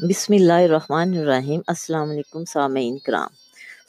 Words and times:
بسم 0.00 0.32
اللہ 0.32 0.52
الرحمن 0.52 1.18
الرحیم۔ 1.18 1.60
السلام 1.66 2.10
علیکم 2.10 2.44
سامعین 2.44 2.98
کرام۔ 2.98 3.28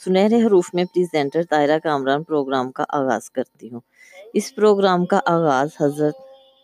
سنہرے 0.05 0.41
حروف 0.41 0.69
میں 0.73 0.85
پریزنٹر 0.85 1.41
طائرہ 1.49 1.79
کامران 1.79 2.23
پروگرام 2.23 2.71
کا 2.71 2.83
آغاز 2.89 3.29
کرتی 3.29 3.69
ہوں۔ 3.71 3.79
اس 4.33 4.55
پروگرام 4.55 5.05
کا 5.05 5.19
آغاز 5.25 5.69
حضرت 5.81 6.15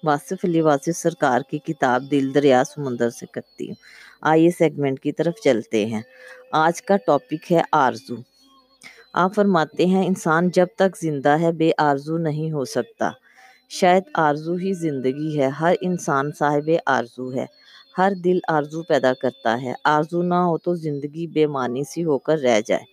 واصف 0.04 0.46
علی 0.46 0.62
واصف 0.62 0.98
سرکار 0.98 1.42
کی 1.42 1.58
کتاب 1.58 2.04
دل 2.12 2.34
دریا 2.34 2.64
سمندر 2.64 3.10
سے 3.10 3.26
کرتی 3.26 3.68
ہوں۔ 3.68 3.76
آئیے 4.22 4.50
سیگمنٹ 4.52 5.00
کی 5.00 5.12
طرف 5.12 5.34
چلتے 5.44 5.86
ہیں۔ 5.86 6.02
آج 6.52 6.82
کا 6.82 6.98
ٹاپک 6.98 7.52
ہے 7.52 7.62
آرزو۔ 7.72 8.16
آپ 9.14 9.36
فرماتے 9.36 9.86
ہیں، 9.86 10.08
انسان 10.08 10.50
جب 10.50 10.68
تک 10.76 10.98
زندہ 11.02 11.40
ہے، 11.42 11.52
بے 11.52 11.72
آرزو 11.78 12.18
نہیں 12.18 12.52
ہو 12.52 12.66
سکتا۔ 12.66 13.12
شاید 13.70 14.04
آرزو 14.14 14.54
ہی 14.54 14.74
زندگی 14.74 15.40
ہے۔ 15.40 15.48
ہر 15.48 15.74
انسان 15.82 16.32
صاحب 16.40 16.70
آرزو 16.86 17.34
ہے۔ 17.34 17.63
ہر 17.98 18.12
دل 18.24 18.40
آرزو 18.48 18.84
پیدا 18.84 19.14
کرتا 19.14 19.62
ہے۔ 19.62 19.74
آرزو 19.84 20.22
نہ 20.22 20.34
ہو 20.34 20.58
تو 20.58 20.76
زندگی 20.76 21.28
بے 21.28 21.48
معنی 21.48 21.84
سی 21.84 22.04
ہو 22.04 22.18
کر 22.18 22.38
رہ 22.38 22.60
جائے۔ 22.68 22.86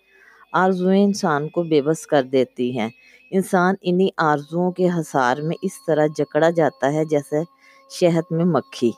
آرزویں 0.53 1.05
انسان 1.05 1.49
کو 1.49 1.63
بے 1.63 1.83
بس 1.83 2.07
کر 2.07 2.23
دیتی 2.23 2.79
ہیں۔ 2.79 2.89
انسان 3.31 3.75
انہی 3.83 4.09
آرزوؤں 4.17 4.73
کے 4.73 4.89
حصار 4.89 5.37
میں 5.37 5.57
اس 5.63 5.73
طرح 5.87 6.07
جکڑا 6.17 6.51
جاتا 6.51 6.93
ہے 6.93 7.05
جیسے 7.05 7.43
شہد 7.91 8.27
میں 8.31 8.45
مکھی۔ 8.45 8.91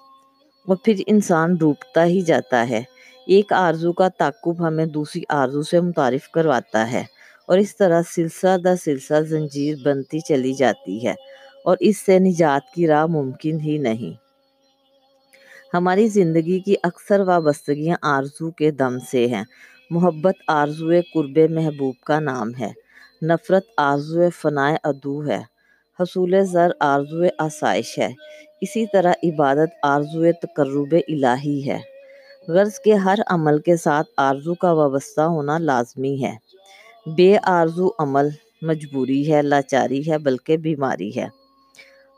اور 0.69 0.77
پھر 0.85 0.95
انسان 1.07 1.55
ڈوبتا 1.55 2.05
ہی 2.05 2.21
جاتا 2.21 2.69
ہے۔ 2.69 2.83
ایک 3.27 3.53
آرزو 3.53 3.93
کا 3.93 4.09
تعقب 4.09 4.67
ہمیں 4.69 4.87
دوسری 4.87 5.23
آرزو 5.29 5.63
سے 5.63 5.81
متعارف 5.81 6.29
کرواتا 6.31 6.93
ہے 6.93 7.05
اور 7.49 7.59
اس 7.59 7.77
طرح 7.77 8.03
سلسلہ 8.15 8.57
در 8.65 8.75
سلسلہ 8.85 9.21
زنجیر 9.21 9.77
بنتی 9.85 10.21
چلی 10.21 10.53
جاتی 10.53 11.07
ہے 11.07 11.15
اور 11.65 11.77
اس 11.81 11.99
سے 12.07 12.19
نجات 12.19 12.73
کی 12.75 12.87
راہ 12.87 13.07
ممکن 13.07 13.61
ہی 13.61 13.79
نہیں۔ 13.79 14.22
ہماری 15.75 16.09
زندگی 16.09 16.61
کی 16.61 16.75
اکثر 16.83 17.21
وابستگیاں 17.21 17.97
آرزو 18.03 18.51
کے 18.51 18.71
دم 18.71 18.99
سے 19.11 19.27
ہیں۔ 19.27 19.45
محبت 19.91 20.35
آرزو 20.49 20.91
قرب 21.15 21.39
محبوب 21.51 21.95
کا 22.05 22.21
نام 22.21 22.51
ہے۔ 22.61 22.73
نفرت 23.23 23.63
آرزو 23.77 24.31
فنائے 24.31 24.77
عدو 24.85 25.27
ہے۔ 25.27 25.41
حصول 26.01 26.35
زر 26.45 26.71
آرزو 26.81 27.25
آسائش 27.39 27.99
ہے۔ 27.99 28.09
اسی 28.61 28.87
طرح 28.93 29.13
عبادت 29.23 29.71
آرزو 29.83 30.33
تقرب 30.43 30.95
الہی 31.09 31.71
ہے۔ 31.71 31.79
غرض 32.49 32.79
کے 32.79 32.95
ہر 32.95 33.19
عمل 33.27 33.59
کے 33.59 33.77
ساتھ 33.77 34.09
آرزو 34.17 34.55
کا 34.55 34.73
وابستہ 34.73 35.21
ہونا 35.21 35.59
لازمی 35.59 36.25
ہے۔ 36.25 36.35
بے 37.07 37.37
آرزو 37.43 37.89
عمل 37.99 38.29
مجبوری 38.63 39.33
ہے، 39.33 39.43
لاچاری 39.43 40.11
ہے، 40.11 40.19
بلکہ 40.19 40.57
بیماری 40.57 41.17
ہے۔ 41.17 41.42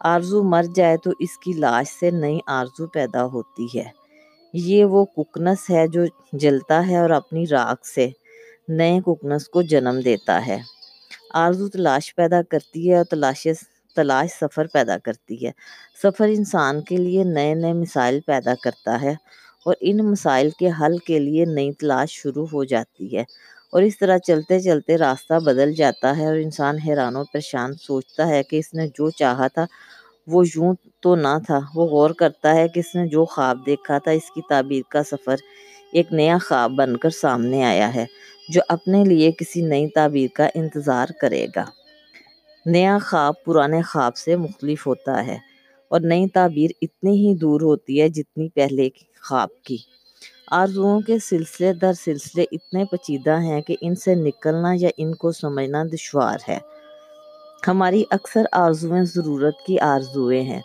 آرزو 0.04 0.42
مر 0.42 0.62
جائے 0.74 0.96
تو 0.96 1.10
اس 1.18 1.38
کی 1.38 1.52
لاش 1.52 1.86
سے 2.00 2.10
نئی 2.10 2.38
آرزو 2.46 2.86
پیدا 2.86 3.24
ہوتی 3.24 3.66
ہے۔ 3.78 3.84
یہ 4.52 4.84
وہ 4.84 5.04
ککنس 5.04 5.70
ہے 5.70 5.86
جو 5.88 6.04
جلتا 6.32 6.86
ہے 6.88 6.96
اور 6.98 7.10
اپنی 7.10 7.46
راکھ 7.46 7.86
سے 7.86 8.08
نئے 8.68 9.00
ککنس 9.06 9.48
کو 9.48 9.62
جنم 9.62 10.00
دیتا 10.04 10.46
ہے۔ 10.46 10.58
آرزو 11.34 11.68
تلاش 11.68 12.14
پیدا 12.14 12.42
کرتی 12.42 12.90
ہے 12.90 12.96
اور 12.96 13.04
تلاش 13.04 13.46
تلاش 13.96 14.30
سفر 14.40 14.66
پیدا 14.72 14.98
کرتی 14.98 15.46
ہے۔ 15.46 15.50
سفر 16.02 16.28
انسان 16.28 16.80
کے 16.80 16.96
لیے 16.96 17.24
نئے 17.24 17.54
نئے 17.54 17.72
مسائل 17.72 18.20
پیدا 18.20 18.54
کرتا 18.64 19.00
ہے 19.02 19.14
اور 19.64 19.74
ان 19.80 19.96
مسائل 19.96 20.50
کے 20.50 20.68
حل 20.80 20.98
کے 20.98 21.18
لیے 21.18 21.44
نئی 21.44 21.72
تلاش 21.72 22.10
شروع 22.10 22.46
ہو 22.52 22.64
جاتی 22.64 23.16
ہے۔ 23.16 23.24
اور 23.74 23.82
اس 23.82 23.98
طرح 23.98 24.18
چلتے 24.18 24.60
چلتے 24.60 24.96
راستہ 24.98 25.34
بدل 25.44 25.72
جاتا 25.72 26.16
ہے 26.16 26.26
اور 26.26 26.36
انسان 26.36 26.76
حیران 26.78 27.16
و 27.16 27.24
پریشان 27.24 27.74
سوچتا 27.74 28.28
ہے 28.28 28.42
کہ 28.42 28.56
اس 28.56 28.74
نے 28.74 28.86
جو 28.88 29.10
چاہا 29.10 29.46
تھا 29.48 29.64
وہ 30.26 30.44
یوں 30.46 30.72
تو 31.00 31.14
نہ 31.14 31.36
تھا۔ 31.46 31.58
وہ 31.74 31.86
غور 31.86 32.10
کرتا 32.10 32.54
ہے 32.54 32.68
کہ 32.68 32.80
اس 32.80 32.94
نے 32.94 33.06
جو 33.06 33.24
خواب 33.24 33.66
دیکھا 33.66 33.98
تھا 33.98 34.10
اس 34.10 34.30
کی 34.30 34.40
تعبیر 34.48 34.82
کا 34.88 35.02
سفر 35.02 35.36
ایک 35.92 36.12
نیا 36.12 36.36
خواب 36.48 36.72
بن 36.72 36.96
کر 36.96 37.10
سامنے 37.10 37.64
آیا 37.64 37.94
ہے، 37.94 38.04
جو 38.48 38.60
اپنے 38.68 39.04
لیے 39.04 39.32
کسی 39.32 39.62
نئی 39.62 39.88
تعبیر 39.88 40.28
کا 40.34 40.48
انتظار 40.54 41.06
کرے 41.20 41.46
گا۔ 41.56 41.64
نیا 42.66 42.98
خواب 43.02 43.34
پرانے 43.44 43.82
خواب 43.82 44.16
سے 44.16 44.36
مختلف 44.36 44.86
ہوتا 44.86 45.26
ہے 45.26 45.38
اور 45.90 46.00
نئی 46.00 46.28
تعبیر 46.28 46.70
اتنی 46.82 47.16
ہی 47.16 47.34
دور 47.34 47.60
ہوتی 47.60 48.00
ہے 48.00 48.08
جتنی 48.08 48.48
پہلے 48.48 48.88
خواب 49.28 49.48
کی۔ 49.64 49.76
آرزوؤں 50.50 51.00
کے 51.00 51.18
سلسلے 51.18 51.72
در 51.72 51.92
سلسلے 51.92 52.44
اتنے 52.52 52.84
پیچیدہ 52.84 53.40
ہیں 53.40 53.60
کہ 53.60 53.76
ان 53.80 53.94
سے 53.94 54.14
نکلنا 54.14 54.72
یا 54.74 54.88
ان 54.96 55.14
کو 55.14 55.32
سمجھنا 55.32 55.84
دشوار 55.92 56.38
ہے۔ 56.48 56.58
ہماری 57.68 58.04
اکثر 58.10 58.44
آرزویں 58.52 59.02
ضرورت 59.02 59.54
کی 59.66 59.80
آرزویں 59.80 60.42
ہیں۔ 60.42 60.60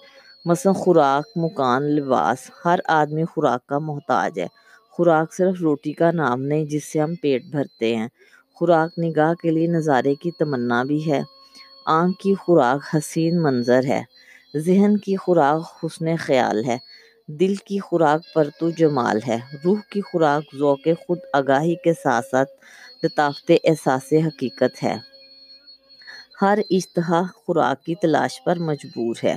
مثلا 0.45 0.72
خوراک، 0.72 1.28
مکان، 1.35 1.84
لباس، 1.84 2.51
ہر 2.66 2.79
آدمی 2.85 3.25
خوراک 3.25 3.68
کا 3.68 3.79
محتاج 3.79 4.39
ہے۔ 4.39 4.47
خوراک 4.89 5.34
صرف 5.34 5.62
روٹی 5.62 5.94
کا 5.94 6.12
نام 6.12 6.41
نہیں 6.41 6.66
جس 6.66 6.85
سے 6.85 7.00
ہم 7.00 7.16
پیٹ 7.16 7.45
بھرتے 7.45 7.95
ہیں۔ 7.95 8.07
خوراک 8.53 9.00
نگاہ 9.00 9.34
کے 9.34 9.51
لیے 9.51 9.68
نظارے 9.68 10.16
کی 10.16 10.31
تمنا 10.31 10.84
بھی 10.84 11.12
ہے۔ 11.12 11.22
آنکھ 11.85 12.19
کی 12.19 12.34
خوراک 12.35 12.95
حسین 12.95 13.41
منظر 13.41 13.84
ہے۔ 13.84 14.03
ذہن 14.57 14.97
کی 14.97 15.16
خوراک 15.16 15.85
حسن 15.85 16.16
خیال 16.16 16.66
ہے۔ 16.66 16.78
دل 17.29 17.56
کی 17.56 17.79
خوراک 17.79 18.34
پرتو 18.34 18.69
جمال 18.69 19.19
ہے۔ 19.28 19.38
روح 19.66 19.78
کی 19.90 20.01
خوراک 20.01 20.56
ذوق 20.56 20.88
خود 21.07 21.17
آگاہی 21.34 21.75
کے 21.75 21.94
ساتھ 21.94 22.25
ساتھ 22.25 22.50
لطافت 23.03 23.51
احساس 23.63 24.13
حقیقت 24.13 24.84
ہے۔ 24.84 24.97
ہر 26.41 26.59
اشتہا 26.69 27.22
خوراک 27.35 27.84
کی 27.84 27.95
تلاش 27.95 28.44
پر 28.44 28.56
مجبور 28.59 29.16
ہے۔ 29.23 29.35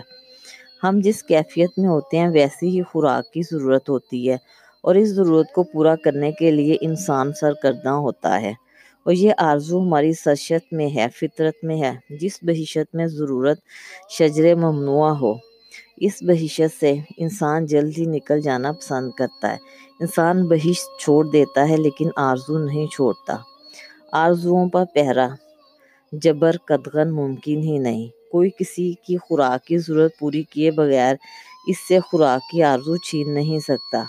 ہم 0.85 1.01
جس 1.01 1.23
کیفیت 1.23 1.71
میں 1.79 1.89
ہوتے 1.89 2.19
ہیں 2.19 2.29
ویسی 2.29 2.79
ہی 2.79 2.83
خوراک 2.83 3.33
کی 3.33 3.41
ضرورت 3.51 3.89
ہوتی 3.89 4.31
ہے 4.31 4.37
اور 4.83 4.95
اس 4.95 5.09
ضرورت 5.09 5.53
کو 5.53 5.63
پورا 5.63 5.97
کرنے 5.97 6.33
کے 6.33 6.51
لیے 6.51 6.77
انسان 6.81 7.33
سرگرداں 7.33 7.97
ہوتا 7.97 8.41
ہے۔ 8.41 8.53
اور 9.05 9.13
یہ 9.13 9.33
آرزو 9.39 9.83
ہماری 9.83 10.13
سرشت 10.13 10.73
میں 10.73 10.97
ہے، 10.97 11.07
فطرت 11.17 11.65
میں 11.65 11.81
ہے، 11.83 11.93
جس 12.11 12.39
بہشت 12.43 12.95
میں 12.95 13.07
ضرورت 13.07 13.59
شجر 14.11 14.55
ممنوع 14.55 15.09
ہو۔ 15.09 15.52
اس 15.97 16.23
بہشت 16.23 16.81
سے 16.81 16.95
انسان 17.17 17.67
جلد 17.67 17.99
ہی 17.99 18.05
نکل 18.05 18.41
جانا 18.41 18.73
پسند 18.73 19.11
کرتا 19.11 19.53
ہے۔ 19.53 19.57
انسان 20.01 20.47
بہشت 20.49 21.01
چھوڑ 21.01 21.25
دیتا 21.31 21.69
ہے 21.69 21.77
لیکن 21.77 22.09
آرزو 22.17 22.59
نہیں 22.59 22.87
چھوڑتا۔ 22.87 23.37
آرزوؤں 24.13 24.69
پر 24.69 24.85
پہرا۔ 24.95 25.29
جبر 26.13 26.57
قدغن 26.69 27.11
ممکن 27.15 27.59
ہی 27.63 27.79
نہیں۔ 27.79 28.07
کوئی 28.33 28.51
کسی 28.59 28.93
کی 29.07 29.17
خوراک 29.17 29.65
کی 29.65 29.79
ضرورت 29.79 30.19
پوری 30.19 30.43
کیے 30.43 30.71
بغیر 30.71 31.15
اس 31.69 31.89
سے 31.89 32.01
خوراک 32.01 32.51
کی 32.51 32.63
آرزو 32.63 32.97
چھین 32.97 33.35
نہیں 33.35 33.59
سکتا۔ 33.59 34.03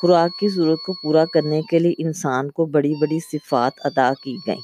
خوراک 0.00 0.38
کی 0.40 0.48
ضرورت 0.48 0.78
کو 0.86 0.92
پورا 1.02 1.24
کرنے 1.24 1.62
کے 1.62 1.78
لیے 1.78 1.94
انسان 1.98 2.50
کو 2.50 2.66
بڑی 2.66 2.94
بڑی 3.00 3.18
صفات 3.32 3.72
ادا 3.84 4.12
کی 4.24 4.36
گئیں۔ 4.46 4.60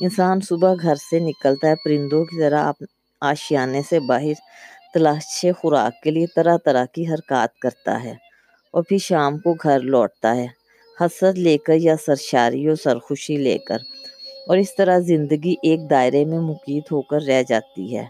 انسان 0.00 0.40
صبح 0.40 0.74
گھر 0.82 0.94
سے 0.94 1.18
نکلتا 1.18 1.68
ہے، 1.68 1.74
پرندوں 1.84 2.24
کی 2.24 2.38
طرح 2.38 2.72
آشیانے 3.20 3.82
سے 3.90 4.00
باہر 4.00 4.32
تلاش 4.94 5.46
خوراک 5.60 6.02
کے 6.02 6.10
لیے 6.10 6.26
طرح 6.36 6.56
طرح 6.64 6.84
کی 6.84 7.08
حرکات 7.08 7.58
کرتا 7.58 8.04
ہے 8.04 8.14
اور 8.70 8.82
پھر 8.82 8.98
شام 8.98 9.38
کو 9.38 9.54
گھر 9.54 9.80
لوٹتا 9.80 10.36
ہے۔ 10.36 10.46
حسرت 11.00 11.34
لے 11.38 11.58
کر 11.58 11.74
یا 11.76 11.94
سرشاری 12.06 12.68
و 12.68 12.74
سرخوشی 12.74 13.36
لے 13.36 13.58
کر 13.58 13.78
اور 14.48 14.56
اس 14.56 14.76
طرح 14.76 14.98
زندگی 14.98 15.54
ایک 15.62 15.90
دائرے 15.90 16.24
میں 16.24 16.38
مقید 16.38 16.82
ہو 16.92 17.02
کر 17.02 17.22
رہ 17.22 17.42
جاتی 17.48 17.96
ہے۔ 17.96 18.04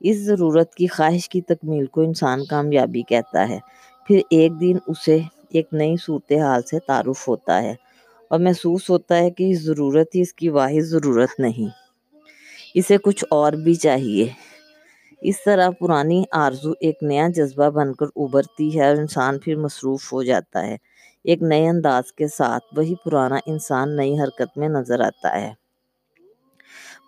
اس 0.00 0.16
ضرورت 0.16 0.74
کی 0.74 0.86
خواہش 0.86 1.28
کی 1.28 1.40
تکمیل 1.40 1.86
کو 1.86 2.00
انسان 2.00 2.44
کامیابی 2.44 3.02
کہتا 3.02 3.48
ہے۔ 3.48 3.58
پھر 4.06 4.20
ایک 4.30 4.60
دن 4.60 4.76
اسے 4.86 5.18
ایک 5.50 5.68
نئی 5.72 5.96
صورتحال 6.02 6.62
سے 6.62 6.78
تعارف 6.78 7.28
ہوتا 7.28 7.62
ہے 7.62 7.74
اور 8.30 8.40
محسوس 8.40 8.90
ہوتا 8.90 9.18
ہے 9.18 9.30
کہ 9.30 9.50
اس 9.50 9.62
ضرورت 9.62 10.14
ہی 10.14 10.20
اس 10.20 10.34
کی 10.34 10.48
واحد 10.48 10.80
ضرورت 10.80 11.40
نہیں۔ 11.40 11.68
اسے 12.74 12.98
کچھ 12.98 13.24
اور 13.30 13.52
بھی 13.52 13.74
چاہیے۔ 13.74 14.28
اس 15.22 15.42
طرح 15.44 15.70
پرانی 15.70 16.22
آرزو 16.32 16.72
ایک 16.80 17.02
نیا 17.02 17.26
جذبہ 17.28 17.68
بن 17.70 17.92
کر 17.94 18.06
ابھرتی 18.16 18.78
ہے 18.78 18.88
اور 18.88 18.96
انسان 18.96 19.38
پھر 19.38 19.56
مصروف 19.56 20.12
ہو 20.12 20.22
جاتا 20.22 20.66
ہے۔ 20.66 20.76
ایک 21.24 21.42
نئے 21.42 21.68
انداز 21.68 22.12
کے 22.12 22.28
ساتھ 22.28 22.64
وہی 22.76 22.94
پرانا 23.04 23.38
انسان 23.46 23.96
نئی 23.96 24.18
حرکت 24.20 24.58
میں 24.58 24.68
نظر 24.68 25.00
آتا 25.00 25.40
ہے۔ 25.40 25.52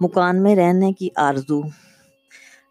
مکان 0.01 0.43
میں 0.43 0.57
رہنے 0.57 0.93
کی 0.93 1.09
آرزو، 1.17 1.61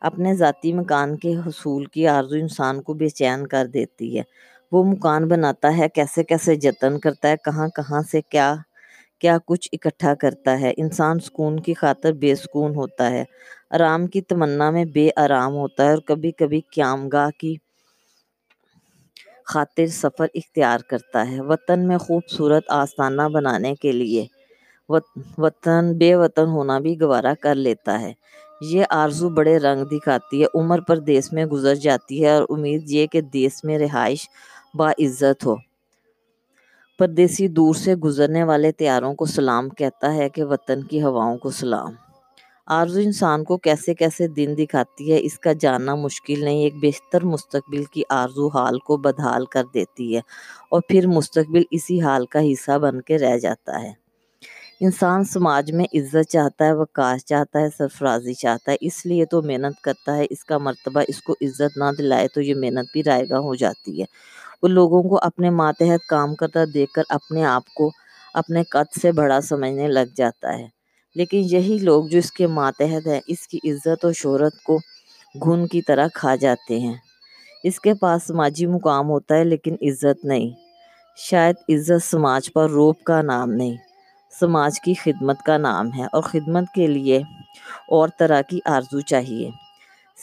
اپنے 0.02 0.34
ذاتی 0.36 0.74
مکان 0.74 1.18
کے 1.18 1.36
حصول 1.38 1.86
کی 1.86 2.08
آرزو 2.08 2.36
انسان 2.36 2.82
کو 2.82 2.94
بے 2.94 3.10
چین 3.10 3.48
کر 3.48 3.66
دیتی 3.68 4.18
ہے۔ 4.18 4.24
وہ 4.72 4.84
مکان 4.84 5.28
بناتا 5.28 5.78
ہے، 5.78 5.90
کیسے 5.90 6.24
کیسے 6.24 6.56
جتن 6.56 7.00
کرتا 7.00 7.30
ہے، 7.30 7.36
کہاں 7.46 7.68
کہاں 7.68 8.02
سے 8.12 8.22
کیا 8.22 8.56
کیا 9.22 9.38
کچھ 9.46 9.70
اکٹھا 9.72 10.14
کرتا 10.16 10.60
ہے۔ 10.62 10.72
انسان 10.78 11.20
سکون 11.20 11.60
کی 11.60 11.74
خاطر 11.74 12.12
بے 12.14 12.36
سکون 12.36 12.76
ہوتا 12.76 13.10
ہے۔ 13.12 13.24
آرام 13.72 14.08
کی 14.08 14.22
تمنا 14.22 14.70
میں 14.72 14.86
بے 14.86 15.10
آرام 15.16 15.54
ہوتا 15.56 15.86
ہے 15.86 15.90
اور 15.90 16.02
کبھی 16.06 16.32
کبھی 16.32 16.62
قیام 16.72 17.08
گاہ 17.08 17.30
کی 17.40 17.56
خاطر 19.46 19.88
سفر 19.94 20.28
اختیار 20.34 20.80
کرتا 20.90 21.30
ہے۔ 21.32 21.42
وطن 21.42 21.88
میں 21.88 21.98
خوبصورت 21.98 22.64
آستانہ 22.74 23.22
بنانے 23.34 23.74
کے 23.76 23.92
لیے 23.92 24.26
وطن، 25.38 25.98
بے 25.98 26.16
وطن 26.16 26.48
ہونا 26.48 26.80
بھی 26.80 27.00
گوارا 27.02 27.34
کر 27.42 27.56
لیتا 27.56 28.00
ہے۔ 28.02 28.14
یہ 28.62 28.84
آرزو 28.94 29.30
بڑے 29.30 29.58
رنگ 29.58 29.84
دکھاتی 29.86 30.42
ہے۔ 30.42 30.48
عمر 30.54 30.80
پر 30.82 30.98
دیس 31.00 31.32
میں 31.34 31.46
گزر 31.46 31.76
جاتی 31.86 32.24
ہے 32.24 32.32
اور 32.32 32.44
امید 32.50 32.90
یہ 32.92 33.06
کہ 33.08 33.22
دیس 33.36 33.64
میں 33.64 33.78
رہائش 33.80 34.28
باعزت 34.74 35.46
ہو۔ 35.46 35.56
پردیسی 37.00 37.48
دور 37.48 37.76
سے 37.76 37.96
گزرنے 37.96 38.44
والے 38.44 38.72
تیاروں 38.72 39.14
کو 39.14 39.26
سلام 39.26 39.70
کہتا 39.70 40.14
ہے 40.16 40.30
کہ 40.30 40.44
وطن 40.44 40.84
کی 40.84 41.04
ہواؤں 41.04 41.38
کو 41.38 41.50
سلام۔ 41.50 41.94
آرزو 42.68 43.00
انسان 43.00 43.44
کو 43.44 43.58
کیسے 43.58 43.94
کیسے 43.94 44.28
دن 44.28 44.56
دکھاتی 44.58 45.12
ہے، 45.14 45.20
اس 45.22 45.40
کا 45.40 45.54
جاننا 45.54 45.96
مشکل 45.96 46.44
نہیں، 46.44 46.64
ایک 46.64 46.74
بہتر 46.82 47.24
مستقبل 47.24 47.84
کی 47.84 48.02
آرزو 48.10 48.48
حال 48.48 48.80
کو 48.80 48.98
بدحال 48.98 49.46
کر 49.46 49.64
دیتی 49.74 50.16
ہے 50.16 50.22
اور 50.72 50.82
پھر 50.88 51.08
مستقبل 51.08 51.64
اسی 51.72 52.02
حال 52.02 52.26
کا 52.26 52.40
حصہ 52.52 52.78
بن 52.78 53.02
کے 53.02 53.18
رہ 53.18 53.38
جاتا 53.38 53.82
ہے۔ 53.82 53.92
انسان 54.82 55.24
سماج 55.24 55.72
میں 55.72 55.86
عزت 55.94 56.30
چاہتا 56.30 56.66
ہے، 56.66 56.74
وقار 56.74 57.18
چاہتا 57.18 57.60
ہے، 57.60 57.68
سرفرازی 57.78 58.34
چاہتا 58.34 58.72
ہے، 58.72 58.78
اس 58.82 59.06
لیے 59.06 59.26
تو 59.26 59.42
محنت 59.42 59.82
کرتا 59.82 60.18
ہے، 60.18 60.26
اس 60.30 60.44
کا 60.44 60.58
مرتبہ 60.58 61.02
اس 61.08 61.22
کو 61.22 61.34
عزت 61.42 61.78
نہ 61.78 61.84
دلائے 61.98 62.28
تو 62.28 62.42
یہ 62.42 62.56
محنت 62.56 62.92
بھی 62.94 63.04
رائے 63.04 63.24
گاہ 63.30 63.40
ہو 63.40 63.56
جاتی 63.56 64.02
ہے۔ 64.02 64.39
وہ 64.64 64.68
لوگوں 64.68 65.04
کو 65.04 65.20
اپنے 65.22 65.50
ماتحت 65.50 66.08
کام 66.08 66.36
کرتا 66.36 66.60
دیکھ 66.74 66.92
کر 66.92 67.02
اپنے 67.10 67.46
آپ 67.46 67.74
کو 67.74 67.92
اپنے 68.34 68.64
قد 68.64 69.00
سے 69.02 69.12
بڑا 69.12 69.42
سمجھنے 69.42 69.88
لگ 69.88 70.16
جاتا 70.16 70.60
ہے۔ 70.60 70.68
لیکن 71.16 71.42
یہی 71.46 71.78
لوگ 71.82 72.06
جو 72.06 72.18
اس 72.18 72.32
کے 72.32 72.48
ماتحت 72.48 73.08
ہیں، 73.08 73.22
اس 73.28 73.48
کی 73.48 73.60
عزت 73.64 74.06
اور 74.06 74.14
شہرت 74.14 74.64
کو 74.64 74.78
گھن 75.44 75.68
کی 75.68 75.82
طرح 75.82 76.08
کھا 76.14 76.36
جاتے 76.36 76.80
ہیں۔ 76.80 76.94
اس 77.64 77.80
کے 77.80 77.94
پاس 77.94 78.24
سماجی 78.24 78.66
مقام 78.66 79.10
ہوتا 79.10 79.36
ہے، 79.36 79.44
لیکن 79.44 79.76
عزت 79.82 80.26
نہیں۔ 80.26 80.50
شاید 81.18 81.56
عزت 81.70 82.04
سماج 82.04 82.54
پر 82.54 82.70
روپ 82.70 83.04
کا 83.04 83.22
نام 83.22 83.52
نہیں، 83.52 83.76
سماج 84.40 84.82
کی 84.82 84.94
خدمت 84.94 85.36
کا 85.46 85.58
نام 85.58 85.94
ہے 85.94 86.04
اور 86.04 86.22
خدمت 86.22 86.64
کے 86.76 86.88
لیے 86.88 87.18
اور 87.88 88.10
طرح 88.20 88.42
کی 88.42 88.60
آرزو 88.66 89.00
چاہیے۔ 89.00 89.50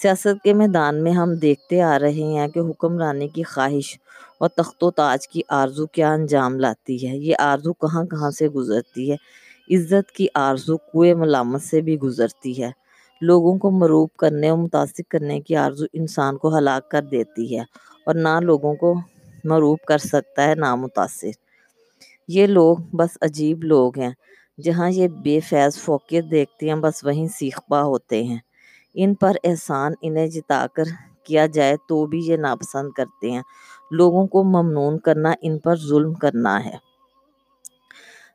سیاست 0.03 0.43
کے 0.45 0.53
میدان 0.53 1.03
میں 1.03 1.13
ہم 1.13 1.35
دیکھتے 1.35 1.83
آ 1.83 1.99
رہے 1.99 2.11
ہیں 2.11 2.49
کہ 2.49 2.59
حکمرانی 2.59 3.29
کی 3.29 3.43
خواہش 3.43 3.99
اور 4.41 4.49
تخت 4.49 4.85
و 4.85 4.91
تاج 4.91 5.29
کی 5.29 5.41
آرزو 5.49 5.87
کیا 5.87 6.13
انجام 6.13 6.61
لاتی 6.61 7.09
ہے؟ 7.09 7.17
یہ 7.17 7.35
آرزو 7.39 7.73
کہاں 7.73 8.05
کہاں 8.05 8.31
سے 8.31 8.49
گزرتی 8.49 9.13
ہے؟ 9.13 9.17
عزت 9.77 10.13
کی 10.13 10.27
آرزو 10.35 10.77
کوئے 10.77 11.15
ملامت 11.15 11.63
سے 11.63 11.81
بھی 11.81 11.99
گزرتی 11.99 12.63
ہے۔ 12.63 12.71
لوگوں 13.21 13.59
کو 13.59 13.71
مروب 13.71 14.09
کرنے 14.19 14.49
اور 14.49 14.59
متاثر 14.59 15.03
کرنے 15.09 15.41
کی 15.41 15.57
آرزو 15.57 15.85
انسان 15.93 16.37
کو 16.37 16.59
ہلاک 16.59 16.91
کر 16.91 17.03
دیتی 17.03 17.57
ہے 17.57 17.63
اور 18.07 18.15
نہ 18.15 18.41
لوگوں 18.43 18.75
کو 18.75 18.95
مروب 19.45 19.79
کر 19.89 19.99
سکتا 19.99 20.45
ہے، 20.45 20.55
نہ 20.55 20.75
متاثر۔ 20.75 21.31
یہ 22.29 22.47
لوگ 22.47 22.77
بس 22.93 23.19
عجیب 23.21 23.65
لوگ 23.65 23.99
ہیں، 23.99 24.11
جہاں 24.63 24.91
یہ 24.91 25.09
بے 25.09 25.41
فیض 25.41 25.79
فوقیت 25.79 26.25
دیکھتے 26.31 26.69
ہیں، 26.69 26.77
بس 26.77 27.05
وہیں 27.05 27.29
سیخ 27.29 27.61
پا 27.69 27.83
ہوتے 27.83 28.25
ہیں۔ 28.25 28.39
ان 28.95 29.15
پر 29.15 29.37
احسان 29.45 29.93
انہیں 30.03 30.27
جتا 30.27 30.67
کر 30.75 30.85
کیا 31.25 31.47
جائے 31.47 31.77
تو 31.89 32.07
بھی 32.07 32.21
یہ 32.27 32.37
ناپسند 32.37 32.91
کرتے 32.91 33.31
ہیں۔ 33.31 33.43
لوگوں 33.91 34.27
کو 34.27 34.45
ممنون 34.45 34.99
کرنا، 34.99 35.33
ان 35.43 35.59
پر 35.59 35.77
ظلم 35.77 36.15
کرنا 36.15 36.65
ہے۔ 36.65 36.87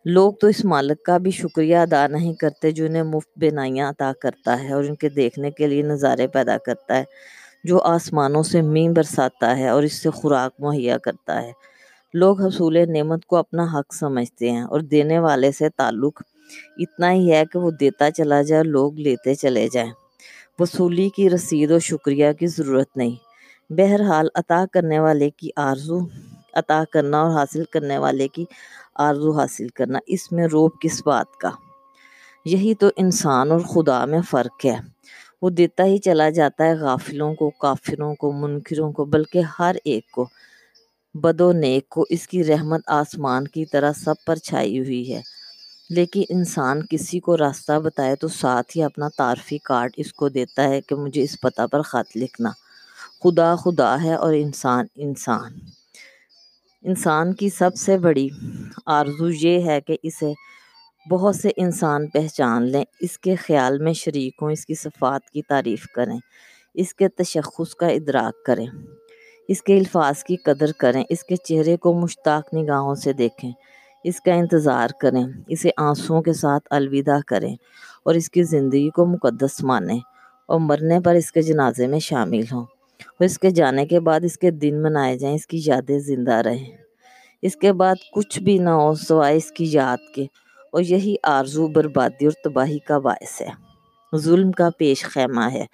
لوگ 0.06 0.34
تو 0.34 0.48
اس 0.48 0.66
مالک 0.66 1.04
کا 1.04 1.18
بھی 1.18 1.32
شکریہ 1.32 1.78
ادا 1.78 2.08
نہیں 2.08 2.34
کرتے 2.34 2.72
جو 2.72 2.86
انہیں 2.86 3.04
مفت 3.04 3.30
بینائیاں 3.36 3.90
عطا 3.90 4.12
کرتا 4.22 4.64
ہے 4.64 4.74
اور 4.74 4.84
ان 4.84 4.96
کے 4.96 5.10
دیکھنے 5.10 5.52
کے 5.52 5.68
لیے 5.68 5.82
نظارے 5.82 6.28
پیدا 6.28 6.58
کرتا 6.58 6.98
ہے، 6.98 7.04
جو 7.64 7.82
آسمانوں 7.82 8.44
سے 8.44 8.62
مین 8.62 8.94
برساتا 8.94 9.58
ہے 9.58 9.70
اور 9.70 9.84
اس 9.84 9.94
سے 9.94 10.10
خوراک 10.10 10.52
مہیا 10.60 10.98
کرتا 10.98 11.42
ہے۔ 11.42 11.52
لوگ 12.14 12.42
حصول 12.42 12.78
نعمت 12.94 13.26
کو 13.26 13.36
اپنا 13.36 13.64
حق 13.64 13.94
سمجھتے 13.94 14.52
ہیں 14.52 14.62
اور 14.62 14.80
دینے 14.80 15.20
والے 15.20 15.52
سے 15.52 15.70
تعلق 15.70 16.22
اتنا 16.78 17.12
ہی 17.12 17.32
ہے 17.32 17.44
کہ 17.54 17.60
وہ 17.60 17.72
دیتا 17.72 18.12
چلا 18.12 18.42
جائے 18.42 18.64
لوگ 18.64 18.94
لیتے 18.94 19.36
چلے 19.36 19.68
جائیں۔ 19.74 19.92
وصولی 20.60 21.10
کی 21.10 21.30
رسید 21.30 21.72
اور 21.72 21.80
شکریہ 21.80 22.32
کی 22.40 22.48
ضرورت 22.48 22.98
نہیں۔ 22.98 23.31
بہرحال 23.78 24.28
عطا 24.36 24.66
کرنے 24.74 25.00
والے 25.00 25.30
کی 25.30 25.50
آرزو 25.56 26.00
عطا 26.54 26.84
کرنا 26.92 27.22
اور 27.22 27.32
حاصل 27.32 27.64
کرنے 27.64 27.98
والے 27.98 28.28
کی 28.28 28.46
آرزو 28.96 29.32
حاصل 29.32 29.68
کرنا، 29.68 30.00
اس 30.08 30.32
میں 30.32 30.48
روب 30.48 30.72
کس 30.82 31.02
بات 31.06 31.38
کا؟ 31.38 31.50
یہی 32.46 32.76
تو 32.76 32.88
انسان 32.98 33.52
اور 33.52 33.60
خدا 33.60 34.06
میں 34.06 34.22
فرق 34.30 34.66
ہے۔ 34.66 34.78
وہ 35.42 35.50
دیتا 35.50 35.84
ہی 35.84 35.98
چلا 35.98 36.30
جاتا 36.30 36.64
ہے 36.64 36.74
غافلوں 36.74 37.36
کو، 37.36 37.50
کافروں 37.50 38.16
کو، 38.16 38.32
منکروں 38.32 38.92
کو، 38.92 39.06
بلکہ 39.06 39.42
ہر 39.60 39.76
ایک 39.84 40.12
کو۔ 40.12 40.28
بد 41.14 41.42
و 41.42 41.52
نیک 41.52 41.90
کو 41.90 42.06
اس 42.10 42.28
کی 42.28 42.44
رحمت 42.44 42.82
آسمان 42.88 43.48
کی 43.48 43.66
طرح 43.66 43.92
سب 43.94 44.14
پر 44.26 44.36
چھائی 44.36 44.80
ہوئی 44.80 45.14
ہے۔ 45.14 45.22
لیکن 45.90 46.24
انسان 46.30 46.86
کسی 46.90 47.20
کو 47.20 47.38
راستہ 47.38 47.80
بتائے 47.80 48.16
تو 48.16 48.28
ساتھ 48.28 48.78
ہی 48.78 48.84
اپنا 48.84 49.08
تعارفی 49.18 49.58
کارڈ 49.58 49.92
اس 49.98 50.14
کو 50.14 50.30
دیتا 50.30 50.64
ہے 50.64 50.82
کہ 50.82 50.96
مجھے 50.96 51.24
اس 51.24 51.42
پتہ 51.42 51.68
پر 51.72 51.82
خط 51.82 52.18
لکھنا۔ 52.18 52.50
خدا 53.24 53.56
خدا 53.56 54.04
ہے 54.04 54.14
اور 54.14 54.34
انسان 54.34 54.86
انسان۔ 54.96 55.54
انسان 56.84 57.34
کی 57.34 57.50
سب 57.50 57.76
سے 57.76 57.98
بڑی 57.98 58.28
آرزو 58.86 59.30
یہ 59.30 59.66
ہے 59.66 59.82
کہ 59.82 59.98
اسے 60.04 60.34
بہت 61.12 61.36
سے 61.36 61.50
انسان 61.58 62.08
پہچان 62.08 62.64
لیں، 62.64 62.84
اس 63.00 63.20
کے 63.20 63.36
خیال 63.36 63.80
میں 63.80 63.94
شریک 63.94 64.34
ہوں، 64.42 64.52
اس 64.52 64.66
کی 64.66 64.74
صفات 64.74 65.30
کی 65.30 65.42
تعریف 65.42 65.88
کریں، 65.88 66.18
اس 66.74 66.94
کے 66.94 67.08
تشخص 67.08 67.76
کا 67.76 67.88
ادراک 67.88 68.46
کریں، 68.46 68.68
اس 69.48 69.62
کے 69.62 69.78
الفاظ 69.78 70.24
کی 70.24 70.36
قدر 70.36 70.72
کریں، 70.72 71.04
اس 71.10 71.24
کے 71.24 71.36
چہرے 71.36 71.78
کو 71.78 71.94
مشتاق 71.94 72.54
نگاہوں 72.54 72.96
سے 72.96 73.14
دیکھیں، 73.14 73.52
اس 74.04 74.22
کا 74.22 74.34
انتظار 74.34 74.88
کریں، 75.00 75.26
اسے 75.48 75.70
آنسوؤں 75.78 76.22
کے 76.22 76.34
ساتھ 76.34 76.68
الوداع 76.70 77.20
کریں 77.28 77.56
اور 78.04 78.16
اس 78.16 78.30
کی 78.30 78.44
زندگی 78.44 78.90
کو 78.90 79.06
مقدس 79.06 79.64
مانیں 79.64 80.00
اور 80.46 80.60
مرنے 80.60 81.00
پر 81.00 81.16
اس 81.16 81.32
کے 81.32 81.42
جنازے 81.42 81.88
میں 81.88 82.00
شامل 82.00 82.42
ہوں۔ 82.52 82.81
اور 83.08 83.26
اس 83.26 83.40
کے 83.40 83.50
جانے 83.50 83.86
کے 83.86 84.00
بعد 84.00 84.20
اس 84.24 84.38
کے 84.38 84.52
دن 84.52 84.84
منائے 84.84 85.18
جائیں، 85.18 85.36
اس 85.36 85.48
کی 85.48 85.62
یادیں 85.66 86.00
زندہ 86.00 86.34
رہیں۔ 86.34 86.78
اس 87.42 87.56
کے 87.56 87.74
بعد 87.74 87.96
کچھ 88.14 88.40
بھی 88.40 88.58
نہ 88.58 88.70
ہو 88.70 88.94
سوائے 88.94 89.38
اس 89.38 89.52
کی 89.52 89.66
یاد 89.72 90.16
کے۔ 90.16 90.26
اور 90.72 90.82
یہی 90.82 91.16
آرزو، 91.24 91.68
بربادی 91.68 92.26
اور 92.26 92.32
تباہی 92.44 92.80
کا 92.80 92.98
باعث 93.00 93.42
ہے۔ 93.42 93.50
ظلم 94.18 94.52
کا 94.52 94.70
پیش 94.78 95.04
خیمہ 95.04 95.52
ہے۔ 95.54 95.66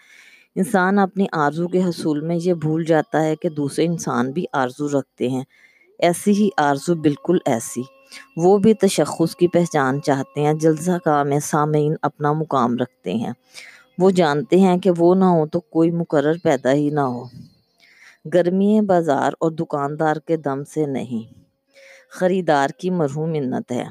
انسان 0.55 0.99
اپنی 0.99 1.25
آرزو 1.31 1.67
کے 1.67 1.83
حصول 1.83 2.21
میں 2.21 2.37
یہ 2.43 2.53
بھول 2.53 2.83
جاتا 2.83 3.23
ہے 3.23 3.35
کہ 3.35 3.49
دوسرے 3.49 3.85
انسان 3.85 4.31
بھی 4.31 4.45
آرزو 4.53 4.99
رکھتے 4.99 5.29
ہیں۔ 5.29 5.43
ایسی 5.99 6.31
ہی 6.31 6.49
آرزو 6.57 6.95
بالکل 6.95 7.37
ایسی۔ 7.45 7.81
وہ 8.37 8.57
بھی 8.57 8.73
تشخص 8.73 9.35
کی 9.35 9.47
پہچان 9.47 10.01
چاہتے 10.01 10.41
ہیں، 10.41 10.53
جلسہ 10.53 10.91
کا 11.05 11.23
میں 11.23 11.39
سامعین 11.39 11.95
اپنا 12.01 12.31
مقام 12.31 12.75
رکھتے 12.75 13.13
ہیں۔ 13.13 13.33
وہ 13.99 14.11
جانتے 14.11 14.59
ہیں 14.59 14.77
کہ 14.77 14.91
وہ 14.97 15.15
نہ 15.15 15.25
ہو 15.25 15.47
تو 15.47 15.59
کوئی 15.59 15.91
مقرر 15.91 16.33
پیدا 16.43 16.73
ہی 16.73 16.89
نہ 16.89 16.99
ہو۔ 16.99 17.23
گرمی 18.33 18.81
بازار 18.81 19.31
اور 19.39 19.51
دکاندار 19.51 20.15
کے 20.15 20.37
دم 20.37 20.63
سے 20.63 20.85
نہیں، 20.85 21.43
خریدار 22.11 22.69
کی 22.77 22.89
مرہوم 22.89 23.29
منت 23.29 23.71
ہے۔ 23.71 23.85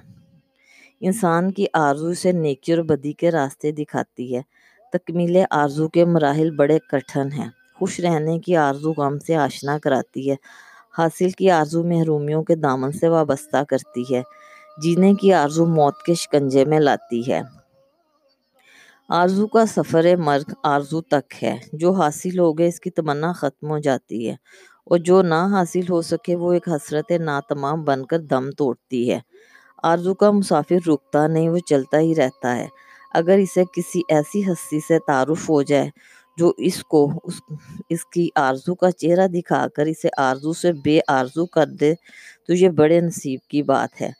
انسان 1.00 1.50
کی 1.52 1.66
آرزو 1.72 2.14
سے 2.14 2.32
نیکی 2.32 2.72
اور 2.72 2.82
بدی 2.82 3.12
کے 3.12 3.30
راستے 3.30 3.72
دکھاتی 3.72 4.36
ہے۔ 4.36 4.42
تکمیل 4.92 5.36
آرزو 5.50 5.88
کے 5.88 6.04
مراحل 6.04 6.50
بڑے 6.50 6.78
کٹھن 6.90 7.28
ہیں۔ 7.32 7.48
خوش 7.78 8.00
رہنے 8.00 8.38
کی 8.38 8.56
آرزو 8.56 8.92
غم 8.92 9.18
سے 9.18 9.36
آشنا 9.36 9.78
کراتی 9.78 10.30
ہے۔ 10.30 10.36
حاصل 10.98 11.30
کی 11.30 11.50
آرزو 11.50 11.82
محرومیوں 11.82 12.42
کے 12.42 12.56
دامن 12.56 12.92
سے 12.92 13.08
وابستہ 13.08 13.62
کرتی 13.68 14.14
ہے۔ 14.14 14.22
جینے 14.82 15.14
کی 15.14 15.32
آرزو 15.32 15.66
موت 15.66 16.02
کے 16.06 16.14
شکنجے 16.14 16.64
میں 16.64 16.80
لاتی 16.80 17.32
ہے۔ 17.32 17.42
آرزو 19.08 19.46
کا 19.46 19.66
سفر 19.66 20.16
مرگ 20.16 20.52
آرزو 20.64 21.00
تک 21.00 21.34
ہے۔ 21.42 21.56
جو 21.72 21.92
حاصل 21.92 22.38
ہو 22.38 22.58
گئے 22.58 22.68
اس 22.68 22.80
کی 22.80 22.90
تمنا 22.90 23.32
ختم 23.32 23.70
ہو 23.70 23.78
جاتی 23.78 24.28
ہے۔ 24.28 24.32
اور 24.86 24.98
جو 24.98 25.22
نہ 25.22 25.34
حاصل 25.34 25.80
ہو 25.90 26.02
سکے 26.02 26.36
وہ 26.36 26.52
ایک 26.52 26.68
حسرت 26.68 27.10
ناتمام 27.10 27.84
بن 27.84 28.06
کر 28.06 28.18
دم 28.18 28.50
توڑتی 28.50 29.12
ہے۔ 29.12 29.20
آرزو 29.82 30.14
کا 30.14 30.30
مسافر 30.30 30.88
رکتا 30.88 31.26
نہیں، 31.26 31.48
وہ 31.48 31.58
چلتا 31.58 31.98
ہی 31.98 32.14
رہتا 32.14 32.56
ہے۔ 32.56 32.66
اگر 33.14 33.38
اسے 33.38 33.64
کسی 33.64 34.00
ایسی 34.08 34.52
ہستی 34.52 34.80
سے 34.80 34.98
تعارف 35.06 35.50
ہو 35.50 35.62
جائے 35.62 35.90
جو 36.38 36.52
اس 36.58 36.84
کو، 36.84 37.12
اس 37.24 37.34
اس 37.88 38.04
کی 38.04 38.28
آرزو 38.34 38.74
کا 38.74 38.90
چہرہ 38.90 39.26
دکھا 39.26 39.66
کر 39.76 39.86
اسے 39.86 40.08
آرزو 40.18 40.52
سے 40.52 40.72
بے 40.72 41.00
آرزو 41.08 41.46
کر 41.46 41.66
دے، 41.66 41.94
تو 42.46 42.54
یہ 42.54 42.68
بڑے 42.68 43.00
نصیب 43.00 43.40
کی 43.50 43.62
بات 43.62 44.00
ہے۔ 44.00 44.10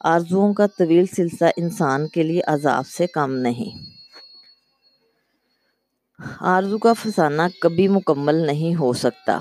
آرزوؤں 0.00 0.54
کا 0.54 0.66
طویل 0.66 1.04
سلسلہ 1.16 1.48
انسان 1.56 2.08
کے 2.08 2.22
لیے 2.22 2.40
عذاب 2.46 2.86
سے 2.86 3.06
کم 3.06 3.32
نہیں۔ 3.32 3.91
آرزو 6.40 6.78
کا 6.78 6.92
فسانہ 6.92 7.42
کبھی 7.60 7.88
مکمل 7.88 8.34
نہیں 8.34 8.74
ہو 8.74 8.92
سکتا۔ 8.92 9.38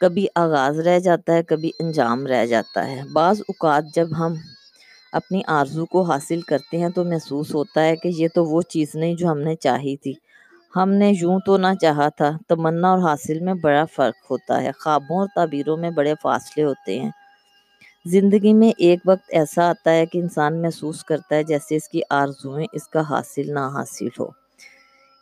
کبھی 0.00 0.26
آغاز 0.34 0.80
رہ 0.80 0.98
جاتا 0.98 1.32
ہے، 1.32 1.42
کبھی 1.42 1.70
انجام 1.78 2.26
رہ 2.26 2.46
جاتا 2.46 2.86
ہے۔ 2.86 3.02
بعض 3.12 3.40
اوقات 3.40 3.84
جب 3.94 4.08
ہم 4.18 4.34
اپنی 5.12 5.42
آرزو 5.46 5.86
کو 5.86 6.02
حاصل 6.02 6.40
کرتے 6.40 6.78
ہیں 6.78 6.88
تو 6.88 7.04
محسوس 7.04 7.54
ہوتا 7.54 7.84
ہے 7.84 7.96
کہ 7.96 8.08
یہ 8.08 8.28
تو 8.34 8.44
وہ 8.44 8.62
چیز 8.62 8.94
نہیں 8.94 9.14
جو 9.14 9.28
ہم 9.28 9.38
نے 9.38 9.54
چاہی 9.54 9.96
تھی۔ 9.96 10.14
ہم 10.76 10.90
نے 10.90 11.12
یوں 11.20 11.40
تو 11.46 11.56
نہ 11.56 11.66
چاہا 11.80 12.08
تھا، 12.08 12.30
تمنا 12.48 12.90
اور 12.90 12.98
حاصل 12.98 13.40
میں 13.40 13.54
بڑا 13.54 13.84
فرق 13.84 14.30
ہوتا 14.30 14.62
ہے۔ 14.62 14.70
خوابوں 14.78 15.18
اور 15.18 15.26
تعبیروں 15.34 15.76
میں 15.76 15.90
بڑے 15.90 16.14
فاصلے 16.22 16.64
ہوتے 16.64 17.00
ہیں۔ 17.00 17.10
زندگی 18.04 18.52
میں 18.52 18.72
ایک 18.78 18.98
وقت 19.06 19.24
ایسا 19.28 19.70
آتا 19.70 19.90
ہے 19.90 20.06
کہ 20.06 20.18
انسان 20.18 20.62
محسوس 20.62 21.04
کرتا 21.04 21.36
ہے 21.36 21.42
جیسے 21.42 21.76
اس 21.76 21.88
کی 21.88 22.00
آرزویں 22.10 22.66
اس 22.72 22.88
کا 22.88 23.00
حاصل 23.00 23.54
نہ 23.54 23.70
حاصل 23.74 24.08
ہو۔ 24.18 24.39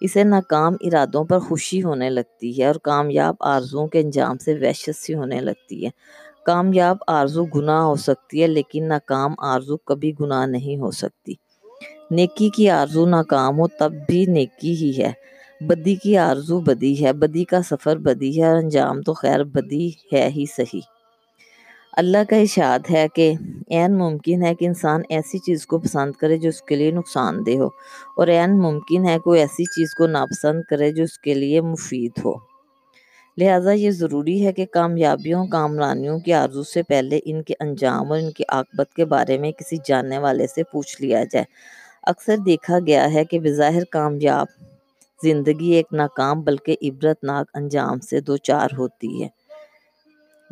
اسے 0.00 0.24
ناکام 0.24 0.74
ارادوں 0.80 1.24
پر 1.24 1.38
خوشی 1.38 1.82
ہونے 1.82 2.10
لگتی 2.10 2.60
ہے 2.60 2.66
اور 2.66 2.74
کامیاب 2.74 3.34
آرزوؤں 3.40 3.88
کے 3.88 4.00
انجام 4.00 4.38
سے 4.38 4.54
وحشت 4.54 4.96
سی 4.96 5.14
ہونے 5.14 5.40
لگتی 5.40 5.84
ہے۔ 5.84 5.90
کامیاب 6.46 6.96
آرزو 7.06 7.44
گناہ 7.44 7.82
ہو 7.82 7.96
سکتی 7.96 8.42
ہے، 8.42 8.46
لیکن 8.46 8.88
ناکام 8.88 9.34
آرزو 9.38 9.76
کبھی 9.76 10.12
گناہ 10.20 10.46
نہیں 10.46 10.80
ہو 10.80 10.90
سکتی۔ 10.90 11.34
نیکی 12.10 12.48
کی 12.48 12.70
آرزو 12.70 13.06
ناکام 13.06 13.58
ہو 13.58 13.68
تب 13.68 13.92
بھی 14.08 14.26
نیکی 14.26 14.72
ہی 14.72 15.02
ہے۔ 15.02 15.12
بدی 15.60 15.94
کی 15.94 16.16
آرزو 16.18 16.60
بدی 16.60 17.04
ہے، 17.04 17.12
بدی 17.12 17.44
کا 17.44 17.62
سفر 17.62 17.96
بدی 17.96 18.42
ہے 18.42 18.46
اور 18.46 18.56
انجام 18.56 19.02
تو 19.02 19.12
خیر 19.12 19.44
بدی 19.44 19.90
ہے 20.12 20.28
ہی 20.28 20.44
صحیح۔ 20.56 20.97
اللہ 22.00 22.18
کا 22.28 22.36
ارشاد 22.36 22.90
ہے 22.90 23.06
کہ 23.14 23.32
عین 23.70 23.96
ممکن 23.98 24.42
ہے 24.42 24.54
کہ 24.54 24.64
انسان 24.64 25.02
ایسی 25.08 25.38
چیز 25.38 25.66
کو 25.66 25.78
پسند 25.78 26.12
کرے 26.12 26.36
جو 26.38 26.48
اس 26.48 26.60
کے 26.62 26.74
لیے 26.74 26.90
نقصان 26.90 27.40
دہ 27.46 27.56
ہو، 27.58 27.66
اور 28.16 28.28
عین 28.28 28.58
ممکن 28.58 29.06
ہے 29.06 29.18
کوئی 29.18 29.40
ایسی 29.40 29.64
چیز 29.64 29.94
کو 29.94 30.06
ناپسند 30.06 30.62
کرے 30.62 30.90
جو 30.92 31.02
اس 31.02 31.18
کے 31.18 31.34
لیے 31.34 31.60
مفید 31.60 32.20
ہو۔ 32.24 32.34
لہٰذا 33.38 33.72
یہ 33.72 33.90
ضروری 33.90 34.44
ہے 34.46 34.52
کہ 34.52 34.66
کامیابیوں، 34.66 35.44
کامرانیوں 35.46 36.18
کی 36.18 36.32
آرزو 36.32 36.62
سے 36.62 36.82
پہلے 36.82 37.18
ان 37.24 37.42
کے 37.42 37.54
انجام 37.60 38.12
اور 38.12 38.18
ان 38.18 38.30
کی 38.30 38.44
عاقبت 38.48 38.94
کے 38.94 39.04
بارے 39.04 39.38
میں 39.38 39.50
کسی 39.52 39.76
جاننے 39.84 40.18
والے 40.18 40.46
سے 40.46 40.62
پوچھ 40.62 41.02
لیا 41.02 41.22
جائے۔ 41.24 41.44
اکثر 42.02 42.36
دیکھا 42.46 42.78
گیا 42.86 43.12
ہے 43.12 43.24
کہ 43.24 43.38
بظاہر 43.40 43.84
کامیاب 43.90 44.46
زندگی 45.20 45.72
ایک 45.72 45.92
ناکام 45.92 46.42
بلکہ 46.42 46.76
عبرت 46.82 47.24
ناک 47.24 47.50
انجام 47.54 48.00
سے 48.00 48.20
دو 48.20 48.36
چار 48.36 48.68
ہوتی 48.78 49.22
ہے۔ 49.22 49.28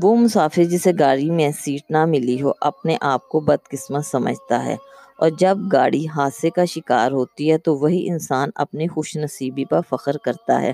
وہ 0.03 0.17
مسافر 0.17 0.65
جسے 0.65 0.93
گاڑی 0.99 1.31
میں 1.31 1.51
سیٹ 1.61 1.91
نہ 1.91 2.05
ملی 2.05 2.43
ہو، 2.43 2.51
اپنے 2.61 2.97
آپ 3.01 3.29
کو 3.29 3.41
بدقسمت 3.41 4.07
سمجھتا 4.07 4.65
ہے۔ 4.65 4.77
اور 5.19 5.31
جب 5.39 5.59
گاڑی 5.73 6.07
حادثے 6.09 6.51
کا 6.51 6.65
شکار 6.65 7.13
ہوتی 7.13 7.51
ہے، 7.51 7.59
تو 7.59 7.77
وہی 7.77 8.11
انسان 8.11 8.49
اپنی 8.55 8.89
خوش 8.89 9.17
نصیبی 9.17 9.65
پر 9.65 9.81
فخر 9.91 10.17
کرتا 10.17 10.63
ہے۔ 10.63 10.73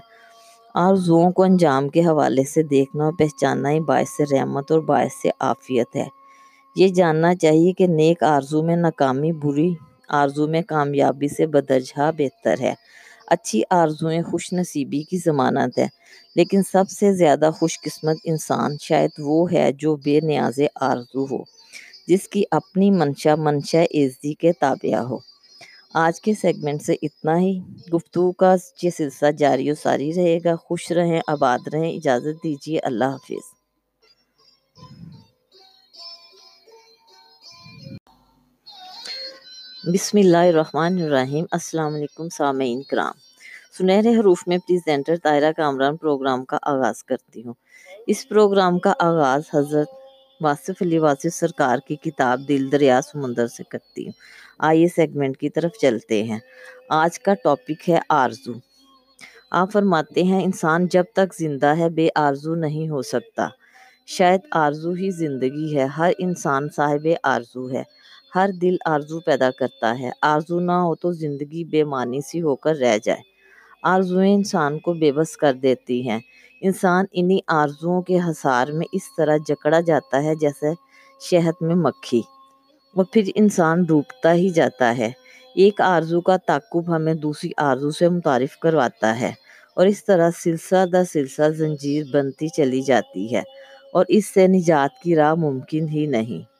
آرزوؤں 0.74 1.30
کو 1.30 1.42
انجام 1.42 1.88
کے 1.88 2.00
حوالے 2.00 2.44
سے 2.44 2.62
دیکھنا 2.62 3.04
اور 3.04 3.12
پہچاننا 3.18 3.70
ہی 3.70 3.80
باعث 3.80 4.20
رحمت 4.32 4.72
اور 4.72 4.80
باعث 4.80 5.26
عافیت 5.40 5.96
ہے۔ 5.96 6.06
یہ 6.76 6.88
جاننا 6.88 7.34
چاہیے 7.34 7.72
کہ 7.72 7.86
نیک 7.86 8.22
آرزو 8.22 8.62
میں 8.62 8.76
ناکامی، 8.76 9.32
بری 9.32 9.74
آرزو 10.08 10.46
میں 10.46 10.62
کامیابی 10.62 11.28
سے 11.28 11.46
بدرجہ 11.46 12.10
بہتر 12.18 12.54
ہے۔ 12.60 12.74
اچھی 13.34 13.62
آرزویں 13.70 14.22
خوش 14.22 14.52
نصیبی 14.52 15.02
کی 15.02 15.18
ضمانت 15.18 15.78
ہے۔ 15.78 15.86
لیکن 16.36 16.62
سب 16.72 16.90
سے 16.90 17.12
زیادہ 17.14 17.50
خوش 17.58 17.80
قسمت 17.80 18.16
انسان 18.24 18.76
شاید 18.80 19.10
وہ 19.18 19.52
ہے 19.52 19.72
جو 19.72 19.96
بے 19.96 20.20
نیاز 20.20 20.58
آرزو 20.80 21.24
ہو، 21.24 21.42
جس 22.08 22.28
کی 22.28 22.42
اپنی 22.50 22.90
منشا 22.90 23.34
منشا 23.34 23.82
عزتی 23.94 24.34
کے 24.34 24.52
تابع 24.52 24.98
ہو۔ 24.98 25.18
آج 25.94 26.20
کے 26.20 26.34
سیگمنٹ 26.34 26.82
سے 26.82 26.94
اتنا 27.02 27.38
ہی۔ 27.40 27.60
گفتگو 27.94 28.32
کا 28.32 28.54
یہ 28.82 28.90
سلسلہ 28.90 29.30
جاری 29.30 29.70
و 29.70 29.74
ساری 29.74 30.12
رہے 30.16 30.38
گا۔ 30.44 30.56
خوش 30.56 30.92
رہیں، 30.92 31.20
آباد 31.26 31.68
رہیں، 31.72 31.92
اجازت 31.92 32.44
دیجیے۔ 32.44 32.78
اللہ 32.78 33.04
حافظ۔ 33.04 33.51
بسم 39.84 40.18
اللہ 40.18 40.36
الرحمن 40.36 41.02
الرحیم۔ 41.02 41.44
السلام 41.50 41.94
علیکم 41.94 42.28
سامعین 42.28 42.82
کرام۔ 42.82 43.12
سنہرے 43.78 44.16
حروف 44.20 44.42
میں 44.46 44.58
پریزنٹر 44.58 45.14
طاہرہ 45.22 45.52
کامران 45.52 45.96
پروگرام 45.96 46.44
کا 46.44 46.58
آغاز 46.62 47.04
کرتی 47.04 47.44
ہوں۔ 47.44 47.54
اس 48.06 48.28
پروگرام 48.28 48.78
کا 48.78 48.92
آغاز 48.98 49.42
حضرت 49.54 49.88
واصف 50.40 50.82
علی 50.82 50.98
واصف 50.98 51.34
سرکار 51.34 51.78
کی 51.78 51.96
کتاب 51.96 52.40
دل 52.48 52.72
دریا 52.72 53.00
سمندر 53.02 53.46
سے 53.46 53.62
کرتی 53.64 54.04
ہوں۔ 54.04 54.12
آئیے 54.58 54.86
سیگمنٹ 54.88 55.36
کی 55.36 55.50
طرف 55.50 55.70
چلتے 55.80 56.22
ہیں۔ 56.22 56.38
آج 56.88 57.20
کا 57.20 57.34
ٹاپک 57.34 57.90
ہے 57.90 57.98
آرزو۔ 58.08 58.52
آپ 59.50 59.72
فرماتے 59.72 60.22
ہیں، 60.22 60.44
انسان 60.44 60.86
جب 60.86 61.04
تک 61.12 61.34
زندہ 61.38 61.76
ہے، 61.78 61.88
بے 61.88 62.08
آرزو 62.14 62.54
نہیں 62.54 62.88
ہو 62.88 63.02
سکتا۔ 63.02 63.48
شاید 64.06 64.40
آرزو 64.50 64.90
ہی 64.90 65.10
زندگی 65.10 65.76
ہے۔ 65.76 65.84
ہر 65.84 66.12
انسان 66.18 66.68
صاحب 66.76 67.08
آرزو 67.22 67.70
ہے۔ 67.70 68.01
ہر 68.34 68.50
دل 68.62 68.76
آرزو 68.84 69.20
پیدا 69.20 69.50
کرتا 69.50 69.98
ہے۔ 69.98 70.10
آرزو 70.22 70.60
نہ 70.60 70.72
ہو 70.72 70.94
تو 70.94 71.12
زندگی 71.12 71.64
بے 71.64 71.84
معنی 71.84 72.20
سی 72.20 72.42
ہو 72.42 72.56
کر 72.56 72.74
رہ 72.76 72.98
جائے۔ 73.04 73.22
آرزویں 73.82 74.34
انسان 74.34 74.78
کو 74.78 74.92
بے 74.92 75.12
بس 75.12 75.36
کر 75.36 75.52
دیتی 75.52 76.08
ہیں۔ 76.08 76.18
انسان 76.60 77.04
انہی 77.12 77.38
آرزوؤں 77.48 78.02
کے 78.02 78.18
حصار 78.18 78.68
میں 78.68 78.86
اس 78.92 79.02
طرح 79.16 79.36
جکڑا 79.46 79.80
جاتا 79.80 80.22
ہے 80.22 80.34
جیسے 80.34 80.72
شہد 81.20 81.56
میں 81.60 81.74
مکھی۔ 81.74 82.22
اور 82.96 83.04
پھر 83.12 83.22
انسان 83.34 83.82
ڈوبتا 83.82 84.32
ہی 84.34 84.48
جاتا 84.50 84.96
ہے۔ 84.98 85.10
ایک 85.54 85.80
آرزو 85.80 86.20
کا 86.20 86.36
تعقب 86.36 86.96
ہمیں 86.96 87.14
دوسری 87.14 87.50
آرزو 87.56 87.90
سے 87.90 88.08
متعارف 88.08 88.58
کرواتا 88.58 89.20
ہے 89.20 89.32
اور 89.76 89.86
اس 89.86 90.04
طرح 90.04 90.30
سلسلہ 90.44 90.86
در 90.92 91.04
سلسلہ 91.12 91.48
زنجیر 91.48 92.04
بنتی 92.12 92.48
چلی 92.48 92.80
جاتی 92.82 93.34
ہے 93.34 93.42
اور 93.92 94.04
اس 94.08 94.26
سے 94.34 94.46
نجات 94.46 95.02
کی 95.02 95.16
راہ 95.16 95.34
ممکن 95.34 95.88
ہی 95.88 96.06
نہیں۔ 96.06 96.51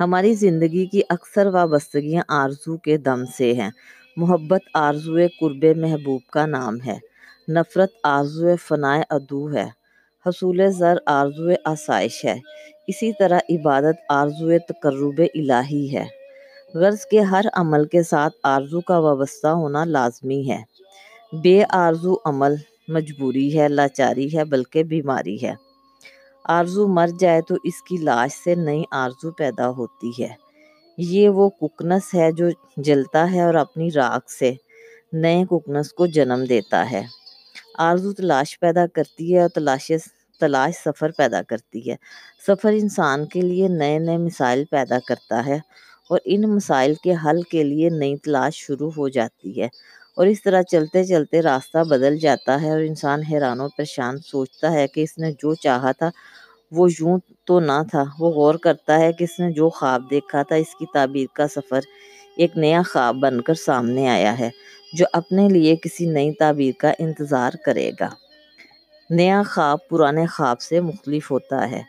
ہماری 0.00 0.34
زندگی 0.34 0.86
کی 0.86 1.00
اکثر 1.08 1.46
وابستگیاں 1.46 2.22
آرزو 2.28 2.76
کے 2.76 2.96
دم 2.96 3.24
سے 3.38 3.52
ہیں۔ 3.52 3.70
محبت 4.16 4.60
آرزو 4.74 5.16
قرب 5.40 5.64
محبوب 5.76 6.20
کا 6.32 6.46
نام 6.46 6.76
ہے۔ 6.86 6.98
نفرت 7.48 7.90
آرزو 8.04 8.56
فنائے 8.68 9.02
ادو 9.10 9.52
ہے۔ 9.52 9.68
حصول 10.26 10.72
زر 10.72 10.96
آرزو 11.06 11.50
آسائش 11.64 12.24
ہے۔ 12.24 12.38
اسی 12.86 13.12
طرح 13.18 13.38
عبادت 13.50 13.96
آرزو 14.08 14.58
تقرب 14.68 15.20
الہی 15.34 15.96
ہے۔ 15.96 16.04
غرض 16.74 17.06
کے 17.06 17.20
ہر 17.20 17.44
عمل 17.52 17.84
کے 17.84 18.02
ساتھ 18.02 18.34
آرزو 18.42 18.80
کا 18.80 18.98
وابستہ 18.98 19.48
ہونا 19.48 19.84
لازمی 19.84 20.50
ہے۔ 20.50 20.62
بے 21.32 21.62
آرزو 21.70 22.14
عمل 22.24 22.54
مجبوری 22.88 23.58
ہے، 23.58 23.68
لاچاری 23.68 24.38
ہے، 24.38 24.44
بلکہ 24.44 24.82
بیماری 24.82 25.42
ہے۔ 25.42 25.69
آرزو 26.56 26.86
مر 26.88 27.08
جائے 27.20 27.40
تو 27.42 27.54
اس 27.64 27.82
کی 27.82 27.96
لاش 27.96 28.32
سے 28.44 28.54
نئی 28.54 28.82
آرزو 28.90 29.30
پیدا 29.30 29.68
ہوتی 29.68 30.10
ہے۔ 30.22 30.28
یہ 30.98 31.28
وہ 31.28 31.48
ککنس 31.50 32.14
ہے 32.14 32.32
جو 32.32 32.48
جلتا 32.76 33.30
ہے 33.32 33.42
اور 33.42 33.54
اپنی 33.54 33.90
راکھ 33.90 34.30
سے 34.30 34.52
نئے 35.12 35.44
ککنس 35.50 35.92
کو 35.92 36.06
جنم 36.06 36.44
دیتا 36.48 36.90
ہے۔ 36.90 37.02
آرزو 37.78 38.12
تلاش 38.12 38.58
پیدا 38.60 38.86
کرتی 38.86 39.34
ہے 39.34 39.40
اور 39.40 39.48
تلاش 39.48 39.90
تلاش 40.40 40.74
سفر 40.84 41.10
پیدا 41.16 41.42
کرتی 41.42 41.90
ہے۔ 41.90 41.96
سفر 42.46 42.72
انسان 42.72 43.26
کے 43.26 43.40
لیے 43.40 43.68
نئے 43.68 43.98
نئے 43.98 44.16
مسائل 44.18 44.64
پیدا 44.70 44.98
کرتا 45.08 45.46
ہے 45.46 45.58
اور 46.10 46.18
ان 46.24 46.42
مسائل 46.50 46.94
کے 46.94 47.14
حل 47.24 47.42
کے 47.42 47.62
لیے 47.64 47.88
نئی 47.90 48.16
تلاش 48.16 48.54
شروع 48.56 48.90
ہو 48.96 49.08
جاتی 49.08 49.60
ہے 49.60 49.68
اور 50.16 50.26
اس 50.26 50.42
طرح 50.42 50.62
چلتے 50.62 51.04
چلتے 51.04 51.42
راستہ 51.42 51.78
بدل 51.90 52.18
جاتا 52.18 52.60
ہے 52.62 52.70
اور 52.70 52.80
انسان 52.80 53.22
حیران 53.22 53.60
و 53.60 53.68
پریشان 53.68 54.18
سوچتا 54.26 54.72
ہے 54.72 54.86
کہ 54.88 55.00
اس 55.00 55.16
نے 55.18 55.32
جو 55.32 55.54
چاہا 55.54 55.92
تھا 55.92 56.10
وہ 56.72 56.88
یوں 56.90 57.18
تو 57.44 57.60
نہ 57.60 57.82
تھا۔ 57.90 58.04
وہ 58.18 58.30
غور 58.30 58.54
کرتا 58.54 58.98
ہے 58.98 59.12
کہ 59.12 59.24
اس 59.24 59.40
نے 59.40 59.52
جو 59.52 59.68
خواب 59.68 60.02
دیکھا 60.10 60.42
تھا، 60.42 60.54
اس 60.54 60.74
کی 60.74 60.86
تعبیر 60.94 61.26
کا 61.34 61.48
سفر 61.48 61.80
ایک 62.36 62.56
نیا 62.56 62.82
خواب 62.92 63.16
بن 63.16 63.40
کر 63.40 63.54
سامنے 63.54 64.08
آیا 64.08 64.38
ہے، 64.38 64.50
جو 64.92 65.06
اپنے 65.12 65.48
لیے 65.48 65.76
کسی 65.76 66.06
نئی 66.06 66.32
تعبیر 66.32 66.72
کا 66.78 66.92
انتظار 66.98 67.50
کرے 67.66 67.90
گا۔ 68.00 68.08
نیا 69.10 69.42
خواب 69.50 69.78
پرانے 69.88 70.26
خواب 70.26 70.60
سے 70.60 70.80
مختلف 70.80 71.30
ہوتا 71.30 71.70
ہے 71.70 71.82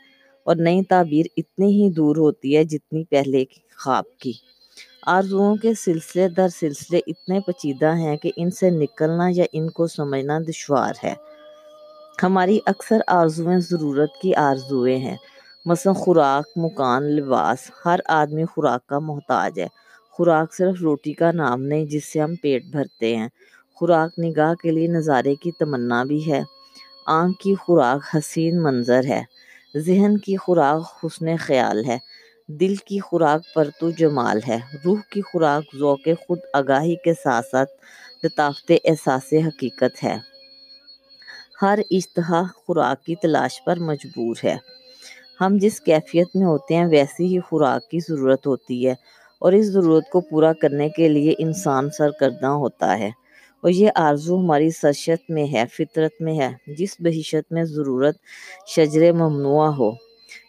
اور 0.44 0.56
نئی 0.56 0.84
تعبیر 0.84 1.26
اتنی 1.38 1.68
ہی 1.68 1.90
دور 1.90 2.16
ہوتی 2.16 2.58
ہے 2.58 2.64
جتنی 2.64 3.04
پہلے 3.04 3.44
خواب 3.84 4.04
کی۔ 4.20 4.34
آرزوؤں 5.08 5.56
کے 5.56 5.74
سلسلے 5.74 6.28
در 6.28 6.48
سلسلے 6.48 7.00
اتنے 7.08 7.40
پچیدہ 7.40 7.96
ہیں 7.96 8.18
کہ 8.18 8.32
ان 8.36 8.52
سے 8.52 8.70
نکلنا 8.70 9.28
یا 9.30 9.46
ان 9.54 9.70
کو 9.70 9.88
سمجھنا 9.88 10.40
دشوار 10.40 10.94
ہے۔ 11.04 11.14
ہماری 12.24 12.60
اکثر 12.66 13.00
آرزویں 13.08 13.60
ضرورت 13.60 14.10
کی 14.22 14.36
آرزویں 14.36 14.98
ہیں۔ 14.98 15.18
مثلا 15.66 15.94
خوراک، 15.94 16.58
مکان، 16.58 17.04
لباس، 17.04 17.72
ہر 17.86 18.00
آدمی 18.06 18.46
خوراک 18.46 18.88
کا 18.88 19.00
محتاج 19.00 19.60
ہے۔ 19.60 19.68
خوراک 20.12 20.54
صرف 20.54 20.82
روٹی 20.82 21.14
کا 21.14 21.32
نام 21.32 21.62
نہیں 21.62 21.86
جس 21.86 22.14
سے 22.14 22.20
ہم 22.20 22.36
پیٹ 22.36 22.66
بھرتے 22.66 23.16
ہیں۔ 23.16 23.28
خوراک 23.76 24.20
نگاہ 24.20 24.54
کے 24.54 24.72
لیے 24.72 24.88
نظارے 24.88 25.36
کی 25.36 25.52
تمنا 25.52 26.04
بھی 26.04 26.32
ہے۔ 26.32 26.42
آنکھ 27.06 27.42
کی 27.42 27.56
خوراک 27.56 28.16
حسین 28.16 28.64
منظر 28.64 29.02
ہے۔ 29.06 29.24
ذہن 29.78 30.18
کی 30.18 30.38
خوراک 30.38 31.06
حسن 31.06 31.38
خیال 31.38 31.86
ہے۔ 31.86 31.98
دل 32.48 32.76
کی 32.76 33.00
خوراک 33.00 33.54
پرتو 33.56 33.92
جمال 33.92 34.40
ہے۔ 34.48 34.58
روح 34.86 35.00
کی 35.10 35.22
خوراک 35.22 35.76
ذوق 35.78 36.08
خود 36.28 36.40
آگاہی 36.54 36.96
کے 36.96 37.14
ساتھ 37.14 37.46
ساتھ 37.46 37.70
لطافت 38.26 38.72
احساس 38.86 39.34
حقیقت 39.34 40.04
ہے۔ 40.04 40.31
ہر 41.62 41.80
اشتہا 41.92 42.44
خوراک 42.56 43.06
کی 43.06 43.16
تلاش 43.16 43.64
پر 43.66 43.80
مجبور 43.80 44.36
ہے۔ 44.44 44.58
ہم 45.42 45.58
جس 45.62 45.82
کیفیت 45.82 46.28
میں 46.36 46.46
ہوتے 46.46 46.76
ہیں، 46.76 46.86
ویسی 46.86 47.36
ہی 47.36 47.40
خوراک 47.40 47.90
کی 47.90 48.00
ضرورت 48.10 48.48
ہوتی 48.48 48.88
ہے 48.88 48.96
اور 49.40 49.54
اس 49.54 49.66
ضرورت 49.66 50.10
کو 50.10 50.22
پورا 50.22 50.54
کرنے 50.54 50.90
کے 50.90 51.08
لیے 51.08 51.34
انسان 51.38 51.90
سرکردہ 51.90 52.46
ہوتا 52.46 53.00
ہے۔ 53.00 53.08
اور 53.62 53.70
یہ 53.70 53.90
آرزو 53.96 54.40
ہماری 54.40 54.70
سرشت 54.70 55.30
میں 55.30 55.54
ہے، 55.54 55.64
فطرت 55.74 56.22
میں 56.22 56.40
ہے، 56.40 56.74
جس 56.78 56.96
بحیثیت 57.00 57.52
میں 57.52 57.64
ضرورت 57.64 58.16
شجر 58.68 59.12
ممنوع 59.12 59.66
ہو۔ 59.66 59.92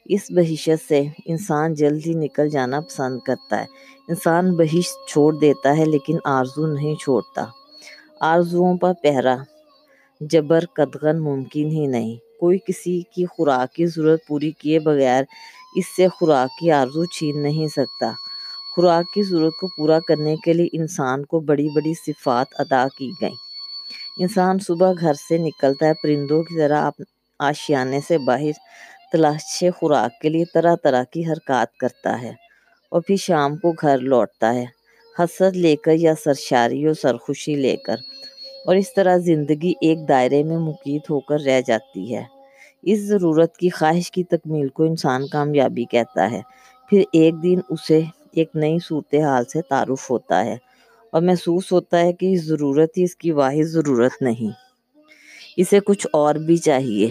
اس 0.05 0.21
بحیثیت 0.31 0.79
سے 0.89 1.03
انسان 1.27 1.75
جلد 1.75 2.07
ہی 2.07 2.15
نکل 2.15 2.49
جانا 2.49 2.81
پسند 2.81 3.21
کرتا 3.21 3.61
ہے۔ 3.61 3.67
انسان 4.09 4.57
بحث 4.57 5.13
چھوڑ 5.13 5.39
دیتا 5.39 5.77
ہے 5.77 5.85
لیکن 5.85 6.17
آرزو 6.25 6.67
نہیں 6.67 6.95
چھوڑتا۔ 6.95 7.45
آرزوؤں 8.21 8.79
پر 8.79 8.93
پہرا۔ 9.03 9.37
جبر 10.31 10.65
قدغن 10.77 11.19
ممکن 11.21 11.71
ہی 11.71 11.87
نہیں۔ 11.87 12.17
کوئی 12.41 12.59
کسی 12.59 13.03
کی 13.15 13.27
خوراک 13.27 13.75
کی 13.75 13.87
ضرورت 13.87 14.27
پوری 14.27 14.51
کیے 14.51 14.79
بغیر 14.79 15.25
اس 15.77 15.97
سے 15.97 16.09
خوراک 16.09 16.59
کی 16.59 16.71
آرزو 16.71 17.05
چھین 17.05 17.43
نہیں 17.43 17.69
سکتا۔ 17.69 18.13
خوراک 18.75 19.13
کی 19.15 19.23
ضرورت 19.23 19.53
کو 19.61 19.69
پورا 19.77 19.99
کرنے 20.09 20.37
کے 20.37 20.53
لیے 20.53 20.69
انسان 20.73 21.25
کو 21.25 21.41
بڑی 21.41 21.69
بڑی 21.75 21.95
صفات 21.95 22.47
عطا 22.59 22.87
کی 22.99 23.11
گئیں۔ 23.21 23.35
انسان 24.19 24.59
صبح 24.59 24.93
گھر 25.01 25.15
سے 25.29 25.39
نکلتا 25.39 25.87
ہے، 25.87 25.93
پرندوں 26.03 26.43
کی 26.43 26.57
طرح 26.59 26.91
آشیانے 27.41 28.01
سے 28.09 28.19
باہر 28.19 28.53
تلاشے 29.13 29.71
خوراک 29.71 30.21
کے 30.21 30.29
لیے 30.29 30.45
طرح 30.55 30.75
طرح 30.83 31.03
کی 31.05 31.27
حرکات 31.27 31.77
کرتا 31.77 32.23
ہے 32.23 32.33
اور 32.93 33.01
پھر 33.01 33.17
شام 33.17 33.57
کو 33.57 33.73
گھر 33.73 33.99
لوٹتا 33.99 34.55
ہے۔ 34.55 34.65
حسرت 35.19 35.55
لے 35.55 35.77
کر 35.77 35.93
یا 35.95 36.15
سرشاری 36.25 36.87
و 36.87 36.95
سرخوشی 36.95 37.55
لے 37.55 37.77
کر۔ 37.77 37.97
اور 38.67 38.77
اس 38.77 38.95
طرح 38.95 39.17
زندگی 39.17 39.73
ایک 39.81 40.09
دائرے 40.09 40.43
میں 40.43 40.59
مقید 40.59 41.01
ہو 41.11 41.21
کر 41.21 41.41
رہ 41.47 41.61
جاتی 41.67 42.15
ہے۔ 42.15 42.25
اس 42.83 43.01
ضرورت 43.01 43.57
کی 43.57 43.69
خواہش 43.69 44.11
کی 44.11 44.25
تکمیل 44.25 44.69
کو 44.69 44.83
انسان 44.83 45.27
کامیابی 45.27 45.85
کہتا 45.85 46.31
ہے۔ 46.31 46.41
پھر 46.91 47.03
ایک 47.13 47.43
دن 47.43 47.61
اسے 47.69 48.01
ایک 48.33 48.51
نئی 48.55 48.79
صورتحال 48.85 49.45
سے 49.45 49.63
تعارف 49.63 50.11
ہوتا 50.11 50.45
ہے 50.45 50.57
اور 51.13 51.23
محسوس 51.23 51.73
ہوتا 51.73 52.01
ہے 52.01 52.13
کہ 52.13 52.33
اس 52.33 52.45
ضرورت 52.45 52.99
ہی 52.99 53.03
اس 53.03 53.17
کی 53.17 53.31
واحد 53.31 53.65
ضرورت 53.65 54.23
نہیں۔ 54.23 54.53
اسے 55.57 55.81
کچھ 55.81 56.07
اور 56.13 56.35
بھی 56.35 56.57
چاہیے۔ 56.57 57.11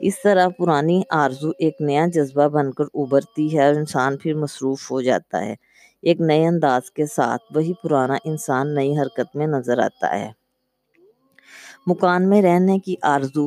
اس 0.00 0.22
طرح 0.22 0.48
پرانی 0.48 1.02
آرزو 1.10 1.50
ایک 1.58 1.76
نیا 1.80 2.06
جذبہ 2.06 2.48
بن 2.48 2.72
کر 2.72 2.84
ابھرتی 2.94 3.58
ہے 3.58 3.66
اور 3.66 3.74
انسان 3.74 4.16
پھر 4.16 4.34
مصروف 4.34 4.90
ہو 4.90 5.00
جاتا 5.00 5.44
ہے۔ 5.44 5.54
ایک 6.02 6.20
نئے 6.20 6.46
انداز 6.46 6.90
کے 6.90 7.06
ساتھ 7.06 7.42
وہی 7.54 7.72
پرانا 7.82 8.16
انسان 8.24 8.74
نئی 8.74 8.98
حرکت 8.98 9.36
میں 9.36 9.46
نظر 9.46 9.78
آتا 9.78 10.18
ہے۔ 10.20 10.47
مکان 11.88 12.28
میں 12.28 12.42
رہنے 12.42 12.78
کی 12.78 12.94
آرزو۔ 13.02 13.46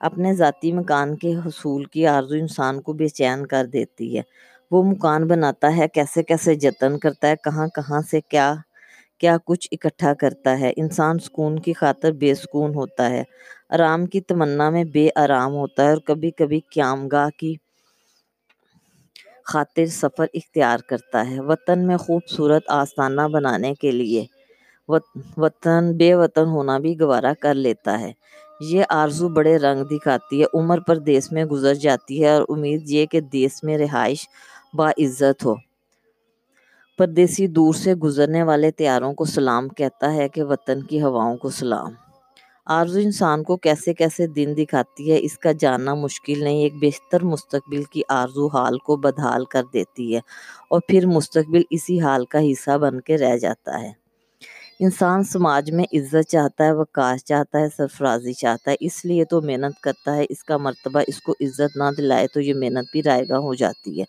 اپنے 0.00 0.34
ذاتی 0.34 0.72
مکان 0.72 1.16
کے 1.16 1.34
حصول 1.36 1.84
کی 1.84 2.06
آرزو 2.06 2.34
انسان 2.34 2.80
کو 2.80 2.92
بے 2.92 3.08
چین 3.08 3.46
کر 3.46 3.66
دیتی 3.66 4.16
ہے۔ 4.16 4.22
وہ 4.70 4.82
مکان 4.82 5.26
بناتا 5.28 5.76
ہے، 5.76 5.88
کیسے 5.88 6.22
کیسے 6.22 6.54
جتن 6.54 6.98
کرتا 6.98 7.28
ہے، 7.28 7.34
کہاں 7.44 7.68
کہاں 7.68 8.00
سے 8.10 8.20
کیا 8.20 8.54
کیا 9.18 9.36
کچھ 9.44 9.68
اکٹھا 9.72 10.14
کرتا 10.14 10.60
ہے۔ 10.60 10.72
انسان 10.76 11.18
سکون 11.18 11.58
کی 11.58 11.72
خاطر 11.72 12.12
بے 12.12 12.34
سکون 12.34 12.74
ہوتا 12.74 13.10
ہے۔ 13.10 13.22
آرام 13.68 14.06
کی 14.06 14.20
تمنا 14.20 14.70
میں 14.70 14.84
بے 14.84 15.08
آرام 15.14 15.52
ہوتا 15.54 15.84
ہے 15.84 15.88
اور 15.88 15.98
کبھی 15.98 16.30
کبھی 16.30 16.60
قیام 16.70 17.08
گاہ 17.08 17.28
کی 17.36 17.54
خاطر 19.44 19.86
سفر 19.86 20.26
اختیار 20.34 20.78
کرتا 20.78 21.30
ہے۔ 21.30 21.40
وطن 21.40 21.86
میں 21.86 21.96
خوبصورت 21.96 22.62
آستانہ 22.68 23.20
بنانے 23.32 23.74
کے 23.74 23.90
لیے 23.90 24.24
وطن، 25.36 25.96
بے 25.96 26.14
وطن 26.14 26.46
ہونا 26.46 26.78
بھی 26.78 27.00
گوارا 27.00 27.32
کر 27.40 27.54
لیتا 27.54 28.00
ہے۔ 28.00 28.12
یہ 28.60 28.84
آرزو 28.88 29.28
بڑے 29.28 29.56
رنگ 29.56 29.84
دکھاتی 29.84 30.42
ہے۔ 30.42 30.46
عمر 30.54 30.80
پر 30.80 30.96
دیس 30.96 31.32
میں 31.32 31.44
گزر 31.44 31.74
جاتی 31.74 32.24
ہے 32.24 32.30
اور 32.30 32.42
امید 32.48 32.82
یہ 32.90 33.06
کہ 33.06 33.20
دیس 33.20 33.64
میں 33.64 33.78
رہائش 33.78 34.28
باعزت 34.74 35.44
ہو۔ 35.44 35.54
پردیسی 36.98 37.46
دور 37.46 37.74
سے 37.74 37.94
گزرنے 37.94 38.42
والے 38.42 38.70
تیاروں 38.70 39.14
کو 39.14 39.24
سلام 39.24 39.68
کہتا 39.68 40.14
ہے 40.14 40.28
کہ 40.28 40.42
وطن 40.42 40.82
کی 40.82 41.02
ہواؤں 41.02 41.36
کو 41.36 41.50
سلام۔ 41.50 41.92
آرزو 42.66 43.00
انسان 43.00 43.42
کو 43.42 43.56
کیسے 43.56 43.94
کیسے 43.94 44.26
دن 44.26 44.54
دکھاتی 44.56 45.12
ہے، 45.12 45.18
اس 45.20 45.38
کا 45.38 45.52
جاننا 45.52 45.94
مشکل 45.94 46.44
نہیں، 46.44 46.58
ایک 46.58 46.74
بہتر 46.80 47.24
مستقبل 47.24 47.82
کی 47.82 48.02
آرزو 48.08 48.46
حال 48.46 48.78
کو 48.78 48.96
بدحال 48.96 49.44
کر 49.44 49.62
دیتی 49.72 50.14
ہے 50.14 50.20
اور 50.70 50.80
پھر 50.88 51.06
مستقبل 51.06 51.62
اسی 51.70 52.00
حال 52.00 52.24
کا 52.24 52.38
حصہ 52.52 52.78
بن 52.78 53.00
کے 53.00 53.18
رہ 53.18 53.36
جاتا 53.36 53.80
ہے۔ 53.80 53.99
انسان 54.82 55.24
سماج 55.24 55.70
میں 55.70 55.84
عزت 55.92 56.28
چاہتا 56.28 56.64
ہے، 56.64 56.72
وقار 56.72 57.16
چاہتا 57.16 57.58
ہے، 57.58 57.66
سرفرازی 57.76 58.32
چاہتا 58.32 58.70
ہے، 58.70 58.76
اس 58.80 59.04
لیے 59.04 59.24
تو 59.24 59.42
محنت 59.42 59.80
کرتا 59.80 60.16
ہے۔ 60.16 60.24
اس 60.28 60.44
کا 60.44 60.56
مرتبہ 60.56 61.00
اس 61.06 61.20
کو 61.20 61.32
عزت 61.32 61.76
نہ 61.76 61.84
دلائے 61.98 62.26
تو 62.26 62.40
یہ 62.40 62.54
محنت 62.54 62.84
بھی 62.92 63.02
رائے 63.02 63.24
گاہ 63.28 63.38
ہو 63.38 63.54
جاتی 63.54 64.00
ہے۔ 64.00 64.04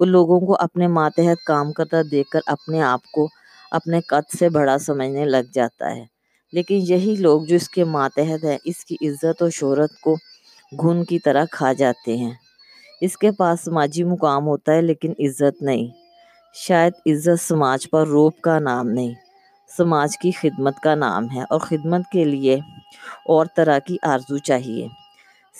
وہ 0.00 0.04
لوگوں 0.04 0.40
کو 0.40 0.56
اپنے 0.58 0.86
ماتحت 0.86 1.44
کام 1.46 1.72
کرتا 1.72 1.96
دیکھ 2.10 2.30
کر 2.30 2.40
اپنے 2.46 2.82
آپ 2.82 3.10
کو 3.12 3.28
اپنے 3.70 4.00
قد 4.00 4.36
سے 4.38 4.48
بڑا 4.48 4.78
سمجھنے 4.78 5.24
لگ 5.24 5.52
جاتا 5.54 5.96
ہے۔ 5.96 6.04
لیکن 6.52 6.78
یہی 6.88 7.16
لوگ 7.18 7.42
جو 7.42 7.56
اس 7.56 7.68
کے 7.68 7.84
ماتحت 7.84 8.44
ہیں، 8.44 8.58
اس 8.64 8.84
کی 8.84 8.96
عزت 9.00 9.42
و 9.42 9.50
شہرت 9.50 10.00
کو 10.00 10.16
گھن 10.80 11.04
کی 11.04 11.18
طرح 11.18 11.44
کھا 11.50 11.72
جاتے 11.72 12.16
ہیں۔ 12.16 12.32
اس 13.00 13.16
کے 13.16 13.30
پاس 13.30 13.60
سماجی 13.64 14.04
مقام 14.04 14.46
ہوتا 14.46 14.72
ہے 14.72 14.82
لیکن 14.82 15.12
عزت 15.18 15.62
نہیں۔ 15.62 15.88
شاید 16.54 16.92
عزت 17.06 17.42
سماج 17.42 17.90
پر 17.90 18.06
روپ 18.06 18.40
کا 18.40 18.58
نام 18.58 18.88
نہیں۔ 18.88 19.27
سماج 19.76 20.18
کی 20.18 20.30
خدمت 20.30 20.80
کا 20.82 20.94
نام 20.94 21.26
ہے 21.34 21.42
اور 21.50 21.58
خدمت 21.58 22.02
کے 22.12 22.24
لیے 22.24 22.54
اور 23.24 23.46
طرح 23.56 23.78
کی 23.78 23.96
آرزو 24.02 24.38
چاہیے۔ 24.38 24.86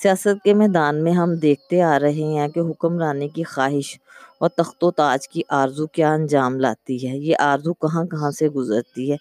سیاست 0.03 0.42
کے 0.44 0.55
میدان 0.55 1.03
میں 1.05 1.12
ہم 1.12 1.35
دیکھتے 1.35 1.83
آ 1.83 1.99
رہے 2.01 2.27
ہیں 2.35 2.49
کہ 2.49 2.61
حکمرانی 2.61 3.29
کی 3.29 3.42
خواہش 3.42 3.99
اور 4.40 4.49
تخت 4.49 4.85
و 4.85 4.90
تاج 4.90 5.29
کی 5.29 5.42
آرزو 5.49 5.87
کیا 5.87 6.12
انجام 6.12 6.61
لاتی 6.61 7.09
ہے۔ 7.09 7.16
یہ 7.16 7.37
آرزو 7.38 7.75
کہاں 7.75 8.05
کہاں 8.05 8.31
سے 8.31 8.49
گزرتی 8.49 9.12
ہے؟ 9.12 9.16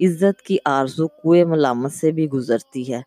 عزت 0.00 0.42
کی 0.42 0.56
آرزو 0.64 1.08
کوئے 1.08 1.44
ملامت 1.44 1.92
سے 1.92 2.10
بھی 2.10 2.28
گزرتی 2.30 2.92
ہے۔ 2.92 3.00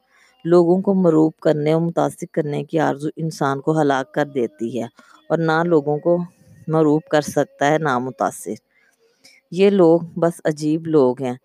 لوگوں 0.46 0.82
کو 0.82 0.94
مروب 0.94 1.34
کرنے 1.42 1.74
اور 1.74 1.82
متاثر 1.82 2.26
کرنے 2.32 2.64
کی 2.64 2.80
آرزو 2.80 3.10
انسان 3.16 3.62
کو 3.62 3.82
ہلاک 3.82 4.14
کر 4.14 4.26
دیتی 4.26 4.80
ہے 4.80 4.86
اور 5.30 5.38
نہ 5.38 5.64
لوگوں 5.66 5.98
کو 5.98 6.18
مروب 6.68 7.02
کر 7.12 7.22
سکتا 7.22 7.68
ہے 7.68 7.78
نہ 7.78 7.98
متاثر 8.00 8.71
یہ 9.52 9.70
لوگ 9.70 10.02
بس 10.16 10.42
عجیب 10.46 10.88
لوگ 10.88 11.22
ہیں۔ 11.22 11.36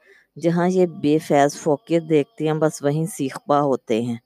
جہاں 0.41 0.69
یہ 0.69 0.87
بے 0.87 1.19
فیض 1.19 1.57
فوقیت 1.57 2.03
دیکھتے 2.09 2.47
ہیں، 2.47 2.55
بس 2.55 2.83
وہیں 2.83 3.07
سیخ 3.07 3.39
پا 3.47 3.61
ہوتے 3.61 4.03
ہیں۔ 4.03 4.17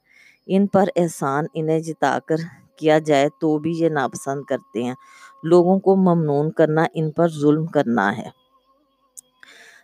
ان 0.46 0.66
پر 0.66 0.84
احسان 0.96 1.44
انہیں 1.54 1.80
جتا 1.80 2.18
کر 2.26 2.36
کیا 2.76 2.98
جائے 2.98 3.28
تو 3.40 3.58
بھی 3.58 3.72
یہ 3.78 3.88
ناپسند 3.88 4.42
کرتے 4.42 4.82
ہیں۔ 4.82 4.94
لوگوں 5.42 5.78
کو 5.78 5.96
ممنون 5.96 6.50
کرنا، 6.50 6.84
ان 6.94 7.10
پر 7.10 7.28
ظلم 7.28 7.66
کرنا 7.66 8.16
ہے۔ 8.16 8.28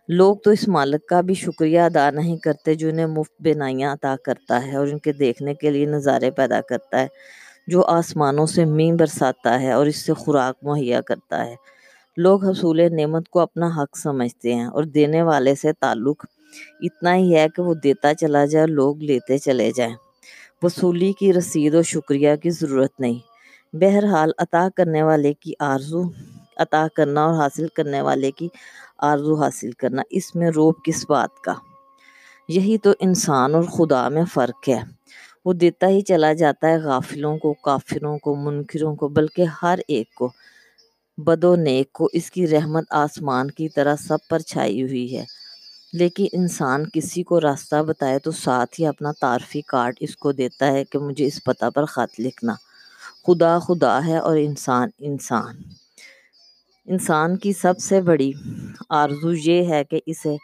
لوگ 0.09 0.37
تو 0.37 0.51
اس 0.51 0.69
مالک 0.69 1.07
کا 1.07 1.21
بھی 1.21 1.35
شکریہ 1.35 1.81
ادا 1.81 2.11
نہیں 2.11 2.37
کرتے 2.37 2.75
جو 2.75 2.89
انہیں 2.89 3.07
مفت 3.07 3.33
بینائیاں 3.41 3.93
عطا 3.93 4.15
کرتا 4.25 4.67
ہے 4.67 4.77
اور 4.77 4.87
ان 4.87 4.99
کے 4.99 5.13
دیکھنے 5.13 5.55
کے 5.55 5.71
لیے 5.71 5.87
نظارے 5.87 6.31
پیدا 6.31 6.61
کرتا 6.61 7.01
ہے، 7.01 7.07
جو 7.67 7.85
آسمانوں 7.85 8.47
سے 8.47 8.65
مین 8.65 8.97
برساتا 8.97 9.61
ہے 9.61 9.73
اور 9.73 9.87
اس 9.87 10.07
سے 10.07 10.13
خوراک 10.15 10.57
مہیا 10.63 11.01
کرتا 11.01 11.47
ہے۔ 11.47 11.55
لوگ 12.17 12.45
حصول 12.45 12.81
نعمت 12.97 13.29
کو 13.29 13.41
اپنا 13.41 13.67
حق 13.67 13.97
سمجھتے 13.97 14.55
ہیں 14.55 14.65
اور 14.65 14.85
دینے 14.85 15.23
والے 15.23 15.55
سے 15.55 15.73
تعلق 15.73 16.27
اتنا 16.81 17.17
ہی 17.17 17.37
ہے 17.37 17.47
کہ 17.57 17.63
وہ 17.63 17.75
دیتا 17.75 18.15
چلا 18.15 18.45
جائے، 18.45 18.67
لوگ 18.67 18.97
لیتے 18.99 19.39
چلے 19.39 19.71
جائیں۔ 19.77 19.95
وصولی 20.63 21.13
کی 21.13 21.33
رسید 21.33 21.75
و 21.75 21.83
شکریہ 21.83 22.37
کی 22.43 22.51
ضرورت 22.51 23.01
نہیں۔ 23.01 23.19
بہرحال، 23.77 24.31
عطا 24.39 24.69
کرنے 24.77 25.03
والے 25.03 25.33
کی 25.33 25.53
آرزو، 25.61 26.03
عطا 26.57 26.87
کرنا 26.97 27.25
اور 27.25 27.35
حاصل 27.35 27.67
کرنے 27.69 28.01
والے 28.01 28.31
کی 28.31 28.49
آرزو 28.99 29.35
حاصل 29.35 29.71
کرنا، 29.71 30.03
اس 30.11 30.35
میں 30.35 30.51
روب 30.51 30.75
کس 30.85 31.07
بات 31.09 31.45
کا؟ 31.45 31.55
یہی 32.49 32.79
تو 32.79 32.91
انسان 33.01 33.55
اور 33.55 33.63
خدا 33.63 34.09
میں 34.09 34.25
فرق 34.35 34.69
ہے۔ 34.69 34.81
وہ 35.45 35.53
دیتا 35.53 35.89
ہی 35.89 36.01
چلا 36.01 36.33
جاتا 36.33 36.69
ہے، 36.69 36.79
غافلوں 36.79 37.39
کو، 37.39 37.53
کافروں 37.53 38.19
کو، 38.19 38.35
منکروں 38.35 38.97
کو، 38.97 39.09
بلکہ 39.09 39.45
ہر 39.63 39.79
ایک 39.89 40.15
کو۔ 40.15 40.31
بد 41.19 41.45
و 41.45 41.57
نیک 41.57 41.93
کو 41.93 42.09
اس 42.13 42.31
کی 42.31 42.47
رحمت 42.47 42.85
آسمان 42.91 43.51
کی 43.51 43.69
طرح 43.69 43.97
سب 43.97 44.19
پر 44.31 44.39
چھائی 44.39 44.83
ہوئی 44.83 45.19
ہے۔ 45.19 45.25
لیکن 45.93 46.27
انسان 46.33 46.85
کسی 46.93 47.23
کو 47.23 47.41
راستہ 47.41 47.83
بتائے 47.83 48.19
تو 48.19 48.31
ساتھ 48.31 48.81
ہی 48.81 48.87
اپنا 48.87 49.13
تعارفی 49.21 49.61
کارڈ 49.61 49.95
اس 50.01 50.17
کو 50.17 50.33
دیتا 50.33 50.67
ہے 50.67 50.85
کہ 50.85 50.99
مجھے 50.99 51.27
اس 51.27 51.45
پتہ 51.45 51.71
پر 51.75 51.85
خط 51.85 52.21
لکھنا۔ 52.21 52.55
خدا 53.27 53.59
خدا 53.59 54.07
ہے 54.07 54.19
اور 54.19 54.37
انسان 54.37 54.89
انسان۔ 54.99 55.57
انسان 56.87 57.37
کی 57.37 57.53
سب 57.53 57.79
سے 57.79 58.01
بڑی 58.01 58.33
آرزو 58.89 59.33
یہ 59.33 59.69
ہے 59.69 59.85
کہ 59.85 60.01
اسے 60.07 60.37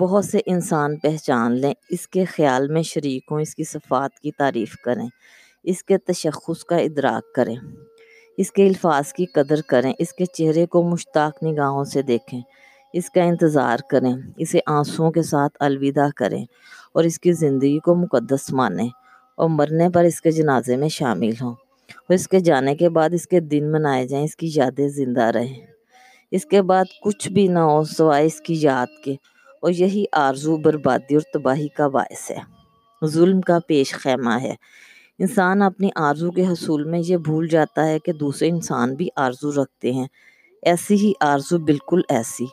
بہت 0.00 0.24
سے 0.24 0.38
انسان 0.46 0.96
پہچان 0.96 1.52
لیں۔ 1.52 1.74
اس 1.90 2.08
کے 2.08 2.24
خیال 2.24 2.68
میں 2.68 2.82
شریک 2.82 3.22
ہوں 3.30 3.40
اس 3.40 3.54
کی 3.54 3.64
صفات 3.64 4.18
کی 4.20 4.30
تعریف 4.30 4.76
کریں۔ 4.84 5.08
اس 5.64 5.84
کے 5.84 5.98
تشخص 5.98 6.64
کا 6.64 6.76
ادراک 6.76 7.34
کریں۔ 7.34 7.56
اس 8.38 8.52
کے 8.52 8.66
الفاظ 8.66 9.12
کی 9.12 9.26
قدر 9.26 9.60
کریں، 9.66 9.92
اس 9.98 10.12
کے 10.12 10.24
چہرے 10.24 10.66
کو 10.66 10.82
مشتاق 10.82 11.42
نگاہوں 11.42 11.84
سے 11.84 12.02
دیکھیں، 12.02 12.40
اس 12.92 13.10
کا 13.10 13.22
انتظار 13.22 13.78
کریں، 13.90 14.16
اسے 14.36 14.58
آنسوؤں 14.66 15.10
کے 15.10 15.22
ساتھ 15.22 15.56
الوداع 15.60 16.08
کریں 16.16 16.44
اور 16.92 17.04
اس 17.04 17.20
کی 17.20 17.32
زندگی 17.32 17.78
کو 17.78 17.94
مقدس 17.94 18.52
مانیں 18.52 18.88
اور 19.36 19.48
مرنے 19.48 19.90
پر 19.90 20.04
اس 20.04 20.20
کے 20.20 20.30
جنازے 20.30 20.76
میں 20.76 20.88
شامل 20.88 21.30
ہوں 21.40 21.54
اور 21.94 22.14
اس 22.14 22.28
کے 22.28 22.40
جانے 22.40 22.76
کے 22.76 22.88
بعد 22.88 23.10
اس 23.12 23.28
کے 23.28 23.40
دن 23.40 23.72
منائے 23.72 24.06
جائیں، 24.06 24.24
اس 24.24 24.36
کی 24.36 24.50
یادیں 24.54 24.88
زندہ 24.88 25.22
رہیں۔ 25.22 25.66
اس 26.30 26.44
کے 26.44 26.62
بعد 26.62 26.84
کچھ 27.02 27.28
بھی 27.28 27.46
نہ 27.46 27.58
ہو 27.58 27.84
سوائے 27.84 28.26
اس 28.26 28.40
کی 28.40 28.54
یاد 28.60 29.04
کے 29.04 29.12
اور 29.62 29.70
یہی 29.70 30.04
آرزو، 30.12 30.56
بربادی 30.56 31.14
اور 31.14 31.22
تباہی 31.32 31.68
کا 31.68 31.88
باعث 31.88 32.30
ہے۔ 32.30 32.62
ظلم 33.06 33.40
کا 33.40 33.58
پیش 33.66 33.94
خیمہ 33.94 34.40
ہے۔ 34.42 34.54
انسان 35.22 35.62
اپنی 35.62 35.88
آرزو 35.96 36.30
کے 36.30 36.46
حصول 36.46 36.84
میں 36.84 37.00
یہ 37.06 37.16
بھول 37.16 37.48
جاتا 37.48 37.86
ہے 37.86 37.98
کہ 37.98 38.12
دوسرے 38.12 38.48
انسان 38.48 38.94
بھی 38.94 39.08
آرزو 39.16 39.62
رکھتے 39.62 39.92
ہیں۔ 39.92 40.06
ایسی 40.62 40.94
ہی 40.94 41.12
آرزو 41.20 41.58
بالکل 41.58 42.00
ایسی۔ 42.08 42.46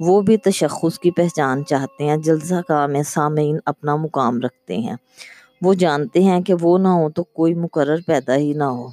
وہ 0.00 0.20
بھی 0.20 0.36
تشخص 0.36 0.98
کی 0.98 1.10
پہچان 1.10 1.64
چاہتے 1.64 2.04
ہیں، 2.04 2.16
جلسہ 2.16 2.54
کا 2.68 2.86
میں 2.86 3.02
سامعین 3.02 3.58
اپنا 3.66 3.96
مقام 3.96 4.40
رکھتے 4.40 4.76
ہیں۔ 4.78 4.96
وہ 5.62 5.74
جانتے 5.74 6.22
ہیں 6.22 6.40
کہ 6.40 6.54
وہ 6.60 6.78
نہ 6.78 6.88
ہو 6.88 7.10
تو 7.10 7.24
کوئی 7.24 7.54
مقرر 7.54 7.96
پیدا 8.06 8.36
ہی 8.36 8.52
نہ 8.52 8.64
ہو۔ 8.64 8.88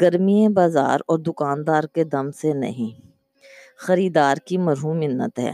گرمی 0.00 0.48
بازار 0.48 1.00
اور 1.08 1.18
دکاندار 1.18 1.84
کے 1.84 2.04
دم 2.04 2.30
سے 2.30 2.52
نہیں۔ 2.52 3.00
خریدار 3.78 4.36
کی 4.36 4.58
مرہون 4.58 4.96
منت 4.96 5.38
ہے۔ 5.38 5.52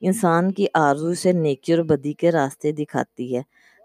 انسان 0.00 0.52
کی 0.52 0.66
آرزو 0.74 1.14
سے 1.14 1.32
نیکی 1.32 1.72
اور 1.72 1.82
بدی 1.82 2.12
کے 2.12 2.32
راستے 2.32 2.72
دکھاتی 2.72 3.36
ہے۔ 3.36 3.42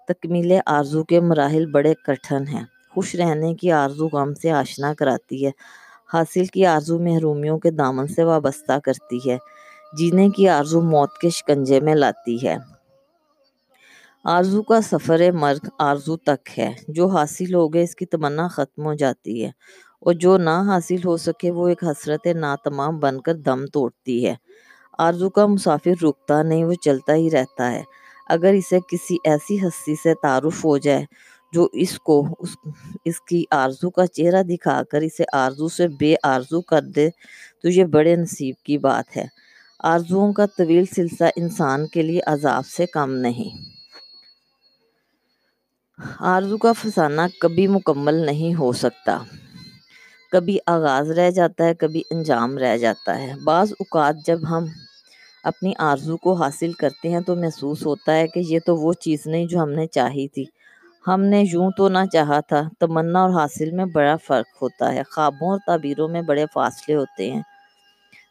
تکمیل 0.07 0.59
آرزو 0.65 1.03
کے 1.03 1.19
مراحل 1.21 1.65
بڑے 1.65 1.93
کٹھن 2.05 2.47
ہیں۔ 2.47 2.63
خوش 2.93 3.15
رہنے 3.15 3.53
کی 3.53 3.71
آرزو 3.71 4.07
غم 4.07 4.33
سے 4.33 4.51
آشنا 4.51 4.93
کراتی 4.93 5.45
ہے۔ 5.45 5.51
حاصل 6.13 6.45
کی 6.45 6.65
آرزو 6.65 6.99
محرومیوں 6.99 7.59
کے 7.59 7.71
دامن 7.71 8.07
سے 8.07 8.23
وابستہ 8.23 8.79
کرتی 8.83 9.29
ہے۔ 9.29 9.37
جینے 9.97 10.29
کی 10.29 10.49
آرزو 10.49 10.81
موت 10.81 11.17
کے 11.21 11.29
شکنجے 11.29 11.79
میں 11.79 11.95
لاتی 11.95 12.47
ہے۔ 12.47 12.57
آرزو 14.23 14.61
کا 14.63 14.81
سفر 14.81 15.31
مرگ 15.31 15.67
آرزو 15.79 16.17
تک 16.17 16.59
ہے۔ 16.59 16.71
جو 16.87 17.07
حاصل 17.07 17.53
ہو 17.55 17.73
گئے 17.73 17.83
اس 17.83 17.95
کی 17.95 18.05
تمنا 18.05 18.47
ختم 18.47 18.85
ہو 18.85 18.93
جاتی 18.93 19.45
ہے۔ 19.45 19.51
اور 19.99 20.13
جو 20.13 20.37
نہ 20.37 20.63
حاصل 20.67 20.95
ہو 21.05 21.17
سکے 21.17 21.51
وہ 21.51 21.67
ایک 21.67 21.83
حسرت 21.83 22.27
ناتمام 22.35 22.99
بن 22.99 23.21
کر 23.21 23.33
دم 23.33 23.65
توڑتی 23.65 24.25
ہے۔ 24.25 24.35
آرزو 24.97 25.29
کا 25.29 25.45
مسافر 25.45 26.03
رکتا 26.03 26.43
نہیں، 26.43 26.63
وہ 26.63 26.73
چلتا 26.73 27.13
ہی 27.15 27.31
رہتا 27.31 27.71
ہے۔ 27.71 27.83
اگر 28.27 28.53
اسے 28.53 28.79
کسی 28.87 29.17
ایسی 29.23 29.67
ہستی 29.67 29.95
سے 29.95 30.13
تعارف 30.13 30.65
ہو 30.65 30.77
جائے 30.77 31.05
جو 31.51 31.67
اس 31.73 31.99
کو، 31.99 32.27
اس 32.39 32.49
اس 33.05 33.21
کی 33.21 33.43
آرزو 33.51 33.89
کا 33.89 34.07
چہرہ 34.07 34.43
دکھا 34.43 34.81
کر 34.91 35.01
اسے 35.01 35.23
آرزو 35.33 35.67
سے 35.67 35.87
بے 35.87 36.15
آرزو 36.23 36.61
کر 36.61 36.81
دے، 36.81 37.09
تو 37.63 37.69
یہ 37.69 37.83
بڑے 37.83 38.15
نصیب 38.15 38.55
کی 38.63 38.77
بات 38.77 39.17
ہے۔ 39.17 39.25
آرزوؤں 39.79 40.33
کا 40.33 40.45
طویل 40.45 40.85
سلسلہ 40.95 41.27
انسان 41.35 41.87
کے 41.87 42.01
لیے 42.01 42.19
عذاب 42.25 42.65
سے 42.65 42.85
کم 42.85 43.11
نہیں۔ 43.11 43.73
آرزو 46.19 46.57
کا 46.57 46.73
فسانہ 46.73 47.21
کبھی 47.41 47.67
مکمل 47.67 48.13
نہیں 48.13 48.55
ہو 48.55 48.71
سکتا۔ 48.71 49.17
کبھی 50.31 50.57
آغاز 50.67 51.11
رہ 51.11 51.31
جاتا 51.31 51.65
ہے، 51.65 51.75
کبھی 51.75 52.01
انجام 52.11 52.57
رہ 52.57 52.77
جاتا 52.77 53.21
ہے۔ 53.21 53.33
بعض 53.43 53.71
اوقات 53.71 54.15
جب 54.25 54.39
ہم 54.49 54.65
اپنی 55.43 55.73
آرزو 55.77 56.17
کو 56.17 56.33
حاصل 56.33 56.73
کرتے 56.73 57.09
ہیں 57.09 57.19
تو 57.19 57.35
محسوس 57.35 57.85
ہوتا 57.85 58.15
ہے 58.15 58.27
کہ 58.27 58.39
یہ 58.39 58.59
تو 58.65 58.75
وہ 58.75 58.93
چیز 58.93 59.27
نہیں 59.27 59.45
جو 59.45 59.59
ہم 59.59 59.69
نے 59.71 59.87
چاہی 59.87 60.27
تھی۔ 60.27 60.45
ہم 61.07 61.21
نے 61.21 61.43
یوں 61.51 61.71
تو 61.77 61.89
نہ 61.89 61.97
چاہا 62.13 62.39
تھا، 62.39 62.61
تمنا 62.79 63.21
اور 63.21 63.29
حاصل 63.29 63.71
میں 63.71 63.85
بڑا 63.85 64.15
فرق 64.15 64.63
ہوتا 64.63 64.93
ہے۔ 64.93 65.03
خوابوں 65.11 65.49
اور 65.49 65.59
تعبیروں 65.67 66.07
میں 66.07 66.21
بڑے 66.21 66.45
فاصلے 66.53 66.95
ہوتے 66.95 67.31
ہیں۔ 67.31 67.41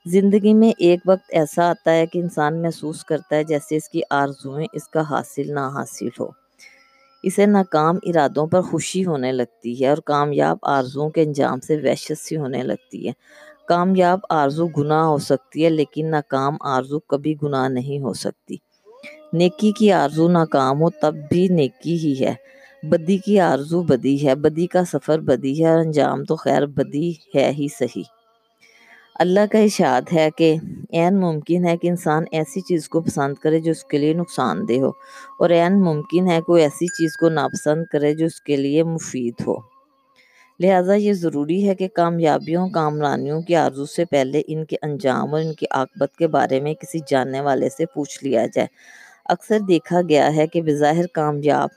زندگی 0.07 0.55
میں 0.55 0.73
ایک 0.79 1.01
وقت 1.07 1.25
ایسا 1.29 1.71
آتا 1.71 1.93
ہے 1.93 2.07
کہ 2.07 2.19
انسان 2.19 2.63
محسوس 2.63 3.05
کرتا 3.05 3.37
ہے 3.37 3.45
جیسے 3.45 3.77
اس 3.77 3.89
کی 3.89 4.01
آرزویں 4.11 4.67
اس 4.73 4.89
کا 4.89 5.01
حاصل 5.11 5.55
نہ 5.55 5.61
حاصل 5.61 6.09
ہو۔ 6.21 6.29
اسے 7.23 7.47
ناکام 7.47 7.97
ارادوں 8.03 8.47
پر 8.47 8.63
خوشی 8.63 9.05
ہونے 9.05 9.33
لگتی 9.33 9.85
ہے 9.85 9.89
اور 9.89 9.97
کامیاب 9.97 10.57
آرزوؤں 10.63 11.11
کے 11.11 11.23
انجام 11.23 11.61
سے 11.61 11.77
وحشت 11.77 12.19
سی 12.19 12.37
ہونے 12.37 12.63
لگتی 12.63 13.09
ہے۔ 13.09 13.13
کامیاب 13.69 14.21
آرزو 14.31 14.67
گناہ 14.67 15.05
ہو 15.05 15.19
سکتی 15.19 15.65
ہے، 15.65 15.71
لیکن 15.71 16.11
ناکام 16.11 16.57
آرزو 16.61 16.99
کبھی 17.01 17.35
گناہ 17.43 17.69
نہیں 17.69 18.01
ہو 18.01 18.13
سکتی۔ 18.13 18.57
نیکی 19.33 19.73
کی 19.73 19.93
آرزو 19.93 20.29
ناکام 20.29 20.83
ہو 20.83 20.91
تب 20.91 21.15
بھی 21.31 21.49
نیکی 21.49 21.97
ہی 21.99 22.15
ہے۔ 22.21 22.35
بدی 22.83 23.17
کی 23.19 23.41
آرزو 23.41 23.83
بدی 23.83 24.27
ہے، 24.27 24.35
بدی 24.35 24.67
کا 24.67 24.85
سفر 24.85 25.21
بدی 25.21 25.65
ہے، 25.65 25.71
اور 25.71 25.79
انجام 25.79 26.25
تو 26.25 26.37
خیر 26.37 26.67
بدی 26.67 27.13
ہے 27.35 27.51
ہی 27.51 27.67
صحیح۔ 27.79 28.09
اللہ 29.15 29.47
کا 29.53 29.59
اشاد 29.59 30.13
ہے 30.13 30.29
کہ 30.37 30.55
عین 30.93 31.21
ممکن 31.21 31.67
ہے 31.67 31.77
کہ 31.77 31.89
انسان 31.89 32.25
ایسی 32.33 32.61
چیز 32.61 32.89
کو 32.89 33.01
پسند 33.01 33.35
کرے 33.35 33.61
جو 33.61 33.71
اس 33.71 33.85
کے 33.85 33.99
لیے 33.99 34.15
نقصان 34.15 34.69
دہ 34.69 34.81
ہو، 34.81 34.91
اور 35.39 35.51
عین 35.51 35.81
ممکن 35.83 36.31
ہے 36.31 36.41
کوئی 36.41 36.63
ایسی 36.63 36.87
چیز 36.87 37.17
کو 37.17 37.29
ناپسند 37.29 37.85
کرے 37.93 38.15
جو 38.15 38.27
اس 38.27 38.41
کے 38.41 38.57
لیے 38.57 38.83
مفید 38.83 39.47
ہو۔ 39.47 39.72
لہٰذا 40.61 40.95
یہ 40.95 41.13
ضروری 41.13 41.69
ہے 41.69 41.75
کہ 41.75 41.89
کامیابیوں، 41.89 42.69
کامرانیوں 42.69 43.43
کی 43.43 43.57
آرزو 43.57 43.87
سے 43.87 44.05
پہلے 44.05 44.43
ان 44.47 44.65
کے 44.65 44.77
انجام 44.83 45.35
اور 45.35 45.43
ان 45.43 45.55
کی 45.55 45.67
عاقبت 45.71 46.17
کے 46.17 46.27
بارے 46.27 46.61
میں 46.61 46.75
کسی 46.75 46.99
جاننے 47.07 47.41
والے 47.41 47.69
سے 47.69 47.87
پوچھ 47.87 48.25
لیا 48.25 48.47
جائے۔ 48.47 48.69
اکثر 49.25 49.59
دیکھا 49.59 50.01
گیا 50.09 50.37
ہے 50.37 50.47
کہ 50.47 50.63
بظاہر 50.63 51.07
کامیاب 51.07 51.69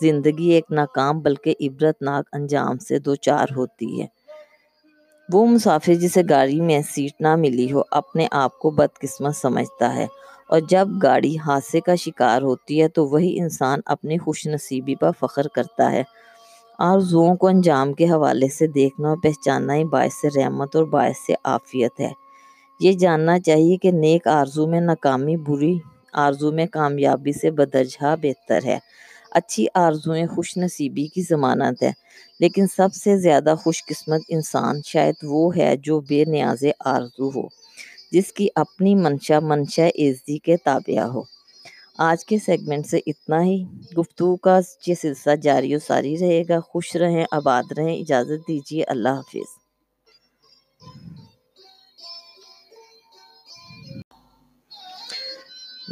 زندگی 0.00 0.48
ایک 0.48 0.64
ناکام 0.70 1.20
بلکہ 1.20 1.54
عبرت 1.60 2.02
ناک 2.02 2.28
انجام 2.32 2.78
سے 2.78 2.98
دو 2.98 3.14
چار 3.14 3.46
ہوتی 3.56 4.02
ہے۔ 4.02 4.06
وہ 5.32 5.46
مسافر 5.46 5.94
جسے 5.94 6.22
گاڑی 6.30 6.60
میں 6.60 6.82
سیٹ 6.90 7.20
نہ 7.20 7.36
ملی 7.36 7.72
ہو، 7.72 7.82
اپنے 7.90 8.26
آپ 8.30 8.58
کو 8.58 8.70
بدقسمت 8.70 9.36
سمجھتا 9.36 9.94
ہے 9.94 10.06
اور 10.48 10.60
جب 10.60 10.88
گاڑی 11.02 11.38
حادثے 11.38 11.80
کا 11.80 11.94
شکار 11.94 12.42
ہوتی 12.42 12.82
ہے 12.82 12.88
تو 12.88 13.06
وہی 13.06 13.40
انسان 13.40 13.80
اپنی 13.86 14.18
خوش 14.18 14.46
نصیبی 14.46 14.94
پر 14.94 15.10
فخر 15.20 15.48
کرتا 15.48 15.92
ہے۔ 15.92 16.02
آرزوؤں 16.78 17.36
کو 17.36 17.46
انجام 17.46 17.92
کے 17.92 18.04
حوالے 18.04 18.48
سے 18.48 18.66
دیکھنا 18.66 19.08
اور 19.08 19.16
پہچاننا 19.16 19.74
ہی 19.74 19.84
باعث 19.84 20.24
رحمت 20.36 20.76
اور 20.76 20.84
باعث 20.84 21.30
عافیت 21.44 22.00
ہے۔ 22.00 22.10
یہ 22.80 22.92
جاننا 22.92 23.38
چاہیے 23.40 23.76
کہ 23.76 23.90
نیک 23.92 24.26
آرزو 24.28 24.66
میں 24.66 24.80
ناکامی، 24.80 25.36
بری 25.36 25.78
آرزو 26.12 26.52
میں 26.52 26.66
کامیابی 26.66 27.32
سے 27.32 27.50
بدرجہ 27.50 28.14
بہتر 28.22 28.64
ہے۔ 28.64 28.78
اچھی 29.30 29.66
آرزویں 29.74 30.26
خوش 30.26 30.56
نصیبی 30.56 31.06
کی 31.06 31.22
ضمانت 31.22 31.82
ہے، 31.82 31.90
لیکن 32.40 32.66
سب 32.76 32.94
سے 32.94 33.16
زیادہ 33.18 33.54
خوش 33.62 33.84
قسمت 33.84 34.22
انسان 34.28 34.80
شاید 34.84 35.14
وہ 35.22 35.56
ہے 35.56 35.76
جو 35.76 36.00
بے 36.00 36.24
نیاز 36.24 36.64
آرزو 36.84 37.28
ہو، 37.28 37.46
جس 38.12 38.32
کی 38.32 38.48
اپنی 38.54 38.94
منشا 38.94 39.40
منشا 39.40 39.86
عزتی 39.98 40.38
کے 40.38 40.56
تابع 40.56 41.02
ہو۔ 41.02 41.22
آج 41.98 42.24
کے 42.24 42.38
سیگمنٹ 42.38 42.86
سے 42.86 43.00
اتنا 43.06 43.42
ہی۔ 43.44 43.64
گفتگو 43.98 44.36
کا 44.36 44.60
یہ 44.86 44.94
سلسلہ 44.94 45.36
جاری 45.36 45.74
و 45.74 45.78
ساری 45.78 46.18
رہے 46.20 46.42
گا۔ 46.48 46.60
خوش 46.60 46.96
رہیں، 46.96 47.24
آباد 47.30 47.62
رہیں۔ 47.78 47.96
اجازت 47.96 48.48
دیجیے۔ 48.48 48.84
اللہ 48.84 49.08
حافظ۔ 49.08 49.58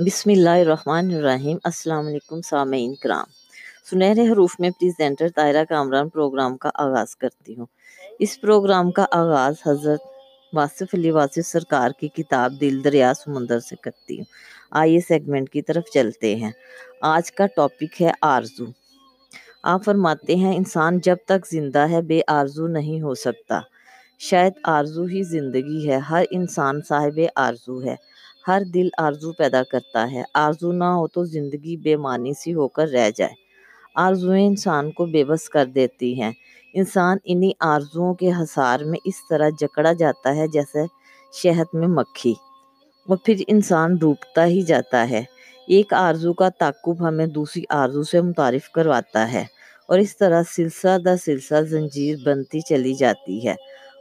بسم 0.07 0.31
اللہ 0.31 0.51
الرحمن 0.51 1.15
الرحیم۔ 1.15 1.57
السلام 1.65 2.07
علیکم 2.07 2.41
سامعین 2.41 2.95
کرام۔ 2.95 3.27
سنہرے 3.91 4.33
حروف 4.33 4.57
میں 4.59 4.71
پریزنٹر 4.71 5.29
طائرہ 5.29 5.65
کامران 5.65 6.09
پروگرام 6.09 6.57
کا 6.57 6.71
آغاز 6.75 7.17
کرتی 7.17 7.57
ہوں۔ 7.57 7.67
اس 8.19 8.41
پروگرام 8.41 8.91
کا 8.91 9.07
آغاز 9.11 9.55
حضرت 9.67 10.01
واصف 10.53 10.95
علی، 10.95 11.11
واصف 11.11 11.47
سرکار 11.47 11.91
کی 12.01 12.09
کتاب 12.09 12.53
دل، 12.61 12.85
دریا، 12.85 13.15
سمندر 13.15 13.59
سے 13.59 13.77
کرتی 13.77 14.19
ہوں۔ 14.19 14.25
آئیے 14.71 15.01
سیگمنٹ 15.01 15.51
کی 15.51 15.63
طرف 15.63 15.85
چلتے 15.95 16.37
ہیں۔ 16.37 16.51
آج 17.01 17.33
کا 17.33 17.47
ٹاپک 17.47 18.03
ہے 18.03 18.11
آرزو۔ 18.23 18.65
آپ 19.63 19.85
فرماتے 19.85 20.35
ہیں، 20.35 20.57
انسان 20.57 20.99
جب 20.99 21.17
تک 21.27 21.47
زندہ 21.47 21.79
ہے، 21.79 22.03
بے 22.03 22.21
آرزو 22.29 22.67
نہیں 22.67 23.01
ہو 23.01 23.15
سکتا۔ 23.15 23.61
شاید 24.19 24.53
آرزو 24.65 25.03
ہی 25.05 25.23
زندگی 25.23 25.89
ہے۔ 25.89 25.97
ہر 25.97 26.25
انسان 26.31 26.81
صاحب 26.89 27.21
آرزو 27.35 27.83
ہے۔ 27.85 27.95
ہر 28.49 28.63
دل 28.75 28.89
آرزو 28.99 29.33
پیدا 29.33 29.63
کرتا 29.63 30.11
ہے۔ 30.13 30.23
آرزو 30.35 30.73
نہ 30.73 30.85
ہو 30.85 31.09
تو 31.09 31.25
زندگی 31.25 31.77
بے 31.77 31.97
معنی 31.97 32.33
سی 32.33 32.55
ہو 32.55 32.69
کر 32.69 32.89
رہ 32.89 33.11
جائے۔ 33.17 33.33
آرزویں 33.95 34.47
انسان 34.47 34.91
کو 34.93 35.07
بے 35.07 35.25
بس 35.25 35.49
کر 35.49 35.67
دیتی 35.67 36.23
ہیں۔ 36.23 36.33
انسان 36.79 37.19
انہی 37.25 37.51
آرزوؤں 37.61 38.15
کے 38.15 38.31
حصار 38.31 38.81
میں 38.81 38.99
اس 39.05 39.15
طرح 39.31 39.49
جکڑا 39.61 39.93
جاتا 39.93 40.37
ہے 40.37 40.49
جیسے 40.49 40.79
شہد 41.43 41.75
میں 41.75 41.89
مکھی۔ 41.89 42.35
اور 43.09 43.17
پھر 43.25 43.35
انسان 43.49 43.95
ڈوبتا 43.95 44.47
ہی 44.47 44.63
جاتا 44.63 45.11
ہے۔ 45.11 45.23
ایک 45.69 45.93
آرزو 45.93 46.33
کا 46.33 46.49
تعقب 46.49 47.09
ہمیں 47.09 47.27
دوسری 47.27 47.63
آرزو 47.69 48.03
سے 48.03 48.21
متعارف 48.21 48.71
کرواتا 48.71 49.33
ہے 49.33 49.45
اور 49.89 49.99
اس 49.99 50.17
طرح 50.17 50.43
سلسلہ 50.57 50.99
در 50.99 51.17
سلسلہ 51.25 51.61
زنجیر 51.61 52.17
بنتی 52.25 52.61
چلی 52.61 52.95
جاتی 52.95 53.47
ہے 53.49 53.55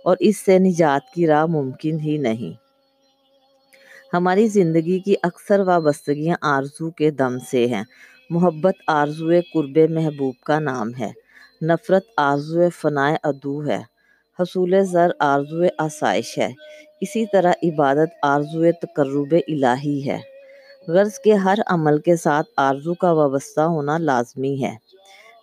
اور 0.03 0.17
اس 0.19 0.37
سے 0.45 0.59
نجات 0.59 1.13
کی 1.13 1.27
راہ 1.27 1.45
ممکن 1.45 1.99
ہی 1.99 2.17
نہیں۔ 2.17 2.65
ہماری 4.13 4.47
زندگی 4.47 4.99
کی 4.99 5.15
اکثر 5.23 5.59
وابستگیاں 5.59 6.35
آرزو 6.41 6.89
کے 6.91 7.11
دم 7.11 7.39
سے 7.39 7.67
ہیں۔ 7.67 7.83
محبت 8.29 8.75
آرزو 8.87 9.29
قرب 9.53 9.79
محبوب 9.89 10.35
کا 10.45 10.59
نام 10.59 10.91
ہے۔ 10.99 11.24
نفرت 11.61 12.03
آرزو 12.17 12.69
فنائے 12.69 13.15
ادو 13.23 13.65
ہے۔ 13.67 13.81
حصول 14.39 14.85
زر 14.85 15.11
آرزو 15.19 15.63
آسائش 15.77 16.37
ہے۔ 16.37 16.51
اسی 17.01 17.25
طرح 17.25 17.53
عبادت 17.63 18.09
آرزو 18.23 18.71
تقرب 18.81 19.35
الہی 19.47 20.09
ہے۔ 20.09 20.19
غرض 20.87 21.19
کے 21.19 21.33
ہر 21.33 21.57
عمل 21.67 21.97
کے 21.97 22.15
ساتھ 22.15 22.47
آرزو 22.57 22.93
کا 22.93 23.11
وابستہ 23.11 23.61
ہونا 23.61 23.97
لازمی 23.97 24.63
ہے۔ 24.63 24.75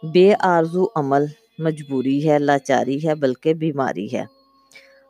بے 0.03 0.33
آرزو 0.41 0.85
عمل 0.97 1.25
مجبوری 1.59 2.29
ہے، 2.29 2.39
لاچاری 2.39 3.09
ہے، 3.09 3.15
بلکہ 3.15 3.55
بیماری 3.55 4.13
ہے۔ 4.13 4.25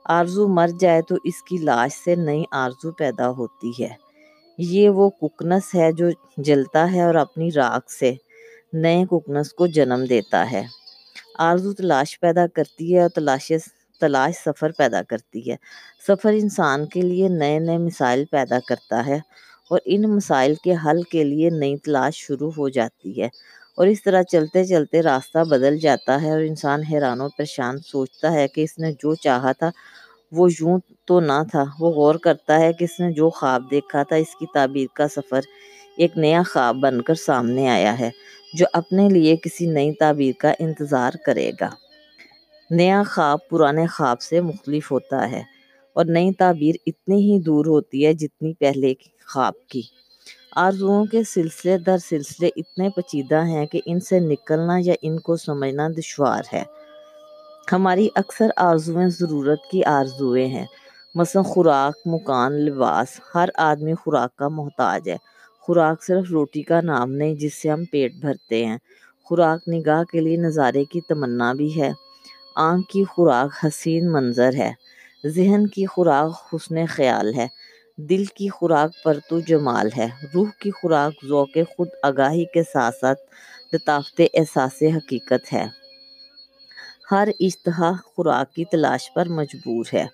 آرزو 0.04 0.48
مر 0.48 0.68
جائے 0.80 1.02
تو 1.02 1.14
اس 1.24 1.42
کی 1.42 1.58
لاش 1.58 1.92
سے 2.04 2.14
نئی 2.14 2.44
آرزو 2.50 2.92
پیدا 2.92 3.30
ہوتی 3.30 3.82
ہے۔ 3.82 3.88
یہ 4.58 4.88
وہ 4.88 5.10
ککنس 5.10 5.74
ہے 5.74 5.92
جو 5.92 6.06
جلتا 6.36 6.92
ہے 6.92 7.02
اور 7.02 7.14
اپنی 7.14 7.52
راکھ 7.52 7.90
سے 7.90 8.14
نئے 8.72 9.04
ککنس 9.10 9.52
کو 9.52 9.66
جنم 9.66 10.04
دیتا 10.08 10.50
ہے۔ 10.52 10.81
آرزو 11.38 11.72
تلاش 11.72 12.20
پیدا 12.20 12.46
کرتی 12.46 12.94
ہے 12.94 13.00
اور 13.02 13.08
تلاش 13.08 13.52
تلاش 14.00 14.34
سفر 14.44 14.70
پیدا 14.78 15.02
کرتی 15.02 15.50
ہے۔ 15.50 15.56
سفر 16.08 16.32
انسان 16.32 16.86
کے 16.86 17.00
لیے 17.02 17.28
نئے 17.28 17.58
نئے 17.58 17.78
مسائل 17.78 18.24
پیدا 18.30 18.58
کرتا 18.68 19.06
ہے 19.06 19.18
اور 19.70 19.78
ان 19.84 20.02
مسائل 20.02 20.54
کے 20.54 20.74
حل 20.86 21.02
کے 21.02 21.24
لیے 21.24 21.50
نئی 21.50 21.76
تلاش 21.76 22.16
شروع 22.16 22.50
ہو 22.56 22.68
جاتی 22.68 23.22
ہے 23.22 23.28
اور 23.76 23.86
اس 23.86 24.02
طرح 24.02 24.22
چلتے 24.22 24.64
چلتے 24.64 25.02
راستہ 25.02 25.44
بدل 25.44 25.78
جاتا 25.78 26.22
ہے 26.22 26.30
اور 26.30 26.40
انسان 26.40 26.82
حیران 26.82 27.20
و 27.20 27.28
پریشان 27.28 27.78
سوچتا 27.78 28.32
ہے 28.32 28.48
کہ 28.48 28.60
اس 28.60 28.78
نے 28.78 28.92
جو 28.92 29.14
چاہا 29.14 29.52
تھا 29.52 29.70
وہ 30.32 30.48
یوں 30.60 30.78
تو 31.04 31.20
نہ 31.20 31.42
تھا۔ 31.50 31.64
وہ 31.80 31.90
غور 31.90 32.14
کرتا 32.14 32.60
ہے 32.60 32.72
کہ 32.72 32.84
اس 32.84 33.00
نے 33.00 33.12
جو 33.12 33.30
خواب 33.30 33.70
دیکھا 33.70 34.02
تھا 34.02 34.16
اس 34.16 34.34
کی 34.36 34.46
تعبیر 34.54 34.86
کا 34.94 35.08
سفر 35.08 35.40
ایک 35.96 36.18
نیا 36.18 36.42
خواب 36.52 36.76
بن 36.76 37.02
کر 37.02 37.14
سامنے 37.14 37.68
آیا 37.68 37.98
ہے۔ 37.98 38.10
جو 38.54 38.66
اپنے 38.72 39.08
لیے 39.08 39.36
کسی 39.36 39.66
نئی 39.66 39.92
تعبیر 39.92 40.32
کا 40.40 40.52
انتظار 40.58 41.10
کرے 41.26 41.50
گا۔ 41.60 41.70
نیا 42.70 43.02
خواب 43.10 43.38
پرانے 43.50 43.86
خواب 43.86 44.20
سے 44.20 44.40
مختلف 44.40 44.92
ہوتا 44.92 45.30
ہے 45.30 45.42
اور 45.92 46.04
نئی 46.04 46.32
تعبیر 46.32 46.74
اتنی 46.86 47.16
ہی 47.16 47.38
دور 47.38 47.66
ہوتی 47.66 48.06
ہے 48.06 48.12
جتنی 48.12 48.54
پہلے 48.54 48.94
خواب 49.34 49.52
کی۔ 49.68 49.82
آرزوؤں 50.56 51.04
کے 51.06 51.22
سلسلے 51.22 51.78
در 51.78 51.98
سلسلے 51.98 52.50
اتنے 52.56 52.88
پچیدہ 52.90 53.44
ہیں 53.44 53.66
کہ 53.66 53.80
ان 53.86 54.00
سے 54.00 54.18
نکلنا 54.20 54.76
یا 54.78 54.94
ان 55.02 55.18
کو 55.18 55.36
سمجھنا 55.36 55.88
دشوار 55.98 56.42
ہے۔ 56.52 56.62
ہماری 57.72 58.08
اکثر 58.14 58.50
آرزویں 58.56 59.08
ضرورت 59.08 59.58
کی 59.70 59.84
آرزویں 59.84 60.46
ہیں۔ 60.46 60.66
مثلا 61.14 61.42
خوراک، 61.42 62.06
مکان، 62.06 62.52
لباس، 62.52 63.20
ہر 63.34 63.48
آدمی 63.54 63.94
خوراک 63.94 64.36
کا 64.36 64.48
محتاج 64.48 65.08
ہے۔ 65.08 65.16
خوراک 65.62 66.02
صرف 66.04 66.30
روٹی 66.30 66.62
کا 66.62 66.80
نام 66.80 67.12
نہیں 67.12 67.34
جس 67.34 67.62
سے 67.62 67.68
ہم 67.68 67.84
پیٹ 67.84 68.14
بھرتے 68.14 68.64
ہیں۔ 68.66 68.78
خوراک 69.24 69.68
نگاہ 69.68 70.02
کے 70.04 70.20
لیے 70.20 70.36
نظارے 70.36 70.84
کی 70.84 71.00
تمنا 71.00 71.52
بھی 71.52 71.80
ہے۔ 71.80 71.90
آنکھ 72.56 72.88
کی 72.88 73.04
خوراک 73.04 73.66
حسین 73.66 74.12
منظر 74.12 74.50
ہے۔ 74.54 74.72
ذہن 75.26 75.66
کی 75.66 75.86
خوراک 75.86 76.54
حسن 76.54 76.86
خیال 76.86 77.34
ہے۔ 77.34 77.46
دل 77.96 78.24
کی 78.24 78.48
خوراک 78.48 79.04
پرتو 79.04 79.40
جمال 79.40 79.88
ہے۔ 79.96 80.08
روح 80.34 80.48
کی 80.58 80.70
خوراک 80.70 81.26
ذوق 81.28 81.56
خود 81.76 81.88
آگاہی 82.02 82.44
کے 82.44 82.62
ساتھ 82.72 82.96
ساتھ 83.00 83.20
لطافت 83.74 84.20
احساس 84.34 84.82
حقیقت 84.96 85.52
ہے۔ 85.52 85.66
ہر 87.10 87.28
اشتہا 87.40 87.92
خوراک 88.04 88.54
کی 88.54 88.64
تلاش 88.64 89.12
پر 89.14 89.28
مجبور 89.28 89.84
ہے۔ 89.94 90.06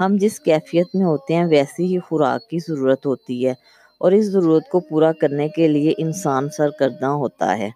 ہم 0.00 0.16
جس 0.16 0.40
کیفیت 0.40 0.86
میں 0.94 1.06
ہوتے 1.06 1.34
ہیں، 1.34 1.44
ویسی 1.44 1.84
ہی 1.84 1.98
خوراک 1.98 2.50
کی 2.50 2.58
ضرورت 2.68 3.06
ہوتی 3.06 3.46
ہے۔ 3.46 3.54
اور 4.02 4.12
اس 4.12 4.24
ضرورت 4.24 4.68
کو 4.68 4.80
پورا 4.80 5.12
کرنے 5.12 5.48
کے 5.48 5.68
لیے 5.68 5.92
انسان 5.98 6.48
سرگرداں 6.56 7.14
ہوتا 7.14 7.58
ہے۔ 7.58 7.70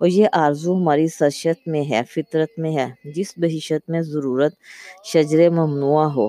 اور 0.00 0.08
یہ 0.08 0.26
آرزو 0.32 0.76
ہماری 0.76 1.08
سرشت 1.08 1.68
میں 1.68 1.90
ہے، 1.90 2.00
فطرت 2.10 2.58
میں 2.58 2.76
ہے، 2.76 3.10
جس 3.14 3.34
بحیثیت 3.36 3.90
میں 3.90 4.00
ضرورت 4.00 4.52
شجر 5.04 5.50
ممنوع 5.50 6.02
ہو۔ 6.02 6.28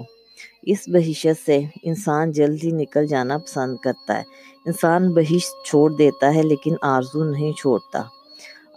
اس 0.63 0.77
بحیثیت 0.87 1.37
سے 1.45 1.59
انسان 1.83 2.31
جلد 2.31 2.63
ہی 2.63 2.71
نکل 2.71 3.07
جانا 3.07 3.37
پسند 3.37 3.77
کرتا 3.77 4.17
ہے۔ 4.17 4.23
انسان 4.65 5.13
بحث 5.13 5.69
چھوڑ 5.69 5.91
دیتا 5.97 6.35
ہے 6.35 6.41
لیکن 6.41 6.75
آرزو 6.81 7.23
نہیں 7.23 7.53
چھوڑتا۔ 7.53 8.01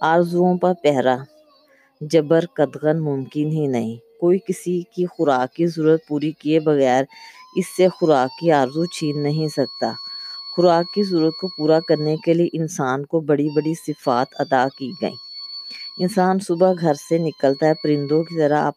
آرزوؤں 0.00 0.58
پر 0.58 0.72
پہرا، 0.82 1.16
جبر، 2.00 2.44
قدغن 2.54 2.98
ممکن 3.00 3.48
ہی 3.48 3.66
نہیں۔ 3.66 3.96
کوئی 4.20 4.38
کسی 4.38 4.82
کی 4.82 5.06
خوراک 5.06 5.54
کی 5.54 5.66
ضرورت 5.66 6.00
پوری 6.08 6.32
کیے 6.32 6.60
بغیر 6.60 7.04
اس 7.56 7.76
سے 7.76 7.88
خوراک 7.88 8.40
کی 8.40 8.52
آرزو 8.52 8.84
چھین 8.84 9.22
نہیں 9.22 9.48
سکتا۔ 9.48 9.92
خوراک 10.56 10.94
کی 10.94 11.02
ضرورت 11.02 11.34
کو 11.40 11.48
پورا 11.48 11.80
کرنے 11.80 12.16
کے 12.16 12.34
لیے 12.34 12.48
انسان 12.52 13.04
کو 13.04 13.20
بڑی 13.20 13.48
بڑی 13.56 13.74
صفات 13.74 14.26
عطا 14.38 14.66
کی 14.78 14.90
گئیں۔ 15.02 15.16
انسان 15.98 16.38
صبح 16.38 16.72
گھر 16.80 16.94
سے 16.94 17.18
نکلتا 17.18 17.66
ہے، 17.66 17.74
پرندوں 17.82 18.22
کی 18.22 18.38
طرح 18.38 18.70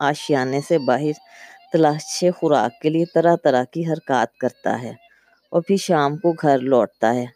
آشیانے 0.00 0.60
سے 0.68 0.78
باہر 0.78 1.12
تلاش 1.72 2.24
خوراک 2.40 2.80
کے 2.82 2.88
لیے 2.88 3.04
طرح 3.14 3.36
طرح 3.44 3.64
کی 3.64 3.86
حرکات 3.86 4.36
کرتا 4.36 4.82
ہے 4.82 4.92
اور 5.50 5.62
پھر 5.62 5.76
شام 5.76 6.16
کو 6.16 6.32
گھر 6.32 6.58
لوٹتا 6.58 7.14
ہے۔ 7.14 7.26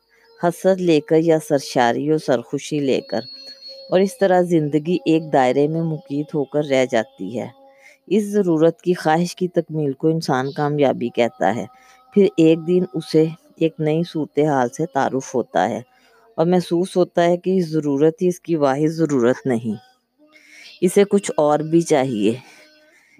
حسرت 0.44 0.78
لے 0.78 1.00
کر 1.00 1.16
یا 1.18 1.38
سرشاری 1.48 2.10
و 2.10 2.18
سرخوشی 2.18 2.78
لے 2.80 3.00
کر 3.00 3.20
اور 3.90 4.00
اس 4.00 4.18
طرح 4.18 4.40
زندگی 4.40 4.96
ایک 5.06 5.32
دائرے 5.32 5.66
میں 5.68 5.82
مقید 5.82 6.26
ہو 6.34 6.44
کر 6.44 6.64
رہ 6.64 6.84
جاتی 6.90 7.38
ہے۔ 7.40 7.48
اس 8.06 8.24
ضرورت 8.24 8.80
کی 8.82 8.94
خواہش 8.94 9.36
کی 9.36 9.48
تکمیل 9.48 9.92
کو 9.92 10.08
انسان 10.08 10.50
کامیابی 10.52 11.08
کہتا 11.08 11.54
ہے۔ 11.56 11.66
پھر 12.14 12.26
ایک 12.36 12.66
دن 12.66 12.84
اسے 12.94 13.26
ایک 13.60 13.80
نئی 13.80 14.02
صورتحال 14.12 14.68
سے 14.68 14.86
تعارف 14.86 15.34
ہوتا 15.34 15.68
ہے 15.70 15.80
اور 16.36 16.46
محسوس 16.46 16.96
ہوتا 16.96 17.24
ہے 17.24 17.36
کہ 17.36 17.58
اس 17.58 17.68
ضرورت 17.68 18.22
ہی 18.22 18.28
اس 18.28 18.40
کی 18.40 18.56
واحد 18.56 18.88
ضرورت 18.88 19.46
نہیں۔ 19.46 19.76
اسے 20.80 21.04
کچھ 21.04 21.30
اور 21.36 21.58
بھی 21.58 21.80
چاہیے۔ 21.80 22.34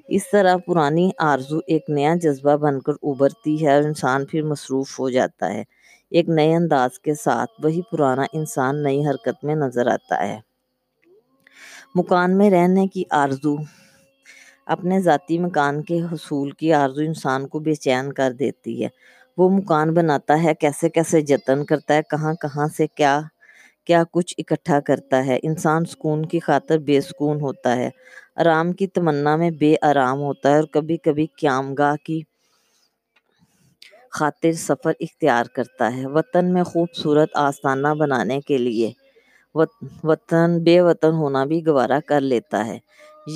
اس 0.09 0.31
طرح 0.31 0.57
پرانی 0.57 1.11
آرزو 1.19 1.59
ایک 1.67 1.91
نیا 1.91 2.15
جذبہ 2.15 2.57
بن 2.57 2.81
کر 2.81 2.93
ابھرتی 3.03 3.67
ہے 3.67 3.75
اور 3.75 3.83
انسان 3.83 4.27
پھر 4.27 4.43
مصروف 4.43 5.01
ہو 5.01 5.11
جاتا 5.11 5.53
ہے۔ 5.55 5.65
ایک 6.11 6.29
نئے 6.29 6.55
انداز 6.55 6.99
کے 6.99 7.15
ساتھ 7.15 7.51
وہی 7.65 7.81
پرانا 7.91 8.25
انسان 8.33 8.83
نئی 8.83 9.07
حرکت 9.07 9.45
میں 9.45 9.55
نظر 9.55 9.87
آتا 9.87 10.29
ہے۔ 10.29 10.41
مکان 11.95 12.39
میں 12.39 12.51
رہنے 12.51 12.87
کی 12.87 13.05
آرزو۔ 13.11 13.57
اپنے 14.67 15.01
ذاتی 15.01 15.39
مکان 15.39 15.83
کے 15.83 16.01
حصول 16.03 16.51
کی 16.51 16.73
آرزو 16.73 17.01
انسان 17.01 17.49
کو 17.49 17.59
بے 17.59 17.75
چین 17.75 18.13
کر 18.13 18.33
دیتی 18.33 18.85
ہے۔ 18.85 18.89
وہ 19.39 19.49
مکان 19.51 19.95
بناتا 19.95 20.43
ہے، 20.43 20.55
کیسے 20.55 20.89
کیسے 20.91 21.21
جتن 21.21 21.65
کرتا 21.65 21.95
ہے، 21.95 22.01
کہاں 22.11 22.35
کہاں 22.35 22.67
سے 22.77 22.87
کیا 22.87 23.21
کیا 23.87 24.03
کچھ 24.13 24.35
اکٹھا 24.39 24.81
کرتا 24.81 25.27
ہے۔ 25.27 25.39
انسان 25.43 25.85
سکون 25.85 26.27
کی 26.27 26.41
خاطر 26.41 26.79
بے 26.79 27.01
سکون 27.01 27.41
ہوتا 27.41 27.77
ہے۔ 27.77 27.91
آرام 28.37 28.73
کی 28.73 28.87
تمنا 28.87 29.37
میں 29.37 29.51
بے 29.51 29.75
آرام 29.83 30.19
ہوتا 30.21 30.51
ہے 30.51 30.57
اور 30.57 30.65
کبھی 30.65 30.97
کبھی 30.97 31.27
قیام 31.39 31.75
گاہ 31.75 31.97
کی 32.05 32.21
خاطر 34.11 34.53
سفر 34.59 34.93
اختیار 35.01 35.45
کرتا 35.55 35.97
ہے۔ 35.97 36.07
وطن 36.07 36.53
میں 36.53 36.63
خوبصورت 36.63 37.31
آستانہ 37.47 37.89
بنانے 37.99 38.41
کے 38.41 38.59
لیے 38.59 38.91
وطن 40.05 40.59
بے 40.65 40.81
وطن 40.81 41.13
ہونا 41.13 41.45
بھی 41.45 41.67
گوارا 41.67 41.99
کر 42.07 42.21
لیتا 42.21 42.67
ہے۔ 42.67 42.79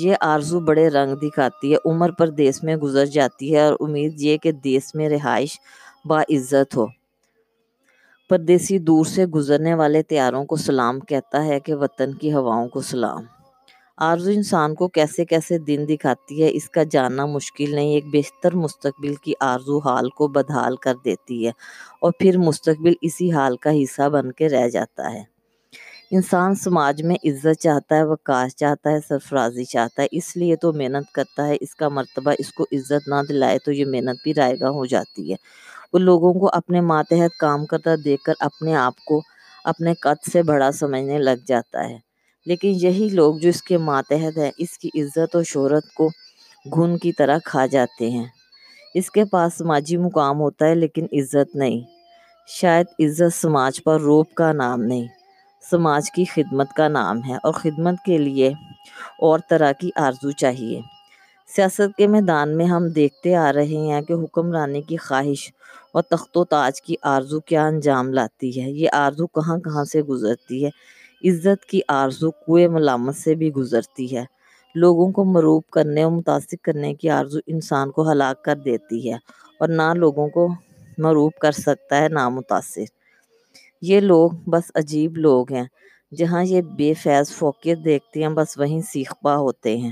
یہ 0.01 0.15
آرزو 0.21 0.59
بڑے 0.59 0.87
رنگ 0.89 1.15
دکھاتی 1.15 1.71
ہے۔ 1.73 1.77
عمر 1.85 2.11
پر 2.11 2.27
دیس 2.39 2.63
میں 2.63 2.75
گزر 2.75 3.05
جاتی 3.05 3.53
ہے 3.55 3.61
اور 3.61 3.73
امید 3.79 4.21
یہ 4.21 4.37
کہ 4.37 4.51
دیس 4.63 4.95
میں 4.95 5.09
رہائش 5.09 5.59
باعزت 6.05 6.75
ہو۔ 6.75 6.85
پردیسی 8.29 8.79
دور 8.79 9.05
سے 9.05 9.25
گزرنے 9.25 9.73
والے 9.73 10.03
تیاروں 10.03 10.45
کو 10.45 10.55
سلام 10.55 10.99
کہتا 10.99 11.45
ہے 11.45 11.59
کہ 11.59 11.73
وطن 11.73 12.13
کی 12.13 12.33
ہواؤں 12.33 12.67
کو 12.67 12.81
سلام۔ 12.81 13.23
آرزو 13.97 14.31
انسان 14.31 14.75
کو 14.75 14.87
کیسے 14.87 15.25
کیسے 15.25 15.57
دن 15.57 15.85
دکھاتی 15.89 16.43
ہے، 16.43 16.49
اس 16.53 16.69
کا 16.69 16.83
جاننا 16.83 17.25
مشکل 17.25 17.75
نہیں، 17.75 17.93
ایک 17.93 18.05
بہتر 18.13 18.55
مستقبل 18.55 19.15
کی 19.15 19.33
آرزو 19.39 19.79
حال 19.79 20.09
کو 20.09 20.27
بدحال 20.27 20.75
کر 20.75 20.93
دیتی 21.05 21.45
ہے 21.45 21.51
اور 22.01 22.11
پھر 22.19 22.37
مستقبل 22.37 22.93
اسی 23.01 23.31
حال 23.31 23.57
کا 23.57 23.71
حصہ 23.83 24.09
بن 24.09 24.31
کے 24.31 24.49
رہ 24.49 24.69
جاتا 24.69 25.13
ہے۔ 25.13 25.23
انسان 26.11 26.55
سماج 26.55 27.03
میں 27.03 27.15
عزت 27.23 27.61
چاہتا 27.61 27.95
ہے، 27.95 28.03
وقار 28.03 28.47
چاہتا 28.47 28.91
ہے، 28.91 28.97
سرفرازی 29.07 29.63
چاہتا 29.63 30.01
ہے، 30.01 30.07
اس 30.11 30.37
لیے 30.37 30.55
تو 30.55 30.73
محنت 30.73 31.11
کرتا 31.11 31.47
ہے، 31.47 31.57
اس 31.61 31.75
کا 31.75 31.89
مرتبہ 31.89 32.31
اس 32.39 32.53
کو 32.53 32.63
عزت 32.71 33.07
نہ 33.07 33.15
دلائے 33.29 33.59
تو 33.59 33.71
یہ 33.71 33.85
محنت 33.85 34.23
بھی 34.23 34.33
رائے 34.33 34.59
گاہ 34.59 34.69
ہو 34.69 34.85
جاتی 34.85 35.31
ہے۔ 35.31 35.35
وہ 35.93 35.99
لوگوں 35.99 36.33
کو 36.33 36.49
اپنے 36.53 36.81
ماتحت 36.81 37.39
کام 37.39 37.65
کرتا 37.65 37.91
دیکھ 38.05 38.23
کر 38.23 38.33
اپنے 38.39 38.75
آپ 38.75 39.05
کو 39.05 39.21
اپنے 39.63 39.93
قد 39.93 40.29
سے 40.31 40.43
بڑا 40.43 40.71
سمجھنے 40.71 41.19
لگ 41.19 41.45
جاتا 41.47 41.89
ہے۔ 41.89 41.97
لیکن 42.45 42.73
یہی 42.75 43.09
لوگ 43.11 43.35
جو 43.35 43.49
اس 43.49 43.63
کے 43.63 43.77
ماتحت 43.77 44.37
ہیں، 44.37 44.51
اس 44.57 44.77
کی 44.77 44.89
عزت 45.01 45.35
و 45.35 45.43
شہرت 45.43 45.93
کو 45.93 46.09
گھن 46.75 46.97
کی 46.97 47.11
طرح 47.11 47.37
کھا 47.45 47.65
جاتے 47.65 48.09
ہیں۔ 48.09 48.25
اس 48.93 49.11
کے 49.11 49.25
پاس 49.25 49.53
سماجی 49.53 49.97
مقام 49.97 50.39
ہوتا 50.39 50.67
ہے، 50.67 50.75
لیکن 50.75 51.05
عزت 51.11 51.55
نہیں۔ 51.55 51.81
شاید 52.47 52.87
عزت 52.99 53.33
سماج 53.33 53.83
پر 53.83 54.01
روپ 54.01 54.33
کا 54.33 54.51
نام 54.51 54.81
نہیں، 54.81 55.07
سماج 55.71 56.11
کی 56.11 56.25
خدمت 56.25 56.69
کا 56.77 56.87
نام 56.87 57.19
ہے 57.27 57.35
اور 57.43 57.53
خدمت 57.53 57.95
کے 58.05 58.17
لیے 58.17 58.47
اور 59.19 59.39
طرح 59.49 59.71
کی 59.71 59.89
آرزو 59.95 60.31
چاہیے۔ 60.31 60.81
سیاست 61.55 61.97
کے 61.97 62.07
میدان 62.07 62.57
میں 62.57 62.65
ہم 62.65 62.87
دیکھتے 62.87 63.35
آ 63.35 63.53
رہے 63.53 63.87
ہیں 63.87 64.01
کہ 64.01 64.13
حکمرانی 64.13 64.81
کی 64.81 64.97
خواہش 64.97 65.51
اور 65.93 66.03
تخت 66.03 66.37
و 66.37 66.45
تاج 66.45 66.81
کی 66.81 66.95
آرزو 67.01 67.39
کیا 67.39 67.65
انجام 67.67 68.13
لاتی 68.13 68.61
ہے؟ 68.61 68.69
یہ 68.71 68.89
آرزو 68.93 69.27
کہاں 69.27 69.57
کہاں 69.57 69.83
سے 69.83 70.01
گزرتی 70.01 70.65
ہے؟ 70.65 70.69
عزت 71.29 71.65
کی 71.65 71.81
آرزو 71.87 72.31
کوئے 72.31 72.67
ملامت 72.67 73.15
سے 73.15 73.35
بھی 73.35 73.53
گزرتی 73.53 74.15
ہے۔ 74.15 74.25
لوگوں 74.75 75.11
کو 75.11 75.23
مروب 75.23 75.63
کرنے 75.71 76.03
اور 76.03 76.11
متاثر 76.11 76.55
کرنے 76.61 76.93
کی 76.93 77.09
آرزو 77.09 77.39
انسان 77.47 77.91
کو 77.91 78.11
ہلاک 78.11 78.43
کر 78.43 78.55
دیتی 78.55 79.11
ہے 79.11 79.17
اور 79.59 79.67
نہ 79.67 79.93
لوگوں 79.95 80.27
کو 80.27 80.47
مروب 80.97 81.31
کر 81.41 81.51
سکتا 81.51 81.97
ہے، 81.97 82.07
نہ 82.09 82.29
متاثر۔ 82.29 82.83
یہ 83.81 83.99
لوگ 83.99 84.31
بس 84.47 84.63
عجیب 84.75 85.17
لوگ 85.17 85.51
ہیں، 85.53 85.63
جہاں 86.15 86.43
یہ 86.43 86.61
بے 86.61 86.93
فیض 86.93 87.31
فوقیت 87.31 87.77
دیکھتے 87.85 88.21
ہیں، 88.21 88.29
بس 88.29 88.57
وہیں 88.57 88.81
سیخ 88.81 89.13
پا 89.23 89.35
ہوتے 89.37 89.77
ہیں۔ 89.77 89.91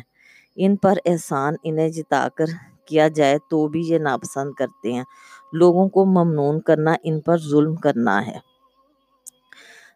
ان 0.56 0.76
پر 0.76 0.98
احسان 1.06 1.54
انہیں 1.64 1.90
جتا 1.90 2.28
کر 2.36 2.46
کیا 2.86 3.08
جائے 3.08 3.38
تو 3.50 3.68
بھی 3.68 3.82
یہ 3.86 3.98
ناپسند 3.98 4.54
کرتے 4.54 4.94
ہیں۔ 4.94 5.04
لوگوں 5.54 5.90
کو 5.90 6.06
ممنون 6.06 6.62
کرنا، 6.62 6.96
ان 7.04 7.20
پر 7.20 7.38
ظلم 7.38 7.76
کرنا 7.76 8.28
ہے۔ 8.28 8.52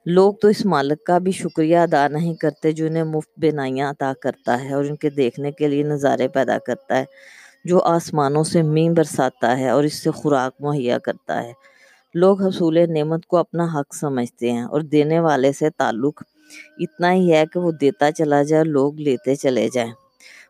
لوگ 0.06 0.34
تو 0.34 0.48
اس 0.48 0.66
مالک 0.66 1.04
کا 1.04 1.18
بھی 1.18 1.32
شکریہ 1.32 1.78
ادا 1.78 2.08
نہیں 2.08 2.34
کرتے 2.34 2.72
جو 2.72 2.86
انہیں 2.86 3.04
مفت 3.04 3.30
بینائیاں 3.38 3.90
عطا 3.90 4.14
کرتا 4.22 4.64
ہے 4.64 4.74
اور 4.74 4.86
ان 4.86 4.96
کے 4.96 5.10
دیکھنے 5.10 5.52
کے 5.52 5.68
لیے 5.68 5.84
نظارے 5.84 6.28
پیدا 6.28 6.58
کرتا 6.58 6.98
ہے، 6.98 7.06
جو 7.66 7.84
آسمانوں 7.84 8.44
سے 8.44 8.62
مین 8.62 8.94
برساتا 8.94 9.58
ہے 9.58 9.70
اور 9.70 9.84
اس 9.84 10.04
سے 10.04 10.12
خوراک 10.12 10.54
مہیا 10.60 10.98
کرتا 10.98 11.44
ہے۔ 11.44 11.54
لوگ 12.14 12.42
حصول 12.42 12.78
نعمت 12.94 13.26
کو 13.26 13.38
اپنا 13.38 13.68
حق 13.76 13.96
سمجھتے 13.96 14.52
ہیں 14.52 14.64
اور 14.64 14.82
دینے 14.82 15.20
والے 15.20 15.52
سے 15.52 15.70
تعلق 15.70 16.24
اتنا 16.78 17.14
ہی 17.14 17.34
ہے 17.34 17.44
کہ 17.54 17.60
وہ 17.60 17.72
دیتا 17.72 18.12
چلا 18.12 18.44
جائے 18.44 18.64
لوگ 18.64 18.96
لیتے 18.96 19.36
چلے 19.36 19.68
جائیں۔ 19.74 19.92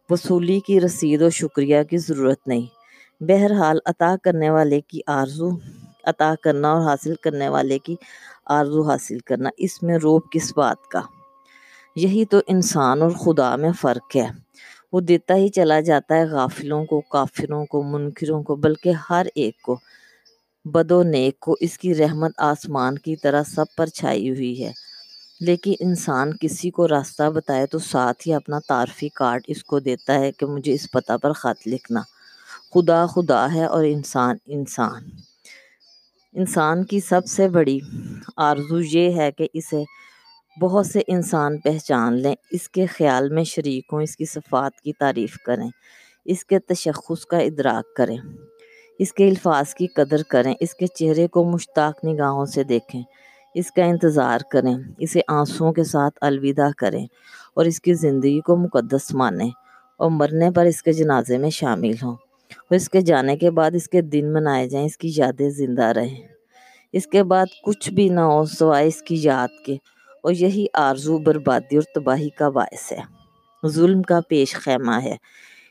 وصولی 0.09 0.59
کی 0.59 0.81
رسید 0.81 1.21
و 1.21 1.29
شکریہ 1.29 1.83
کی 1.83 1.97
ضرورت 1.97 2.47
نہیں۔ 2.47 2.84
بہرحال 3.19 3.79
عطا 3.85 4.15
کرنے 4.23 4.49
والے 4.49 4.81
کی 4.81 4.99
آرزو، 5.07 5.49
عطا 6.03 6.33
کرنا 6.41 6.73
اور 6.73 6.81
حاصل 6.81 7.15
کرنے 7.15 7.49
والے 7.49 7.79
کی 7.79 7.95
آرزو 8.45 8.81
حاصل 8.81 9.19
کرنا، 9.19 9.49
اس 9.57 9.83
میں 9.83 9.97
روب 9.97 10.21
کس 10.31 10.53
بات 10.57 10.87
کا؟ 10.91 11.01
یہی 11.95 12.25
تو 12.25 12.39
انسان 12.47 13.01
اور 13.01 13.11
خدا 13.11 13.55
میں 13.55 13.71
فرق 13.81 14.15
ہے۔ 14.15 14.27
وہ 14.93 15.01
دیتا 15.01 15.35
ہی 15.35 15.49
چلا 15.49 15.79
جاتا 15.79 16.15
ہے 16.15 16.25
غافلوں 16.25 16.85
کو، 16.85 17.01
کافروں 17.01 17.65
کو، 17.65 17.83
منکروں 17.83 18.43
کو، 18.43 18.55
بلکہ 18.55 18.91
ہر 19.09 19.25
ایک 19.35 19.61
کو۔ 19.61 19.79
بد 20.65 20.91
و 20.91 21.03
نیک 21.03 21.39
کو 21.39 21.55
اس 21.59 21.77
کی 21.77 21.95
رحمت 21.95 22.31
آسمان 22.37 22.97
کی 22.97 23.15
طرح 23.15 23.43
سب 23.43 23.65
پر 23.77 23.85
چھائی 23.85 24.29
ہوئی 24.29 24.65
ہے۔ 24.65 24.71
لیکن 25.39 25.73
انسان 25.79 26.37
کسی 26.37 26.69
کو 26.69 26.87
راستہ 26.87 27.29
بتائے 27.29 27.65
تو 27.65 27.79
ساتھ 27.79 28.27
ہی 28.27 28.33
اپنا 28.33 28.59
تعارفی 28.67 29.09
کارڈ 29.09 29.41
اس 29.47 29.63
کو 29.63 29.79
دیتا 29.79 30.19
ہے 30.19 30.31
کہ 30.31 30.45
مجھے 30.45 30.73
اس 30.73 30.91
پتہ 30.91 31.13
پر 31.21 31.31
خط 31.31 31.67
لکھنا۔ 31.67 32.01
خدا 32.73 33.05
خدا 33.05 33.53
ہے 33.53 33.65
اور 33.65 33.83
انسان 33.83 34.35
انسان۔ 34.45 35.03
انسان 36.33 36.83
کی 36.83 36.99
سب 36.99 37.25
سے 37.25 37.49
بڑی 37.49 37.79
آرزو 38.37 38.79
یہ 38.79 39.15
ہے 39.15 39.31
کہ 39.31 39.47
اسے 39.53 39.83
بہت 40.61 40.85
سے 40.85 41.01
انسان 41.07 41.57
پہچان 41.57 42.13
لیں، 42.13 42.35
اس 42.51 42.69
کے 42.69 42.85
خیال 42.85 43.29
میں 43.29 43.43
شریک 43.43 43.93
ہوں، 43.93 44.01
اس 44.01 44.17
کی 44.17 44.25
صفات 44.25 44.81
کی 44.81 44.93
تعریف 44.93 45.37
کریں، 45.45 45.69
اس 46.25 46.45
کے 46.45 46.59
تشخص 46.59 47.25
کا 47.25 47.37
ادراک 47.37 47.95
کریں، 47.95 48.17
اس 48.99 49.13
کے 49.13 49.29
الفاظ 49.29 49.73
کی 49.73 49.87
قدر 49.87 50.23
کریں، 50.23 50.53
اس 50.59 50.75
کے 50.75 50.87
چہرے 50.87 51.27
کو 51.27 51.43
مشتاق 51.43 52.05
نگاہوں 52.05 52.45
سے 52.45 52.63
دیکھیں، 52.63 53.01
اس 53.55 53.71
کا 53.71 53.83
انتظار 53.83 54.39
کریں، 54.51 54.75
اسے 54.99 55.21
آنسوؤں 55.27 55.73
کے 55.73 55.83
ساتھ 55.83 56.17
الوداع 56.21 56.69
کریں 56.77 57.05
اور 57.53 57.65
اس 57.65 57.81
کی 57.81 57.93
زندگی 57.93 58.39
کو 58.39 58.55
مقدس 58.55 59.13
مانیں 59.13 59.49
اور 59.97 60.11
مرنے 60.11 60.51
پر 60.51 60.65
اس 60.65 60.83
کے 60.83 60.93
جنازے 60.93 61.37
میں 61.37 61.49
شامل 61.49 61.93
ہوں۔ 62.03 62.15
اور 62.51 62.75
اس 62.75 62.89
کے 62.89 63.01
جانے 63.01 63.37
کے 63.37 63.51
بعد 63.51 63.71
اس 63.73 63.89
کے 63.89 64.01
دن 64.01 64.33
منائے 64.33 64.69
جائیں، 64.69 64.85
اس 64.85 64.97
کی 64.97 65.11
یادیں 65.15 65.49
زندہ 65.49 65.83
رہیں۔ 65.83 66.27
اس 66.93 67.07
کے 67.07 67.23
بعد 67.23 67.45
کچھ 67.63 67.89
بھی 67.89 68.09
نہ 68.09 68.19
ہو 68.19 68.45
سوائے 68.45 68.87
اس 68.87 69.01
کی 69.01 69.15
یاد 69.19 69.65
کے۔ 69.65 69.77
اور 70.23 70.31
یہی 70.31 70.65
آرزو، 70.73 71.17
بربادی 71.17 71.75
اور 71.75 71.83
تباہی 71.95 72.29
کا 72.29 72.49
باعث 72.49 72.91
ہے۔ 72.91 73.01
ظلم 73.67 74.01
کا 74.01 74.19
پیش 74.27 74.55
خیمہ 74.55 75.03
ہے۔ 75.03 75.15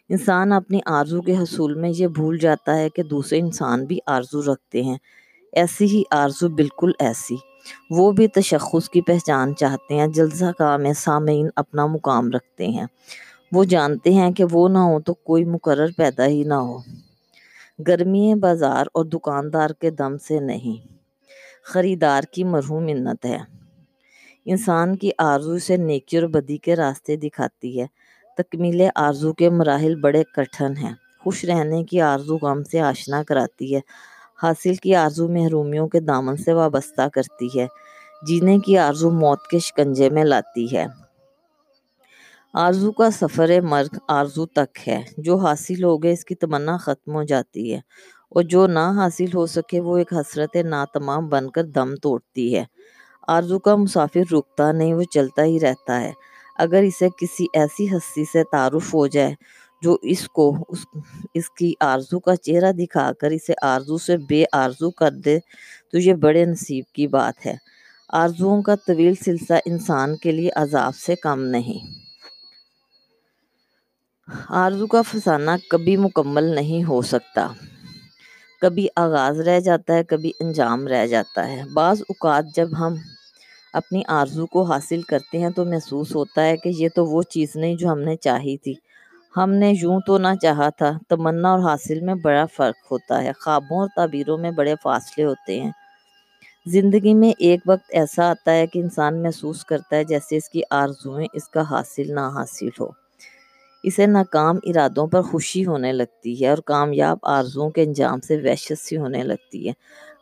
انسان 0.09 0.53
اپنی 0.53 0.81
آرزو 0.87 1.23
کے 1.23 1.37
حصول 1.37 1.75
میں 1.75 1.91
یہ 1.97 2.07
بھول 2.07 2.39
جاتا 2.39 2.77
ہے 2.77 2.89
کہ 2.89 3.03
دوسرے 3.03 3.39
انسان 3.39 3.85
بھی 3.85 3.99
آرزو 4.07 4.53
رکھتے 4.53 4.83
ہیں۔ 4.83 4.97
ایسی 5.53 5.85
ہی 5.85 6.03
آرزو 6.11 6.49
بالکل 6.49 6.91
ایسی۔ 6.99 7.37
وہ 7.91 8.13
بھی 8.13 8.29
تشخص 8.29 8.89
کی 8.89 9.01
پہچان 9.01 9.57
چاہتے 9.57 9.95
ہیں، 9.95 10.07
جلسہ 10.07 10.45
کا 10.59 10.77
میں 10.77 10.93
سامعین 10.93 11.49
اپنا 11.57 11.87
مقام 11.87 12.31
رکھتے 12.31 12.67
ہیں۔ 12.67 12.87
وہ 13.55 13.65
جانتے 13.65 14.15
ہیں 14.15 14.31
کہ 14.31 14.45
وہ 14.53 14.69
نہ 14.69 14.79
ہو 14.79 15.01
تو 15.01 15.15
کوئی 15.15 15.45
مقرر 15.45 15.87
پیدا 15.97 16.27
ہی 16.27 16.45
نہ 16.45 16.55
ہو۔ 16.55 16.79
گرمی 17.89 18.35
بازار 18.35 18.87
اور 18.95 19.05
دکاندار 19.05 19.71
کے 19.71 19.91
دم 19.91 20.19
سے 20.19 20.41
نہیں، 20.41 20.89
خریدار 21.65 22.23
کی 22.23 22.45
مرحوم 22.45 22.85
منت 22.85 23.25
ہے۔ 23.25 23.39
انسان 24.45 24.97
کی 24.97 25.11
آرزو 25.19 25.59
سے 25.59 25.77
نیکی 25.77 26.19
اور 26.19 26.29
بدی 26.29 26.57
کے 26.57 26.77
راستے 26.77 27.17
دکھاتی 27.17 27.81
ہے۔ 27.81 27.87
تکمیل 28.37 28.83
آرزو 28.95 29.33
کے 29.33 29.51
مراحل 29.51 29.95
بڑے 29.95 30.23
کٹھن 30.37 30.77
ہیں۔ 30.77 30.95
خوش 31.25 31.45
رہنے 31.45 31.85
کی 31.85 32.01
آرزو 32.01 32.37
غم 32.43 32.63
سے 32.63 32.81
آشنا 32.81 33.23
کراتی 33.23 33.75
ہے۔ 33.75 33.81
حاصل 34.43 34.75
کی 34.75 34.95
آرزو 34.95 35.29
محرومیوں 35.29 35.89
کے 35.89 36.01
دامن 36.01 36.37
سے 36.37 36.53
وابستہ 36.53 37.09
کرتی 37.13 37.49
ہے۔ 37.61 37.67
جینے 38.27 38.59
کی 38.59 38.79
آرزو 38.79 39.11
موت 39.11 39.47
کے 39.51 39.59
شکنجے 39.59 40.11
میں 40.11 40.25
لاتی 40.25 40.77
ہے۔ 40.77 41.04
آرزو 42.55 42.93
کا 42.93 43.11
سفر 43.11 43.61
مرگ 43.61 43.97
آرزو 44.09 44.47
تک 44.47 44.89
ہے۔ 44.89 45.03
جو 45.19 45.37
حاصل 45.37 45.85
ہو 45.85 46.03
گئے، 46.03 46.13
اس 46.13 46.25
کی 46.25 46.35
تمنا 46.35 46.77
ختم 46.77 47.15
ہو 47.15 47.23
جاتی 47.23 47.75
ہے۔ 47.75 47.81
اور 48.31 48.43
جو 48.43 48.67
نہ 48.67 48.93
حاصل 48.97 49.25
ہو 49.35 49.47
سکے، 49.47 49.81
وہ 49.81 49.97
ایک 49.99 50.13
حسرت 50.13 50.57
ناتمام 50.57 51.29
بن 51.29 51.51
کر 51.51 51.65
دم 51.65 51.95
توڑتی 51.95 52.57
ہے۔ 52.57 52.65
آرزو 53.29 53.59
کا 53.59 53.77
مسافر 53.77 54.35
رکتا 54.35 54.73
نہیں، 54.73 54.95
وہ 54.95 55.03
چلتا 55.03 55.45
ہی 55.45 55.61
رہتا 55.61 56.01
ہے۔ 56.01 56.13
اگر 56.59 56.83
اسے 56.83 57.09
کسی 57.21 57.47
ایسی 57.53 57.97
ہستی 57.97 58.25
سے 58.25 58.43
تعارف 58.53 58.95
ہو 58.95 59.07
جائے، 59.07 59.35
جو 59.83 59.97
اس 60.03 60.29
کو، 60.29 60.57
اس 60.69 60.87
اس 61.35 61.51
کی 61.51 61.73
آرزو 61.81 62.21
کا 62.21 62.37
چہرہ 62.37 62.73
دکھا 62.73 63.13
کر 63.21 63.31
اسے 63.31 63.53
آرزو 63.63 63.99
سے 63.99 64.17
بے 64.17 64.45
آرزو 64.53 64.91
کر 64.91 65.11
دے، 65.11 65.39
تو 65.93 65.99
یہ 65.99 66.15
بڑے 66.15 66.45
نصیب 66.45 66.85
کی 66.93 67.07
بات 67.07 67.47
ہے۔ 67.47 67.57
آرزوؤں 68.09 68.63
کا 68.63 68.75
طویل 68.75 69.15
سلسلہ 69.25 69.57
انسان 69.67 70.17
کے 70.17 70.33
لیے 70.33 70.51
عذاب 70.57 70.97
سے 70.97 71.17
کم 71.17 71.41
نہیں۔ 71.41 72.04
آرزو 74.49 74.87
کا 74.87 75.03
فسانہ 75.03 75.51
کبھی 75.71 75.97
مکمل 75.97 76.45
نہیں 76.45 76.85
ہو 76.85 77.03
سکتا۔ 77.03 77.49
کبھی 78.61 78.87
آغاز 78.97 79.41
رہ 79.41 79.61
جاتا 79.61 79.95
ہے، 79.95 80.05
کبھی 80.05 80.33
انجام 80.41 80.87
رہ 80.87 81.07
جاتا 81.07 81.49
ہے۔ 81.49 81.63
بعض 81.75 82.01
اوقات 82.01 82.45
جب 82.57 82.69
ہم 82.79 82.95
اپنی 83.73 84.03
آرزو 84.09 84.47
کو 84.47 84.63
حاصل 84.63 85.03
کرتے 85.03 85.39
ہیں 85.39 85.51
تو 85.51 85.65
محسوس 85.65 86.15
ہوتا 86.15 86.45
ہے 86.47 86.57
کہ 86.57 86.69
یہ 86.69 86.89
تو 86.95 87.07
وہ 87.07 87.23
چیز 87.23 87.57
نہیں 87.57 87.75
جو 87.75 87.89
ہم 87.89 88.01
نے 88.01 88.17
چاہی 88.17 88.57
تھی۔ 88.57 88.75
ہم 89.37 89.51
نے 89.51 89.73
یوں 89.83 90.01
تو 90.07 90.19
نہ 90.19 90.29
چاہا 90.43 90.69
تھا، 90.69 90.99
تمنا 91.09 91.51
اور 91.51 91.59
حاصل 91.59 92.01
میں 92.01 92.15
بڑا 92.15 92.47
فرق 92.47 92.93
ہوتا 92.93 93.23
ہے۔ 93.23 93.33
خوابوں 93.41 93.79
اور 93.79 93.89
تعبیروں 93.97 94.39
میں 94.39 94.51
بڑے 94.51 94.75
فاصلے 94.83 95.25
ہوتے 95.25 95.61
ہیں۔ 95.61 95.71
زندگی 96.67 97.15
میں 97.15 97.33
ایک 97.39 97.61
وقت 97.67 97.87
ایسا 97.89 98.31
آتا 98.31 98.53
ہے 98.53 98.67
کہ 98.67 98.79
انسان 98.79 99.23
محسوس 99.23 99.65
کرتا 99.65 99.97
ہے 99.97 100.05
جیسے 100.05 100.37
اس 100.37 100.49
کی 100.49 100.63
آرزویں 100.71 101.27
اس 101.33 101.49
کا 101.49 101.71
حاصل 101.71 102.15
نہ 102.15 102.21
حاصل 102.21 102.69
ہو۔ 102.81 103.04
اسے 103.85 104.07
ناکام 104.07 104.57
ارادوں 104.63 105.07
پر 105.07 105.23
خوشی 105.23 105.67
ہونے 105.67 105.93
لگتی 105.93 106.45
ہے 106.45 106.49
اور 106.49 106.59
کامیاب 106.59 107.19
آرزوؤں 107.23 107.71
کے 107.71 107.83
انجام 107.83 108.21
سے 108.21 108.37
وحشت 108.37 108.79
سی 108.79 108.97
ہونے 108.97 109.23
لگتی 109.23 109.69
ہے۔ 109.69 109.73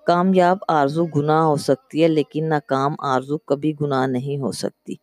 کامیاب 0.06 0.58
آرزو 0.68 1.04
گناہ 1.06 1.42
ہو 1.42 1.56
سکتی 1.56 2.02
ہے، 2.02 2.08
لیکن 2.08 2.48
ناکام 2.48 2.94
آرزو 2.98 3.38
کبھی 3.38 3.72
گناہ 3.80 4.06
نہیں 4.06 4.38
ہو 4.38 4.52
سکتی۔ 4.52 4.94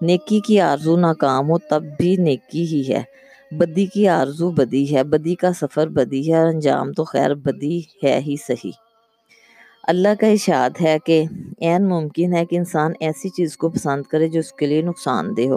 نیکی 0.00 0.40
کی 0.40 0.60
آرزو 0.60 0.96
ناکام 0.96 1.50
ہو 1.50 1.58
تب 1.58 1.82
بھی 1.98 2.16
نیکی 2.16 2.64
ہی 2.66 2.94
ہے۔ 2.94 3.02
بدی 3.50 3.86
کی 3.86 4.08
آرزو 4.08 4.50
بدی 4.50 4.96
ہے، 4.96 5.02
بدی 5.04 5.34
کا 5.34 5.52
سفر 5.52 5.86
بدی 5.88 6.32
ہے 6.32 6.38
اور 6.38 6.48
انجام 6.48 6.92
تو 6.92 7.04
خیر 7.04 7.34
بدی 7.34 7.80
ہے 8.04 8.20
ہی 8.26 8.36
صحیح۔ 8.46 8.81
اللہ 9.84 10.08
کا 10.20 10.26
اشاد 10.26 10.70
ہے 10.80 10.96
کہ 11.06 11.22
عین 11.60 11.88
ممکن 11.88 12.34
ہے 12.34 12.44
کہ 12.46 12.56
انسان 12.56 12.92
ایسی 13.00 13.28
چیز 13.28 13.56
کو 13.56 13.68
پسند 13.70 14.02
کرے 14.02 14.28
جو 14.28 14.40
اس 14.40 14.52
کے 14.52 14.66
لیے 14.66 14.82
نقصان 14.82 15.36
دہ 15.36 15.48
ہو، 15.48 15.56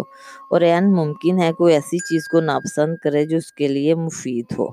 اور 0.51 0.61
عین 0.61 0.91
ممکن 0.93 1.41
ہے 1.41 1.51
کوئی 1.53 1.73
ایسی 1.73 1.97
چیز 1.97 2.27
کو 2.27 2.39
ناپسند 2.41 2.95
کرے 3.03 3.25
جو 3.25 3.38
اس 3.38 3.51
کے 3.51 3.67
لیے 3.67 3.95
مفید 3.95 4.57
ہو۔ 4.59 4.67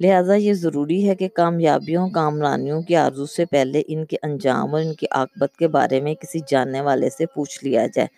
لہٰذا 0.00 0.34
یہ 0.34 0.52
ضروری 0.52 1.08
ہے 1.08 1.14
کہ 1.14 1.28
کامیابیوں، 1.28 2.08
کامرانیوں 2.08 2.80
کی 2.82 2.96
آرزو 2.96 3.26
سے 3.26 3.44
پہلے 3.46 3.82
ان 3.86 4.04
کے 4.04 4.16
انجام 4.22 4.74
اور 4.74 4.82
ان 4.82 4.94
کی 4.94 5.06
عاقبت 5.10 5.56
کے 5.56 5.68
بارے 5.68 6.00
میں 6.00 6.14
کسی 6.14 6.38
جاننے 6.48 6.80
والے 6.80 7.10
سے 7.10 7.26
پوچھ 7.26 7.64
لیا 7.64 7.86
جائے۔ 7.86 8.08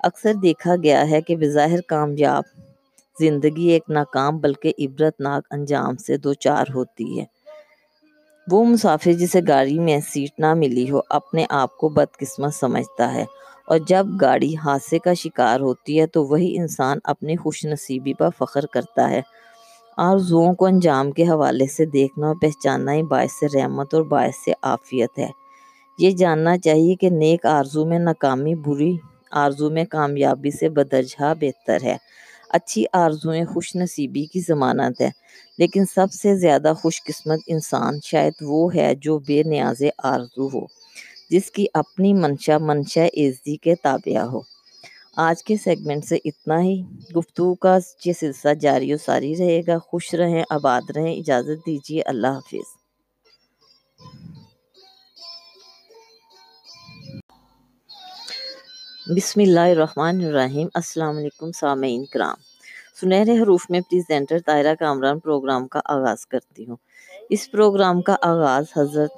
اکثر 0.00 0.34
دیکھا 0.42 0.76
گیا 0.76 1.08
ہے 1.10 1.20
کہ 1.20 1.36
بظاہر 1.36 1.80
کامیاب 1.88 2.44
زندگی 3.16 3.68
ایک 3.68 3.90
ناکام 3.90 4.38
بلکہ 4.38 4.72
عبرت 4.78 5.20
ناک 5.20 5.46
انجام 5.50 5.96
سے 5.96 6.16
دو 6.16 6.34
چار 6.34 6.74
ہوتی 6.74 7.18
ہے۔ 7.20 7.24
وہ 8.50 8.64
مسافر 8.64 9.12
جسے 9.12 9.40
گاڑی 9.48 9.78
میں 9.78 10.00
سیٹ 10.08 10.40
نہ 10.40 10.54
ملی 10.54 10.90
ہو، 10.90 11.00
اپنے 11.08 11.46
آپ 11.50 11.76
کو 11.76 11.88
بدقسمت 11.88 12.54
سمجھتا 12.54 13.14
ہے۔ 13.14 13.24
اور 13.66 13.78
جب 13.78 14.06
گاڑی 14.20 14.56
حادثے 14.56 14.98
کا 14.98 15.14
شکار 15.14 15.60
ہوتی 15.60 16.00
ہے، 16.00 16.06
تو 16.06 16.26
وہی 16.26 16.58
انسان 16.58 16.98
اپنی 17.04 17.36
خوش 17.36 17.64
نصیبی 17.64 18.14
پر 18.14 18.28
فخر 18.38 18.66
کرتا 18.66 19.10
ہے۔ 19.10 19.22
آرزوؤں 19.96 20.54
کو 20.54 20.66
انجام 20.66 21.10
کے 21.10 21.24
حوالے 21.24 21.66
سے 21.66 21.86
دیکھنا 21.86 22.26
اور 22.26 22.34
پہچاننا 22.34 22.92
ہی 22.92 23.02
باعث 23.02 23.44
رحمت 23.54 23.94
اور 23.94 24.02
باعث 24.02 24.48
عافیت 24.62 25.18
ہے۔ 25.18 25.28
یہ 25.98 26.10
جاننا 26.10 26.58
چاہیے 26.58 26.94
کہ 26.94 27.10
نیک 27.10 27.46
آرزو 27.46 27.84
میں 27.84 27.98
ناکامی، 27.98 28.54
بری 28.54 28.96
آرزو 29.30 29.70
میں 29.70 29.84
کامیابی 29.84 30.50
سے 30.50 30.68
بدرجہ 30.68 31.32
بہتر 31.40 31.78
ہے۔ 31.82 31.96
اچھی 32.48 32.84
آرزویں 32.92 33.44
خوش 33.44 33.76
نصیبی 33.76 34.24
کی 34.24 34.40
ضمانت 34.40 35.00
ہے۔ 35.00 35.10
لیکن 35.58 35.84
سب 35.94 36.12
سے 36.12 36.36
زیادہ 36.36 36.72
خوش 36.82 37.02
قسمت 37.02 37.40
انسان 37.46 38.00
شاید 38.04 38.32
وہ 38.40 38.74
ہے 38.74 38.94
جو 38.94 39.18
بے 39.18 39.42
نیاز 39.42 39.82
آرزو 40.02 40.48
ہو، 40.48 40.66
جس 41.30 41.50
کی 41.50 41.66
اپنی 41.74 42.12
منشا 42.12 42.58
منشا 42.58 43.04
عزی 43.04 43.56
کے 43.56 43.74
تابعہ 43.74 44.24
ہو۔ 44.24 44.40
آج 45.16 45.44
کے 45.44 45.56
سیگمنٹ 45.56 46.04
سے 46.04 46.18
اتنا 46.24 46.62
ہی۔ 46.62 46.82
گفتگو 47.16 47.54
کا 47.54 47.78
یہ 48.04 48.12
سلسلہ 48.12 48.54
جاری 48.54 48.94
و 48.94 48.96
ساری 48.98 49.36
رہے 49.38 49.60
گا۔ 49.66 49.78
خوش 49.78 50.14
رہیں، 50.14 50.44
آباد 50.50 50.82
رہیں۔ 50.96 51.14
اجازت 51.14 51.66
دیجیے۔ 51.66 52.02
اللہ 52.06 52.26
حافظ۔ 52.26 52.78
بسم 59.16 59.40
اللہ 59.40 59.60
الرحمن 59.60 60.24
الرحیم۔ 60.24 60.68
السلام 60.74 61.16
علیکم 61.16 61.52
سامعین 61.52 62.04
کرام۔ 62.04 62.47
سنہرے 63.00 63.38
حروف 63.38 63.66
میں 63.70 63.80
پریزنٹر 63.80 64.38
طائرہ 64.46 64.74
کامران 64.74 65.18
پروگرام 65.18 65.68
کا 65.68 65.80
آغاز 65.84 66.26
کرتی 66.26 66.66
ہوں۔ 66.68 66.76
اس 67.30 67.50
پروگرام 67.50 68.02
کا 68.02 68.16
آغاز 68.22 68.64
حضرت 68.76 69.10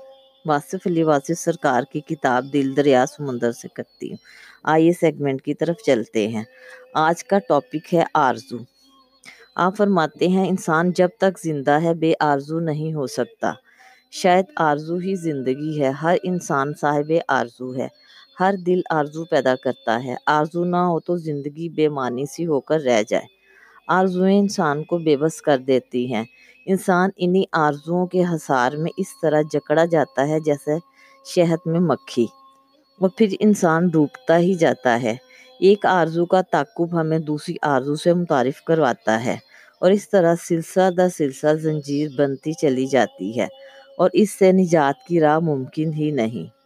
واصف 0.46 0.86
علی 0.86 1.02
واصف 1.02 1.38
سرکار 1.38 1.82
کی 1.92 2.00
کتاب 2.00 2.44
دل 2.52 2.76
دریا 2.76 3.06
سمندر 3.06 3.52
سے 3.52 3.68
کرتی 3.68 4.10
ہوں۔ 4.10 4.16
آئیے 4.64 4.92
سیگمنٹ 4.92 5.42
کی 5.42 5.54
طرف 5.54 5.76
چلتے 5.86 6.28
ہیں۔ 6.28 6.44
آج 6.94 7.24
کا 7.24 7.38
ٹاپک 7.38 7.94
ہے 7.94 8.04
آرزو۔ 8.14 8.56
آپ 9.54 9.76
فرماتے 9.76 10.28
ہیں، 10.28 10.48
انسان 10.48 10.92
جب 10.92 11.08
تک 11.18 11.38
زندہ 11.38 11.78
ہے، 11.82 11.94
بے 11.94 12.12
آرزو 12.20 12.60
نہیں 12.60 12.94
ہو 12.94 13.06
سکتا۔ 13.06 13.52
شاید 14.10 14.44
آرزو 14.56 14.96
ہی 14.96 15.14
زندگی 15.14 15.82
ہے۔ 15.82 15.90
ہر 15.90 16.16
انسان 16.22 16.72
صاحب 16.80 17.12
آرزو 17.28 17.74
ہے۔ 17.76 17.88
ہر 18.40 18.54
دل 18.66 18.80
آرزو 18.90 19.24
پیدا 19.24 19.54
کرتا 19.56 20.04
ہے۔ 20.04 20.14
آرزو 20.26 20.64
نہ 20.64 20.76
ہو 20.76 21.00
تو 21.00 21.16
زندگی 21.16 21.68
بے 21.68 21.88
معنی 21.88 22.26
سی 22.26 22.46
ہو 22.46 22.60
کر 22.60 22.80
رہ 22.80 23.02
جائے۔ 23.08 23.39
آرزویں 23.98 24.38
انسان 24.38 24.84
کو 24.84 24.98
بے 24.98 25.16
بس 25.16 25.42
کر 25.42 25.58
دیتی 25.58 26.14
ہیں۔ 26.14 26.24
انسان 26.66 27.10
انہی 27.16 27.44
آرزوؤں 27.52 28.06
کے 28.06 28.22
حصار 28.22 28.72
میں 28.72 28.92
اس 28.96 29.06
طرح 29.22 29.42
جکڑا 29.52 29.84
جاتا 29.84 30.28
ہے 30.28 30.40
جیسے 30.40 30.70
شہد 31.24 31.66
میں 31.66 31.80
مکھی۔ 31.80 32.26
اور 33.00 33.08
پھر 33.16 33.34
انسان 33.40 33.88
ڈوبتا 33.88 34.38
ہی 34.38 34.54
جاتا 34.54 35.02
ہے۔ 35.02 35.16
ایک 35.60 35.86
آرزو 35.86 36.26
کا 36.26 36.40
تعقب 36.40 37.00
ہمیں 37.00 37.18
دوسری 37.18 37.54
آرزو 37.62 37.94
سے 37.94 38.14
متعارف 38.14 38.62
کرواتا 38.62 39.24
ہے 39.24 39.36
اور 39.80 39.90
اس 39.90 40.10
طرح 40.10 40.34
سلسلہ 40.48 40.90
در 40.90 41.08
سلسلہ 41.08 41.54
زنجیر 41.54 42.08
بنتی 42.16 42.52
چلی 42.52 42.86
جاتی 42.86 43.40
ہے 43.40 43.46
اور 43.98 44.10
اس 44.12 44.38
سے 44.38 44.52
نجات 44.52 45.06
کی 45.06 45.20
راہ 45.20 45.38
ممکن 45.38 45.92
ہی 45.92 46.10
نہیں۔ 46.10 46.60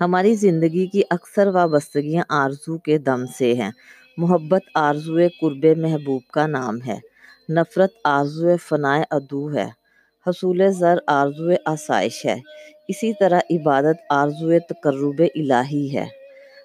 ہماری 0.00 0.34
زندگی 0.34 0.86
کی 0.86 1.02
اکثر 1.10 1.46
وابستگیاں 1.46 2.24
آرزو 2.28 2.78
کے 2.78 2.98
دم 2.98 3.26
سے 3.38 3.54
ہیں۔ 3.54 3.70
محبت 4.16 4.62
آرزو 4.74 5.16
قرب 5.40 5.66
محبوب 5.76 6.22
کا 6.32 6.46
نام 6.46 6.78
ہے۔ 6.86 6.98
نفرت 7.48 7.90
آرزو 8.04 8.56
فنائے 8.68 9.04
عدو 9.10 9.54
ہے۔ 9.54 9.68
حصول 10.26 10.72
زر 10.72 10.98
آرزو 11.06 11.50
آسائش 11.64 12.26
ہے۔ 12.26 12.40
اسی 12.88 13.12
طرح 13.12 13.40
عبادت 13.50 13.96
آرزو 14.10 14.50
تقرب 14.68 15.22
الہی 15.34 15.96
ہے۔ 15.96 16.06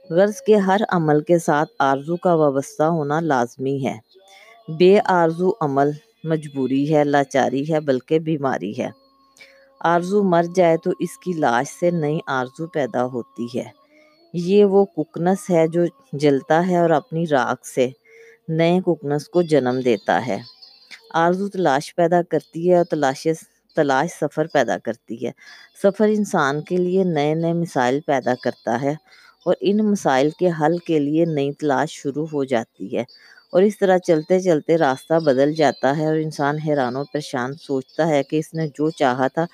غرض 0.10 0.41
کے 0.41 0.56
ہر 0.56 0.78
عمل 0.89 1.22
کے 1.22 1.39
ساتھ 1.39 1.70
آرزو 1.80 2.18
کا 2.18 2.34
وابستہ 2.34 2.84
ہونا 2.84 3.20
لازمی 3.20 3.86
ہے۔ 3.86 3.97
بے 4.68 5.00
آرزو 5.06 5.50
عمل 5.62 5.91
مجبوری 6.24 6.95
ہے، 6.95 7.04
لاچاری 7.04 7.74
ہے، 7.74 7.80
بلکہ 7.80 8.20
بیماری 8.20 8.78
ہے۔ 8.80 8.89
آرزو 9.80 10.24
مر 10.24 10.43
جائے 10.56 10.78
تو 10.78 10.91
اس 11.00 11.18
کی 11.18 11.34
لاش 11.34 11.68
سے 11.80 11.91
نئی 11.91 12.20
آرزو 12.28 12.68
پیدا 12.68 13.06
ہوتی 13.06 13.60
ہے۔ 13.60 13.78
یہ 14.34 14.65
وہ 14.65 14.86
ککنس 14.88 15.49
ہے 15.49 15.67
جو 15.67 15.82
جلتا 16.13 16.67
ہے 16.67 16.77
اور 16.77 16.89
اپنی 16.89 17.25
راکھ 17.27 17.67
سے 17.67 17.88
نئے 18.49 18.80
ککنس 18.86 19.27
کو 19.30 19.41
جنم 19.43 19.80
دیتا 19.86 20.25
ہے۔ 20.27 20.38
آرزو 21.15 21.47
تلاش 21.49 21.95
پیدا 21.95 22.21
کرتی 22.30 22.69
ہے 22.71 22.77
اور 22.77 22.86
تلاش 22.86 23.27
تلاش 23.77 24.09
سفر 24.19 24.47
پیدا 24.53 24.77
کرتی 24.77 25.25
ہے۔ 25.25 25.32
سفر 25.84 26.07
انسان 26.07 26.61
کے 26.61 26.77
لیے 26.77 27.03
نئے 27.05 27.34
نئے 27.36 27.53
مسائل 27.53 27.99
پیدا 28.05 28.34
کرتا 28.43 28.82
ہے 28.82 28.93
اور 29.45 29.55
ان 29.61 29.77
مسائل 29.86 30.30
کے 30.39 30.49
حل 30.61 30.77
کے 30.77 30.99
لیے 30.99 31.25
نئی 31.25 31.51
تلاش 31.53 31.91
شروع 31.93 32.25
ہو 32.34 32.43
جاتی 32.43 32.97
ہے 32.97 33.03
اور 33.53 33.61
اس 33.61 33.77
طرح 33.80 33.97
چلتے 33.97 34.39
چلتے 34.39 34.77
راستہ 34.77 35.19
بدل 35.19 35.53
جاتا 35.53 35.97
ہے 35.97 36.05
اور 36.07 36.15
انسان 36.17 36.57
حیران 36.57 36.95
و 36.95 37.03
پریشان 37.03 37.53
سوچتا 37.61 38.07
ہے 38.07 38.23
کہ 38.23 38.36
اس 38.36 38.53
نے 38.53 38.67
جو 38.67 38.89
چاہا 38.91 39.27
تھا 39.27 39.45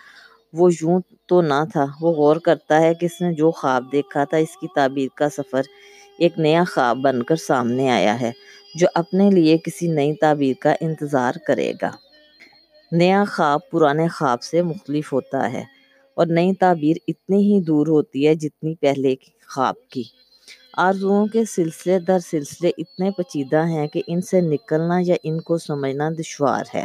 وہ 0.57 0.69
یوں 0.81 0.99
تو 1.27 1.41
نہ 1.41 1.63
تھا۔ 1.71 1.85
وہ 2.01 2.11
غور 2.11 2.35
کرتا 2.35 2.81
ہے 2.81 2.93
کہ 2.93 3.05
اس 3.05 3.21
نے 3.21 3.33
جو 3.33 3.51
خواب 3.51 3.91
دیکھا 3.91 4.23
تھا، 4.23 4.37
اس 4.37 4.57
کی 4.57 4.67
تعبیر 4.75 5.07
کا 5.15 5.29
سفر 5.29 5.61
ایک 6.17 6.39
نیا 6.39 6.63
خواب 6.73 6.97
بن 6.97 7.23
کر 7.23 7.35
سامنے 7.35 7.89
آیا 7.89 8.21
ہے، 8.21 8.31
جو 8.75 8.87
اپنے 8.93 9.29
لیے 9.29 9.57
کسی 9.57 9.87
نئی 9.87 10.13
تعبیر 10.13 10.53
کا 10.59 10.73
انتظار 10.81 11.33
کرے 11.47 11.73
گا۔ 11.81 11.91
نیا 12.91 13.23
خواب 13.31 13.59
پرانے 13.71 14.07
خواب 14.07 14.41
سے 14.43 14.61
مختلف 14.61 15.13
ہوتا 15.13 15.51
ہے 15.53 15.63
اور 16.13 16.25
نئی 16.25 16.53
تعبیر 16.53 16.97
اتنی 17.07 17.37
ہی 17.37 17.61
دور 17.61 17.87
ہوتی 17.87 18.27
ہے 18.27 18.35
جتنی 18.35 18.75
پہلے 18.75 19.15
کی 19.15 19.31
خواب 19.55 19.75
کی۔ 19.89 20.03
آرزوؤں 20.77 21.27
کے 21.27 21.45
سلسلے 21.45 21.99
در 21.99 22.19
سلسلے 22.19 22.71
اتنے 22.77 23.11
پچیدہ 23.11 23.65
ہیں 23.65 23.87
کہ 23.87 24.01
ان 24.07 24.21
سے 24.21 24.41
نکلنا 24.41 24.97
یا 24.99 25.15
ان 25.23 25.41
کو 25.41 25.57
سمجھنا 25.57 26.09
دشوار 26.19 26.63
ہے۔ 26.73 26.83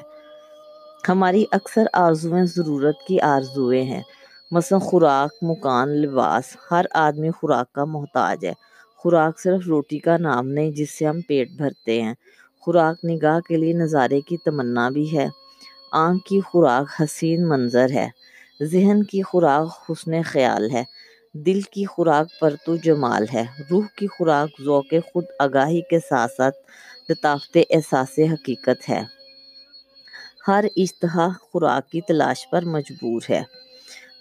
ہماری 1.08 1.44
اکثر 1.50 1.84
آرزویں 1.92 2.44
ضرورت 2.44 2.94
کی 3.08 3.20
آرزویں 3.20 3.82
ہیں۔ 3.82 4.02
مثلا 4.50 4.78
خوراک، 4.78 5.30
مکان، 5.42 5.88
لباس، 5.88 6.56
ہر 6.70 6.84
آدمی 6.90 7.30
خوراک 7.30 7.72
کا 7.72 7.84
محتاج 7.84 8.44
ہے۔ 8.44 8.52
خوراک 8.96 9.40
صرف 9.40 9.66
روٹی 9.66 9.98
کا 9.98 10.16
نام 10.16 10.48
نہیں 10.48 10.70
جس 10.70 10.98
سے 10.98 11.06
ہم 11.06 11.20
پیٹ 11.20 11.50
بھرتے 11.50 12.02
ہیں۔ 12.02 12.14
خوراک 12.60 13.04
نگاہ 13.04 13.40
کے 13.40 13.56
لیے 13.56 13.72
نظارے 13.72 14.20
کی 14.20 14.36
تمنا 14.36 14.88
بھی 14.88 15.16
ہے۔ 15.16 15.28
آنکھ 15.92 16.24
کی 16.28 16.40
خوراک 16.40 17.02
حسین 17.02 17.48
منظر 17.48 17.90
ہے۔ 17.90 18.08
ذہن 18.62 19.02
کی 19.02 19.22
خوراک 19.22 19.90
حسن 19.90 20.22
خیال 20.22 20.70
ہے۔ 20.70 20.84
دل 21.34 21.60
کی 21.60 21.84
خوراک 21.84 22.40
پرتو 22.40 22.76
جمال 22.76 23.24
ہے۔ 23.34 23.44
روح 23.70 23.84
کی 23.96 24.06
خوراک 24.06 24.62
ذوق 24.62 24.94
خود 25.12 25.24
آگاہی 25.38 25.80
کے 25.80 25.98
ساتھ 25.98 26.32
ساتھ 26.36 26.56
لطافت 27.10 27.58
احساس 27.70 28.18
حقیقت 28.18 28.88
ہے۔ 28.88 29.19
ہر 30.48 30.64
اشتہا 30.76 31.28
خوراک 31.40 31.90
کی 31.90 32.00
تلاش 32.00 32.50
پر 32.50 32.64
مجبور 32.64 33.20
ہے۔ 33.30 33.42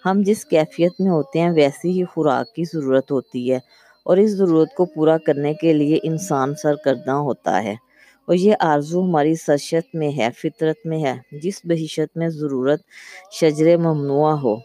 ہم 0.05 0.21
جس 0.25 0.45
کیفیت 0.45 1.01
میں 1.01 1.11
ہوتے 1.11 1.39
ہیں، 1.39 1.49
ویسی 1.49 1.99
ہی 1.99 2.05
خوراک 2.05 2.55
کی 2.55 2.63
ضرورت 2.73 3.11
ہوتی 3.11 3.51
ہے 3.51 3.59
اور 4.03 4.17
اس 4.17 4.31
ضرورت 4.31 4.75
کو 4.75 4.85
پورا 4.85 5.17
کرنے 5.17 5.53
کے 5.53 5.73
لیے 5.73 5.99
انسان 6.03 6.55
سرکردہ 6.55 7.11
ہوتا 7.11 7.63
ہے۔ 7.63 7.75
اور 8.25 8.35
یہ 8.35 8.53
آرزو 8.59 9.03
ہماری 9.03 9.35
سرشت 9.35 9.95
میں 9.95 10.17
ہے، 10.17 10.29
فطرت 10.37 10.85
میں 10.85 11.03
ہے، 11.03 11.15
جس 11.31 11.61
بہشت 11.63 12.17
میں 12.17 12.29
ضرورت 12.29 12.79
شجر 13.31 13.77
ممنوع 13.77 14.31
ہو۔ 14.31 14.55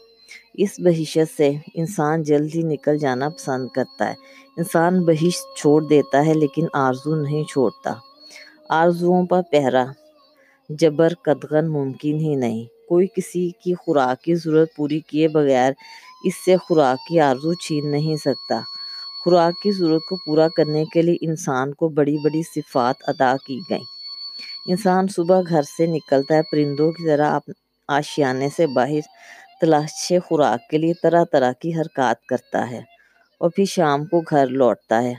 اس 0.55 0.71
بہشت 0.79 1.37
سے 1.37 1.53
انسان 1.75 2.23
جلد 2.23 2.55
ہی 2.55 2.63
نکل 2.63 2.99
جانا 2.99 3.29
پسند 3.29 3.69
کرتا 3.69 4.09
ہے۔ 4.09 4.15
انسان 4.57 5.05
بہشت 5.05 5.59
چھوڑ 5.59 5.83
دیتا 5.83 6.27
ہے، 6.27 6.35
لیکن 6.35 6.67
آرزو 6.73 7.15
نہیں 7.15 7.45
چھوڑتا۔ 7.45 7.93
آرزوؤں 8.69 9.27
پر 9.27 9.41
پہرا۔ 9.51 9.85
جبر 10.71 11.13
قدغن 11.23 11.69
ممکن 11.69 12.19
ہی 12.19 12.35
نہیں۔ 12.35 12.65
کوئی 12.89 13.07
کسی 13.07 13.51
کی 13.63 13.75
خوراک 13.75 14.23
کی 14.23 14.35
ضرورت 14.35 14.75
پوری 14.77 15.01
کیے 15.01 15.29
بغیر 15.29 15.73
اس 16.25 16.45
سے 16.45 16.57
خوراک 16.57 16.99
کی 17.09 17.21
آرزو 17.21 17.55
چھین 17.55 17.91
نہیں 17.91 18.17
سکتا۔ 18.17 18.61
خوراک 19.25 19.63
کی 19.63 19.71
ضرورت 19.71 20.03
کو 20.09 20.17
پورا 20.17 20.49
کرنے 20.57 20.85
کے 20.85 21.03
لیے 21.03 21.17
انسان 21.21 21.75
کو 21.75 21.89
بڑی 21.89 22.17
بڑی 22.25 22.43
صفات 22.43 22.95
ادا 23.07 23.35
کی 23.47 23.59
گئیں۔ 23.71 23.85
انسان 24.67 25.09
صبح 25.09 25.41
گھر 25.49 25.63
سے 25.63 25.87
نکلتا 25.87 26.35
ہے، 26.35 26.43
پرندوں 26.43 26.93
کی 26.93 27.07
طرح 27.07 27.39
آشیانے 27.89 28.49
سے 28.57 28.67
باہر 28.67 29.01
تلاش 29.61 30.13
خوراک 30.29 30.69
کے 30.71 30.79
لیے 30.79 30.93
طرح 31.03 31.25
طرح 31.33 31.53
کی 31.53 31.75
حرکات 31.75 32.25
کرتا 32.27 32.71
ہے 32.71 32.81
اور 33.41 33.51
پھر 33.51 33.65
شام 33.65 34.05
کو 34.05 34.21
گھر 34.21 34.47
لوٹتا 34.47 35.03
ہے۔ 35.03 35.15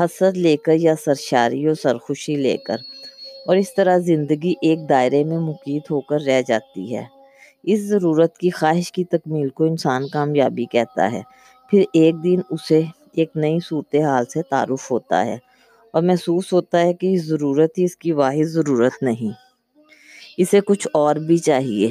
حسد 0.00 0.36
لے 0.36 0.56
کر 0.56 0.72
یا 0.78 0.94
سرشاری 1.04 1.68
و 1.68 1.74
سرخوشی 1.74 2.36
لے 2.36 2.56
کر۔ 2.56 2.76
اور 3.46 3.56
اس 3.56 3.74
طرح 3.74 3.98
زندگی 3.98 4.54
ایک 4.62 4.88
دائرے 4.88 5.24
میں 5.24 5.38
مقید 5.38 5.82
ہو 5.90 6.00
کر 6.00 6.20
رہ 6.20 6.42
جاتی 6.48 6.96
ہے۔ 6.96 7.04
اس 7.62 7.80
ضرورت 7.80 8.38
کی 8.38 8.50
خواہش 8.50 8.92
کی 8.92 9.04
تکمیل 9.04 9.48
کو 9.48 9.64
انسان 9.64 10.08
کامیابی 10.08 10.64
کہتا 10.64 11.12
ہے۔ 11.12 11.22
پھر 11.70 11.84
ایک 11.92 12.24
دن 12.24 12.40
اسے 12.50 12.82
ایک 13.12 13.30
نئی 13.36 13.58
صورتحال 13.60 14.24
سے 14.24 14.42
تعارف 14.42 14.90
ہوتا 14.90 15.26
ہے 15.26 15.38
اور 15.90 16.02
محسوس 16.02 16.52
ہوتا 16.52 16.80
ہے 16.80 16.94
کہ 16.94 17.16
ضرورت 17.18 17.78
ہی 17.78 17.84
اس 17.84 17.96
کی 17.96 18.12
واحد 18.12 18.44
ضرورت 18.44 19.02
نہیں۔ 19.02 19.32
اسے 20.38 20.60
کچھ 20.60 20.88
اور 20.92 21.16
بھی 21.16 21.38
چاہیے۔ 21.38 21.90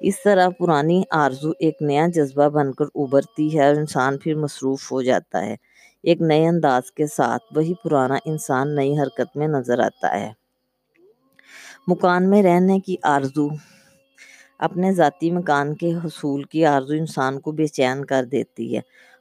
اس 0.00 0.22
طرح 0.22 0.48
پرانی 0.48 1.02
آرزو 1.10 1.50
ایک 1.58 1.82
نیا 1.82 2.06
جذبہ 2.14 2.48
بن 2.48 2.72
کر 2.72 2.84
ابھرتی 2.94 3.58
ہے 3.58 3.66
اور 3.66 3.74
انسان 3.74 4.18
پھر 4.18 4.34
مصروف 4.34 4.92
ہو 4.92 5.02
جاتا 5.02 5.46
ہے۔ 5.46 5.56
ایک 6.02 6.22
نئے 6.22 6.46
انداز 6.48 6.92
کے 6.92 7.06
ساتھ 7.06 7.42
وہی 7.56 7.74
پرانا 7.84 8.16
انسان 8.24 8.74
نئی 8.74 8.98
حرکت 8.98 9.36
میں 9.36 9.48
نظر 9.48 9.78
آتا 9.78 10.20
ہے۔ 10.20 10.41
مکان 11.88 12.30
میں 12.30 12.42
رہنے 12.42 12.78
کی 12.78 12.96
آرزو۔ 13.02 13.48
اپنے 14.58 14.92
ذاتی 14.92 15.30
مکان 15.30 15.74
کے 15.74 15.94
حصول 15.94 16.42
کی 16.42 16.64
آرزو 16.66 16.94
انسان 16.94 17.40
کو 17.40 17.52
بے 17.52 17.66
چین 17.66 18.04
کر 18.04 18.24
دیتی 18.24 18.76
ہے۔ 18.76 18.80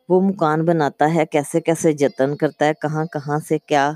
وہ 0.10 0.22
مکان 0.22 0.66
بناتا 0.66 1.14
ہے، 1.16 1.26
کیسے 1.26 1.62
کیسے 1.62 1.94
جتن 1.94 2.36
کرتا 2.36 2.66
ہے، 2.66 2.72
کہاں 2.82 3.06
کہاں 3.06 3.40
سے 3.40 3.58
کیا 3.58 3.92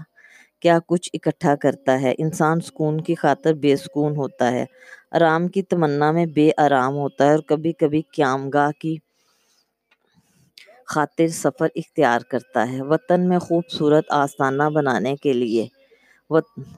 کیا 0.59 0.79
کچھ 0.87 1.09
اکٹھا 1.13 1.55
کرتا 1.55 2.01
ہے۔ 2.01 2.13
انسان 2.17 2.59
سکون 2.59 3.01
کی 3.01 3.15
خاطر 3.15 3.53
بے 3.53 3.75
سکون 3.75 4.15
ہوتا 4.15 4.51
ہے۔ 4.51 4.65
آرام 5.11 5.47
کی 5.47 5.61
تمنا 5.61 6.11
میں 6.11 6.25
بے 6.25 6.51
آرام 6.57 6.93
ہوتا 6.95 7.25
ہے 7.25 7.31
اور 7.31 7.39
کبھی 7.39 7.73
کبھی 7.73 8.01
قیام 8.01 8.49
گاہ 8.49 8.71
کی 8.79 8.95
خاطر 10.87 11.27
سفر 11.27 11.67
اختیار 11.75 12.19
کرتا 12.31 12.71
ہے۔ 12.71 12.81
وطن 12.81 13.29
میں 13.29 13.39
خوبصورت 13.39 14.05
آستانہ 14.09 14.63
بنانے 14.73 15.15
کے 15.15 15.33
لیے 15.33 15.67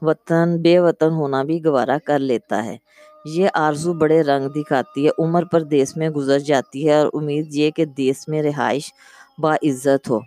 وطن 0.02 0.56
بے 0.62 0.78
وطن 0.78 1.10
ہونا 1.10 1.42
بھی 1.42 1.64
گوارا 1.64 1.98
کر 2.04 2.18
لیتا 2.18 2.64
ہے۔ 2.64 2.76
یہ 3.24 3.48
آرزو 3.54 3.92
بڑے 3.92 4.22
رنگ 4.22 4.48
دکھاتی 4.48 5.06
ہے۔ 5.06 5.10
عمر 5.18 5.44
پر 5.44 5.62
دیس 5.62 5.96
میں 5.96 6.10
گزر 6.10 6.38
جاتی 6.38 6.88
ہے 6.88 6.94
اور 6.94 7.08
امید 7.12 7.54
یہ 7.54 7.70
کہ 7.70 7.84
دیس 7.84 8.28
میں 8.28 8.42
رہائش 8.42 8.92
باعزت 9.38 10.10
ہو۔ 10.10 10.20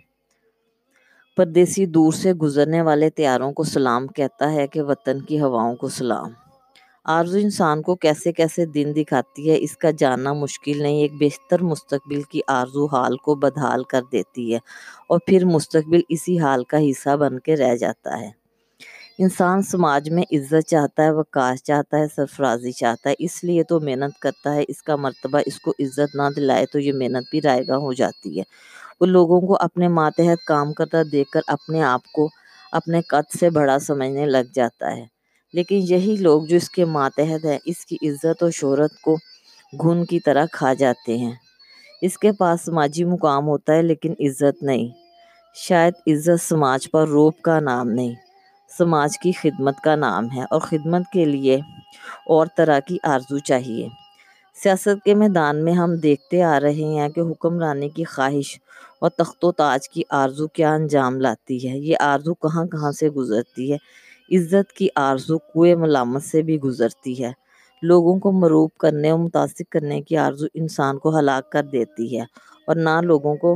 پردیسی 1.36 1.86
دور 1.86 2.12
سے 2.12 2.32
گزرنے 2.32 2.82
والے 2.82 3.10
تیاروں 3.10 3.52
کو 3.52 3.62
سلام 3.62 4.06
کہتا 4.06 4.52
ہے 4.52 4.66
کہ 4.66 4.82
وطن 4.82 5.20
کی 5.20 5.40
ہواؤں 5.40 5.76
کو 5.76 5.88
سلام۔ 5.88 6.30
آرزو 7.04 7.38
انسان 7.38 7.82
کو 7.82 7.94
کیسے 7.94 8.32
کیسے 8.32 8.66
دن 8.66 8.92
دکھاتی 8.96 9.50
ہے، 9.50 9.56
اس 9.60 9.76
کا 9.76 9.90
جاننا 9.90 10.32
مشکل 10.32 10.82
نہیں، 10.82 10.96
ایک 10.96 11.12
بہتر 11.20 11.62
مستقبل 11.62 12.22
کی 12.22 12.40
آرزو 12.46 12.86
حال 12.86 13.16
کو 13.16 13.34
بدحال 13.34 13.84
کر 13.84 14.02
دیتی 14.12 14.52
ہے 14.52 14.58
اور 15.08 15.18
پھر 15.26 15.44
مستقبل 15.44 16.00
اسی 16.08 16.38
حال 16.38 16.64
کا 16.64 16.78
حصہ 16.90 17.16
بن 17.16 17.38
کے 17.38 17.56
رہ 17.56 17.76
جاتا 17.76 18.20
ہے۔ 18.20 18.41
انسان 19.18 19.62
سماج 19.62 20.10
میں 20.10 20.22
عزت 20.32 20.68
چاہتا 20.68 21.02
ہے، 21.02 21.10
وقار 21.10 21.56
چاہتا 21.56 21.98
ہے، 21.98 22.04
سرفرازی 22.16 22.72
چاہتا 22.72 23.10
ہے، 23.10 23.14
اس 23.18 23.44
لیے 23.44 23.62
تو 23.62 23.80
محنت 23.80 24.20
کرتا 24.20 24.54
ہے۔ 24.54 24.64
اس 24.68 24.82
کا 24.82 24.96
مرتبہ 24.96 25.40
اس 25.46 25.60
کو 25.60 25.70
عزت 25.70 26.14
نہ 26.14 26.22
دلائے 26.36 26.66
تو 26.66 26.78
یہ 26.78 26.92
محنت 26.92 27.30
بھی 27.30 27.40
رائے 27.42 27.60
ہو 27.60 27.92
جاتی 27.92 28.38
ہے۔ 28.38 28.42
وہ 29.00 29.06
لوگوں 29.06 29.40
کو 29.40 29.56
اپنے 29.60 29.88
ماتحت 29.88 30.46
کام 30.46 30.72
کرتا 30.72 30.98
دیکھ 31.12 31.30
کر 31.30 31.40
اپنے 31.46 31.82
آپ 31.82 32.12
کو 32.12 32.28
اپنے 32.72 33.00
قد 33.02 33.38
سے 33.40 33.50
بڑا 33.50 33.78
سمجھنے 33.78 34.26
لگ 34.26 34.52
جاتا 34.54 34.96
ہے۔ 34.96 35.06
لیکن 35.52 35.80
یہی 35.82 36.16
لوگ 36.20 36.42
جو 36.42 36.56
اس 36.56 36.70
کے 36.70 36.84
ماتحت 36.84 37.44
ہیں، 37.44 37.58
اس 37.64 37.86
کی 37.86 37.96
عزت 38.02 38.42
اور 38.42 38.50
شہرت 38.50 38.92
کو 39.00 39.16
گھن 39.82 40.04
کی 40.04 40.20
طرح 40.20 40.46
کھا 40.52 40.74
جاتے 40.74 41.18
ہیں۔ 41.18 41.32
اس 42.02 42.18
کے 42.18 42.32
پاس 42.32 42.60
سماجی 42.64 43.04
مقام 43.04 43.46
ہوتا 43.46 43.74
ہے 43.74 43.82
لیکن 43.82 44.14
عزت 44.20 44.62
نہیں۔ 44.62 44.88
شاید 45.54 45.94
عزت 46.06 46.42
سماج 46.42 46.90
پر 46.90 47.08
روپ 47.08 47.42
کا 47.42 47.60
نام 47.60 47.88
نہیں۔ 47.88 48.31
سماج 48.78 49.18
کی 49.18 49.32
خدمت 49.32 49.80
کا 49.80 49.96
نام 49.96 50.30
ہے 50.36 50.42
اور 50.50 50.60
خدمت 50.60 51.02
کے 51.12 51.24
لیے 51.24 51.60
اور 52.26 52.46
طرح 52.56 52.78
کی 52.78 52.98
آرزو 53.02 53.38
چاہیے۔ 53.38 53.88
سیاست 54.62 55.04
کے 55.04 55.14
میدان 55.14 55.64
میں 55.64 55.72
ہم 55.72 55.94
دیکھتے 55.96 56.42
آ 56.42 56.60
رہے 56.60 56.84
ہیں 56.94 57.08
کہ 57.08 57.20
حکمرانی 57.20 57.88
کی 57.88 58.04
خواہش 58.04 58.58
اور 59.00 59.10
تخت 59.10 59.44
و 59.44 59.52
تاج 59.52 59.88
کی 59.88 60.02
آرزو 60.10 60.48
کیا 60.48 60.74
انجام 60.74 61.20
لاتی 61.20 61.68
ہے۔ 61.68 61.78
یہ 61.78 61.96
آرزو 62.00 62.34
کہاں 62.34 62.64
کہاں 62.66 62.92
سے 62.92 63.08
گزرتی 63.10 63.72
ہے؟ 63.72 63.76
عزت 64.36 64.72
کی 64.72 64.88
آرزو 64.96 65.38
کوئے 65.38 65.74
ملامت 65.74 66.22
سے 66.22 66.42
بھی 66.42 66.60
گزرتی 66.60 67.24
ہے۔ 67.24 67.32
لوگوں 67.82 68.18
کو 68.18 68.32
مروب 68.32 68.70
کرنے 68.78 69.10
اور 69.10 69.18
متاثر 69.18 69.64
کرنے 69.70 70.00
کی 70.02 70.16
آرزو 70.16 70.46
انسان 70.54 70.98
کو 70.98 71.18
ہلاک 71.18 71.52
کر 71.52 71.62
دیتی 71.62 72.16
ہے 72.16 72.24
اور 72.66 72.76
نہ 72.76 73.00
لوگوں 73.02 73.36
کو 73.36 73.54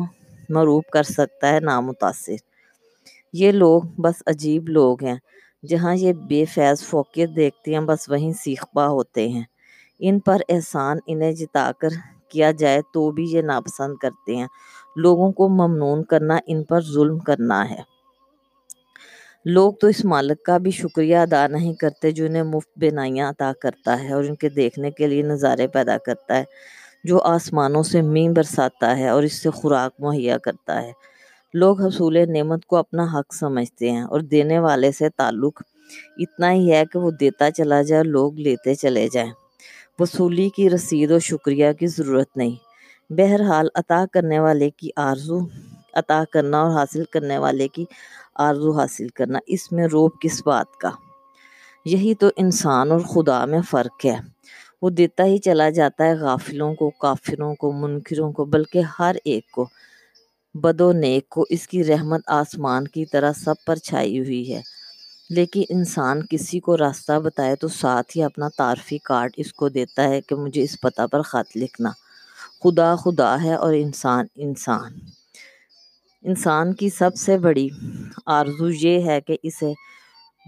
مروب 0.48 0.82
کر 0.92 1.02
سکتا 1.02 1.48
ہے 1.48 1.60
نہ 1.60 1.80
متاثر 1.80 2.36
یہ 3.38 3.52
لوگ 3.52 3.82
بس 3.82 4.22
عجیب 4.26 4.68
لوگ 4.68 5.04
ہیں۔ 5.04 5.16
جہاں 5.68 5.94
یہ 5.94 6.12
بے 6.12 6.44
فیض 6.44 6.82
فوقیت 6.82 7.30
دیکھتے 7.36 7.72
ہیں، 7.72 7.80
بس 7.80 8.08
وہیں 8.08 8.32
سیخ 8.32 8.64
پا 8.74 8.86
ہوتے 8.88 9.28
ہیں۔ 9.28 9.42
ان 9.98 10.20
پر 10.20 10.36
احسان 10.48 10.96
انہیں 11.06 11.32
جتا 11.32 11.70
کر 11.78 11.88
کیا 12.28 12.50
جائے 12.50 12.80
تو 12.92 13.10
بھی 13.10 13.24
یہ 13.30 13.42
ناپسند 13.42 13.96
کرتے 13.96 14.36
ہیں۔ 14.36 14.46
لوگوں 14.96 15.32
کو 15.32 15.48
ممنون 15.48 16.04
کرنا، 16.04 16.36
ان 16.46 16.64
پر 16.64 16.80
ظلم 16.80 17.18
کرنا 17.18 17.70
ہے۔ 17.70 17.82
لوگ 19.44 19.72
تو 19.72 19.86
اس 19.86 20.04
مالک 20.04 20.42
کا 20.42 20.58
بھی 20.58 20.70
شکریہ 20.70 21.16
ادا 21.16 21.46
نہیں 21.46 21.74
کرتے 21.74 22.10
جو 22.10 22.26
انہیں 22.26 22.42
مفت 22.42 22.70
بینائیاں 22.76 23.30
عطا 23.30 23.52
کرتا 23.62 24.02
ہے 24.02 24.12
اور 24.12 24.24
ان 24.24 24.34
کے 24.34 24.48
دیکھنے 24.48 24.90
کے 24.90 25.06
لیے 25.06 25.22
نظارے 25.22 25.66
پیدا 25.66 25.98
کرتا 25.98 26.36
ہے، 26.36 26.44
جو 27.04 27.22
آسمانوں 27.22 27.82
سے 27.82 28.02
مین 28.02 28.32
برساتا 28.32 28.96
ہے 28.98 29.08
اور 29.08 29.22
اس 29.22 29.32
سے 29.32 29.50
خوراک 29.50 29.92
مہیا 29.98 30.38
کرتا 30.38 30.82
ہے۔ 30.82 30.92
لوگ 31.56 31.82
حصول 31.82 32.18
نعمت 32.28 32.66
کو 32.66 32.76
اپنا 32.76 33.06
حق 33.14 33.34
سمجھتے 33.34 33.90
ہیں 33.90 34.02
اور 34.02 34.20
دینے 34.20 34.58
والے 34.58 34.92
سے 34.92 35.08
تعلق 35.08 35.62
اتنا 36.18 36.52
ہی 36.52 36.72
ہے 36.72 36.84
کہ 36.92 36.98
وہ 36.98 37.10
دیتا 37.10 37.50
چلا 37.50 37.82
جائے 37.82 38.02
لوگ 38.02 38.34
لیتے 38.34 38.74
چلے 38.74 39.08
جائیں۔ 39.12 39.30
وصولی 39.98 40.48
کی 40.48 40.70
رسید 40.70 41.10
اور 41.10 41.20
شکریہ 41.20 41.72
کی 41.72 41.86
ضرورت 41.86 42.36
نہیں۔ 42.36 42.56
بہرحال، 43.12 43.68
عطا 43.74 44.04
کرنے 44.12 44.38
والے 44.38 44.70
کی 44.70 44.88
آرزو، 44.96 45.38
عطا 45.94 46.24
کرنا 46.32 46.62
اور 46.62 46.70
حاصل 46.70 47.04
کرنے 47.04 47.38
والے 47.38 47.68
کی 47.68 47.84
آرزو 48.34 48.70
حاصل 48.70 49.08
کرنا، 49.08 49.38
اس 49.46 49.72
میں 49.72 49.86
روب 49.86 50.10
کس 50.20 50.42
بات 50.46 50.76
کا؟ 50.80 50.90
یہی 51.84 52.14
تو 52.14 52.28
انسان 52.36 52.92
اور 52.92 53.00
خدا 53.00 53.44
میں 53.44 53.60
فرق 53.70 54.06
ہے۔ 54.06 54.16
وہ 54.82 54.90
دیتا 54.90 55.24
ہی 55.24 55.38
چلا 55.38 55.70
جاتا 55.70 56.04
ہے 56.04 56.14
غافلوں 56.14 56.74
کو، 56.74 56.90
کافروں 56.90 57.54
کو، 57.54 57.72
منکروں 57.72 58.32
کو، 58.32 58.44
بلکہ 58.44 58.82
ہر 58.98 59.16
ایک 59.24 59.50
کو۔ 59.50 59.68
بد 60.62 60.80
و 60.80 60.92
نیک 60.92 61.28
کو 61.28 61.44
اس 61.50 61.68
کی 61.68 61.84
رحمت 61.84 62.20
آسمان 62.26 62.88
کی 62.88 63.06
طرح 63.06 63.32
سب 63.32 63.54
پر 63.66 63.76
چھائی 63.76 64.18
ہوئی 64.18 64.54
ہے۔ 64.54 64.62
لیکن 65.30 65.62
انسان 65.68 66.20
کسی 66.30 66.60
کو 66.60 66.76
راستہ 66.76 67.20
بتائے 67.20 67.56
تو 67.56 67.68
ساتھ 67.68 68.16
ہی 68.16 68.22
اپنا 68.22 68.48
تعارفی 68.56 68.98
کارڈ 68.98 69.30
اس 69.36 69.52
کو 69.52 69.68
دیتا 69.68 70.04
ہے 70.04 70.20
کہ 70.20 70.34
مجھے 70.34 70.62
اس 70.62 70.80
پتہ 70.80 71.06
پر 71.06 71.22
خط 71.22 71.56
لکھنا۔ 71.56 71.90
خدا 72.64 72.96
خدا 72.96 73.42
ہے 73.42 73.54
اور 73.54 73.74
انسان 73.74 74.26
انسان۔ 74.36 74.92
انسان 76.22 76.74
کی 76.74 76.88
سب 76.88 77.10
سے 77.16 77.38
بڑی 77.38 77.68
آرزو 78.26 78.68
یہ 78.68 79.10
ہے 79.10 79.20
کہ 79.20 79.36
اسے 79.42 79.72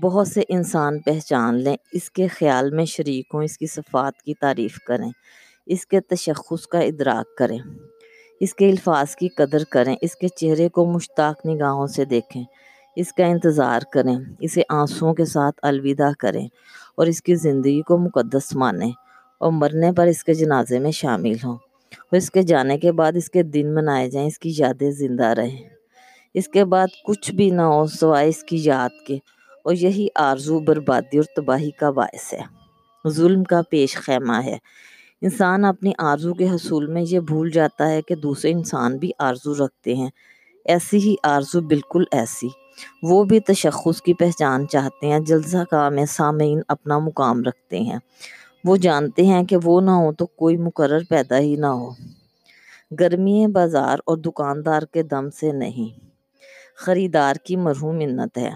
بہت 0.03 0.29
سے 0.29 0.43
انسان 0.49 0.99
پہچان 0.99 1.55
لیں۔ 1.55 1.77
اس 1.93 2.11
کے 2.11 2.27
خیال 2.27 2.71
میں 2.71 2.85
شریک 2.85 3.27
ہوں، 3.35 3.45
اس 3.45 3.59
کی 3.59 3.67
صفات 3.67 4.23
کی 4.23 4.35
تعریف 4.35 4.79
کریں، 4.79 5.11
اس 5.67 5.87
کے 5.87 6.01
تشخص 6.01 6.67
کا 6.67 6.79
ادراک 6.79 7.39
کریں۔ 7.39 7.59
اس 8.41 8.55
کے 8.55 8.71
الفاظ 8.71 9.17
کی 9.17 9.29
قدر 9.29 9.65
کریں، 9.65 9.97
اس 10.01 10.17
کے 10.17 10.29
چہرے 10.29 10.69
کو 10.69 10.85
مشتاق 10.85 11.47
نگاہوں 11.47 11.87
سے 11.87 12.05
دیکھیں، 12.05 12.45
اس 12.97 13.13
کا 13.13 13.27
انتظار 13.27 13.81
کریں، 13.93 14.17
اسے 14.41 14.63
آنسوؤں 14.69 15.15
کے 15.15 15.25
ساتھ 15.25 15.61
الوداع 15.63 16.11
کریں 16.19 16.49
اور 16.97 17.07
اس 17.07 17.23
کی 17.23 17.35
زندگی 17.35 17.83
کو 17.83 17.99
مقدس 17.99 18.57
مانیں۔ 18.57 18.91
اور 19.41 19.53
مرنے 19.53 19.93
پر 19.93 20.07
اس 20.07 20.25
کے 20.25 20.35
جنازے 20.35 20.79
میں 20.79 20.91
شامل 20.91 21.35
ہوں۔ 21.45 21.57
اور 21.99 22.17
اس 22.17 22.31
کے 22.31 22.43
جانے 22.43 22.79
کے 22.79 22.93
بعد 22.93 23.13
اس 23.15 23.31
کے 23.31 23.43
دن 23.43 23.75
منائے 23.75 24.11
جائیں، 24.11 24.29
اس 24.29 24.39
کی 24.39 24.53
یادیں 24.57 24.91
زندہ 24.91 25.27
رہیں۔ 25.27 25.69
اس 26.35 26.49
کے 26.49 26.65
بعد 26.65 26.87
کچھ 27.07 27.31
بھی 27.31 27.51
نہ 27.51 27.63
ہو 27.63 27.87
سوائے 27.87 28.29
اس 28.29 28.45
کی 28.45 28.57
یاد 28.63 29.07
کے۔ 29.07 29.19
اور 29.65 29.75
یہی 29.75 30.09
آرزو 30.15 30.59
بربادی 30.59 31.19
اور 31.19 31.25
تباہی 31.37 31.71
کا 31.71 31.91
باعث 31.91 32.35
ہے۔ 32.35 32.43
ظلم 33.09 33.45
کا 33.45 33.61
پیش 33.71 33.97
خیمہ 33.97 34.37
ہے۔ 34.45 34.57
انسان 35.23 35.65
اپنی 35.65 35.93
آرزو 35.99 36.35
کے 36.35 36.49
حصول 36.49 36.87
میں 36.87 37.03
یہ 37.09 37.21
بھول 37.21 37.51
جاتا 37.51 37.91
ہے 37.91 38.03
کہ 38.03 38.15
دوسرے 38.15 38.51
انسان 38.51 38.97
بھی 38.97 39.11
آرزو 39.19 39.67
رکھتے 39.67 39.95
ہیں۔ 39.95 40.11
ایسی 40.65 40.99
ہی 40.99 41.15
آرزو 41.23 41.61
بالکل 41.61 42.05
ایسی۔ 42.13 42.49
وہ 43.03 43.25
بھی 43.25 43.41
تشخص 43.41 44.03
کی 44.03 44.15
پہچان 44.15 44.69
چاہتے 44.69 45.07
ہیں، 45.07 45.21
جلسہ 45.21 45.65
کا 45.71 45.89
میں 45.89 46.05
سامعین 46.05 46.61
اپنا 46.69 46.99
مقام 46.99 47.43
رکھتے 47.43 47.81
ہیں۔ 47.81 47.99
وہ 48.65 48.77
جانتے 48.77 49.27
ہیں 49.27 49.45
کہ 49.45 49.57
وہ 49.65 49.81
نہ 49.81 49.91
ہو 49.91 50.13
تو 50.13 50.27
کوئی 50.27 50.57
مقرر 50.57 50.99
پیدا 51.11 51.39
ہی 51.39 51.57
نہ 51.57 51.67
ہو۔ 51.67 51.91
گرمی 53.01 53.47
بازار 53.47 53.99
اور 54.07 54.17
دکاندار 54.17 54.83
کے 54.83 55.03
دم 55.03 55.31
سے 55.31 55.53
نہیں۔ 55.53 56.01
خریدار 56.77 57.35
کی 57.35 57.57
مرہوم 57.57 57.97
منت 57.97 58.39
ہے۔ 58.39 58.51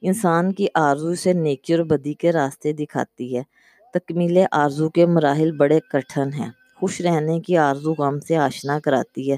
انسان 0.00 0.52
کی 0.52 0.66
آرزو 0.74 1.14
سے 1.14 1.32
نیکی 1.32 1.74
اور 1.74 1.84
بدی 1.84 2.14
کے 2.14 2.32
راستے 2.32 2.72
دکھاتی 2.72 3.36
ہے۔ 3.36 3.42
تکمیل 3.94 4.38
آرزو 4.52 4.88
کے 4.88 5.06
مراحل 5.06 5.52
بڑے 5.52 5.80
کٹھن 5.92 6.32
ہیں۔ 6.32 6.50
خوش 6.80 7.00
رہنے 7.00 7.40
کی 7.40 7.56
آرزو 7.56 7.94
غم 7.98 8.20
سے 8.20 8.36
آشنا 8.36 8.78
کراتی 8.78 9.30
ہے۔ 9.30 9.36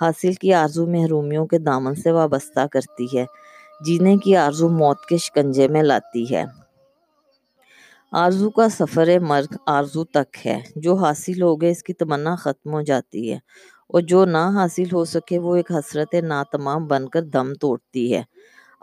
حاصل 0.00 0.32
کی 0.32 0.54
آرزو 0.54 0.86
محرومیوں 0.86 1.46
کے 1.46 1.58
دامن 1.58 1.94
سے 1.94 2.10
وابستہ 2.10 2.66
کرتی 2.72 3.06
ہے۔ 3.18 3.24
جینے 3.86 4.16
کی 4.16 4.36
آرزو 4.36 4.68
موت 4.68 5.04
کے 5.08 5.16
شکنجے 5.16 5.68
میں 5.68 5.82
لاتی 5.82 6.34
ہے۔ 6.34 6.44
آرزو 8.12 8.50
کا 8.50 8.68
سفر 8.68 9.18
مرگ 9.20 9.54
آرزو 9.66 10.04
تک 10.04 10.46
ہے۔ 10.46 10.60
جو 10.76 10.94
حاصل 10.94 11.42
ہو 11.42 11.60
گئے 11.60 11.70
اس 11.70 11.82
کی 11.82 11.92
تمنا 11.92 12.34
ختم 12.36 12.72
ہو 12.72 12.82
جاتی 12.82 13.32
ہے۔ 13.32 13.38
اور 13.88 14.00
جو 14.00 14.24
نہ 14.24 14.50
حاصل 14.54 14.84
ہو 14.92 15.04
سکے 15.04 15.38
وہ 15.38 15.56
ایک 15.56 15.72
حسرت 15.72 16.14
ناتمام 16.14 16.86
بن 16.86 17.08
کر 17.08 17.22
دم 17.22 17.52
توڑتی 17.54 18.14
ہے۔ 18.14 18.22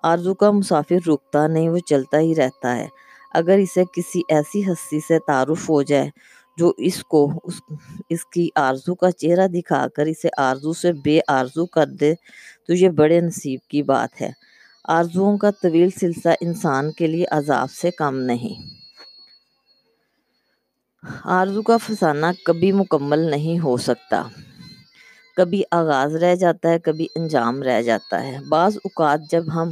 آرزو 0.03 0.34
کا 0.34 0.51
مسافر 0.51 1.09
رکتا 1.09 1.47
نہیں، 1.47 1.70
وہ 1.70 1.78
چلتا 1.78 2.20
ہی 2.20 2.36
رہتا 2.36 2.76
ہے۔ 2.78 2.88
اگر 3.34 3.57
اسے 3.57 3.84
کسی 3.93 4.21
ایسی 4.29 4.71
ہستی 4.71 4.99
سے 4.99 5.19
تعارف 5.19 5.69
ہو 5.69 5.82
جائے 5.82 6.09
جو 6.57 6.73
اس 6.77 7.03
کو 7.03 7.32
اس 7.43 7.61
اس 8.09 8.25
کی 8.25 8.49
آرزو 8.55 8.95
کا 8.95 9.11
چہرہ 9.11 9.47
دکھا 9.47 9.88
کر 9.95 10.05
اسے 10.05 10.29
آرزو 10.38 10.73
سے 10.73 10.93
بے 10.93 11.19
آرزو 11.27 11.65
کر 11.65 11.86
دے، 11.88 12.13
تو 12.67 12.73
یہ 12.73 12.89
بڑے 12.89 13.21
نصیب 13.21 13.59
کی 13.69 13.84
بات 13.84 14.21
ہے۔ 14.21 14.32
آرزوؤں 14.88 15.38
کا 15.38 15.51
طویل 15.51 15.89
سلسلہ 15.89 16.34
انسان 16.41 16.91
کے 16.91 17.07
لیے 17.07 17.25
عذاب 17.32 17.71
سے 17.71 17.91
کم 17.91 18.15
نہیں۔ 18.15 18.55
آرزو 21.23 21.61
کا 21.61 21.77
فسانہ 21.77 22.25
کبھی 22.45 22.71
مکمل 22.71 23.19
نہیں 23.19 23.59
ہو 23.59 23.77
سکتا۔ 23.77 24.23
کبھی 25.38 25.63
آغاز 25.71 26.15
رہ 26.15 26.36
جاتا 26.36 26.69
ہے، 26.69 26.79
کبھی 26.79 27.07
انجام 27.15 27.63
رہ 27.63 27.82
جاتا 27.82 28.23
ہے۔ 28.23 28.38
بعض 28.49 28.75
اوقات 28.75 29.19
جب 29.32 29.43
ہم 29.55 29.69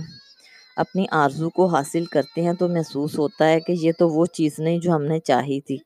اپنی 0.79 1.05
آرزو 1.11 1.49
کو 1.49 1.65
حاصل 1.65 2.05
کرتے 2.05 2.41
ہیں 2.41 2.53
تو 2.53 2.67
محسوس 2.67 3.19
ہوتا 3.19 3.47
ہے 3.49 3.59
کہ 3.59 3.71
یہ 3.71 3.91
تو 3.99 4.09
وہ 4.09 4.25
چیز 4.25 4.59
نہیں 4.59 4.79
جو 4.79 4.91
ہم 4.91 5.03
نے 5.03 5.19
چاہی 5.19 5.61
تھی۔ 5.61 5.77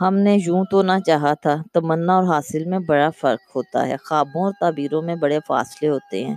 ہم 0.00 0.14
نے 0.16 0.36
یوں 0.46 0.64
تو 0.70 0.82
نہ 0.82 0.92
چاہا 1.06 1.34
تھا، 1.34 1.56
تمنا 1.72 2.14
اور 2.16 2.24
حاصل 2.24 2.64
میں 2.64 2.78
بڑا 2.78 3.10
فرق 3.10 3.56
ہوتا 3.56 3.86
ہے۔ 3.86 3.96
خوابوں 4.04 4.44
اور 4.44 4.52
تعبیروں 4.60 5.02
میں 5.02 5.14
بڑے 5.14 5.38
فاصلے 5.48 5.88
ہوتے 5.88 6.24
ہیں۔ 6.24 6.36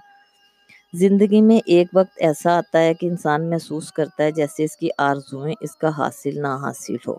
زندگی 0.94 1.42
میں 1.42 1.60
ایک 1.66 1.88
وقت 1.94 2.14
ایسا 2.18 2.58
آتا 2.58 2.80
ہے 2.80 2.94
کہ 2.94 3.06
انسان 3.06 3.50
محسوس 3.50 3.92
کرتا 3.92 4.24
ہے 4.24 4.32
جیسے 4.32 4.64
اس 4.64 4.78
کی 4.78 4.90
آرزویں 4.98 5.54
اس 5.62 5.76
کا 5.76 5.90
حاصل 5.98 6.42
نہ 6.42 6.58
حاصل 6.62 6.96
ہو۔ 7.08 7.16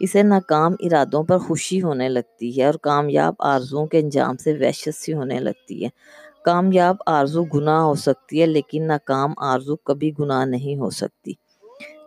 اسے 0.00 0.22
ناکام 0.22 0.72
ارادوں 0.80 1.22
پر 1.24 1.38
خوشی 1.38 1.82
ہونے 1.82 2.08
لگتی 2.08 2.60
ہے 2.60 2.66
اور 2.66 2.74
کامیاب 2.74 3.34
آرزوؤں 3.38 3.86
کے 3.86 3.98
انجام 3.98 4.36
سے 4.36 4.52
وحشت 4.60 4.94
سی 4.94 5.12
ہونے 5.12 5.38
لگتی 5.38 5.84
ہے۔ 5.84 5.88
کامیاب 6.44 6.96
آرزو 7.06 7.42
گناہ 7.44 7.80
ہو 7.80 7.94
سکتی 7.94 8.40
ہے، 8.40 8.46
لیکن 8.46 8.86
ناکام 8.86 9.32
آرزو 9.50 9.76
کبھی 9.76 10.10
گناہ 10.18 10.44
نہیں 10.44 10.76
ہو 10.76 10.90
سکتی۔ 10.90 11.32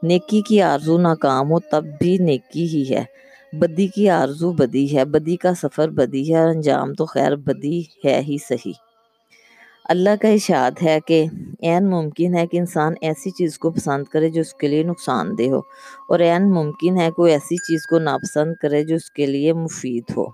نیکی 0.03 0.41
کی 0.41 0.61
آرزو 0.61 0.97
ناکام 0.97 1.51
ہو 1.51 1.59
تب 1.59 1.85
بھی 1.99 2.17
نیکی 2.17 2.65
ہی 2.67 2.83
ہے۔ 2.89 3.03
بدی 3.53 3.87
کی 3.87 4.09
آرزو 4.09 4.51
بدی 4.51 4.85
ہے، 4.97 5.05
بدی 5.05 5.35
کا 5.35 5.53
سفر 5.53 5.89
بدی 5.89 6.33
ہے، 6.33 6.39
اور 6.39 6.49
انجام 6.49 6.93
تو 6.93 7.05
خیر 7.05 7.35
بدی 7.35 7.79
ہے 8.05 8.19
ہی 8.27 8.37
صحیح۔ 8.47 8.77
اللہ 9.85 10.15
کا 10.21 10.27
اشاد 10.27 10.71
ہے 10.83 10.97
کہ 11.07 11.25
عین 11.61 11.89
ممکن 11.89 12.35
ہے 12.35 12.47
کہ 12.47 12.57
انسان 12.57 12.93
ایسی 13.01 13.31
چیز 13.31 13.57
کو 13.57 13.71
پسند 13.71 14.03
کرے 14.03 14.29
جو 14.29 14.41
اس 14.41 14.53
کے 14.53 14.67
لیے 14.67 14.83
نقصان 14.83 15.37
دہ 15.37 15.49
ہو، 15.49 15.59
اور 16.09 16.19
عین 16.19 16.49
ممکن 16.51 16.99
ہے 16.99 17.09
کوئی 17.11 17.31
ایسی 17.31 17.57
چیز 17.57 17.85
کو 17.87 17.99
ناپسند 17.99 18.53
کرے 18.61 18.83
جو 18.83 18.95
اس 18.95 19.09
کے 19.11 19.25
لیے 19.25 19.53
مفید 19.53 20.17
ہو۔ 20.17 20.25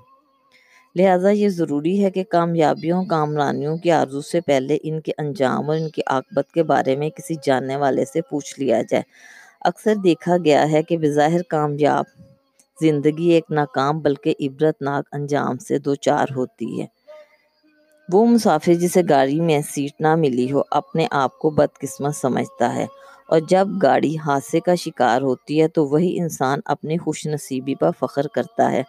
لہٰذا 0.96 1.30
یہ 1.30 1.50
ضروری 1.50 2.04
ہے 2.04 2.12
کہ 2.12 2.24
کامیابیوں، 2.24 3.06
کامرانیوں 3.06 3.78
کی 3.78 3.92
آرزو 3.92 4.22
سے 4.22 4.42
پہلے 4.42 4.78
ان 4.84 5.02
کے 5.02 5.12
انجام 5.18 5.70
اور 5.70 5.78
ان 5.78 5.90
کی 5.90 6.02
عاقبت 6.08 6.52
کے 6.52 6.64
بارے 6.64 6.96
میں 6.96 7.10
کسی 7.10 7.36
جاننے 7.44 7.76
والے 7.76 8.06
سے 8.06 8.22
پوچھ 8.22 8.60
لیا 8.60 8.82
جائے۔ 8.90 9.04
اکثر 9.62 9.96
دیکھا 9.96 10.38
گیا 10.46 10.72
ہے 10.72 10.84
کہ 10.84 10.98
بظاہر 10.98 11.42
کامیاب 11.42 12.06
زندگی 12.82 13.30
ایک 13.30 13.44
ناکام 13.50 14.00
بلکہ 14.00 14.34
عبرت 14.40 14.82
ناک 14.82 15.06
انجام 15.12 15.58
سے 15.58 15.78
دو 15.78 15.96
چار 15.96 16.26
ہوتی 16.36 16.82
ہے۔ 16.82 16.86
وہ 18.14 18.26
مسافر 18.26 18.74
جسے 18.74 19.02
گاڑی 19.10 19.40
میں 19.40 19.62
سیٹ 19.70 20.02
نہ 20.02 20.16
ملی 20.16 20.52
ہو، 20.52 20.62
اپنے 20.72 21.08
آپ 21.12 21.40
کو 21.40 21.50
بدقسمت 21.50 22.16
سمجھتا 22.16 22.76
ہے 22.76 22.86
اور 23.28 23.40
جب 23.50 23.68
گاڑی 23.84 24.18
حادثے 24.18 24.60
کا 24.60 24.76
شکار 24.76 25.22
ہوتی 25.22 25.62
ہے 25.62 25.68
تو 25.68 25.86
وہی 25.86 26.20
انسان 26.20 26.60
اپنی 26.66 26.98
خوش 26.98 27.28
نصیبی 27.28 27.76
پر 27.76 27.90
فخر 28.00 28.28
کرتا 28.28 28.72
ہے۔ 28.72 28.84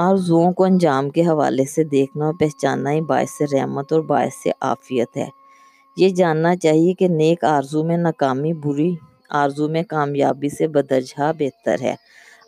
آرزوؤں 0.00 0.52
کو 0.52 0.64
انجام 0.64 1.10
کے 1.10 1.22
حوالے 1.22 1.64
سے 1.64 1.84
دیکھنا 1.84 2.24
اور 2.24 2.34
پہچاننا 2.34 2.92
ہی 2.92 3.00
باعث 3.00 3.42
رحمت 3.52 3.92
اور 3.92 4.00
باعث 4.00 4.46
عافیت 4.60 5.16
ہے۔ 5.16 5.28
یہ 5.96 6.08
جاننا 6.08 6.56
چاہیے 6.56 6.92
کہ 6.92 7.08
نیک 7.08 7.44
آرزو 7.44 7.84
میں 7.84 7.96
ناکامی، 7.96 8.52
بری 8.52 8.94
آرزو 9.30 9.68
میں 9.68 9.82
کامیابی 9.82 10.48
سے 10.48 10.68
بدرجہ 10.68 11.32
بہتر 11.38 11.76
ہے۔ 11.80 11.94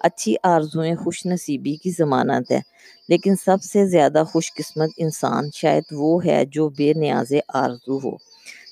اچھی 0.00 0.34
آرزویں 0.42 0.94
خوش 0.94 1.26
نصیبی 1.26 1.74
کی 1.76 1.90
ضمانت 1.90 2.50
ہے، 2.50 2.60
لیکن 3.08 3.34
سب 3.44 3.62
سے 3.62 3.86
زیادہ 3.86 4.22
خوش 4.32 4.52
قسمت 4.54 4.90
انسان 4.96 5.50
شاید 5.54 5.84
وہ 5.92 6.24
ہے 6.24 6.44
جو 6.44 6.68
بے 6.68 6.92
نیاز 6.92 7.32
آرزو 7.54 7.98
ہو، 8.04 8.16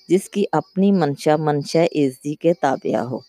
جس 0.09 0.29
کی 0.29 0.45
اپنی 0.53 0.93
منشا 0.93 1.37
منشا 1.37 1.83
عزتی 1.83 2.35
کے 2.35 2.53
تابع 2.55 2.99
ہو۔ 2.99 3.28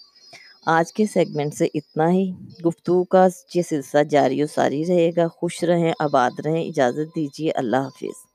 آج 0.71 0.93
کے 0.93 1.05
سیگمنٹ 1.05 1.53
سے 1.53 1.67
اتنا 1.73 2.11
ہی۔ 2.11 2.31
گفتگو 2.65 3.03
کا 3.03 3.27
یہ 3.55 3.61
سلسلہ 3.61 4.03
جاری 4.03 4.43
و 4.43 4.47
ساری 4.47 4.85
رہے 4.87 5.09
گا۔ 5.17 5.27
خوش 5.27 5.63
رہیں، 5.63 5.93
آباد 5.99 6.31
رہیں۔ 6.45 6.67
اجازت 6.67 7.15
دیجیے۔ 7.15 7.51
اللہ 7.51 7.77
حافظ۔ 7.77 8.25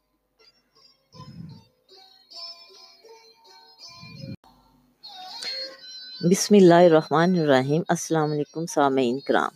بسم 6.30 6.54
اللہ 6.54 6.74
الرحمن 6.74 7.38
الرحیم۔ 7.38 7.82
السلام 7.88 8.32
علیکم 8.32 8.66
سامعین 8.66 9.20
کرام۔ 9.20 9.50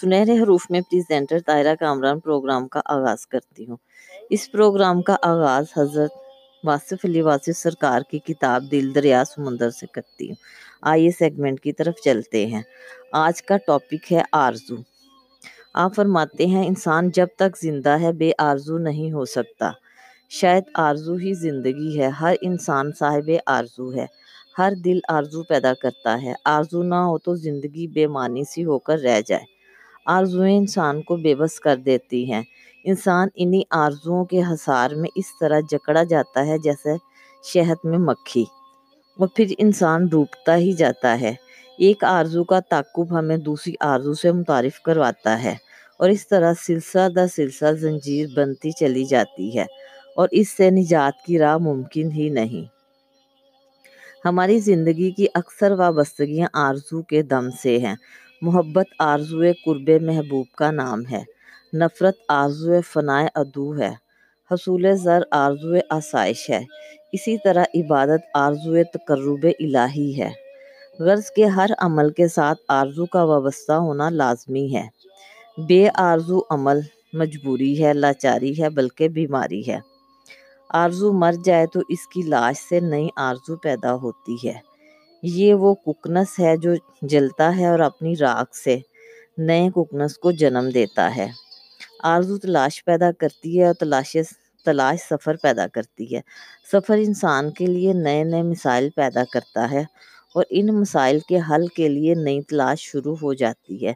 سنہرے 0.00 0.38
حروف 0.38 0.70
میں 0.70 0.80
پریزنٹر 0.80 1.38
طائرہ 1.46 1.74
کامران 1.74 2.20
پروگرام 2.20 2.68
کا 2.68 2.80
آغاز 2.84 3.26
کرتی 3.26 3.66
ہوں۔ 3.66 3.76
اس 4.30 4.52
پروگرام 4.52 5.02
کا 5.02 5.16
آغاز 5.22 5.64
حضرت 5.76 6.12
واصف 6.64 7.04
علی 7.04 7.20
واصف 7.20 7.56
سرکار 7.56 8.00
کی 8.10 8.18
کتاب 8.18 8.70
دل 8.70 8.94
دریا 8.94 9.24
سمندر 9.24 9.70
سے 9.70 9.86
کرتی 9.86 10.28
ہوں۔ 10.28 10.69
آئیے 10.82 11.10
سیگمنٹ 11.10 11.60
کی 11.60 11.72
طرف 11.72 11.94
چلتے 12.04 12.46
ہیں۔ 12.46 12.62
آج 13.12 13.42
کا 13.42 13.56
ٹاپک 13.56 14.12
ہے 14.12 14.22
آرزو۔ 14.32 14.74
آپ 15.74 15.94
فرماتے 15.94 16.46
ہیں، 16.46 16.66
انسان 16.66 17.10
جب 17.10 17.26
تک 17.36 17.58
زندہ 17.58 18.00
ہے، 18.00 18.12
بے 18.12 18.30
آرزو 18.38 18.78
نہیں 18.78 19.12
ہو 19.12 19.24
سکتا۔ 19.24 19.70
شاید 20.28 20.62
آرزو 20.74 21.14
ہی 21.14 21.34
زندگی 21.34 22.00
ہے۔ 22.00 22.08
ہر 22.08 22.34
انسان 22.42 22.92
صاحب 22.98 23.30
آرزو 23.46 23.94
ہے۔ 23.94 24.06
ہر 24.58 24.72
دل 24.84 24.98
آرزو 25.08 25.42
پیدا 25.42 25.74
کرتا 25.74 26.22
ہے۔ 26.22 26.32
آرزو 26.44 26.82
نہ 26.82 26.94
ہو 26.94 27.18
تو 27.18 27.34
زندگی 27.34 27.86
بے 27.86 28.06
معنی 28.06 28.44
سی 28.44 28.64
ہو 28.64 28.78
کر 28.78 28.98
رہ 28.98 29.20
جائے۔ 29.26 29.44
آرزویں 30.06 30.56
انسان 30.56 31.02
کو 31.02 31.16
بے 31.16 31.34
بس 31.34 31.60
کر 31.60 31.76
دیتی 31.76 32.32
ہیں۔ 32.32 32.42
انسان 32.84 33.28
انہی 33.34 33.62
آرزوؤں 33.70 34.24
کے 34.24 34.42
حصار 34.42 34.90
میں 34.90 35.10
اس 35.14 35.38
طرح 35.40 35.60
جکڑا 35.70 36.02
جاتا 36.02 36.46
ہے 36.46 36.58
جیسے 36.58 36.96
شہد 37.44 37.84
میں 37.84 37.98
مکھی۔ 37.98 38.44
اور 39.18 39.28
پھر 39.36 39.46
انسان 39.58 40.06
ڈوبتا 40.06 40.56
ہی 40.56 40.72
جاتا 40.72 41.20
ہے۔ 41.20 41.34
ایک 41.78 42.04
آرزو 42.04 42.44
کا 42.44 42.60
تعقب 42.60 43.18
ہمیں 43.18 43.36
دوسری 43.36 43.72
آرزو 43.80 44.14
سے 44.14 44.32
متعارف 44.32 44.80
کرواتا 44.80 45.42
ہے 45.42 45.54
اور 45.96 46.08
اس 46.08 46.28
طرح 46.28 46.52
سلسلہ 46.66 47.08
در 47.08 47.26
سلسلہ 47.26 47.72
زنجیر 47.72 48.26
بنتی 48.36 48.70
چلی 48.70 49.04
جاتی 49.04 49.58
ہے 49.58 49.64
اور 50.16 50.28
اس 50.30 50.48
سے 50.48 50.70
نجات 50.70 51.24
کی 51.26 51.38
راہ 51.38 51.58
ممکن 51.58 52.10
ہی 52.12 52.28
نہیں۔ 52.28 52.64
ہماری 54.24 54.58
زندگی 54.58 55.10
کی 55.10 55.26
اکثر 55.34 55.72
وابستگیاں 55.72 56.48
آرزو 56.52 57.02
کے 57.02 57.22
دم 57.22 57.50
سے 57.50 57.78
ہیں۔ 57.78 57.94
محبت 58.42 58.86
آرزو 58.98 59.42
قرب 59.64 59.90
محبوب 60.02 60.46
کا 60.56 60.70
نام 60.70 61.02
ہے۔ 61.10 61.22
نفرت 61.72 62.14
آرزو 62.28 62.80
فنائے 62.92 63.28
ادو 63.34 63.78
ہے۔ 63.78 63.92
حصول 64.50 64.96
زر 64.96 65.20
آرزو 65.30 65.74
آسائش 65.90 66.50
ہے۔ 66.50 66.60
اسی 67.12 67.36
طرح 67.44 67.64
عبادت 67.74 68.20
آرزو 68.34 68.74
تقرب 68.92 69.46
الہی 69.60 70.22
ہے۔ 70.22 70.30
غرض 70.98 71.30
کے 71.30 71.44
ہر 71.44 71.70
عمل 71.78 72.10
کے 72.10 72.28
ساتھ 72.28 72.58
آرزو 72.68 73.06
کا 73.06 73.22
وابستہ 73.22 73.72
ہونا 73.72 74.10
لازمی 74.10 74.74
ہے۔ 74.74 74.88
بے 75.68 75.88
آرزو 75.94 76.40
عمل 76.50 76.80
مجبوری 77.12 77.84
ہے، 77.84 77.92
لاچاری 77.92 78.62
ہے، 78.62 78.70
بلکہ 78.70 79.08
بیماری 79.08 79.68
ہے۔ 79.68 79.78
آرزو 80.70 81.12
مر 81.12 81.34
جائے 81.44 81.66
تو 81.66 81.80
اس 81.88 82.06
کی 82.06 82.22
لاش 82.22 82.56
سے 82.68 82.80
نئی 82.80 83.08
آرزو 83.16 83.56
پیدا 83.56 83.94
ہوتی 83.94 84.48
ہے۔ 84.48 84.52
یہ 85.22 85.54
وہ 85.54 85.74
ککنس 85.74 86.40
ہے 86.40 86.56
جو 86.56 86.70
جلتا 87.02 87.56
ہے 87.56 87.66
اور 87.66 87.78
اپنی 87.78 88.16
راکھ 88.16 88.56
سے 88.56 88.78
نئے 89.38 89.68
ککنس 89.74 90.18
کو 90.18 90.30
جنم 90.30 90.68
دیتا 90.74 91.16
ہے۔ 91.16 91.28
آرزو 92.02 92.38
تلاش 92.38 92.84
پیدا 92.84 93.10
کرتی 93.18 93.60
ہے 93.60 93.66
اور 93.66 93.74
تلاش 93.74 94.16
تلاش 94.64 94.98
سفر 95.10 95.36
پیدا 95.36 95.66
کرتی 95.66 96.14
ہے۔ 96.16 96.20
سفر 96.72 96.96
انسان 96.96 97.50
کے 97.50 97.66
لیے 97.66 97.92
نئے 97.92 98.24
نئے 98.24 98.42
مسائل 98.42 98.88
پیدا 98.90 99.24
کرتا 99.32 99.70
ہے 99.70 99.84
اور 100.34 100.44
ان 100.50 100.66
مسائل 100.66 101.18
کے 101.18 101.38
حل 101.50 101.66
کے 101.66 101.88
لیے 101.88 102.14
نئی 102.14 102.42
تلاش 102.42 102.80
شروع 102.80 103.16
ہو 103.22 103.34
جاتی 103.34 103.86
ہے۔ 103.86 103.92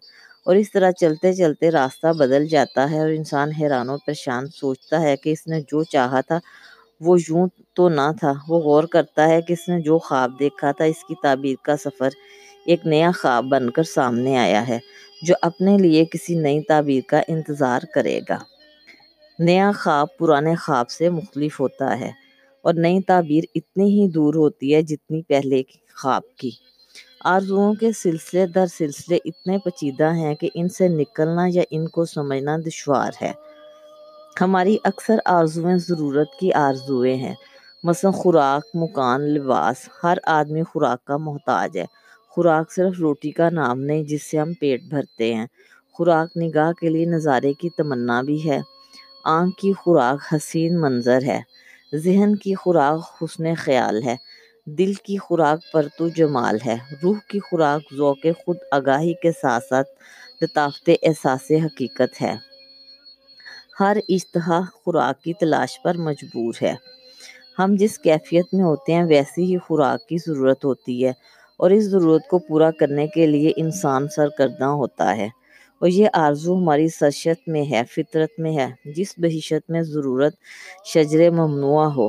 اور 0.47 0.57
اس 0.57 0.73
طرح 0.73 0.91
چلتے 0.91 1.33
چلتے 1.35 1.71
راستہ 1.71 2.07
بدل 2.13 2.47
جاتا 2.47 2.91
ہے 2.91 3.01
اور 3.01 3.09
انسان 3.09 3.51
حیران 3.53 3.91
و 3.91 3.97
پریشان 3.99 4.47
سوچتا 4.47 5.01
ہے 5.01 5.17
کہ 5.17 5.31
اس 5.31 5.47
نے 5.47 5.61
جو 5.61 5.83
چاہا 5.85 6.21
تھا 6.21 6.39
وہ 7.01 7.17
یوں 7.29 7.47
تو 7.75 7.89
نہ 7.89 8.11
تھا۔ 8.21 8.33
وہ 8.49 8.59
غور 8.61 8.85
کرتا 8.85 9.29
ہے 9.29 9.43
کہ 9.43 9.53
اس 9.53 9.69
نے 9.69 9.81
جو 9.81 9.99
خواب 9.99 10.33
دیکھا 10.39 10.73
تھا 10.73 10.85
اس 10.85 11.05
کی 11.05 11.15
تعبیر 11.23 11.55
کا 11.63 11.77
سفر 11.77 12.09
ایک 12.67 12.87
نیا 12.87 13.11
خواب 13.21 13.45
بن 13.45 13.71
کر 13.71 13.83
سامنے 13.83 14.37
آیا 14.39 14.69
ہے، 14.69 14.79
جو 15.23 15.35
اپنے 15.43 15.79
لیے 15.79 16.05
کسی 16.05 16.35
نئی 16.35 16.61
تعبیر 16.63 17.03
کا 17.09 17.21
انتظار 17.29 17.81
کرے 17.95 18.21
گا۔ 18.29 18.39
نیا 19.39 19.71
خواب 19.79 20.07
پرانے 20.19 20.55
خواب 20.55 20.91
سے 20.91 21.09
مختلف 21.09 21.61
ہوتا 21.61 22.01
ہے 22.01 22.11
اور 22.63 22.75
نئی 22.75 23.01
تعبیر 23.03 23.45
اتنی 23.55 23.85
ہی 23.85 24.09
دور 24.09 24.35
ہوتی 24.35 24.75
ہے 24.75 24.83
جتنی 24.83 25.23
پہلے 25.23 25.63
کی 25.63 25.79
خواب 25.97 26.23
کی۔ 26.37 26.51
آرزوؤں 27.25 27.75
کے 27.75 27.93
سلسلے 27.93 28.47
در 28.47 28.67
سلسلے 28.67 29.19
اتنے 29.25 29.59
پچیدہ 29.59 30.13
ہیں 30.13 30.35
کہ 30.35 30.49
ان 30.55 30.69
سے 30.69 30.89
نکلنا 30.89 31.47
یا 31.49 31.63
ان 31.71 31.89
کو 31.89 32.05
سمجھنا 32.05 32.57
دشوار 32.67 33.13
ہے۔ 33.23 33.33
ہماری 34.41 34.77
اکثر 34.85 35.17
آرزویں 35.25 35.77
ضرورت 35.77 36.29
کی 36.41 36.53
آرزویں 36.53 37.17
ہیں۔ 37.17 37.35
مثلا 37.85 38.11
خوراک، 38.11 38.77
مکان، 38.77 39.21
لباس، 39.21 39.89
ہر 40.03 40.19
آدمی 40.25 40.63
خوراک 40.63 41.05
کا 41.05 41.17
محتاج 41.17 41.79
ہے۔ 41.79 41.85
خوراک 42.29 42.73
صرف 42.73 43.01
روٹی 43.01 43.31
کا 43.31 43.51
نام 43.51 43.81
نہیں 43.81 44.03
جس 44.03 44.31
سے 44.31 44.39
ہم 44.39 44.53
پیٹ 44.53 44.83
بھرتے 44.83 45.35
ہیں۔ 45.35 45.47
خوراک 45.93 46.37
نگاہ 46.37 46.73
کے 46.73 46.89
لیے 46.89 47.05
نظارے 47.05 47.53
کی 47.53 47.69
تمنا 47.71 48.23
بھی 48.23 48.51
ہے۔ 48.51 48.61
آنکھ 49.25 49.57
کی 49.61 49.73
خوراک 49.73 50.35
حسین 50.35 50.81
منظر 50.81 51.23
ہے۔ 51.23 51.41
ذہن 51.95 52.37
کی 52.37 52.55
خوراک 52.55 53.23
حسن 53.23 53.55
خیال 53.55 54.03
ہے۔ 54.03 54.17
دل 54.67 54.95
کی 54.95 55.17
خوراک 55.17 55.73
پرتو 55.73 56.09
جمال 56.09 56.59
ہے۔ 56.67 56.77
روح 57.03 57.17
کی 57.29 57.41
خوراک 57.41 57.95
ذوق 57.95 58.27
خود 58.45 58.57
آگاہی 58.71 59.15
کے 59.15 59.33
ساتھ 59.33 59.65
ساتھ 59.65 59.89
لطافت 60.43 60.91
احساس 61.03 61.51
حقیقت 61.51 62.23
ہے۔ 62.23 62.37
ہر 63.81 63.97
اشتہا 64.09 64.61
خوراک 64.73 65.23
کی 65.23 65.33
تلاش 65.33 65.83
پر 65.83 65.95
مجبور 65.95 66.55
ہے۔ 66.63 66.75
ہم 67.59 67.75
جس 67.79 67.99
کیفیت 67.99 68.55
میں 68.55 68.65
ہوتے 68.65 68.95
ہیں، 68.95 69.05
ویسی 69.05 69.45
ہی 69.45 69.59
خوراک 69.59 70.09
کی 70.09 70.17
ضرورت 70.27 70.65
ہوتی 70.65 71.05
ہے 71.05 71.13
اور 71.57 71.71
اس 71.71 71.85
ضرورت 71.85 72.29
کو 72.29 72.39
پورا 72.39 72.71
کرنے 72.71 73.07
کے 73.07 73.27
لیے 73.27 73.53
انسان 73.57 74.09
سرکردہ 74.09 74.65
ہوتا 74.65 75.17
ہے۔ 75.17 75.29
اور 75.85 75.91
یہ 75.91 76.09
آرزو 76.13 76.57
ہماری 76.57 76.89
سرشت 76.89 77.49
میں 77.49 77.65
ہے، 77.71 77.83
فطرت 77.91 78.31
میں 78.39 78.57
ہے۔ 78.57 78.69
جس 78.85 79.15
بحیثیت 79.19 79.63
میں 79.69 79.83
ضرورت 79.83 80.35
شجر 80.85 81.31
ممنوع 81.31 81.85
ہو، 81.85 82.09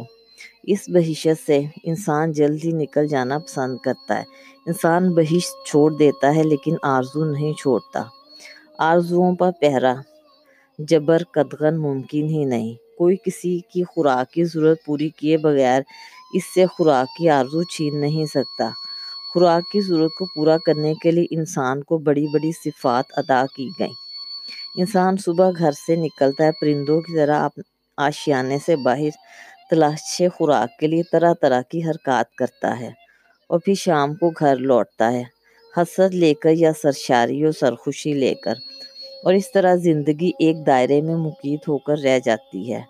اس 0.64 0.80
بحیثیت 0.88 1.38
سے 1.46 1.60
انسان 1.84 2.32
جلد 2.32 2.66
ہی 2.66 2.72
نکل 2.72 3.08
جانا 3.08 3.38
پسند 3.38 3.78
کرتا 3.78 4.18
ہے۔ 4.18 4.24
انسان 4.66 5.14
بحث 5.14 5.68
چھوڑ 5.68 5.92
دیتا 5.92 6.36
ہے 6.36 6.44
لیکن 6.44 6.76
آرزو 6.84 7.26
نہیں 7.26 7.54
چھوڑتا۔ 7.54 8.04
آرزوؤں 8.80 9.36
پر 9.36 9.52
پہرا، 9.62 9.96
جبر 10.80 11.24
قدغن 11.24 11.78
ممکن 11.78 12.26
ہی 12.26 12.46
نہیں۔ 12.46 12.74
کوئی 12.98 13.16
کسی 13.16 13.60
کی 13.60 13.84
خوراک 13.84 14.32
کی 14.32 14.44
ضرورت 14.44 14.86
پوری 14.86 15.10
کیے 15.10 15.38
بغیر 15.38 15.82
اس 16.34 16.54
سے 16.54 16.66
خوراک 16.66 17.18
کی 17.18 17.30
آرزو 17.30 17.64
چھین 17.64 18.02
نہیں 18.02 18.26
سکتا۔ 18.26 18.70
خوراک 19.36 19.72
کی 19.72 19.82
ضرورت 19.82 20.12
کو 20.20 20.26
پورا 20.26 20.58
کرنے 20.58 20.94
کے 20.94 21.12
لیے 21.12 21.26
انسان 21.30 21.84
کو 21.84 21.98
بڑی 21.98 22.26
بڑی 22.34 22.52
صفات 22.52 23.06
ادا 23.18 23.46
کی 23.56 23.70
گئیں۔ 23.80 23.94
انسان 24.78 25.18
صبح 25.18 25.52
گھر 25.58 25.72
سے 25.72 25.96
نکلتا 25.96 26.44
ہے، 26.44 26.52
پرندوں 26.52 27.02
کی 27.02 27.16
طرح 27.16 27.48
آشیانے 27.98 28.58
سے 28.66 28.76
باہر 28.76 29.10
تلاش 29.70 30.22
خوراک 30.38 30.80
کے 30.80 30.88
لیے 30.88 31.04
طرح 31.12 31.34
طرح 31.42 31.62
کی 31.62 31.84
حرکات 31.84 32.36
کرتا 32.36 32.80
ہے 32.80 32.92
اور 33.50 33.60
پھر 33.60 33.74
شام 33.74 34.14
کو 34.14 34.30
گھر 34.30 34.56
لوٹتا 34.56 35.12
ہے۔ 35.12 35.24
حسرت 35.78 36.12
لے 36.12 36.34
کر 36.34 36.50
یا 36.50 36.72
سرشاری 36.82 37.44
اور 37.44 37.52
سرخوشی 37.52 38.14
لے 38.14 38.34
کر 38.34 38.54
اور 39.24 39.34
اس 39.34 39.52
طرح 39.52 39.76
زندگی 39.76 40.32
ایک 40.40 40.68
دائرے 40.68 41.02
میں 41.02 41.16
مقید 41.16 41.60
ہو 41.68 41.78
کر 41.78 41.98
رہ 41.98 42.20
جاتی 42.26 42.74
ہے۔ 42.74 42.82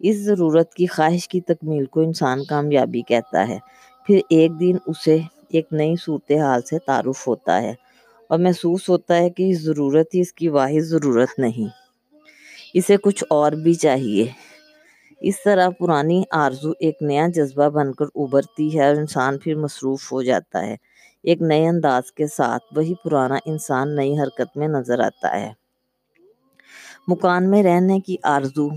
اس 0.00 0.16
ضرورت 0.16 0.74
کی 0.74 0.86
خواہش 0.86 1.28
کی 1.28 1.40
تکمیل 1.40 1.84
کو 1.84 2.00
انسان 2.00 2.44
کامیابی 2.44 3.02
کہتا 3.02 3.48
ہے۔ 3.48 3.58
پھر 4.06 4.20
ایک 4.30 4.60
دن 4.60 4.76
اسے 4.86 5.18
ایک 5.54 5.72
نئی 5.72 5.94
صورتحال 6.00 6.62
سے 6.62 6.78
تعارف 6.78 7.28
ہوتا 7.28 7.62
ہے 7.62 7.74
اور 8.28 8.38
محسوس 8.38 8.88
ہوتا 8.88 9.16
ہے 9.16 9.30
کہ 9.30 9.50
اس 9.50 9.60
ضرورت 9.60 10.14
ہی 10.14 10.20
اس 10.20 10.32
کی 10.32 10.48
واحد 10.48 10.80
ضرورت 10.80 11.38
نہیں۔ 11.38 11.68
اسے 12.74 12.96
کچھ 12.96 13.24
اور 13.30 13.52
بھی 13.52 13.74
چاہیے۔ 13.74 14.26
اس 15.20 15.42
طرح 15.44 15.68
پرانی 15.68 16.22
آرزو 16.30 16.70
ایک 16.80 16.96
نیا 17.00 17.26
جذبہ 17.34 17.68
بن 17.68 17.92
کر 17.92 18.04
ابھرتی 18.14 18.78
ہے 18.78 18.88
اور 18.88 18.96
انسان 18.96 19.38
پھر 19.38 19.54
مصروف 19.54 20.12
ہو 20.12 20.22
جاتا 20.22 20.66
ہے۔ 20.66 20.76
ایک 21.22 21.42
نئے 21.42 21.68
انداز 21.68 22.12
کے 22.12 22.26
ساتھ 22.26 22.62
وہی 22.76 22.94
پرانا 23.04 23.36
انسان 23.46 23.96
نئی 23.96 24.18
حرکت 24.18 24.56
میں 24.56 24.68
نظر 24.68 24.98
آتا 24.98 25.40
ہے۔ 25.40 25.52
مکان 27.08 27.50
میں 27.50 27.62
رہنے 27.62 28.00
کی 28.00 28.16
آرزو۔ 28.22 28.68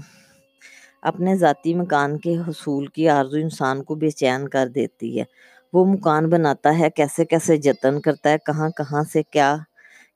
اپنے 1.01 1.35
ذاتی 1.35 1.73
مکان 1.73 2.17
کے 2.17 2.37
حصول 2.37 2.87
کی 2.87 3.09
آرزو 3.09 3.37
انسان 3.37 3.83
کو 3.83 3.95
بے 3.95 4.09
چین 4.09 4.47
کر 4.47 4.67
دیتی 4.67 5.19
ہے۔ 5.19 5.23
وہ 5.73 5.85
مکان 5.85 6.29
بناتا 6.29 6.77
ہے، 6.79 6.89
کیسے 6.89 7.25
کیسے 7.25 7.57
جتن 7.57 7.99
کرتا 8.01 8.29
ہے، 8.29 8.37
کہاں 8.45 8.69
کہاں 8.69 9.03
سے 9.13 9.23
کیا 9.23 9.55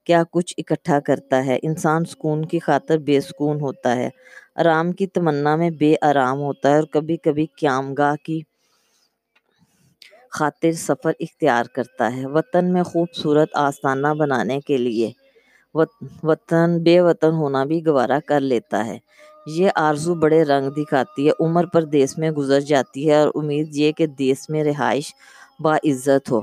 کیا 0.08 0.22
کچھ 0.32 0.54
اکٹھا 0.58 1.00
کرتا 1.00 1.46
ہے۔ 1.46 1.58
انسان 1.64 2.06
سکون 2.06 2.46
کی 2.46 2.60
خاطر 2.60 2.98
بے 2.98 3.20
سکون 3.22 3.62
ہوتا 3.62 3.96
ہے۔ 3.96 4.10
آرام 4.56 4.92
کی 4.92 5.08
تمنا 5.08 5.56
میں 5.56 5.70
بے 5.80 5.94
آرام 6.02 6.40
ہوتا 6.40 6.70
ہے 6.70 6.76
اور 6.76 6.84
کبھی 6.92 7.18
کبھی 7.18 7.46
قیام 7.58 7.94
گاہ 7.94 8.16
کی 8.26 8.40
خاطر 10.32 10.72
سفر 10.78 11.12
اختیار 11.20 11.66
کرتا 11.76 12.16
ہے۔ 12.16 12.26
وطن 12.28 12.74
میں 12.74 12.84
خوبصورت 12.84 13.50
آستانہ 13.58 14.08
بنانے 14.18 14.60
کے 14.60 14.78
لیے 14.78 15.12
وطن 16.24 16.78
بے 16.84 17.00
وطن 17.02 17.32
ہونا 17.32 17.64
بھی 17.64 17.86
گوارا 17.86 18.20
کر 18.26 18.40
لیتا 18.42 18.86
ہے۔ 18.86 18.98
یہ 19.48 19.70
آرزو 19.78 20.14
بڑے 20.16 20.44
رنگ 20.44 20.70
دکھاتی 20.72 21.28
ہے۔ 21.28 21.32
عمر 21.40 21.66
پر 21.66 21.84
دیس 21.86 22.18
میں 22.18 22.32
گزر 22.32 22.60
جاتی 22.62 23.10
ہے 23.10 23.16
اور 23.16 23.30
امید 23.36 23.68
یہ 23.74 23.92
کہ 23.92 24.06
دیس 24.20 24.50
میں 24.50 24.64
رہائش 24.64 25.14
باعزت 25.62 26.32
ہو۔ 26.32 26.42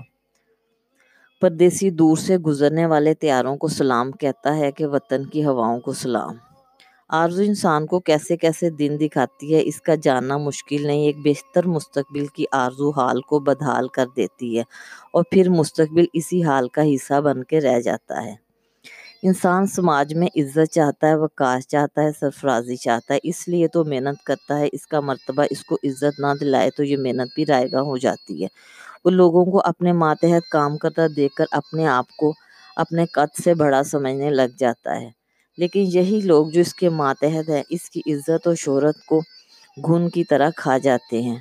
پردیسی 1.40 1.90
دور 1.90 2.16
سے 2.16 2.38
گزرنے 2.38 2.86
والے 2.86 3.14
تیاروں 3.14 3.56
کو 3.56 3.68
سلام 3.68 4.12
کہتا 4.12 4.56
ہے 4.56 4.72
کہ 4.72 4.86
وطن 4.86 5.24
کی 5.24 5.44
ہواؤں 5.44 5.80
کو 5.80 5.92
سلام۔ 5.92 6.34
آرزو 7.08 7.42
انسان 7.42 7.86
کو 7.86 8.00
کیسے 8.00 8.36
کیسے 8.36 8.70
دن 8.70 8.96
دکھاتی 9.00 9.54
ہے، 9.54 9.60
اس 9.64 9.82
کا 9.82 9.94
جاننا 10.02 10.36
مشکل 10.36 10.86
نہیں، 10.86 11.00
ایک 11.00 11.16
بہتر 11.24 11.66
مستقبل 11.66 12.26
کی 12.26 12.44
آرزو 12.52 12.90
حال 12.90 13.20
کو 13.20 13.38
بدحال 13.38 13.88
کر 13.88 14.06
دیتی 14.16 14.56
ہے 14.56 14.62
اور 15.12 15.24
پھر 15.30 15.48
مستقبل 15.48 16.04
اسی 16.12 16.42
حال 16.44 16.68
کا 16.68 16.82
حصہ 16.82 17.20
بن 17.20 17.44
کے 17.44 17.60
رہ 17.60 17.80
جاتا 17.80 18.24
ہے۔ 18.24 18.34
انسان 19.22 19.66
سماج 19.66 20.14
میں 20.14 20.28
عزت 20.36 20.72
چاہتا 20.72 21.08
ہے، 21.08 21.14
وقار 21.14 21.60
چاہتا 21.60 22.02
ہے، 22.02 22.10
سرفرازی 22.20 22.76
چاہتا 22.76 23.14
ہے، 23.14 23.18
اس 23.22 23.48
لیے 23.48 23.68
تو 23.68 23.84
محنت 23.84 24.24
کرتا 24.24 24.58
ہے، 24.58 24.68
اس 24.72 24.86
کا 24.86 25.00
مرتبہ 25.00 25.44
اس 25.50 25.64
کو 25.64 25.74
عزت 25.74 26.20
نہ 26.20 26.26
دلائے 26.40 26.70
تو 26.70 26.84
یہ 26.84 26.96
محنت 26.96 27.34
بھی 27.34 27.46
رائے 27.46 27.66
گا 27.72 27.80
ہو 27.80 27.96
جاتی 27.96 28.42
ہے۔ 28.42 28.48
وہ 29.08 29.12
لوگوں 29.12 29.44
کو 29.44 29.60
اپنے 29.64 29.92
ماتحت 29.92 30.50
کام 30.50 30.76
کرتا 30.76 31.02
دیکھ 31.16 31.34
کر 31.34 31.44
اپنے 31.50 31.86
آپ 31.86 32.16
کو 32.16 32.32
اپنے 32.76 33.06
قد 33.06 33.42
سے 33.42 33.54
بڑا 33.54 33.82
سمجھنے 33.82 34.30
لگ 34.30 34.56
جاتا 34.58 35.00
ہے۔ 35.00 35.10
لیکن 35.58 35.84
یہی 35.92 36.20
لوگ 36.24 36.46
جو 36.46 36.60
اس 36.60 36.74
کے 36.74 36.88
ماتحت 36.88 37.48
ہیں، 37.48 37.62
اس 37.70 37.90
کی 37.90 38.00
عزت 38.06 38.46
اور 38.46 38.54
شہرت 38.54 39.04
کو 39.06 39.20
گھن 39.86 40.08
کی 40.08 40.24
طرح 40.24 40.50
کھا 40.56 40.78
جاتے 40.78 41.22
ہیں۔ 41.22 41.38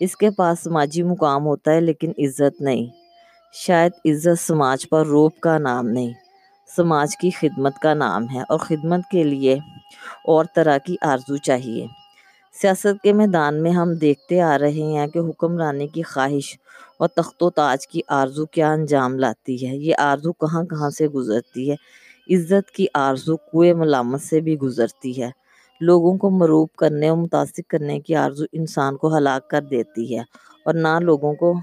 اس 0.00 0.16
کے 0.16 0.30
پاس 0.30 0.60
سماجی 0.60 1.02
مقام 1.02 1.46
ہوتا 1.46 1.72
ہے، 1.72 1.80
لیکن 1.80 2.12
عزت 2.18 2.60
نہیں۔ 2.60 2.86
شاید 3.52 3.92
عزت 4.04 4.42
سماج 4.42 4.88
پر 4.88 5.06
روپ 5.06 5.40
کا 5.40 5.58
نام 5.58 5.88
نہیں، 5.88 6.12
سماج 6.76 7.16
کی 7.16 7.30
خدمت 7.30 7.78
کا 7.78 7.94
نام 7.94 8.28
ہے 8.34 8.40
اور 8.48 8.58
خدمت 8.58 9.00
کے 9.10 9.22
لیے 9.22 9.54
اور 10.24 10.44
طرح 10.54 10.78
کی 10.78 10.96
آرزو 11.02 11.36
چاہیے۔ 11.36 11.86
سیاست 12.60 13.02
کے 13.02 13.12
میدان 13.12 13.62
میں 13.62 13.70
ہم 13.70 13.94
دیکھتے 13.94 14.40
آ 14.40 14.58
رہے 14.58 14.82
ہیں 14.82 15.06
کہ 15.06 15.18
حکمرانی 15.18 15.86
کی 15.86 16.02
خواہش 16.02 16.58
اور 17.02 17.08
تخت 17.08 17.42
و 17.42 17.50
تاج 17.50 17.86
کی 17.88 18.00
آرزو 18.08 18.46
کیا 18.46 18.72
انجام 18.72 19.18
لاتی 19.18 19.68
ہے؟ 19.68 19.76
یہ 19.76 19.94
آرزو 19.98 20.32
کہاں 20.32 20.64
کہاں 20.64 20.90
سے 20.90 21.08
گزرتی 21.08 21.70
ہے؟ 21.70 21.76
عزت 22.34 22.70
کی 22.70 22.86
آرزو 22.94 23.36
کوئے 23.36 23.74
ملامت 23.74 24.22
سے 24.22 24.40
بھی 24.40 24.58
گزرتی 24.58 25.22
ہے۔ 25.22 25.30
لوگوں 25.80 26.16
کو 26.18 26.30
مروب 26.30 26.68
کرنے 26.72 27.08
اور 27.08 27.18
متاثر 27.18 27.62
کرنے 27.68 28.00
کی 28.00 28.14
آرزو 28.14 28.44
انسان 28.52 28.96
کو 28.96 29.16
ہلاک 29.16 29.50
کر 29.50 29.62
دیتی 29.62 30.16
ہے 30.16 30.22
اور 30.64 30.74
نہ 30.74 30.98
لوگوں 31.00 31.34
کو 31.34 31.54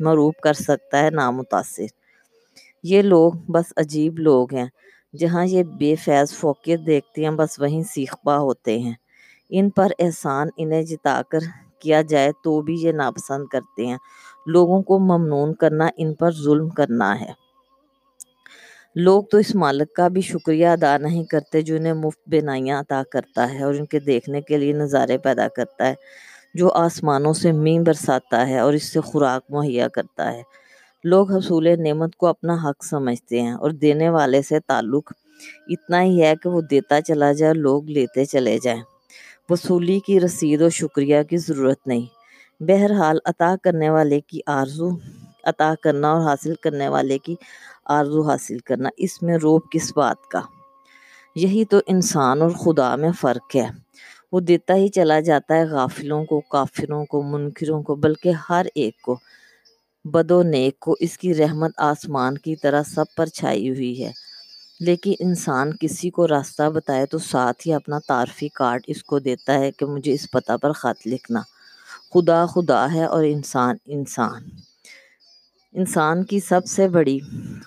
مروب 0.00 0.34
کر 0.42 0.52
سکتا 0.52 1.02
ہے، 1.02 1.10
نہ 1.10 1.30
متاثر۔ 1.30 1.86
یہ 2.82 3.02
لوگ 3.02 3.32
بس 3.32 3.72
عجیب 3.76 4.18
لوگ 4.18 4.54
ہیں، 4.54 4.66
جہاں 5.16 5.46
یہ 5.46 5.62
بے 5.62 5.94
فیض 5.94 6.32
فوقیت 6.32 6.80
دیکھتے 6.86 7.24
ہیں، 7.24 7.30
بس 7.30 7.60
وہیں 7.60 7.82
سیخ 7.82 8.16
پا 8.24 8.38
ہوتے 8.38 8.78
ہیں۔ 8.78 8.94
ان 9.50 9.70
پر 9.70 9.88
احسان 9.98 10.48
انہیں 10.56 10.82
جتا 10.82 11.22
کر 11.28 11.38
کیا 11.78 12.02
جائے 12.02 12.30
تو 12.44 12.60
بھی 12.60 12.76
یہ 12.80 12.92
ناپسند 12.92 13.46
کرتے 13.46 13.86
ہیں۔ 13.86 13.96
لوگوں 14.48 14.82
کو 14.82 14.98
ممنون 14.98 15.54
کرنا، 15.54 15.88
ان 15.96 16.14
پر 16.14 16.30
ظلم 16.32 16.68
کرنا 16.68 17.20
ہے۔ 17.20 17.48
لوگ 18.94 19.22
تو 19.22 19.38
اس 19.38 19.54
مالک 19.54 19.94
کا 19.94 20.08
بھی 20.08 20.20
شکریہ 20.20 20.66
ادا 20.66 20.98
نہیں 20.98 21.24
کرتے 21.24 21.60
جو 21.60 21.76
انہیں 21.76 21.92
مفت 21.92 22.20
بینائیاں 22.26 22.80
عطا 22.80 23.02
کرتا 23.12 23.54
ہے 23.54 23.64
اور 23.64 23.74
ان 23.74 23.86
کے 23.86 24.00
دیکھنے 24.00 24.40
کے 24.40 24.56
لیے 24.56 24.72
نظارے 24.72 25.18
پیدا 25.18 25.48
کرتا 25.48 25.88
ہے، 25.88 25.94
جو 26.54 26.72
آسمانوں 26.72 27.32
سے 27.32 27.52
مین 27.52 27.82
برساتا 27.82 28.48
ہے 28.48 28.58
اور 28.58 28.72
اس 28.72 28.92
سے 28.92 29.00
خوراک 29.00 29.42
مہیا 29.48 29.88
کرتا 29.88 30.32
ہے۔ 30.32 30.42
لوگ 31.04 31.32
حصول 31.32 31.68
نعمت 31.82 32.16
کو 32.16 32.26
اپنا 32.26 32.56
حق 32.64 32.84
سمجھتے 32.84 33.42
ہیں 33.42 33.52
اور 33.52 33.70
دینے 33.70 34.08
والے 34.08 34.42
سے 34.42 34.60
تعلق 34.60 35.12
اتنا 35.68 36.02
ہی 36.02 36.22
ہے 36.22 36.34
کہ 36.42 36.48
وہ 36.48 36.60
دیتا 36.60 37.00
چلا 37.00 37.32
جائے 37.32 37.54
لوگ 37.54 37.84
لیتے 37.84 38.24
چلے 38.24 38.58
جائیں۔ 38.62 38.82
وصولی 39.48 40.00
کی 40.00 40.20
رسید 40.20 40.62
اور 40.62 40.70
شکریہ 40.70 41.22
کی 41.22 41.36
ضرورت 41.36 41.86
نہیں۔ 41.86 42.17
بہرحال 42.60 43.18
عطا 43.24 43.54
کرنے 43.62 43.90
والے 43.90 44.20
کی 44.20 44.40
آرزو، 44.46 44.88
عطا 45.44 45.74
کرنا 45.82 46.12
اور 46.12 46.20
حاصل 46.20 46.54
کرنے 46.54 46.88
والے 46.88 47.18
کی 47.18 47.34
آرزو 47.84 48.22
حاصل 48.22 48.58
کرنا، 48.58 48.88
اس 48.96 49.22
میں 49.22 49.38
روب 49.38 49.62
کس 49.70 49.92
بات 49.96 50.28
کا؟ 50.30 50.40
یہی 51.34 51.64
تو 51.64 51.80
انسان 51.86 52.42
اور 52.42 52.50
خدا 52.50 52.96
میں 52.96 53.12
فرق 53.20 53.56
ہے۔ 53.56 53.68
وہ 54.32 54.40
دیتا 54.40 54.74
ہی 54.74 54.88
چلا 54.88 55.20
جاتا 55.20 55.54
ہے 55.54 55.64
غافلوں 55.64 56.24
کو، 56.24 56.40
کافروں 56.40 57.04
کو، 57.04 57.22
منکروں 57.22 57.82
کو، 57.82 57.94
بلکہ 57.94 58.32
ہر 58.48 58.66
ایک 58.74 59.02
کو۔ 59.02 59.18
بد 60.04 60.30
و 60.30 60.42
نیک 60.42 60.80
کو 60.80 60.96
اس 61.00 61.18
کی 61.18 61.34
رحمت 61.34 61.70
آسمان 61.76 62.38
کی 62.38 62.56
طرح 62.56 62.82
سب 62.82 63.04
پر 63.16 63.26
چھائی 63.26 63.70
ہوئی 63.70 64.04
ہے۔ 64.04 64.12
لیکن 64.80 65.12
انسان 65.20 65.70
کسی 65.80 66.10
کو 66.10 66.28
راستہ 66.28 66.70
بتائے 66.70 67.06
تو 67.06 67.18
ساتھ 67.18 67.68
ہی 67.68 67.72
اپنا 67.72 67.98
تعارفی 68.08 68.48
کارڈ 68.48 68.82
اس 68.86 69.04
کو 69.04 69.18
دیتا 69.18 69.54
ہے 69.54 69.72
کہ 69.72 69.86
مجھے 69.86 70.12
اس 70.12 70.30
پتہ 70.30 70.56
پر 70.56 70.72
خط 70.72 71.06
لکھنا۔ 71.06 71.42
خدا 72.14 72.46
خدا 72.46 72.92
ہے 72.94 73.04
اور 73.04 73.24
انسان 73.24 73.76
انسان۔ 73.86 74.42
انسان 75.72 76.24
کی 76.24 76.40
سب 76.40 76.66
سے 76.66 76.88
بڑی 76.88 77.18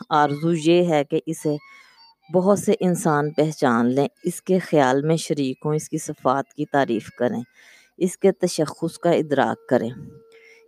آرزو 0.10 0.54
یہ 0.54 0.90
ہے 0.90 1.04
کہ 1.04 1.20
اسے 1.26 1.56
بہت 2.34 2.60
سے 2.60 2.74
انسان 2.80 3.32
پہچان 3.32 3.86
لیں، 3.86 4.08
اس 4.24 4.42
کے 4.42 4.60
خیال 4.60 5.02
میں 5.02 5.16
شریک 5.16 5.66
ہوں، 5.66 5.76
اس 5.76 5.90
کی 5.90 5.98
صفات 5.98 6.54
کی 6.54 6.66
تعریف 6.66 7.10
کریں، 7.10 7.42
اس 7.98 8.18
کے 8.18 8.32
تشخص 8.32 8.98
کا 9.00 9.12
ادراک 9.12 9.70
کریں، 9.70 9.90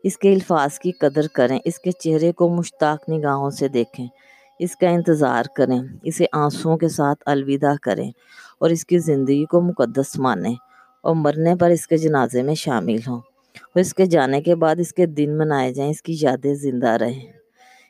اس 0.03 0.17
کے 0.17 0.33
الفاظ 0.33 0.79
کی 0.79 0.91
قدر 0.91 1.27
کریں، 1.27 1.59
اس 1.65 1.79
کے 1.79 1.91
چہرے 1.91 2.31
کو 2.31 2.49
مشتاق 2.49 3.09
نگاہوں 3.09 3.49
سے 3.49 3.67
دیکھیں، 3.67 4.07
اس 4.59 4.75
کا 4.75 4.89
انتظار 4.89 5.43
کریں، 5.55 5.79
اسے 6.03 6.25
آنسوؤں 6.33 6.77
کے 6.77 6.89
ساتھ 6.89 7.23
الوداع 7.25 7.75
کریں 7.81 8.11
اور 8.59 8.69
اس 8.69 8.85
کی 8.85 8.97
زندگی 8.97 9.45
کو 9.45 9.61
مقدس 9.61 10.19
مانیں 10.19 10.55
اور 11.01 11.15
مرنے 11.15 11.55
پر 11.55 11.69
اس 11.69 11.87
کے 11.87 11.97
جنازے 11.97 12.43
میں 12.43 12.55
شامل 12.55 12.97
ہوں۔ 13.07 13.21
اور 13.61 13.79
اس 13.79 13.93
کے 13.93 14.05
جانے 14.05 14.41
کے 14.41 14.55
بعد 14.55 14.75
اس 14.79 14.93
کے 14.93 15.05
دن 15.05 15.37
منائے 15.37 15.73
جائیں، 15.73 15.91
اس 15.91 16.01
کی 16.01 16.17
یادیں 16.21 16.55
زندہ 16.55 16.89
رہیں۔ 16.89 17.31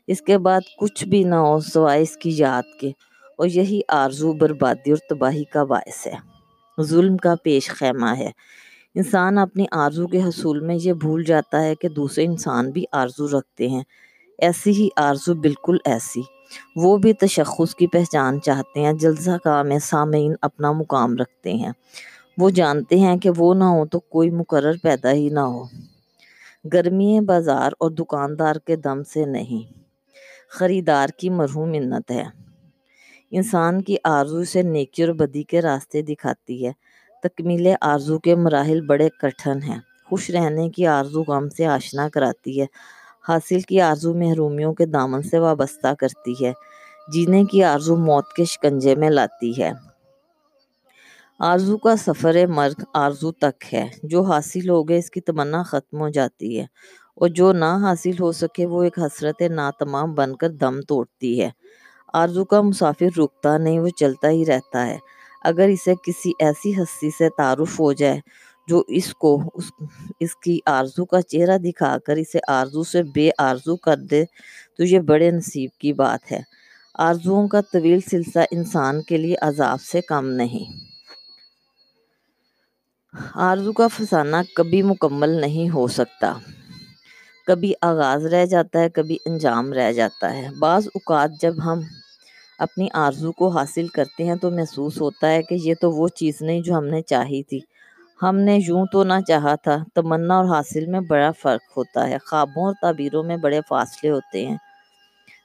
اس 0.07 0.21
کے 0.21 0.37
بعد 0.37 0.61
کچھ 0.79 1.05
بھی 1.05 1.23
نہ 1.23 1.35
ہو 1.35 1.59
سوائے 1.59 2.01
اس 2.01 2.17
کی 2.17 2.31
یاد 2.33 2.79
کے۔ 2.81 2.91
اور 3.37 3.47
یہی 3.47 3.81
آرزو 3.87 4.33
بربادی 4.33 4.91
اور 4.91 4.97
تباہی 5.09 5.43
کا 5.43 5.63
باعث 5.63 6.07
ہے۔ 6.07 6.15
ظلم 6.81 7.17
کا 7.17 7.35
پیش 7.43 7.69
خیمہ 7.69 8.17
ہے۔ 8.17 8.31
انسان 8.95 9.37
اپنی 9.37 9.65
آرزو 9.71 10.07
کے 10.07 10.23
حصول 10.23 10.59
میں 10.59 10.77
یہ 10.83 10.93
بھول 10.93 11.23
جاتا 11.23 11.63
ہے 11.63 11.75
کہ 11.75 11.89
دوسرے 11.89 12.25
انسان 12.25 12.71
بھی 12.71 12.85
آرزو 12.91 13.39
رکھتے 13.39 13.69
ہیں۔ 13.69 13.83
ایسی 14.37 14.71
ہی 14.71 14.89
آرزو 14.97 15.33
بالکل 15.33 15.77
ایسی۔ 15.85 16.21
وہ 16.75 16.97
بھی 16.97 17.13
تشخص 17.13 17.75
کی 17.75 17.87
پہچان 17.87 18.41
چاہتے 18.41 18.79
ہیں، 18.79 18.93
جلسہ 18.93 19.37
کا 19.43 19.63
میں 19.63 19.79
سامعین 19.79 20.33
اپنا 20.41 20.71
مقام 20.71 21.17
رکھتے 21.17 21.53
ہیں۔ 21.53 21.71
وہ 22.37 22.49
جانتے 22.49 22.99
ہیں 22.99 23.17
کہ 23.17 23.29
وہ 23.37 23.53
نہ 23.53 23.63
ہو 23.63 23.85
تو 23.85 23.99
کوئی 23.99 24.29
مقرر 24.29 24.71
پیدا 24.83 25.11
ہی 25.11 25.29
نہ 25.29 25.39
ہو۔ 25.39 25.63
گرمی 26.73 27.19
بازار 27.19 27.71
اور 27.79 27.91
دکاندار 27.91 28.55
کے 28.55 28.75
دم 28.75 29.03
سے 29.03 29.25
نہیں، 29.25 29.73
خریدار 30.49 31.07
کی 31.17 31.29
مرہون 31.29 31.71
منت 31.71 32.11
ہے۔ 32.11 32.23
انسان 33.31 33.81
کی 33.81 33.95
آرزو 34.03 34.37
اسے 34.37 34.61
نیکی 34.61 35.03
اور 35.03 35.13
بدی 35.13 35.43
کے 35.43 35.61
راستے 35.61 36.01
دکھاتی 36.01 36.65
ہے۔ 36.65 36.71
تکمیل 37.23 37.67
آرزو 37.81 38.19
کے 38.19 38.35
مراحل 38.35 38.81
بڑے 38.81 39.09
کٹھن 39.21 39.63
ہیں۔ 39.63 39.79
خوش 40.09 40.29
رہنے 40.29 40.69
کی 40.69 40.87
آرزو 40.87 41.23
غم 41.23 41.49
سے 41.49 41.65
آشنا 41.65 42.09
کراتی 42.09 42.61
ہے۔ 42.61 42.65
حاصل 43.27 43.61
کی 43.61 43.81
آرزو 43.81 44.13
محرومیوں 44.13 44.73
کے 44.73 44.85
دامن 44.85 45.21
سے 45.21 45.39
وابستہ 45.39 45.93
کرتی 45.99 46.45
ہے۔ 46.45 46.51
جینے 47.13 47.43
کی 47.43 47.63
آرزو 47.63 47.95
موت 47.95 48.33
کے 48.33 48.45
شکنجے 48.45 48.95
میں 48.95 49.09
لاتی 49.09 49.61
ہے۔ 49.61 49.71
آرزو 51.39 51.77
کا 51.77 51.95
سفر 51.95 52.35
مرگ 52.47 52.83
آرزو 52.93 53.31
تک 53.31 53.73
ہے۔ 53.73 53.87
جو 54.03 54.21
حاصل 54.21 54.69
ہو 54.69 54.89
گئے 54.89 54.97
اس 54.97 55.09
کی 55.11 55.21
تمنا 55.21 55.63
ختم 55.63 56.01
ہو 56.01 56.09
جاتی 56.09 56.59
ہے۔ 56.59 56.65
اور 57.15 57.29
جو 57.29 57.51
نہ 57.53 57.71
حاصل 57.81 58.11
ہو 58.19 58.31
سکے 58.31 58.65
وہ 58.65 58.83
ایک 58.83 58.99
حسرت 58.99 59.41
ناتمام 59.41 60.13
بن 60.13 60.35
کر 60.35 60.49
دم 60.49 60.81
توڑتی 60.81 61.41
ہے۔ 61.41 61.49
آرزو 62.13 62.45
کا 62.45 62.61
مسافر 62.61 63.19
رکتا 63.19 63.57
نہیں، 63.57 63.79
وہ 63.79 63.87
چلتا 63.89 64.29
ہی 64.29 64.45
رہتا 64.45 64.87
ہے۔ 64.87 64.97
اگر 65.43 65.67
اسے 65.67 65.93
کسی 66.05 66.31
ایسی 66.39 66.81
ہستی 66.81 67.09
سے 67.17 67.29
تعارف 67.37 67.79
ہو 67.79 67.93
جائے 67.93 68.19
جو 68.67 68.83
اس 68.87 69.13
کو، 69.13 69.41
اس 69.53 69.71
اس 70.19 70.35
کی 70.35 70.59
آرزو 70.65 71.05
کا 71.05 71.21
چہرہ 71.21 71.57
دکھا 71.57 71.97
کر 72.05 72.15
اسے 72.15 72.39
آرزو 72.47 72.83
سے 72.83 73.03
بے 73.03 73.29
آرزو 73.37 73.75
کر 73.75 73.97
دے، 74.11 74.23
تو 74.77 74.83
یہ 74.83 74.99
بڑے 74.99 75.31
نصیب 75.31 75.69
کی 75.79 75.93
بات 75.93 76.31
ہے۔ 76.31 76.41
آرزوؤں 76.93 77.47
کا 77.47 77.61
طویل 77.61 77.99
سلسلہ 78.11 78.43
انسان 78.51 79.01
کے 79.01 79.17
لیے 79.17 79.35
عذاب 79.41 79.81
سے 79.81 80.01
کم 80.01 80.25
نہیں۔ 80.25 80.92
آرزو 83.35 83.71
کا 83.71 83.87
فسانہ 83.87 84.35
کبھی 84.55 84.81
مکمل 84.81 85.29
نہیں 85.29 85.69
ہو 85.69 85.87
سکتا۔ 85.87 86.33
کبھی 87.47 87.73
آغاز 87.81 88.25
رہ 88.25 88.45
جاتا 88.45 88.79
ہے، 88.79 88.89
کبھی 88.89 89.17
انجام 89.25 89.73
رہ 89.73 89.91
جاتا 89.91 90.33
ہے۔ 90.37 90.47
بعض 90.59 90.87
اوقات 90.87 91.31
جب 91.41 91.53
ہم 91.65 91.79
اپنی 92.59 92.87
آرزو 92.93 93.31
کو 93.31 93.47
حاصل 93.47 93.87
کرتے 93.87 94.23
ہیں 94.23 94.35
تو 94.35 94.51
محسوس 94.51 95.01
ہوتا 95.01 95.29
ہے 95.31 95.43
کہ 95.43 95.55
یہ 95.63 95.73
تو 95.81 95.91
وہ 95.91 96.07
چیز 96.07 96.41
نہیں 96.41 96.61
جو 96.61 96.77
ہم 96.77 96.85
نے 96.85 97.01
چاہی 97.01 97.43
تھی۔ 97.43 97.59
ہم 98.21 98.35
نے 98.35 98.59
یوں 98.67 98.85
تو 98.91 99.03
نہ 99.03 99.13
چاہا 99.27 99.55
تھا۔ 99.55 99.77
تمنا 99.93 100.35
اور 100.35 100.45
حاصل 100.45 100.85
میں 100.85 100.99
بڑا 100.99 101.31
فرق 101.31 101.77
ہوتا 101.77 102.09
ہے۔ 102.09 102.17
خوابوں 102.25 102.65
اور 102.65 102.73
تعبیروں 102.81 103.23
میں 103.23 103.37
بڑے 103.37 103.61
فاصلے 103.69 104.09
ہوتے 104.09 104.47
ہیں۔ 104.47 104.57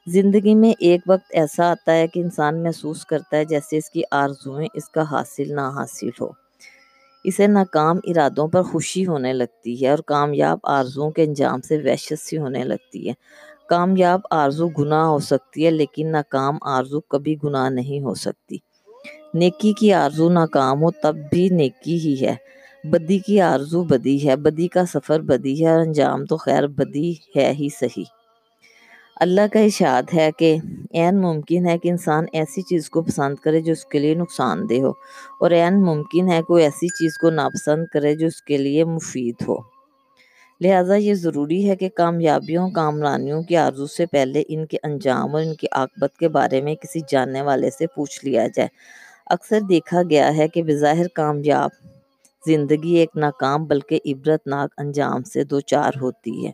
زندگی 0.07 0.55
میں 0.55 0.73
ایک 0.79 1.01
وقت 1.07 1.27
ایسا 1.31 1.71
آتا 1.71 1.93
ہے 1.93 2.07
کہ 2.07 2.21
انسان 2.21 2.63
محسوس 2.63 3.07
کرتا 3.07 3.37
ہے 3.37 3.45
جیسے 3.45 3.77
اس 3.77 3.91
کی 3.91 4.03
آرزویں 4.11 4.69
اس 4.75 4.89
کا 4.89 5.03
حاصل 5.11 5.55
نہ 5.55 5.61
حاصل 5.61 6.09
ہو۔ 6.21 6.48
اسے 7.29 7.47
ناکام 7.47 7.97
ارادوں 8.05 8.49
پر 8.49 8.63
خوشی 8.63 9.07
ہونے 9.07 9.33
لگتی 9.33 9.85
ہے 9.85 9.91
اور 9.91 9.99
کامیاب 9.99 10.59
آرزوؤں 10.63 11.11
کے 11.11 11.23
انجام 11.23 11.61
سے 11.61 11.79
وحشت 11.79 12.19
سی 12.21 12.39
ہونے 12.39 12.65
لگتی 12.65 13.09
ہے۔ 13.09 13.13
کامیاب 13.69 14.21
آرزو 14.31 14.69
گناہ 14.69 15.05
ہو 15.07 15.19
سکتی 15.19 15.67
ہے، 15.67 15.71
لیکن 15.71 16.13
ناکام 16.13 16.59
آرزو 16.63 17.01
کبھی 17.01 17.37
گناہ 17.45 17.69
نہیں 17.69 18.01
ہو 18.01 18.15
سکتی۔ 18.15 18.57
نیکی 19.35 19.73
کی 19.73 19.93
آرزو 19.93 20.29
ناکام 20.31 20.83
ہو 20.83 20.91
تب 20.91 21.17
بھی 21.31 21.49
نیکی 21.49 21.97
ہی 21.97 22.27
ہے۔ 22.27 22.37
بدی 22.85 23.19
کی 23.19 23.41
آرزو 23.41 23.83
بدی 23.83 24.29
ہے، 24.29 24.37
بدی 24.37 24.69
کا 24.69 24.87
سفر 24.87 25.21
بدی 25.21 25.67
ہے 25.67 25.71
اور 25.73 25.81
انجام 25.81 26.25
تو 26.25 26.37
خیر 26.37 26.67
بدی 26.67 27.15
ہے 27.37 27.53
ہی 27.53 27.69
صحیح۔ 27.81 28.18
اللہ 29.21 29.47
کا 29.53 29.61
اشاد 29.61 30.15
ہے 30.15 30.31
کہ 30.39 30.57
این 30.91 31.21
ممکن 31.21 31.67
ہے 31.67 31.77
کہ 31.79 31.89
انسان 31.89 32.25
ایسی 32.33 32.63
چیز 32.63 32.89
کو 32.91 33.03
پسند 33.03 33.37
کرے 33.37 33.61
جو 33.61 33.73
اس 33.73 33.85
کے 33.85 33.99
لیے 33.99 34.15
نقصان 34.15 34.69
دہ 34.71 34.81
ہو، 34.83 34.91
اور 35.41 35.51
این 35.51 35.81
ممکن 35.85 36.29
ہے 36.29 36.41
کوئی 36.43 36.65
ایسی 36.65 36.89
چیز 36.89 37.19
کو 37.19 37.31
ناپسند 37.31 37.87
کرے 37.93 38.15
جو 38.15 38.27
اس 38.27 38.41
کے 38.43 38.57
لیے 38.57 38.85
مفید 38.85 39.43
ہو۔ 39.49 39.57
لہٰذا 40.61 40.95
یہ 40.97 41.15
ضروری 41.15 41.69
ہے 41.69 41.77
کہ 41.77 41.89
کامیابیوں، 41.89 42.69
کامرانیوں 42.71 43.43
کی 43.43 43.57
آرزو 43.57 43.87
سے 43.87 44.07
پہلے 44.07 44.43
ان 44.49 44.65
کے 44.67 44.79
انجام 44.83 45.35
اور 45.35 45.43
ان 45.43 45.55
کی 45.55 45.67
عاقبت 45.73 46.17
کے 46.17 46.29
بارے 46.29 46.61
میں 46.61 46.75
کسی 46.75 47.01
جاننے 47.09 47.43
والے 47.43 47.71
سے 47.71 47.87
پوچھ 47.87 48.25
لیا 48.25 48.47
جائے۔ 48.47 48.69
اکثر 49.27 49.61
دیکھا 49.69 50.03
گیا 50.11 50.37
ہے 50.37 50.49
کہ 50.49 50.63
بظاہر 50.63 51.09
کامیاب 51.15 51.71
زندگی 52.45 52.95
ایک 52.97 53.17
ناکام 53.17 53.65
بلکہ 53.65 54.01
عبرت 54.07 54.47
ناک 54.47 54.75
انجام 54.79 55.23
سے 55.23 55.45
دو 55.45 55.61
چار 55.63 56.01
ہوتی 56.01 56.47
ہے۔ 56.47 56.53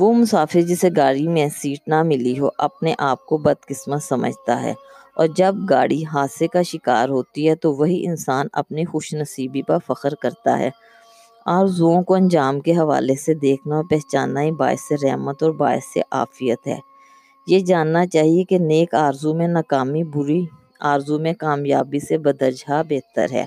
وہ 0.00 0.12
مسافر 0.12 0.60
جسے 0.60 0.88
گاڑی 0.96 1.28
میں 1.28 1.48
سیٹ 1.48 1.88
نہ 1.88 2.02
ملی 2.02 2.38
ہو، 2.38 2.48
اپنے 2.58 2.94
آپ 2.98 3.26
کو 3.26 3.38
بدقسمت 3.38 4.02
سمجھتا 4.02 4.62
ہے۔ 4.62 4.74
اور 5.16 5.26
جب 5.26 5.54
گاڑی 5.70 6.04
حادثے 6.04 6.46
کا 6.46 6.62
شکار 6.62 7.08
ہوتی 7.08 7.48
ہے، 7.48 7.54
تو 7.54 7.74
وہی 7.74 8.06
انسان 8.06 8.46
اپنی 8.52 8.84
خوش 8.84 9.14
نصیبی 9.14 9.62
پر 9.62 9.76
فخر 9.86 10.14
کرتا 10.14 10.58
ہے۔ 10.58 10.70
آرزوؤں 11.46 12.02
کو 12.02 12.14
انجام 12.14 12.60
کے 12.60 12.72
حوالے 12.72 13.14
سے 13.14 13.34
دیکھنا 13.34 13.76
اور 13.76 13.84
پہچاننا 13.90 14.42
ہی 14.42 14.50
باعث 14.50 14.92
رحمت 15.04 15.42
اور 15.42 15.50
باعث 15.50 15.98
عافیت 16.10 16.66
ہے۔ 16.66 16.78
یہ 17.46 17.58
جاننا 17.58 18.06
چاہیے 18.06 18.44
کہ 18.44 18.58
نیک 18.58 18.94
آرزو 18.94 19.34
میں 19.34 19.48
ناکامی، 19.48 20.04
بری 20.04 20.46
آرزو 20.80 21.18
میں 21.18 21.32
کامیابی 21.32 21.98
سے 21.98 22.18
بدرجہ 22.18 22.82
بہتر 22.88 23.26
ہے۔ 23.32 23.46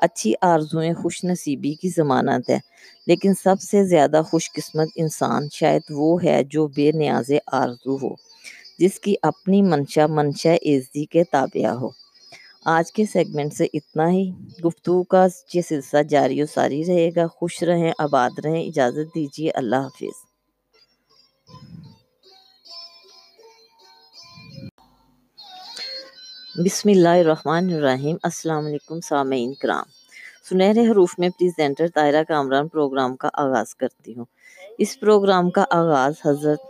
اچھی 0.00 0.34
آرزویں 0.40 0.94
خوش 0.94 1.24
نصیبی 1.24 1.74
کی 1.74 1.88
ضمانت 1.88 2.50
ہے۔ 2.50 2.58
لیکن 3.06 3.32
سب 3.44 3.60
سے 3.60 3.84
زیادہ 3.84 4.22
خوش 4.30 4.52
قسمت 4.52 4.88
انسان 4.94 5.48
شاید 5.52 5.82
وہ 5.90 6.24
ہے 6.24 6.44
جو 6.44 6.66
بے 6.66 6.92
نیاز 6.92 7.30
آرزو 7.52 7.96
ہو، 7.96 8.14
جس 8.78 9.00
کی 9.00 9.14
اپنی 9.22 9.62
منشا 9.62 10.06
منشا 10.06 10.54
عزی 10.54 11.04
کے 11.04 11.24
تابع 11.24 11.68
ہو۔ 11.68 11.88
آج 12.64 12.92
کے 12.92 13.04
سیگمنٹ 13.06 13.52
سے 13.54 13.66
اتنا 13.74 14.10
ہی۔ 14.10 14.30
گفتگو 14.64 15.02
کا 15.02 15.26
یہ 15.54 15.60
سلسلہ 15.68 16.02
جاری 16.02 16.42
و 16.42 16.46
ساری 16.46 16.84
رہے 16.84 17.10
گا۔ 17.16 17.26
خوش 17.26 17.62
رہیں، 17.62 17.92
آباد 17.98 18.30
رہیں۔ 18.44 18.62
اجازت 18.64 19.14
دیجیے۔ 19.14 19.50
اللہ 19.50 19.76
حافظ۔ 19.76 20.30
بسم 26.56 26.88
اللہ 26.88 27.08
الرحمن 27.08 27.72
الرحیم۔ 27.72 28.16
السلام 28.22 28.66
علیکم 28.66 29.00
سامعین 29.00 29.54
کرام۔ 29.54 29.84
سنہرے 30.48 30.86
حروف 30.86 31.14
میں 31.18 31.28
پریزنٹر 31.28 31.88
طائرہ 31.94 32.22
کامران 32.28 32.68
پروگرام 32.68 33.16
کا 33.16 33.28
آغاز 33.32 33.74
کرتی 33.74 34.16
ہوں۔ 34.16 34.24
اس 34.78 35.00
پروگرام 35.00 35.50
کا 35.50 35.64
آغاز 35.70 36.12
حضرت 36.24 36.60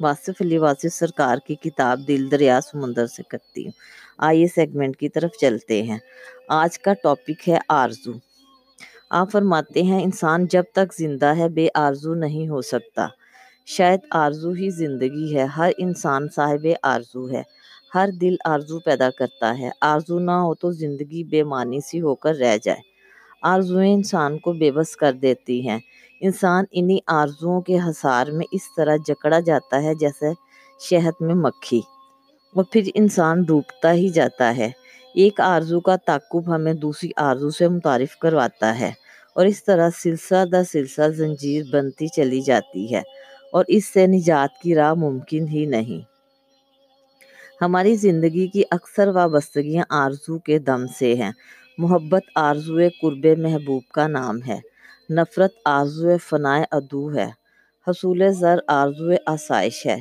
واصف 0.00 0.42
علی 0.42 0.58
واصف 0.58 0.94
سرکار 0.94 1.38
کی 1.46 1.54
کتاب 1.54 2.00
دل 2.08 2.30
دریا 2.30 2.60
سمندر 2.60 3.06
سے 3.06 3.22
کرتی 3.22 3.64
ہوں۔ 3.64 3.72
آئیے 4.18 4.46
سیگمنٹ 4.46 4.96
کی 4.96 5.08
طرف 5.08 5.30
چلتے 5.40 5.82
ہیں۔ 5.82 5.98
آج 6.48 6.78
کا 6.78 6.92
ٹاپک 7.02 7.48
ہے 7.48 7.58
آرزو۔ 7.68 8.12
آپ 9.10 9.32
فرماتے 9.32 9.82
ہیں، 9.82 10.02
انسان 10.04 10.46
جب 10.46 10.62
تک 10.72 10.94
زندہ 10.94 11.36
ہے، 11.36 11.48
بے 11.48 11.68
آرزو 11.74 12.14
نہیں 12.14 12.48
ہو 12.48 12.62
سکتا۔ 12.62 13.06
شاید 13.66 14.00
آرزو 14.10 14.50
ہی 14.50 14.70
زندگی 14.70 15.36
ہے۔ 15.36 15.44
ہر 15.44 15.70
انسان 15.78 16.28
صاحب 16.34 16.66
آرزو 16.82 17.30
ہے۔ 17.30 17.42
ہر 17.94 18.08
دل 18.20 18.34
آرزو 18.44 18.78
پیدا 18.80 19.10
کرتا 19.10 19.58
ہے۔ 19.58 19.70
آرزو 19.80 20.18
نہ 20.18 20.30
ہو 20.30 20.54
تو 20.54 20.70
زندگی 20.70 21.24
بے 21.24 21.42
معنی 21.42 21.80
سی 21.80 22.00
ہو 22.00 22.14
کر 22.14 22.34
رہ 22.34 22.56
جائے۔ 22.62 22.80
آرزویں 23.42 23.92
انسان 23.94 24.38
کو 24.38 24.52
بے 24.52 24.70
بس 24.70 24.96
کر 24.96 25.12
دیتی 25.12 25.68
ہیں۔ 25.68 25.78
انسان 26.20 26.64
انہی 26.72 26.98
آرزوؤں 27.06 27.60
کے 27.60 27.78
حصار 27.78 28.26
میں 28.26 28.46
اس 28.52 28.62
طرح 28.76 28.96
جکڑا 29.06 29.40
جاتا 29.40 29.82
ہے 29.82 29.94
جیسے 29.94 30.32
شہد 30.80 31.20
میں 31.20 31.34
مکھی۔ 31.34 31.80
اور 32.54 32.64
پھر 32.72 32.82
انسان 32.94 33.42
ڈوبتا 33.42 33.92
ہی 33.92 34.08
جاتا 34.08 34.56
ہے۔ 34.56 34.70
ایک 35.14 35.40
آرزو 35.40 35.80
کا 35.80 35.96
تعقب 35.96 36.54
ہمیں 36.54 36.74
دوسری 36.74 37.10
آرزو 37.16 37.50
سے 37.50 37.68
متعارف 37.68 38.16
کرواتا 38.16 38.78
ہے 38.78 38.92
اور 39.34 39.46
اس 39.46 39.64
طرح 39.64 39.90
سلسلہ 40.02 40.44
در 40.44 40.62
سلسلہ 40.72 41.08
زنجیر 41.08 41.64
بنتی 41.72 42.06
چلی 42.08 42.40
جاتی 42.40 42.94
ہے 42.94 43.02
اور 43.52 43.64
اس 43.68 43.92
سے 43.92 44.06
نجات 44.06 44.60
کی 44.62 44.74
راہ 44.74 44.94
ممکن 44.94 45.48
ہی 45.48 45.66
نہیں۔ 45.66 46.07
ہماری 47.60 47.94
زندگی 47.94 48.46
کی 48.46 48.62
اکثر 48.70 49.08
وابستگیاں 49.08 49.84
آرزو 49.90 50.38
کے 50.38 50.58
دم 50.58 50.86
سے 50.98 51.14
ہیں۔ 51.14 51.30
محبت 51.78 52.22
آرزو 52.34 52.78
قرب 53.02 53.26
محبوب 53.38 53.82
کا 53.92 54.06
نام 54.06 54.38
ہے۔ 54.48 54.60
نفرت 55.10 55.50
آرزو 55.64 56.16
فنائے 56.18 56.64
ادو 56.70 57.14
ہے۔ 57.14 57.30
حصول 57.86 58.22
زر 58.32 58.58
آرزو 58.66 59.10
آسائش 59.26 59.86
ہے۔ 59.86 59.96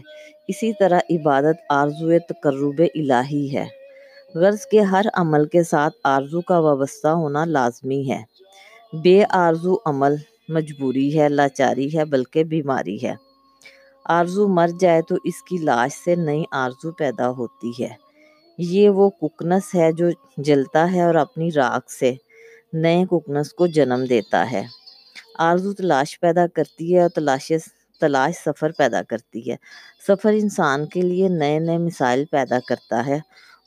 اسی 0.47 0.71
طرح 0.79 0.99
عبادت 1.09 1.57
آرزو 1.69 2.11
تقرب 2.29 2.81
الہی 2.95 3.55
ہے۔ 3.55 3.65
غرض 4.35 4.65
کے 4.65 4.81
ہر 4.81 5.05
عمل 5.13 5.45
کے 5.45 5.63
ساتھ 5.63 5.93
آرزو 6.03 6.41
کا 6.41 6.59
وابستہ 6.59 7.07
ہونا 7.07 7.45
لازمی 7.45 8.11
ہے۔ 8.11 8.21
بے 9.03 9.23
آرزو 9.29 9.75
عمل 9.85 10.15
مجبوری 10.49 11.19
ہے، 11.19 11.29
لاچاری 11.29 11.97
ہے، 11.97 12.05
بلکہ 12.05 12.43
بیماری 12.43 12.97
ہے۔ 13.03 13.26
آرزو 14.09 14.47
مر 14.47 14.69
جائے 14.79 15.01
تو 15.01 15.15
اس 15.23 15.43
کی 15.43 15.57
لاش 15.57 15.91
سے 16.05 16.15
نئی 16.15 16.43
آرزو 16.51 16.91
پیدا 16.91 17.29
ہوتی 17.29 17.83
ہے۔ 17.83 17.89
یہ 18.57 18.89
وہ 18.89 19.09
ککنس 19.09 19.75
ہے 19.75 19.91
جو 19.91 20.05
جلتا 20.37 20.91
ہے 20.91 21.01
اور 21.01 21.15
اپنی 21.15 21.51
راکھ 21.51 21.91
سے 21.91 22.13
نئے 22.73 23.05
ککنس 23.05 23.53
کو 23.53 23.67
جنم 23.67 24.05
دیتا 24.09 24.51
ہے۔ 24.51 24.63
آرزو 25.39 25.73
تلاش 25.73 26.19
پیدا 26.19 26.47
کرتی 26.47 26.95
ہے 26.95 27.01
اور 27.01 27.09
تلاش 27.09 27.51
تلاش 27.99 28.35
سفر 28.45 28.71
پیدا 28.71 29.01
کرتی 29.01 29.51
ہے۔ 29.51 29.55
سفر 30.07 30.33
انسان 30.33 30.85
کے 30.85 31.01
لیے 31.01 31.27
نئے 31.27 31.59
نئے 31.59 31.77
مسائل 31.77 32.25
پیدا 32.25 32.59
کرتا 32.67 33.05
ہے 33.05 33.19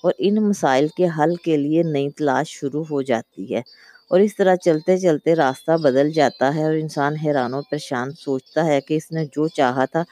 اور 0.03 0.13
ان 0.19 0.35
مسائل 0.35 0.89
کے 0.89 1.07
حل 1.19 1.35
کے 1.37 1.57
لیے 1.57 1.83
نئی 1.83 2.11
تلاش 2.11 2.49
شروع 2.49 2.85
ہو 2.91 3.03
جاتی 3.03 3.55
ہے۔ 3.55 3.63
اور 4.11 4.21
اس 4.21 4.37
طرح 4.37 4.55
چلتے 4.57 4.99
چلتے 4.99 5.35
راستہ 5.35 5.73
بدل 5.83 6.11
جاتا 6.11 6.55
ہے 6.55 6.65
اور 6.65 6.75
انسان 6.75 7.17
حیران 7.17 7.55
و 7.55 7.61
پریشان 7.63 8.13
سوچتا 8.13 8.65
ہے 8.67 8.81
کہ 8.81 8.95
اس 8.95 9.11
نے 9.13 9.25
جو 9.25 9.49
چاہا 9.49 9.85
تھا 9.85 10.03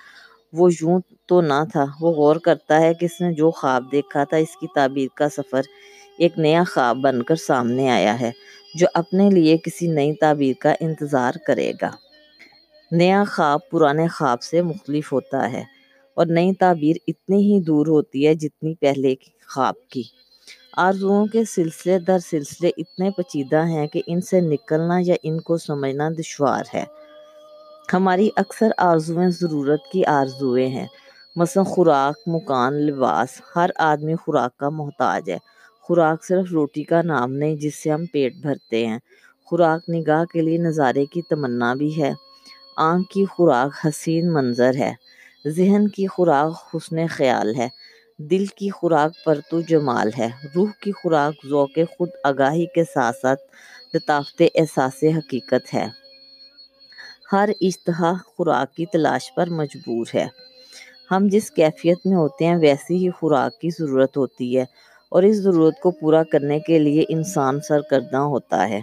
وہ 0.53 0.69
یوں 0.81 0.99
تو 1.27 1.41
نہ 1.41 1.63
تھا۔ 1.73 1.85
وہ 2.01 2.11
غور 2.13 2.37
کرتا 2.37 2.81
ہے 2.81 2.95
کہ 2.95 3.05
اس 3.05 3.21
نے 3.21 3.33
جو 3.33 3.51
خواب 3.51 3.91
دیکھا 3.93 4.25
تھا 4.25 4.37
اس 4.37 4.57
کی 4.57 4.67
تعبیر 4.75 5.09
کا 5.15 5.29
سفر 5.29 5.63
ایک 6.19 6.39
نیا 6.39 6.63
خواب 6.75 6.97
بن 6.97 7.23
کر 7.23 7.37
سامنے 7.37 7.89
آیا 7.91 8.21
ہے، 8.21 8.31
جو 8.75 8.87
اپنے 8.95 9.31
لیے 9.31 9.57
کسی 9.57 9.87
نئی 9.87 10.13
تعبیر 10.15 10.55
کا 10.61 10.75
انتظار 10.81 11.35
کرے 11.47 11.73
گا۔ 11.83 11.91
نیا 12.93 13.23
خواب 13.33 13.69
پرانے 13.71 14.07
خواب 14.09 14.43
سے 14.43 14.63
مختلف 14.63 15.13
ہوتا 15.13 15.53
ہے 15.53 15.63
اور 16.17 16.27
نئی 16.27 16.55
تعبیر 16.55 16.97
اتنی 17.09 17.43
ہی 17.43 17.61
دور 17.61 17.87
ہوتی 17.87 18.27
ہے 18.27 18.35
جتنی 18.35 18.75
پہلے 18.75 19.15
خواب 19.55 19.75
کی۔ 19.89 20.03
آرزوؤں 20.73 21.27
کے 21.27 21.45
سلسلے 21.45 21.99
در 21.99 22.19
سلسلے 22.19 22.71
اتنے 22.77 23.11
پیچیدہ 23.11 23.67
ہیں 23.67 23.87
کہ 23.87 24.03
ان 24.07 24.21
سے 24.21 24.41
نکلنا 24.41 24.95
یا 25.01 25.15
ان 25.23 25.41
کو 25.41 25.59
سمجھنا 25.59 26.09
دشوار 26.19 26.65
ہے۔ 26.75 26.85
ہماری 27.93 28.31
اکثر 28.37 28.71
آرزویں 28.77 29.29
ضرورت 29.29 29.81
کی 29.93 30.05
آرزویں 30.05 30.69
ہیں۔ 30.69 30.87
مثلا 31.37 31.63
خوراک، 31.63 32.19
مکان، 32.27 32.75
لباس، 32.75 33.43
ہر 33.57 33.71
آدمی 33.77 34.15
خوراک 34.15 34.57
کا 34.57 34.69
محتاج 34.69 35.31
ہے۔ 35.31 35.39
خوراک 35.81 36.25
صرف 36.25 36.53
روٹی 36.53 36.83
کا 36.83 37.03
نام 37.03 37.33
نہیں 37.33 37.57
جس 37.57 37.75
سے 37.75 37.91
ہم 37.91 38.07
پیٹ 38.07 38.35
بھرتے 38.35 38.87
ہیں۔ 38.87 38.99
خوراک 39.45 39.91
نگاہ 39.91 40.25
کے 40.25 40.41
لیے 40.43 40.59
نظارے 40.59 41.07
کی 41.07 41.23
تمنا 41.23 41.75
بھی 41.75 42.03
ہے۔ 42.03 42.13
آنکھ 42.77 43.11
کی 43.11 43.25
خوراک 43.25 43.87
حسین 43.87 44.33
منظر 44.33 44.75
ہے۔ 44.75 44.95
ذہن 45.49 45.89
کی 45.89 46.07
خوراک 46.07 46.77
حسن 46.77 47.07
خیال 47.07 47.55
ہے۔ 47.55 47.69
دل 48.19 48.47
کی 48.47 48.69
خوراک 48.69 49.25
پرتو 49.25 49.61
جمال 49.61 50.11
ہے۔ 50.19 50.29
روح 50.55 50.69
کی 50.81 50.93
خوراک 50.93 51.47
ذوق 51.47 51.79
خود 51.97 52.09
آگاہی 52.25 52.67
کے 52.67 52.85
ساتھ 52.85 53.17
ساتھ 53.17 53.41
لطافت 53.95 54.43
احساس 54.55 55.05
حقیقت 55.05 55.75
ہے۔ 55.75 55.87
ہر 57.33 57.49
اشتہا 57.61 58.13
خوراک 58.27 58.75
کی 58.75 58.87
تلاش 58.87 59.35
پر 59.35 59.47
مجبور 59.47 60.07
ہے۔ 60.15 60.27
ہم 61.11 61.29
جس 61.31 61.51
کیفیت 61.51 61.99
میں 62.05 62.17
ہوتے 62.17 62.47
ہیں 62.47 62.57
ویسی 62.57 62.95
ہی 62.97 63.11
خوراک 63.11 63.61
کی 63.61 63.69
ضرورت 63.79 64.17
ہوتی 64.17 64.59
ہے 64.59 64.65
اور 65.09 65.23
اس 65.23 65.37
ضرورت 65.37 65.81
کو 65.81 65.91
پورا 65.91 66.23
کرنے 66.23 66.61
کے 66.61 66.79
لیے 66.79 67.05
انسان 67.09 67.61
سرگرداں 67.61 68.25
ہوتا 68.25 68.69
ہے۔ 68.69 68.81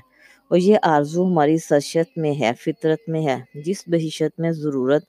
اور 0.50 0.58
یہ 0.58 0.78
آرزو 0.84 1.28
ہماری 1.28 1.58
سرشت 1.58 2.18
میں 2.18 2.34
ہے، 2.40 2.52
فطرت 2.60 3.10
میں 3.10 3.26
ہے، 3.26 3.38
جس 3.54 3.84
بہشت 3.88 4.40
میں 4.40 4.52
ضرورت 4.52 5.04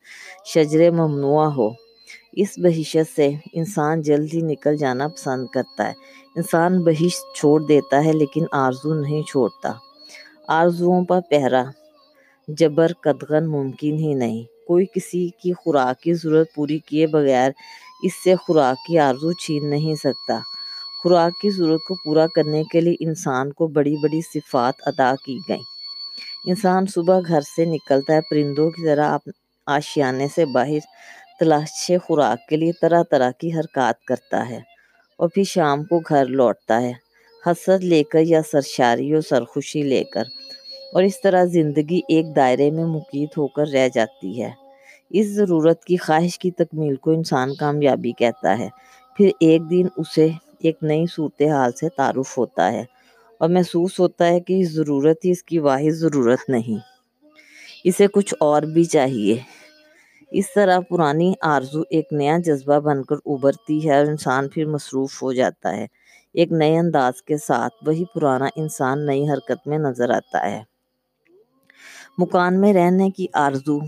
شجر 0.45 0.91
ممنوع 0.91 1.45
ہو۔ 1.45 1.86
اس 2.37 2.49
بہشت 2.59 3.17
سے 3.17 3.29
انسان 3.53 4.01
جلد 4.03 4.35
ہی 4.35 4.41
نکل 4.41 4.77
جانا 4.77 5.09
پسند 5.09 5.47
کرتا 5.47 5.87
ہے۔ 5.89 5.93
انسان 6.37 6.83
بہشت 6.85 7.37
چھوڑ 7.37 7.61
دیتا 7.69 8.05
ہے 8.05 8.13
لیکن 8.13 8.45
آرزو 8.65 8.95
نہیں 8.95 9.23
چھوڑتا۔ 9.23 9.73
آرزوؤں 10.59 11.05
پر 11.05 11.21
پہرا۔ 11.31 11.63
جبر 12.49 12.93
قدغن 13.05 13.47
ممکن 13.51 13.95
ہی 13.99 14.15
نہیں۔ 14.15 14.43
کوئی 14.67 14.87
کسی 14.95 15.29
کی 15.43 15.53
خوراک 15.53 16.01
کی 16.01 16.15
ضرورت 16.15 16.55
پوری 16.55 16.79
کیے 16.79 17.07
بغیر 17.07 17.51
اس 18.03 18.15
سے 18.25 18.35
خوراک 18.37 18.77
کی 18.87 18.99
آرزو 18.99 19.33
چھین 19.33 19.71
نہیں 19.71 19.95
سکتا۔ 19.95 20.39
خوراک 21.03 21.41
کی 21.41 21.51
ضرورت 21.51 21.81
کو 21.89 21.95
پورا 22.05 22.27
کرنے 22.35 22.63
کے 22.65 22.81
لیے 22.81 22.97
انسان 23.01 23.53
کو 23.53 23.67
بڑی 23.67 23.97
بڑی 24.03 24.21
صفات 24.35 24.75
ادا 24.87 25.15
کی 25.25 25.39
گئیں۔ 25.49 25.67
انسان 26.47 26.87
صبح 26.87 27.21
گھر 27.29 27.41
سے 27.57 27.65
نکلتا 27.65 28.15
ہے، 28.15 28.21
پرندوں 28.31 28.71
کی 28.71 28.85
طرح 28.85 29.17
آشیانے 29.67 30.29
سے 30.35 30.45
باہر۔ 30.45 30.83
تلاش 31.41 31.91
خوراک 32.05 32.49
کے 32.49 32.57
لیے 32.57 32.73
طرح 32.81 33.03
طرح 33.11 33.31
کی 33.31 33.53
حرکات 33.53 34.05
کرتا 34.05 34.49
ہے 34.49 34.61
اور 35.19 35.29
پھر 35.29 35.45
شام 35.45 35.85
کو 35.85 35.99
گھر 36.09 36.27
لوٹتا 36.27 36.83
ہے۔ 36.83 36.93
حسرت 37.47 37.81
لے 37.81 38.03
کر 38.03 38.21
یا 38.21 38.41
سرشاری 38.53 39.13
اور 39.13 39.23
سرخوشی 39.23 39.83
لے 39.83 40.05
کر 40.05 40.23
اور 40.93 41.03
اس 41.03 41.21
طرح 41.21 41.45
زندگی 41.45 42.01
ایک 42.09 42.37
دائرے 42.37 42.71
میں 42.71 42.85
مقید 42.85 43.29
ہو 43.37 43.47
کر 43.47 43.69
رہ 43.69 43.89
جاتی 43.95 44.43
ہے۔ 44.43 44.51
اس 45.11 45.27
ضرورت 45.27 45.85
کی 45.85 45.97
خواہش 45.97 46.39
کی 46.39 46.51
تکمیل 46.51 46.97
کو 46.97 47.11
انسان 47.11 47.55
کامیابی 47.55 48.13
کہتا 48.13 48.59
ہے۔ 48.59 48.69
پھر 49.17 49.31
ایک 49.41 49.71
دن 49.71 49.87
اسے 49.97 50.29
ایک 50.59 50.79
نئی 50.83 51.05
صورتحال 51.13 51.73
سے 51.73 51.89
تعارف 51.89 52.39
ہوتا 52.39 52.73
ہے 52.73 52.85
اور 53.39 53.49
محسوس 53.49 54.01
ہوتا 54.01 54.29
ہے 54.29 54.41
کہ 54.41 54.61
اس 54.61 54.71
ضرورت 54.71 55.25
ہی 55.25 55.31
اس 55.31 55.43
کی 55.43 55.59
واحد 55.59 55.91
ضرورت 55.91 56.51
نہیں۔ 56.51 56.79
اسے 57.85 58.07
کچھ 58.07 58.35
اور 58.41 58.63
بھی 58.63 58.85
چاہیے۔ 58.85 59.37
اس 60.33 60.53
طرح 60.55 60.81
پرانی 60.81 61.33
آرزو 61.45 61.83
ایک 61.91 62.13
نیا 62.13 62.37
جذبہ 62.39 62.79
بن 62.81 63.03
کر 63.05 63.17
ابھرتی 63.27 63.89
ہے 63.89 63.97
اور 63.99 64.07
انسان 64.07 64.49
پھر 64.49 64.67
مصروف 64.67 65.23
ہو 65.23 65.33
جاتا 65.33 65.77
ہے۔ 65.77 65.87
ایک 66.35 66.53
نئے 66.53 66.79
انداز 66.79 67.23
کے 67.23 67.37
ساتھ 67.39 67.75
وہی 67.87 68.05
پرانا 68.15 68.47
انسان 68.57 69.07
نئی 69.07 69.29
حرکت 69.31 69.67
میں 69.67 69.79
نظر 69.79 70.11
آتا 70.11 70.51
ہے۔ 70.51 70.63
مکان 72.19 72.61
میں 72.61 72.73
رہنے 72.75 73.11
کی 73.11 73.27
آرزو، 73.35 73.79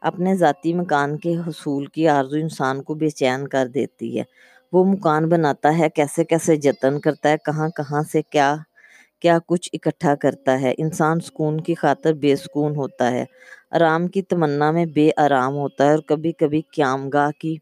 اپنے 0.00 0.34
ذاتی 0.34 0.74
مکان 0.74 1.16
کے 1.18 1.36
حصول 1.38 1.86
کی 1.86 2.08
آرزو 2.08 2.36
انسان 2.36 2.82
کو 2.82 2.94
بے 2.94 3.10
چین 3.10 3.48
کر 3.48 3.66
دیتی 3.66 4.18
ہے۔ 4.18 4.24
وہ 4.72 4.84
مکان 4.84 5.28
بناتا 5.28 5.78
ہے، 5.78 5.88
کیسے 5.88 6.24
کیسے 6.24 6.56
جتن 6.56 7.00
کرتا 7.00 7.28
ہے، 7.30 7.36
کہاں 7.44 7.68
کہاں 7.68 8.02
سے 8.12 8.22
کیا 8.22 8.56
کیا 9.22 9.38
کچھ 9.46 9.68
اکٹھا 9.72 10.14
کرتا 10.14 10.60
ہے؟ 10.60 10.72
انسان 10.78 11.20
سکون 11.20 11.60
کی 11.60 11.74
خاطر 11.74 12.12
بے 12.12 12.34
سکون 12.36 12.76
ہوتا 12.76 13.10
ہے۔ 13.10 13.24
آرام 13.70 14.06
کی 14.08 14.22
تمنا 14.22 14.70
میں 14.70 14.86
بے 14.94 15.10
آرام 15.16 15.54
ہوتا 15.54 15.84
ہے 15.84 15.90
اور 15.90 16.02
کبھی 16.06 16.32
کبھی 16.32 16.60
قیام 16.72 17.08
گاہ 17.08 17.30
کی 17.40 17.54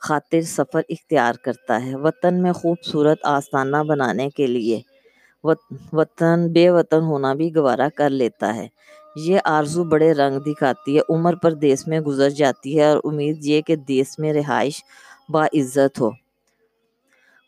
خاطر 0.00 0.40
سفر 0.46 0.80
اختیار 0.88 1.34
کرتا 1.44 1.84
ہے۔ 1.84 1.94
وطن 1.96 2.42
میں 2.42 2.52
خوبصورت 2.52 3.18
آستانہ 3.26 3.76
بنانے 3.86 4.28
کے 4.28 4.46
لیے 4.46 4.80
وطن، 5.92 6.52
بے 6.52 6.70
وطن 6.70 7.00
ہونا 7.02 7.32
بھی 7.34 7.54
گوارا 7.56 7.88
کر 7.94 8.10
لیتا 8.10 8.54
ہے۔ 8.54 8.66
یہ 9.16 9.38
آرزو 9.56 9.84
بڑے 9.84 10.12
رنگ 10.12 10.38
دکھاتی 10.40 10.96
ہے۔ 10.96 11.02
عمر 11.08 11.34
پر 11.34 11.52
دیس 11.54 11.86
میں 11.86 12.00
گزر 12.00 12.30
جاتی 12.30 12.78
ہے 12.78 12.84
اور 12.84 12.98
امید 13.04 13.44
یہ 13.44 13.60
کہ 13.60 13.76
دیس 13.88 14.18
میں 14.18 14.32
رہائش 14.32 14.82
باعزت 15.28 16.00
ہو۔ 16.00 16.10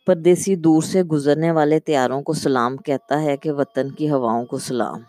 پردیسی 0.05 0.55
دور 0.55 0.81
سے 0.81 1.03
گزرنے 1.03 1.51
والے 1.51 1.79
تیاروں 1.79 2.21
کو 2.21 2.33
سلام 2.33 2.77
کہتا 2.77 3.21
ہے 3.21 3.37
کہ 3.37 3.51
وطن 3.51 3.91
کی 3.91 4.09
ہواؤں 4.09 4.45
کو 4.45 4.57
سلام۔ 4.57 4.99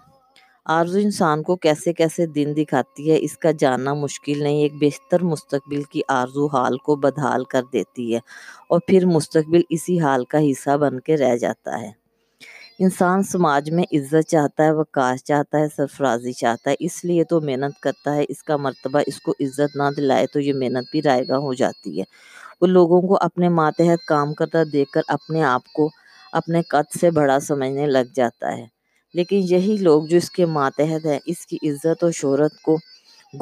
آرزو 0.65 0.99
انسان 0.99 1.43
کو 1.43 1.57
کیسے 1.57 1.93
کیسے 1.93 2.27
دن 2.27 2.53
دکھاتی 2.57 3.11
ہے، 3.11 3.17
اس 3.21 3.39
کا 3.39 3.51
جاننا 3.59 3.95
مشکل 3.95 4.43
نہیں، 4.43 4.57
ایک 4.57 4.73
بہتر 4.81 5.23
مستقبل 5.23 5.83
کی 5.83 6.01
آرزو 6.09 6.47
حال 6.47 6.79
کو 6.79 6.97
بدحال 6.97 7.45
کر 7.45 7.63
دیتی 7.73 8.15
ہے 8.15 8.21
اور 8.69 8.81
پھر 8.87 9.07
مستقبل 9.07 9.61
اسی 9.69 10.01
حال 10.01 10.25
کا 10.25 10.39
حصہ 10.51 10.77
بن 10.77 11.01
کے 11.01 11.17
رہ 11.17 11.37
جاتا 11.37 11.81
ہے۔ 11.81 11.91
انسان 12.79 13.23
سماج 13.23 13.71
میں 13.71 13.85
عزت 13.93 14.29
چاہتا 14.29 14.65
ہے، 14.65 14.73
وقار 14.73 15.17
چاہتا 15.17 15.59
ہے، 15.59 15.67
سرفرازی 15.77 16.33
چاہتا 16.33 16.71
ہے، 16.71 16.75
اس 16.79 17.05
لیے 17.05 17.25
تو 17.25 17.41
محنت 17.41 17.81
کرتا 17.81 18.17
ہے، 18.17 18.25
اس 18.29 18.43
کا 18.43 18.57
مرتبہ 18.57 19.01
اس 19.07 19.21
کو 19.21 19.33
عزت 19.41 19.77
نہ 19.77 19.83
دلائے 19.97 20.27
تو 20.27 20.41
یہ 20.41 20.53
محنت 20.55 20.91
بھی 20.91 21.03
رائے 21.03 21.23
گاہ 21.29 21.39
ہو 21.39 21.55
جاتی 21.55 21.99
ہے۔ 21.99 22.05
وہ 22.61 22.67
لوگوں 22.67 23.03
کو 23.03 23.19
اپنے 23.21 23.49
ماتحت 23.49 24.07
کام 24.07 24.35
کرتا 24.35 24.59
دیکھ 24.73 24.91
کر 24.91 25.01
اپنے 25.09 25.43
آپ 25.43 25.73
کو 25.73 25.89
اپنے 26.33 26.63
قد 26.63 26.99
سے 27.01 27.11
بڑا 27.11 27.41
سمجھنے 27.41 27.87
لگ 27.87 28.13
جاتا 28.15 28.57
ہے۔ 28.57 28.67
لیکن 29.15 29.41
یہی 29.43 29.77
لوگ 29.81 30.03
جو 30.03 30.17
اس 30.17 30.31
کے 30.31 30.47
ماتحت 30.47 31.07
ہیں، 31.07 31.19
اس 31.27 31.47
کی 31.47 31.59
عزت 31.63 32.05
اور 32.05 32.13
شہرت 32.13 32.61
کو 32.63 32.77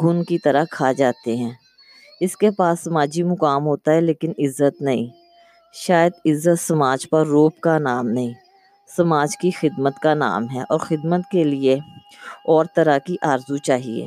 گھن 0.01 0.25
کی 0.25 0.39
طرح 0.39 0.65
کھا 0.71 0.93
جاتے 0.93 1.37
ہیں۔ 1.37 1.51
اس 2.21 2.37
کے 2.37 2.51
پاس 2.51 2.81
سماجی 2.81 3.23
مقام 3.23 3.67
ہوتا 3.67 3.93
ہے، 3.93 4.01
لیکن 4.01 4.31
عزت 4.39 4.83
نہیں۔ 4.83 5.07
شاید 5.75 6.13
عزت 6.25 6.61
سماج 6.61 7.11
پر 7.11 7.27
روپ 7.27 7.61
کا 7.61 7.79
نام 7.79 8.07
نہیں، 8.09 8.33
سماج 8.97 9.37
کی 9.37 9.51
خدمت 9.51 9.99
کا 10.03 10.15
نام 10.15 10.51
ہے 10.51 10.61
اور 10.61 10.79
خدمت 10.79 11.21
کے 11.33 11.45
لیے 11.45 11.75
اور 12.45 12.65
طرح 12.77 12.99
کی 12.99 13.17
آرزو 13.23 13.57
چاہیے۔ 13.57 14.07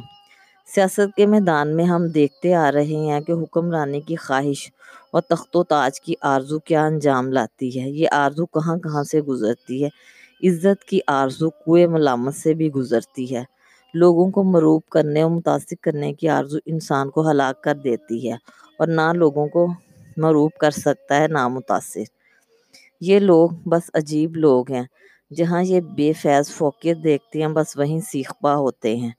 سیاست 0.76 1.16
کے 1.16 1.26
میدان 1.26 1.76
میں 1.76 1.86
ہم 1.86 2.08
دیکھتے 2.08 2.54
آ 2.54 2.72
رہے 2.72 2.96
ہیں 2.96 3.22
کہ 3.22 3.32
حکمرانی 3.32 4.02
کی 4.02 4.16
خواہش 4.16 4.72
اور 5.12 5.22
تخت 5.22 5.56
و 5.56 5.64
تاج 5.64 6.02
کی 6.02 6.14
آرزو 6.22 6.60
کیا 6.60 6.86
انجام 6.86 7.32
لاتی 7.32 7.82
ہے؟ 7.82 7.90
یہ 7.90 8.08
آرزو 8.12 8.46
کہاں 8.46 8.78
کہاں 8.78 9.04
سے 9.04 9.22
گزرتی 9.22 9.86
ہے؟ 9.86 9.90
عزت 10.48 10.84
کی 10.84 11.00
آرزو 11.08 11.50
کوئے 11.50 11.88
ملامت 11.88 12.36
سے 12.36 12.54
بھی 12.54 12.72
گزرتی 12.72 13.36
ہے۔ 13.36 13.44
لوگوں 13.94 14.32
کو 14.32 14.44
مروب 14.44 14.82
کرنے 14.92 15.22
اور 15.22 15.32
متاثر 15.32 15.74
کرنے 15.82 16.14
کی 16.14 16.30
آرزو 16.30 16.58
انسان 16.66 17.10
کو 17.10 17.32
ہلاک 17.32 17.64
کر 17.64 17.76
دیتی 17.76 18.30
ہے 18.30 18.36
اور 18.80 18.88
نہ 18.88 19.14
لوگوں 19.14 19.48
کو 19.48 19.68
مروب 20.18 20.52
کر 20.60 20.72
سکتا 20.72 21.20
ہے، 21.20 21.28
نہ 21.28 21.48
متاثر۔ 21.48 22.04
یہ 23.02 23.20
لوگ 23.20 23.50
بس 23.66 23.90
عجیب 23.94 24.36
لوگ 24.36 24.72
ہیں، 24.72 24.84
جہاں 25.36 25.64
یہ 25.64 25.82
بے 25.82 26.14
فیض 26.14 26.50
فوقیت 26.50 26.98
دیکھتے 27.04 27.42
ہیں، 27.42 27.48
بس 27.48 27.78
وہیں 27.78 28.00
سیخ 28.00 28.34
پا 28.42 28.56
ہوتے 28.56 28.96
ہیں۔ 28.96 29.12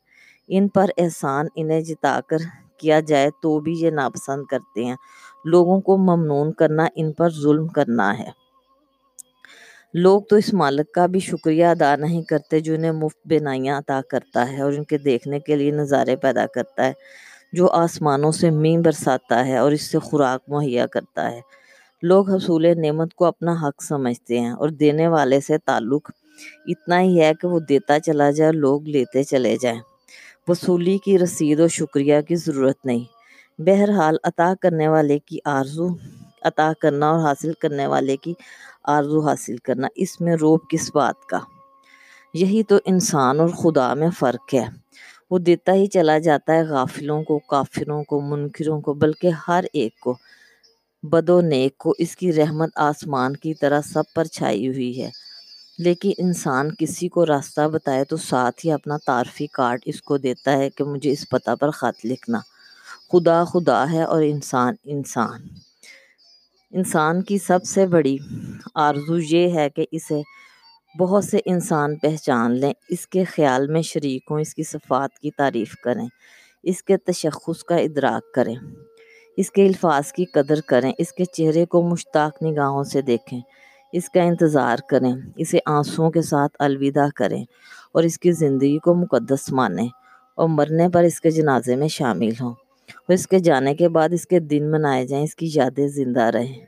ان 0.48 0.68
پر 0.68 0.86
احسان 0.98 1.46
انہیں 1.54 1.80
جتا 1.80 2.20
کر 2.26 2.36
کیا 2.78 3.00
جائے 3.00 3.30
تو 3.42 3.60
بھی 3.60 3.74
یہ 3.78 3.90
ناپسند 3.90 4.44
کرتے 4.44 4.84
ہیں۔ 4.84 4.96
لوگوں 5.44 5.80
کو 5.80 5.96
ممنون 5.96 6.52
کرنا، 6.52 6.86
ان 6.94 7.12
پر 7.12 7.30
ظلم 7.30 7.66
کرنا 7.66 8.18
ہے۔ 8.18 8.30
لوگ 9.94 10.22
تو 10.22 10.36
اس 10.36 10.54
مالک 10.54 10.92
کا 10.92 11.06
بھی 11.06 11.20
شکریہ 11.20 11.66
ادا 11.66 11.96
نہیں 11.96 12.22
کرتے 12.22 12.60
جو 12.60 12.74
انہیں 12.74 12.92
مفت 12.92 13.18
بینائیاں 13.24 13.78
عطا 13.78 14.00
کرتا 14.10 14.52
ہے 14.52 14.62
اور 14.62 14.72
ان 14.72 14.84
کے 14.84 14.98
دیکھنے 14.98 15.40
کے 15.40 15.56
لیے 15.56 15.70
نظارے 15.70 16.16
پیدا 16.16 16.46
کرتا 16.46 16.86
ہے، 16.86 16.92
جو 17.52 17.70
آسمانوں 17.70 18.32
سے 18.32 18.50
مین 18.50 18.82
برساتا 18.82 19.46
ہے 19.46 19.56
اور 19.56 19.72
اس 19.72 19.82
سے 19.82 19.98
خوراک 19.98 20.40
مہیا 20.48 20.86
کرتا 20.86 21.30
ہے۔ 21.30 21.40
لوگ 22.02 22.30
حصول 22.30 22.66
نعمت 22.82 23.14
کو 23.14 23.24
اپنا 23.24 23.52
حق 23.62 23.82
سمجھتے 23.82 24.40
ہیں 24.40 24.50
اور 24.50 24.68
دینے 24.68 25.08
والے 25.08 25.40
سے 25.40 25.58
تعلق 25.58 26.10
اتنا 26.66 27.00
ہی 27.00 27.20
ہے 27.20 27.32
کہ 27.40 27.48
وہ 27.48 27.60
دیتا 27.60 28.00
چلا 28.00 28.30
جائے 28.30 28.52
لوگ 28.52 28.82
لیتے 28.82 29.22
چلے 29.22 29.56
جائیں۔ 29.60 29.80
وصولی 30.48 30.98
کی 30.98 31.18
رسید 31.18 31.60
و 31.60 31.68
شکریہ 31.68 32.20
کی 32.20 32.36
ضرورت 32.36 32.86
نہیں۔ 32.86 33.17
بہرحال 33.58 34.16
عطا 34.24 34.52
کرنے 34.60 34.88
والے 34.88 35.18
کی 35.18 35.38
آرزو، 35.44 35.86
عطا 36.42 36.72
کرنا 36.80 37.10
اور 37.10 37.20
حاصل 37.20 37.52
کرنے 37.52 37.86
والے 37.86 38.16
کی 38.16 38.34
آرزو 38.84 39.20
حاصل 39.20 39.56
کرنا، 39.56 39.88
اس 39.94 40.20
میں 40.20 40.36
روب 40.36 40.60
کس 40.70 40.90
بات 40.94 41.26
کا؟ 41.26 41.38
یہی 42.34 42.62
تو 42.62 42.78
انسان 42.84 43.40
اور 43.40 43.48
خدا 43.48 43.94
میں 43.94 44.10
فرق 44.18 44.54
ہے۔ 44.54 44.66
وہ 45.30 45.38
دیتا 45.38 45.72
ہی 45.72 45.86
چلا 45.86 46.18
جاتا 46.18 46.54
ہے 46.54 46.62
غافلوں 46.62 47.22
کو، 47.22 47.38
کافروں 47.38 48.04
کو، 48.04 48.20
منکروں 48.20 48.80
کو، 48.80 48.94
بلکہ 48.94 49.30
ہر 49.48 49.64
ایک 49.72 50.00
کو۔ 50.00 50.14
بد 51.02 51.28
و 51.28 51.40
نیک 51.40 51.78
کو 51.78 51.94
اس 51.98 52.16
کی 52.16 52.32
رحمت 52.32 52.70
آسمان 52.74 53.36
کی 53.36 53.54
طرح 53.54 53.80
سب 53.80 54.02
پر 54.14 54.24
چھائی 54.24 54.68
ہوئی 54.68 55.02
ہے۔ 55.02 55.10
لیکن 55.78 56.10
انسان 56.18 56.74
کسی 56.74 57.08
کو 57.08 57.26
راستہ 57.26 57.68
بتائے 57.68 58.04
تو 58.04 58.16
ساتھ 58.16 58.66
ہی 58.66 58.72
اپنا 58.72 58.96
تعارفی 59.06 59.46
کارڈ 59.46 59.80
اس 59.84 60.02
کو 60.02 60.18
دیتا 60.18 60.52
ہے 60.52 60.70
کہ 60.70 60.84
مجھے 60.84 61.10
اس 61.10 61.28
پتہ 61.28 61.50
پر 61.60 61.70
خط 61.70 62.06
لکھنا۔ 62.06 62.38
خدا 63.12 63.44
خدا 63.44 63.92
ہے 63.92 64.02
اور 64.02 64.22
انسان 64.22 64.74
انسان۔ 64.84 65.40
انسان 66.72 67.22
کی 67.22 67.38
سب 67.38 67.64
سے 67.64 67.86
بڑی 67.86 68.16
آرزو 68.74 69.18
یہ 69.18 69.54
ہے 69.54 69.70
کہ 69.70 69.86
اسے 69.92 70.20
بہت 70.98 71.24
سے 71.24 71.38
انسان 71.44 71.96
پہچان 71.96 72.60
لیں، 72.60 72.72
اس 72.88 73.06
کے 73.06 73.24
خیال 73.24 73.66
میں 73.66 73.82
شریک 73.82 74.22
ہوں، 74.30 74.40
اس 74.40 74.54
کی 74.54 74.62
صفات 74.62 75.18
کی 75.18 75.30
تعریف 75.30 75.74
کریں، 75.84 76.08
اس 76.62 76.82
کے 76.82 76.96
تشخص 76.96 77.64
کا 77.64 77.76
ادراک 77.76 78.34
کریں، 78.34 78.54
اس 79.36 79.50
کے 79.50 79.66
الفاظ 79.66 80.12
کی 80.12 80.24
قدر 80.24 80.60
کریں، 80.66 80.92
اس 80.98 81.12
کے 81.12 81.24
چہرے 81.24 81.66
کو 81.66 81.82
مشتاق 81.82 82.42
نگاہوں 82.42 82.84
سے 82.84 83.02
دیکھیں، 83.02 83.40
اس 83.92 84.10
کا 84.10 84.22
انتظار 84.22 84.76
کریں، 84.88 85.12
اسے 85.36 85.58
آنسوؤں 85.66 86.10
کے 86.10 86.22
ساتھ 86.22 86.56
الوداع 86.58 87.08
کریں 87.16 87.44
اور 87.92 88.02
اس 88.02 88.18
کی 88.18 88.32
زندگی 88.32 88.78
کو 88.78 88.94
مقدس 88.94 89.52
مانیں 89.52 89.88
اور 90.34 90.48
مرنے 90.48 90.88
پر 90.88 91.02
اس 91.02 91.20
کے 91.20 91.30
جنازے 91.30 91.76
میں 91.76 91.88
شامل 91.88 92.30
ہوں۔ 92.40 92.67
اور 92.96 93.12
اس 93.12 93.28
کے 93.28 93.38
جانے 93.38 93.74
کے 93.74 93.88
بعد 93.88 94.08
اس 94.12 94.26
کے 94.26 94.38
دن 94.38 94.70
منائے 94.70 95.06
جائیں، 95.06 95.24
اس 95.24 95.36
کی 95.36 95.50
یادیں 95.54 95.88
زندہ 95.88 96.22
رہیں۔ 96.22 96.66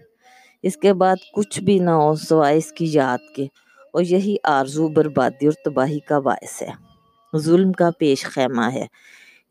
اس 0.62 0.77
کے 0.77 0.95
بعد 0.95 1.16
کچھ 1.35 1.61
بھی 1.61 1.79
نہ 1.79 1.91
ہو 1.91 2.14
سوائے 2.14 2.57
اس 2.59 2.73
کی 2.73 2.87
یاد 2.89 3.35
کے۔ 3.37 3.47
اور 3.93 4.03
یہی 4.03 4.37
آرزو، 4.45 4.89
بربادی 4.89 5.47
اور 5.47 5.53
تباہی 5.64 5.99
کا 5.99 6.18
باعث 6.18 6.62
ہے۔ 6.62 6.71
ظلم 7.37 7.73
کا 7.73 7.91
پیش 7.99 8.25
خیمہ 8.25 8.73
ہے۔ 8.73 8.87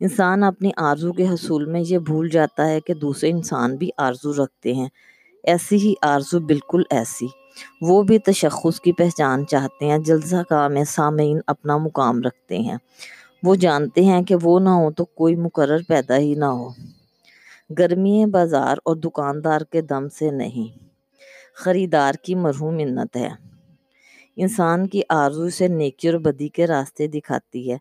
انسان 0.00 0.42
اپنی 0.42 0.70
آرزو 0.76 1.12
کے 1.12 1.28
حصول 1.28 1.64
میں 1.64 1.82
یہ 1.86 1.98
بھول 1.98 2.28
جاتا 2.28 2.68
ہے 2.68 2.80
کہ 2.80 2.94
دوسرے 2.94 3.30
انسان 3.30 3.76
بھی 3.76 3.90
آرزو 3.96 4.44
رکھتے 4.44 4.74
ہیں۔ 4.74 4.88
ایسی 5.44 5.76
ہی 5.76 5.94
آرزو 6.02 6.40
بالکل 6.40 6.82
ایسی۔ 6.90 7.26
وہ 7.80 8.02
بھی 8.02 8.18
تشخص 8.18 8.80
کی 8.80 8.92
پہچان 8.92 9.46
چاہتے 9.46 9.86
ہیں، 9.86 9.98
جلسہ 9.98 10.36
کا 10.48 10.68
میں 10.68 10.84
سامعین 10.84 11.40
اپنا 11.46 11.76
مقام 11.76 12.22
رکھتے 12.22 12.58
ہیں۔ 12.58 12.76
وہ 13.42 13.54
جانتے 13.54 14.04
ہیں 14.04 14.22
کہ 14.22 14.36
وہ 14.42 14.60
نہ 14.60 14.68
ہو 14.68 14.90
تو 14.90 15.04
کوئی 15.04 15.36
مقرر 15.36 15.78
پیدا 15.88 16.16
ہی 16.18 16.34
نہ 16.34 16.44
ہو۔ 16.44 16.68
گرمی 17.78 18.26
بازار 18.26 18.76
اور 18.84 18.96
دکاندار 18.96 19.60
کے 19.60 19.80
دم 19.80 20.08
سے 20.08 20.30
نہیں۔ 20.30 20.78
خریدار 21.54 22.12
کی 22.22 22.34
مرہوم 22.34 22.74
منت 22.74 23.16
ہے۔ 23.16 23.28
انسان 24.36 24.86
کی 24.86 25.02
آرزو 25.08 25.48
سے 25.50 25.68
نیکی 25.68 26.08
اور 26.08 26.18
بدی 26.18 26.48
کے 26.48 26.66
راستے 26.66 27.06
دکھاتی 27.06 27.72
ہے۔ 27.72 27.76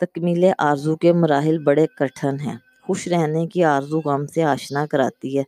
تکمیل 0.00 0.44
آرزو 0.58 0.96
کے 0.96 1.12
مراحل 1.12 1.58
بڑے 1.58 1.86
کٹھن 1.98 2.40
ہیں۔ 2.40 2.56
خوش 2.86 3.08
رہنے 3.08 3.46
کی 3.46 3.64
آرزو 3.64 4.00
غم 4.00 4.26
سے 4.26 4.42
آشنا 4.42 4.86
کراتی 4.86 5.38
ہے۔ 5.38 5.42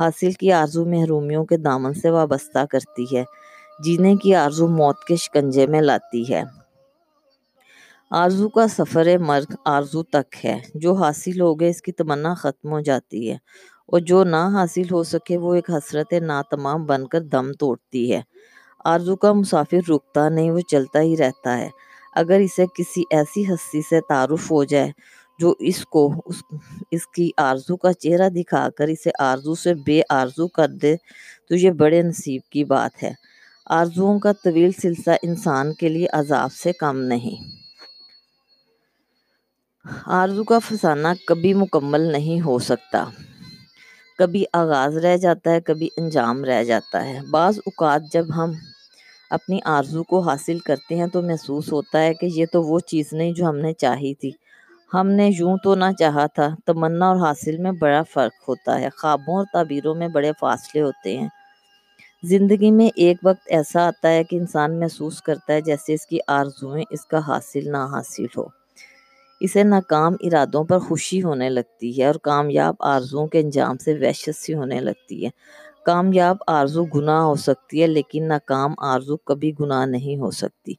حاصل 0.00 0.32
کی 0.32 0.52
آرزو 0.52 0.84
محرومیوں 0.84 1.44
کے 1.44 1.56
دامن 1.56 1.94
سے 1.94 2.10
وابستہ 2.10 2.64
کرتی 2.70 3.16
ہے۔ 3.16 3.24
جینے 3.84 4.14
کی 4.16 4.34
آرزو 4.34 4.68
موت 4.68 5.04
کے 5.08 5.16
شکنجے 5.16 5.66
میں 5.66 5.80
لاتی 5.80 6.34
ہے۔ 6.34 6.42
آرزو 8.10 8.48
کا 8.48 8.68
سفر 8.68 9.18
مرگ 9.18 9.54
آرزو 9.64 10.02
تک 10.02 10.44
ہے۔ 10.44 10.58
جو 10.74 10.92
حاصل 10.94 11.40
ہو 11.40 11.60
گئے 11.60 11.70
اس 11.70 11.82
کی 11.82 11.92
تمنا 11.92 12.34
ختم 12.34 12.72
ہو 12.72 12.80
جاتی 12.80 13.30
ہے۔ 13.30 13.36
اور 13.86 14.00
جو 14.00 14.24
نہ 14.24 14.36
حاصل 14.36 14.82
ہو 14.92 15.02
سکے 15.02 15.36
وہ 15.36 15.54
ایک 15.54 15.70
حسرت 15.70 16.12
ناتمام 16.12 16.84
بن 16.86 17.06
کر 17.06 17.20
دم 17.20 17.52
توڑتی 17.52 18.12
ہے۔ 18.12 18.22
آرزو 18.84 19.16
کا 19.16 19.32
مسافر 19.32 19.90
رکتا 19.90 20.28
نہیں، 20.28 20.50
وہ 20.50 20.60
چلتا 20.60 21.00
ہی 21.00 21.16
رہتا 21.16 21.58
ہے۔ 21.58 21.68
اگر 22.12 22.38
اسے 22.38 22.66
کسی 22.78 23.02
ایسی 23.10 23.54
ہستی 23.54 23.80
سے 23.82 24.00
تعارف 24.08 24.50
ہو 24.50 24.64
جائے 24.64 24.90
جو 25.38 25.54
اس 25.58 25.84
کو، 25.86 26.22
اس 26.26 26.42
اس 26.90 27.06
کی 27.06 27.30
آرزو 27.36 27.76
کا 27.76 27.92
چہرہ 27.92 28.28
دکھا 28.28 28.68
کر 28.76 28.86
اسے 28.88 29.10
آرزو 29.18 29.54
سے 29.54 29.74
بے 29.74 30.02
آرزو 30.08 30.48
کر 30.48 30.68
دے، 30.68 30.96
تو 31.48 31.54
یہ 31.54 31.70
بڑے 31.70 32.02
نصیب 32.02 32.42
کی 32.50 32.64
بات 32.64 33.02
ہے۔ 33.02 33.12
آرزوؤں 33.66 34.18
کا 34.18 34.32
طویل 34.32 34.70
سلسلہ 34.82 35.14
انسان 35.22 35.74
کے 35.74 35.88
لیے 35.88 36.06
عذاب 36.12 36.52
سے 36.52 36.72
کم 36.72 36.98
نہیں۔ 36.98 37.55
آرزو 40.06 40.44
کا 40.44 40.58
فسانہ 40.58 41.08
کبھی 41.26 41.54
مکمل 41.54 42.00
نہیں 42.00 42.40
ہو 42.40 42.58
سکتا۔ 42.58 43.04
کبھی 44.18 44.44
آغاز 44.52 44.96
رہ 44.96 45.16
جاتا 45.16 45.50
ہے، 45.50 45.60
کبھی 45.60 45.88
انجام 45.96 46.44
رہ 46.44 46.64
جاتا 46.64 47.04
ہے۔ 47.04 47.18
بعض 47.30 47.58
اوقات 47.58 48.02
جب 48.12 48.24
ہم 48.36 48.52
اپنی 49.30 49.58
آرزو 49.64 50.02
کو 50.02 50.20
حاصل 50.20 50.58
کرتے 50.58 50.94
ہیں 50.94 51.06
تو 51.06 51.22
محسوس 51.22 51.72
ہوتا 51.72 52.02
ہے 52.02 52.14
کہ 52.14 52.26
یہ 52.26 52.46
تو 52.52 52.62
وہ 52.62 52.78
چیز 52.80 53.12
نہیں 53.12 53.32
جو 53.32 53.48
ہم 53.48 53.56
نے 53.56 53.72
چاہی 53.72 54.14
تھی۔ 54.14 54.30
ہم 54.94 55.06
نے 55.06 55.30
یوں 55.38 55.56
تو 55.64 55.74
نہ 55.74 55.84
چاہا 55.98 56.26
تھا۔ 56.26 56.48
تمنا 56.66 57.06
اور 57.06 57.16
حاصل 57.16 57.56
میں 57.56 57.72
بڑا 57.72 58.02
فرق 58.02 58.48
ہوتا 58.48 58.80
ہے۔ 58.80 58.88
خوابوں 58.96 59.36
اور 59.36 59.44
تعبیروں 59.52 59.94
میں 59.94 60.08
بڑے 60.08 60.32
فاصلے 60.40 60.82
ہوتے 60.82 61.18
ہیں۔ 61.18 61.28
زندگی 62.22 62.70
میں 62.70 62.88
ایک 62.96 63.16
وقت 63.22 63.42
ایسا 63.46 63.86
آتا 63.86 64.08
ہے 64.08 64.24
کہ 64.24 64.36
انسان 64.36 64.80
محسوس 64.80 65.22
کرتا 65.22 65.52
ہے 65.52 65.60
جیسے 65.60 65.94
اس 65.94 66.06
کی 66.06 66.18
آرزویں 66.26 66.84
اس 66.90 67.06
کا 67.06 67.18
حاصل 67.18 67.72
نہ 67.72 67.76
حاصل 67.76 68.26
ہو۔ 68.36 68.55
اسے 69.40 69.62
ناکام 69.62 70.14
ارادوں 70.20 70.64
پر 70.64 70.78
خوشی 70.78 71.22
ہونے 71.22 71.48
لگتی 71.48 72.00
ہے 72.00 72.06
اور 72.06 72.14
کامیاب 72.14 72.74
آرزوؤں 72.80 73.26
کے 73.26 73.40
انجام 73.40 73.76
سے 73.78 73.94
وحشت 73.94 74.36
سی 74.36 74.54
ہونے 74.54 74.80
لگتی 74.80 75.24
ہے۔ 75.24 75.30
کامیاب 75.86 76.36
آرزو 76.46 76.84
گناہ 76.84 77.20
ہو 77.20 77.34
سکتی 77.34 77.82
ہے 77.82 77.86
لیکن 77.86 78.28
ناکام 78.28 78.74
آرزو 78.78 79.16
کبھی 79.16 79.52
گناہ 79.60 79.86
نہیں 79.86 80.20
ہو 80.20 80.30
سکتی۔ 80.30 80.74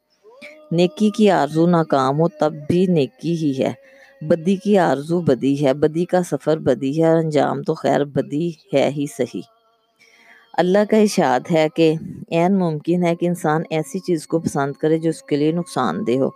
نیکی 0.71 1.09
کی 1.09 1.29
آرزو 1.31 1.67
ناکام 1.67 2.19
ہو 2.19 2.27
تب 2.27 2.53
بھی 2.67 2.85
نیکی 2.85 3.33
ہی 3.33 3.63
ہے۔ 3.63 3.73
بدی 4.21 4.55
کی 4.55 4.77
آرزو 4.77 5.21
بدی 5.21 5.65
ہے، 5.65 5.73
بدی 5.73 6.05
کا 6.05 6.23
سفر 6.23 6.57
بدی 6.57 7.03
ہے 7.03 7.07
اور 7.07 7.17
انجام 7.17 7.61
تو 7.61 7.73
خیر 7.73 8.03
بدی 8.03 8.51
ہے 8.73 8.89
ہی 8.89 9.05
صحیح۔ 9.17 9.56
اللہ 10.57 10.85
کا 10.89 10.97
اشاد 10.97 11.51
ہے 11.51 11.67
کہ 11.75 11.93
عین 12.31 12.57
ممکن 12.59 13.03
ہے 13.03 13.15
کہ 13.15 13.25
انسان 13.25 13.63
ایسی 13.69 13.99
چیز 13.99 14.25
کو 14.27 14.39
پسند 14.39 14.73
کرے 14.73 14.97
جو 14.97 15.09
اس 15.09 15.21
کے 15.23 15.35
لیے 15.35 15.51
نقصان 15.51 15.95
دہ 16.07 16.17
ہو، 16.19 16.27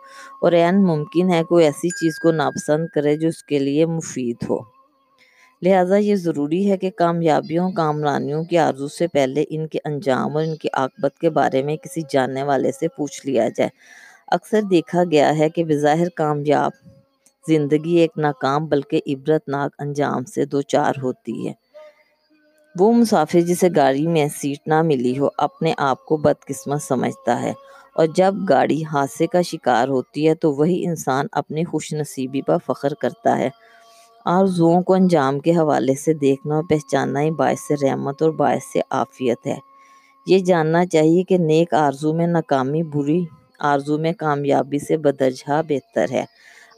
اور 0.41 0.51
عین 0.53 0.84
ممکن 0.84 1.30
ہے 1.30 1.41
کوئی 1.43 1.65
ایسی 1.65 1.89
چیز 1.89 2.19
کو 2.19 2.32
ناپسند 2.32 2.88
کرے 2.88 3.15
جو 3.17 3.28
اس 3.28 3.43
کے 3.43 3.59
لیے 3.59 3.86
مفید 3.86 4.43
ہو۔ 4.49 4.57
لہٰذا 5.61 5.97
یہ 5.97 6.15
ضروری 6.15 6.69
ہے 6.72 6.78
کہ 6.78 6.89
کامیابیوں، 6.97 7.69
کامرانیوں 7.72 8.43
کی 8.43 8.57
آرزو 8.57 8.88
سے 8.88 9.07
پہلے 9.07 9.43
ان 9.49 9.67
کے 9.67 9.80
انجام 9.86 10.38
اور 10.38 10.43
ان 10.43 10.56
کی 10.56 10.69
عاقبت 10.73 11.18
کے 11.19 11.30
بارے 11.30 11.64
میں 11.64 11.76
کسی 11.77 12.02
جاننے 12.10 12.43
والے 12.43 12.72
سے 12.72 12.88
پوچھ 12.88 13.26
لیا 13.26 13.48
جائے۔ 13.49 13.69
اکثر 14.27 14.61
دیکھا 14.72 15.03
گیا 15.11 15.38
ہے 15.38 15.49
کہ 15.49 15.64
بظاہر 15.64 16.10
کامیاب 16.15 16.72
زندگی 17.45 17.98
ایک 17.99 18.18
ناکام 18.18 18.65
بلکہ 18.68 19.02
عبرت 19.07 19.49
ناک 19.49 19.76
انجام 19.80 20.26
سے 20.26 20.45
دو 20.45 20.61
چار 20.64 21.02
ہوتی 21.03 21.48
ہے۔ 21.48 21.53
وہ 22.80 22.93
مسافر 22.93 23.41
جسے 23.41 23.68
گاڑی 23.76 24.07
میں 24.07 24.27
سیٹ 24.38 24.68
نہ 24.68 24.81
ملی 24.81 25.19
ہو، 25.19 25.27
اپنے 25.38 25.73
آپ 25.77 26.06
کو 26.06 26.18
بدقسمت 26.18 26.81
سمجھتا 26.81 27.41
ہے۔ 27.41 27.53
اور 27.95 28.06
جب 28.15 28.35
گاڑی 28.49 28.84
حادثے 28.91 29.27
کا 29.27 29.41
شکار 29.41 29.88
ہوتی 29.88 30.27
ہے، 30.27 30.35
تو 30.35 30.53
وہی 30.53 30.85
انسان 30.85 31.26
اپنی 31.31 31.64
خوش 31.64 31.93
نصیبی 31.93 32.41
پر 32.41 32.57
فخر 32.68 32.93
کرتا 32.93 33.38
ہے۔ 33.38 33.49
آرزوؤں 34.26 34.81
کو 34.81 34.93
انجام 34.93 35.39
کے 35.39 35.52
حوالے 35.52 35.95
سے 35.95 36.14
دیکھنا 36.14 36.56
اور 36.56 36.64
پہچاننا 36.69 37.22
ہی 37.22 37.31
باعث 37.31 37.72
رحمت 37.84 38.22
اور 38.22 38.31
باعث 38.31 38.77
عافیت 38.89 39.48
ہے۔ 39.48 39.57
یہ 40.27 40.39
جاننا 40.39 40.85
چاہیے 40.85 41.23
کہ 41.23 41.38
نیک 41.38 41.73
آرزو 41.73 42.14
میں 42.14 42.27
ناکامی، 42.27 42.84
بری 42.84 43.26
آرزو 43.60 43.98
میں 43.98 44.14
کامیابی 44.14 44.80
سے 44.80 44.98
بدرجہ 44.98 45.61
بہتر 45.68 46.06
ہے۔ 46.11 46.26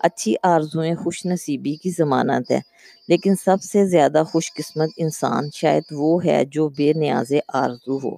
اچھی 0.04 0.36
آرزویں 0.44 0.96
خوش 0.96 1.26
نصیبی 1.26 1.76
کی 1.76 1.90
ضمانت 1.90 2.52
ہے۔ 2.52 2.60
لیکن 3.08 3.36
سب 3.46 3.64
سے 3.64 3.86
زیادہ 3.86 4.24
خوش 4.32 4.54
قسمت 4.54 4.90
انسان 4.98 5.50
شاید 5.54 5.84
وہ 5.92 6.26
ہے 6.26 6.46
جو 6.46 6.70
بے 6.70 6.94
نیاز 6.94 7.32
آرزو 7.54 7.98
ہو، 7.98 8.16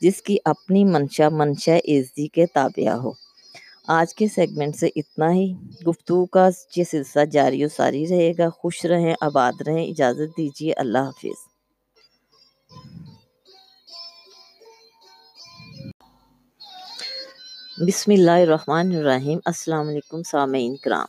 جس 0.00 0.22
کی 0.22 0.36
اپنی 0.44 0.84
منشا 0.84 1.28
منشا 1.28 1.76
عزی 1.76 2.26
کے 2.26 2.46
تابعہ 2.46 2.94
ہو۔ 2.94 3.10
آج 3.88 4.14
کے 4.14 4.28
سیگمنٹ 4.28 4.76
سے 4.76 4.88
اتنا 4.96 5.32
ہی۔ 5.32 5.52
گفتگو 5.88 6.26
کا 6.26 6.48
یہ 6.76 6.84
سلسلہ 6.90 7.24
جاری 7.24 7.64
و 7.64 7.68
ساری 7.68 8.06
رہے 8.10 8.32
گا۔ 8.38 8.48
خوش 8.50 8.84
رہیں، 8.84 9.14
آباد 9.20 9.52
رہیں۔ 9.66 9.86
اجازت 9.86 10.36
دیجیے۔ 10.36 10.72
اللہ 10.76 10.98
حافظ۔ 10.98 11.53
بسم 17.78 18.12
اللہ 18.12 18.30
الرحمن 18.30 18.96
الرحیم۔ 18.96 19.38
السلام 19.44 19.88
علیکم 19.88 20.22
سامعین 20.22 20.76
کرام۔ 20.76 21.06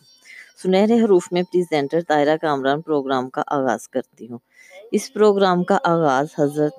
سنہرے 0.64 1.00
حروف 1.00 1.28
میں 1.32 1.44
پریزنٹر 1.44 2.00
طائرہ 2.08 2.38
کامران 2.38 2.82
پروگرام 2.82 3.30
کا 3.30 3.44
آغاز 3.48 3.88
کرتی 3.90 4.30
ہوں۔ 4.30 4.38
اس 4.92 5.14
پروگرام 5.14 5.64
کا 5.64 5.78
آغاز 5.84 6.28
حضرت 6.40 6.74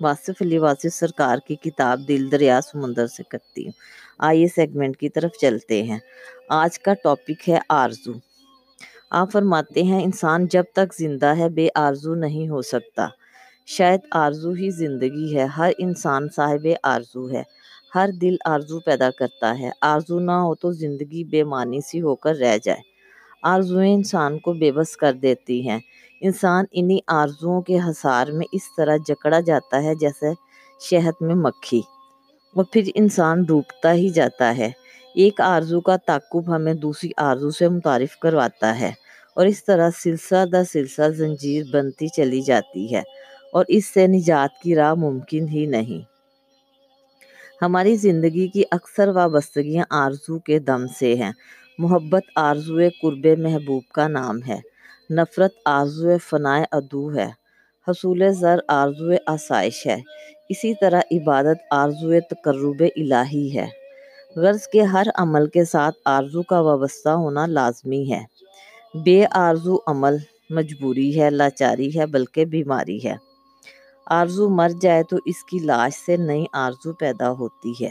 واصف 0.00 0.42
علی 0.42 0.58
واصف 0.58 0.94
سرکار 0.94 1.38
کی 1.38 1.56
کتاب 1.56 2.00
دل 2.08 2.30
دریا 2.32 2.60
سمندر 2.60 3.06
سے 3.06 3.22
کرتی 3.22 3.64
ہوں۔ 3.64 3.72
آئیے 4.18 4.46
سیگمنٹ 4.48 4.96
کی 4.96 5.08
طرف 5.08 5.30
چلتے 5.40 5.82
ہیں۔ 5.82 5.98
آج 6.48 6.78
کا 6.78 6.94
ٹاپک 7.04 7.48
ہے 7.48 7.58
آرزو۔ 7.68 8.12
آپ 9.10 9.32
فرماتے 9.32 9.82
ہیں، 9.82 10.04
انسان 10.04 10.46
جب 10.46 10.64
تک 10.72 10.94
زندہ 10.98 11.36
ہے، 11.38 11.48
بے 11.48 11.68
آرزو 11.74 12.14
نہیں 12.14 12.48
ہو 12.48 12.62
سکتا۔ 12.62 13.08
شاید 13.66 14.00
آرزو 14.10 14.50
ہی 14.50 14.70
زندگی 14.70 15.36
ہے۔ 15.36 15.44
ہر 15.44 15.70
انسان 15.78 16.28
صاحب 16.36 16.66
آرزو 16.82 17.30
ہے۔ 17.30 17.59
ہر 17.94 18.08
دل 18.20 18.36
آرزو 18.44 18.80
پیدا 18.80 19.10
کرتا 19.10 19.58
ہے۔ 19.58 19.70
آرزو 19.80 20.18
نہ 20.18 20.32
ہو 20.32 20.54
تو 20.54 20.72
زندگی 20.72 21.24
بے 21.24 21.44
معنی 21.44 21.80
سی 21.80 22.00
ہو 22.02 22.14
کر 22.14 22.34
رہ 22.34 22.56
جائے۔ 22.64 22.82
آرزویں 23.42 23.94
انسان 23.94 24.38
کو 24.38 24.52
بے 24.52 24.72
بس 24.72 24.96
کر 24.96 25.12
دیتی 25.12 25.68
ہیں۔ 25.68 25.78
انسان 26.20 26.64
انہی 26.72 26.98
آرزوؤں 27.06 27.62
کے 27.62 27.78
حصار 27.78 28.26
میں 28.26 28.46
اس 28.52 28.62
طرح 28.76 28.96
جکڑا 29.06 29.40
جاتا 29.40 29.82
ہے 29.82 29.94
جیسے 29.94 30.32
شہد 30.80 31.16
میں 31.20 31.34
مکھی۔ 31.34 31.80
اور 32.56 32.64
پھر 32.72 32.82
انسان 32.94 33.42
ڈوبتا 33.42 33.92
ہی 33.92 34.08
جاتا 34.08 34.56
ہے۔ 34.58 34.70
ایک 35.14 35.40
آرزو 35.40 35.80
کا 35.80 35.96
تعقب 35.96 36.54
ہمیں 36.56 36.74
دوسری 36.74 37.10
آرزو 37.16 37.50
سے 37.50 37.68
متعارف 37.68 38.18
کرواتا 38.18 38.80
ہے 38.80 38.92
اور 39.36 39.46
اس 39.46 39.64
طرح 39.64 39.90
سلسلہ 40.02 40.44
در 40.46 40.62
سلسلہ 40.72 41.08
زنجیر 41.08 41.64
بنتی 41.72 42.08
چلی 42.08 42.40
جاتی 42.40 42.94
ہے 42.94 43.02
اور 43.52 43.64
اس 43.68 43.86
سے 43.94 44.06
نجات 44.06 44.60
کی 44.62 44.74
راہ 44.74 44.94
ممکن 44.94 45.48
ہی 45.48 45.66
نہیں۔ 45.66 46.09
ہماری 47.62 47.96
زندگی 47.96 48.48
کی 48.48 48.62
اکثر 48.70 49.08
وابستگیاں 49.08 49.84
آرزو 49.90 50.38
کے 50.38 50.58
دم 50.58 50.86
سے 50.98 51.14
ہیں۔ 51.14 51.32
محبت 51.78 52.22
آرزو 52.36 52.78
قرب 53.02 53.26
محبوب 53.38 53.82
کا 53.92 54.08
نام 54.08 54.38
ہے۔ 54.48 54.60
نفرت 55.10 55.50
آرزو 55.64 56.18
فنائے 56.18 56.64
عدو 56.72 57.14
ہے۔ 57.14 57.28
حصول 57.88 58.22
زر 58.32 58.58
آرزو 58.68 59.12
آسائش 59.26 59.86
ہے۔ 59.86 59.96
اسی 60.48 60.74
طرح 60.80 61.00
عبادت 61.12 61.58
آرزو 61.70 62.20
تقرب 62.30 62.82
الہی 62.96 63.58
ہے۔ 63.58 63.66
غرض 64.36 64.66
کے 64.68 64.82
ہر 64.82 65.06
عمل 65.14 65.46
کے 65.46 65.64
ساتھ 65.64 65.96
آرزو 66.04 66.42
کا 66.42 66.60
وابستہ 66.60 67.08
ہونا 67.08 67.46
لازمی 67.46 68.12
ہے۔ 68.12 68.24
بے 68.94 69.24
آرزو 69.30 69.76
عمل 69.86 70.16
مجبوری 70.50 71.20
ہے، 71.20 71.30
لاچاری 71.30 71.98
ہے، 71.98 72.06
بلکہ 72.06 72.44
بیماری 72.44 73.04
ہے۔ 73.04 73.29
آرزو 74.10 74.48
مر 74.48 74.70
جائے 74.80 75.02
تو 75.02 75.16
اس 75.24 75.44
کی 75.44 75.58
لاش 75.58 75.92
سے 76.06 76.16
نئی 76.16 76.44
آرزو 76.52 76.92
پیدا 76.92 77.30
ہوتی 77.30 77.72
ہے۔ 77.84 77.90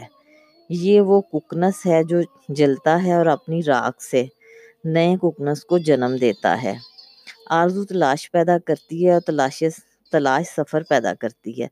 یہ 0.70 1.00
وہ 1.00 1.20
ککنس 1.20 1.86
ہے 1.86 2.04
جو 2.04 2.20
جلتا 2.48 3.04
ہے 3.04 3.14
اور 3.14 3.26
اپنی 3.26 3.62
راکھ 3.62 4.02
سے 4.02 4.24
نئے 4.84 5.16
ککنس 5.22 5.64
کو 5.64 5.78
جنم 5.78 6.16
دیتا 6.20 6.62
ہے۔ 6.62 6.74
آرزو 7.50 7.84
تلاش 7.84 8.30
پیدا 8.32 8.58
کرتی 8.58 9.06
ہے 9.06 9.12
اور 9.12 9.20
تلاش 9.20 9.62
تلاش 10.12 10.46
سفر 10.56 10.82
پیدا 10.88 11.14
کرتی 11.14 11.62
ہے۔ 11.62 11.66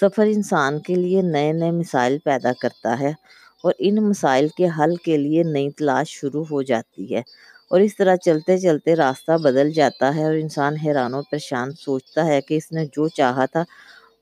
سفر 0.00 0.26
انسان 0.26 0.78
کے 0.78 0.94
لیے 0.94 1.22
نئے 1.22 1.52
نئے 1.52 1.70
مسائل 1.70 2.18
پیدا 2.18 2.52
کرتا 2.62 3.00
ہے 3.00 3.12
اور 3.64 3.72
ان 3.78 3.94
مسائل 3.94 4.48
کے 4.48 4.66
حل 4.78 4.96
کے 4.96 5.16
لیے 5.16 5.42
نئی 5.42 5.70
تلاش 5.70 6.08
شروع 6.08 6.44
ہو 6.50 6.62
جاتی 6.62 7.14
ہے۔ 7.14 7.22
اور 7.72 7.80
اس 7.80 7.96
طرح 7.96 8.16
چلتے 8.16 8.58
چلتے 8.58 8.94
راستہ 8.96 9.32
بدل 9.42 9.70
جاتا 9.72 10.14
ہے 10.14 10.24
اور 10.24 10.34
انسان 10.34 10.74
حیران 10.76 11.14
و 11.14 11.22
پریشان 11.22 11.72
سوچتا 11.72 12.26
ہے 12.26 12.40
کہ 12.40 12.54
اس 12.54 12.72
نے 12.72 12.84
جو 12.86 13.08
چاہا 13.08 13.46
تھا 13.46 13.62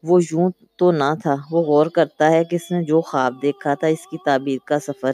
وہ 0.02 0.20
یوں 0.22 0.50
تو 0.76 0.90
نہ 0.92 1.12
تھا۔ 1.22 1.34
وہ 1.50 1.62
غور 1.62 1.86
کرتا 1.86 2.30
ہے 2.30 2.44
کہ 2.44 2.56
اس 2.56 2.70
نے 2.70 2.82
جو 2.82 3.00
خواب 3.00 3.42
دیکھا 3.42 3.74
تھا 3.74 3.86
اس 3.86 4.06
کی 4.06 4.16
تعبیر 4.24 4.58
کا 4.64 4.78
سفر 4.78 5.12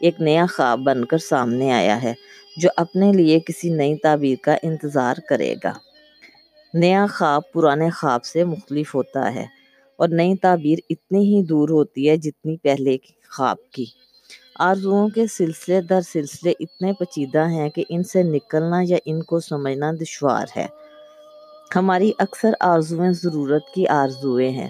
ایک 0.00 0.20
نیا 0.20 0.44
خواب 0.56 0.80
بن 0.80 1.04
کر 1.04 1.18
سامنے 1.18 1.72
آیا 1.72 2.02
ہے، 2.02 2.12
جو 2.56 2.68
اپنے 2.76 3.12
لیے 3.12 3.40
کسی 3.40 3.70
نئی 3.70 3.96
تعبیر 3.96 4.36
کا 4.42 4.56
انتظار 4.62 5.14
کرے 5.28 5.54
گا۔ 5.64 5.72
نیا 6.74 7.06
خواب 7.10 7.42
پرانے 7.52 7.90
خواب 7.90 8.24
سے 8.24 8.44
مختلف 8.44 8.94
ہوتا 8.94 9.34
ہے 9.34 9.46
اور 9.98 10.08
نئی 10.08 10.36
تعبیر 10.36 10.78
اتنی 10.90 11.24
ہی 11.24 11.42
دور 11.42 11.68
ہوتی 11.68 12.08
ہے 12.08 12.16
جتنی 12.16 12.56
پہلے 12.56 12.96
خواب 13.36 13.56
کی۔ 13.72 13.86
آرزوؤں 14.58 15.08
کے 15.08 15.26
سلسلے 15.26 15.80
در 15.80 16.00
سلسلے 16.00 16.52
اتنے 16.60 16.92
پیچیدہ 16.92 17.48
ہیں 17.48 17.70
کہ 17.70 17.84
ان 17.88 18.02
سے 18.02 18.22
نکلنا 18.22 18.80
یا 18.82 18.96
ان 19.04 19.22
کو 19.22 19.40
سمجھنا 19.40 19.92
دشوار 20.00 20.46
ہے۔ 20.56 20.66
ہماری 21.76 22.12
اکثر 22.18 22.50
آرزویں 22.60 23.10
ضرورت 23.10 23.62
کی 23.74 23.88
آرزویں 23.88 24.50
ہیں۔ 24.50 24.68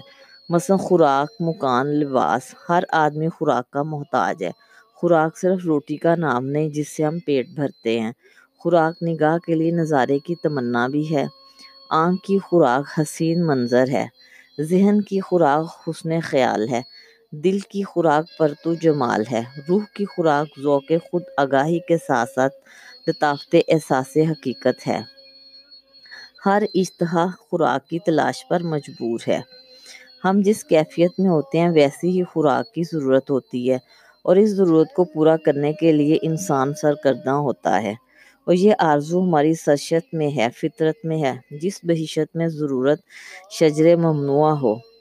مثلا 0.49 0.75
خوراک، 0.75 1.31
مکان، 1.39 1.87
لباس، 1.87 2.55
ہر 2.69 2.83
آدمی 2.89 3.29
خوراک 3.29 3.71
کا 3.71 3.83
محتاج 3.83 4.43
ہے۔ 4.43 4.51
خوراک 4.95 5.37
صرف 5.37 5.65
روٹی 5.65 5.97
کا 5.97 6.15
نام 6.15 6.45
نہیں 6.45 6.69
جس 6.69 6.89
سے 6.89 7.03
ہم 7.03 7.19
پیٹ 7.19 7.49
بھرتے 7.49 7.99
ہیں۔ 7.99 8.11
خوراک 8.57 9.03
نگاہ 9.03 9.37
کے 9.37 9.55
لیے 9.55 9.71
نظارے 9.71 10.19
کی 10.19 10.35
تمنا 10.35 10.87
بھی 10.87 11.15
ہے۔ 11.15 11.25
آنکھ 11.89 12.23
کی 12.23 12.39
خوراک 12.39 12.99
حسین 12.99 13.47
منظر 13.47 13.87
ہے۔ 13.87 14.07
ذہن 14.61 15.01
کی 15.01 15.19
خوراک 15.19 15.89
حسن 15.89 16.19
خیال 16.19 16.69
ہے۔ 16.69 16.81
دل 17.33 17.59
کی 17.59 17.83
خوراک 17.83 18.37
پرتو 18.37 18.73
جمال 18.73 19.23
ہے۔ 19.31 19.41
روح 19.69 19.81
کی 19.93 20.05
خوراک 20.05 20.59
ذوق 20.59 20.91
خود 21.11 21.21
آگاہی 21.37 21.79
کے 21.79 21.97
ساتھ 21.97 22.29
ساتھ 22.29 22.53
لطافت 23.07 23.55
احساس 23.67 24.17
حقیقت 24.17 24.87
ہے۔ 24.87 25.01
ہر 26.45 26.63
اشتہا 26.73 27.25
خوراک 27.39 27.89
کی 27.89 27.99
تلاش 27.99 28.47
پر 28.47 28.59
مجبور 28.63 29.19
ہے۔ 29.27 29.39
ہم 30.25 30.41
جس 30.41 30.63
کیفیت 30.63 31.11
میں 31.19 31.29
ہوتے 31.29 31.59
ہیں 31.59 31.69
ویسی 31.69 32.19
ہی 32.19 32.23
خوراک 32.23 32.73
کی 32.73 32.81
ضرورت 32.93 33.31
ہوتی 33.31 33.71
ہے 33.71 33.77
اور 34.23 34.35
اس 34.35 34.49
ضرورت 34.49 34.93
کو 34.93 35.03
پورا 35.03 35.37
کرنے 35.37 35.73
کے 35.73 35.91
لیے 35.91 36.17
انسان 36.21 36.73
سرگرداں 36.73 37.37
ہوتا 37.37 37.83
ہے۔ 37.83 37.93
اور 38.45 38.53
یہ 38.53 38.73
آرزو 38.79 39.23
ہماری 39.23 39.53
سرشت 39.53 40.13
میں 40.13 40.37
ہے، 40.37 40.47
فطرت 40.57 41.05
میں 41.05 41.21
ہے، 41.23 41.33
جس 41.51 41.79
بہشت 41.83 42.35
میں 42.35 42.47
ضرورت 42.47 42.99
شجر 43.51 43.95
ممنوع 43.95 44.49
ہو۔ 44.49 44.92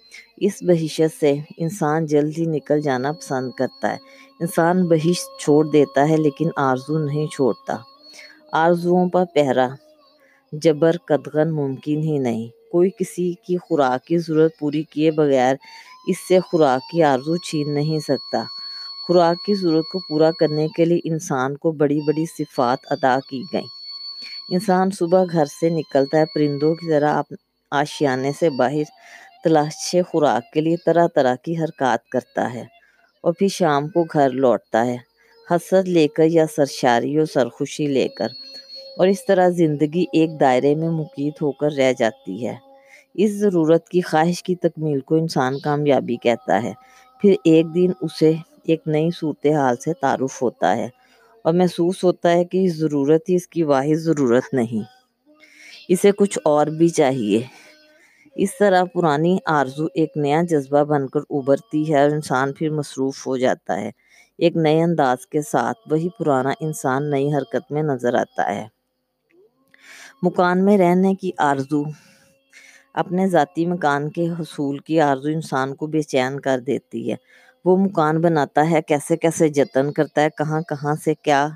اس 0.47 0.63
بہشت 0.63 1.21
سے 1.21 1.35
انسان 1.57 2.07
جلد 2.07 2.39
ہی 2.39 2.45
نکل 2.45 2.81
جانا 2.81 3.13
پسند 3.13 3.51
کرتا 3.59 3.93
ہے۔ 3.93 3.97
انسان 4.41 4.87
بہشت 4.89 5.41
چھوڑ 5.41 5.65
دیتا 5.73 6.09
ہے 6.09 6.17
لیکن 6.17 6.49
آرزو 6.57 6.99
نہیں 6.99 7.27
چھوڑتا۔ 7.27 7.77
آرزوؤں 8.53 9.09
پر 9.09 9.25
پہرا۔ 9.35 9.69
جبر 10.53 10.97
قدغن 11.09 11.51
ممکن 11.55 11.99
ہی 11.99 12.19
نہیں۔ 12.19 12.47
کوئی 12.73 12.91
کسی 12.99 13.33
کی 13.47 13.57
خوراک 13.57 14.05
کی 14.05 14.19
ضرورت 14.19 14.59
پوری 14.59 14.83
کیے 14.83 15.11
بغیر 15.11 15.55
اس 16.09 16.29
سے 16.29 16.41
خوراک 16.41 16.91
کی 16.91 17.03
آرزو 17.03 17.37
چھین 17.37 17.75
نہیں 17.75 18.01
سکتا۔ 18.01 18.43
خوراک 19.07 19.45
کی 19.47 19.55
ضرورت 19.55 19.85
کو 19.93 19.99
پورا 20.09 20.31
کرنے 20.41 20.69
کے 20.69 20.85
لیے 20.85 21.01
انسان 21.05 21.57
کو 21.57 21.73
بڑی 21.73 22.01
بڑی 22.07 22.25
صفات 22.39 22.79
ادا 22.91 23.19
کی 23.31 23.43
گئیں۔ 23.53 23.71
انسان 24.51 24.91
صبح 24.91 25.25
گھر 25.33 25.45
سے 25.61 25.69
نکلتا 25.69 26.19
ہے، 26.19 26.25
پرندوں 26.35 26.75
کی 26.75 26.89
طرح 26.89 27.23
آشیانے 27.71 28.33
سے 28.41 28.51
باہر 28.51 28.89
تلاش 29.45 29.97
خوراک 30.11 30.53
کے 30.53 30.61
لیے 30.61 30.77
طرح 30.87 31.07
طرح 31.15 31.35
کی 31.35 31.59
حرکات 31.59 32.09
کرتا 32.09 32.55
ہے 32.55 32.65
اور 33.21 33.33
پھر 33.33 33.49
شام 33.49 33.89
کو 33.89 34.05
گھر 34.05 34.31
لوٹتا 34.31 34.87
ہے۔ 34.87 34.97
حسرت 35.51 35.89
لے 35.89 36.09
کر 36.09 36.25
یا 36.27 36.45
سرشاری 36.57 37.19
و 37.19 37.25
سرخوشی 37.27 37.87
لے 37.87 38.09
کر 38.09 38.29
اور 38.99 39.07
اس 39.07 39.27
طرح 39.27 39.49
زندگی 39.49 40.05
ایک 40.13 40.41
دائرے 40.41 40.75
میں 40.75 40.89
مقید 40.89 41.33
ہو 41.43 41.53
کر 41.53 41.73
رہ 41.73 41.93
جاتی 41.99 42.47
ہے۔ 42.47 42.55
اس 43.15 43.31
ضرورت 43.33 43.89
کی 43.89 44.01
خواہش 44.01 44.43
کی 44.43 44.55
تکمیل 44.55 45.01
کو 45.01 45.15
انسان 45.15 45.59
کامیابی 45.59 46.17
کہتا 46.17 46.63
ہے۔ 46.63 46.73
پھر 47.21 47.35
ایک 47.45 47.75
دن 47.75 47.91
اسے 48.01 48.33
ایک 48.65 48.83
نئی 48.87 49.11
صورتحال 49.17 49.77
سے 49.77 49.93
تعارف 49.93 50.43
ہوتا 50.43 50.77
ہے 50.77 50.89
اور 51.45 51.55
محسوس 51.55 52.05
ہوتا 52.05 52.33
ہے 52.33 52.45
کہ 52.45 52.65
اس 52.65 52.77
ضرورت 52.77 53.29
ہی 53.29 53.35
اس 53.35 53.49
کی 53.49 53.63
واحد 53.63 53.95
ضرورت 53.95 54.55
نہیں۔ 54.55 54.83
اسے 55.89 56.13
کچھ 56.13 56.39
اور 56.45 56.67
بھی 56.67 56.89
چاہیے۔ 56.89 57.43
اس 58.37 58.57
طرح 58.59 58.85
پرانی 58.85 59.39
آرزو 59.47 59.87
ایک 59.95 60.17
نیا 60.17 60.41
جذبہ 60.43 60.83
بن 60.85 61.09
کر 61.09 61.21
ابھرتی 61.31 61.93
ہے 61.93 62.03
اور 62.03 62.11
انسان 62.11 62.53
پھر 62.53 62.71
مصروف 62.71 63.27
ہو 63.27 63.37
جاتا 63.37 63.81
ہے۔ 63.81 63.91
ایک 64.39 64.57
نئے 64.57 64.83
انداز 64.83 65.27
کے 65.27 65.43
ساتھ 65.43 65.79
وہی 65.91 66.09
پرانا 66.19 66.53
انسان 66.61 67.11
نئی 67.11 67.33
حرکت 67.35 67.73
میں 67.73 67.83
نظر 67.83 68.15
آتا 68.15 68.55
ہے۔ 68.55 68.67
مکان 70.23 70.65
میں 70.65 70.79
رہنے 70.79 71.15
کی 71.15 71.31
آرزو، 71.39 71.83
اپنے 72.95 73.27
ذاتی 73.29 73.67
مکان 73.67 74.11
کے 74.11 74.29
حصول 74.31 74.79
کی 74.79 75.01
آرزو 75.01 75.29
انسان 75.29 75.75
کو 75.75 75.87
بے 75.87 76.03
چین 76.03 76.41
کر 76.41 76.61
دیتی 76.61 77.11
ہے۔ 77.11 77.17
وہ 77.65 77.77
مکان 77.77 78.21
بناتا 78.21 78.71
ہے، 78.71 78.83
کیسے 78.83 79.17
کیسے 79.17 79.49
جتن 79.49 79.93
کرتا 79.93 80.23
ہے، 80.23 80.29
کہاں 80.39 80.61
کہاں 80.61 80.95
سے 81.05 81.15
کیا 81.15 81.49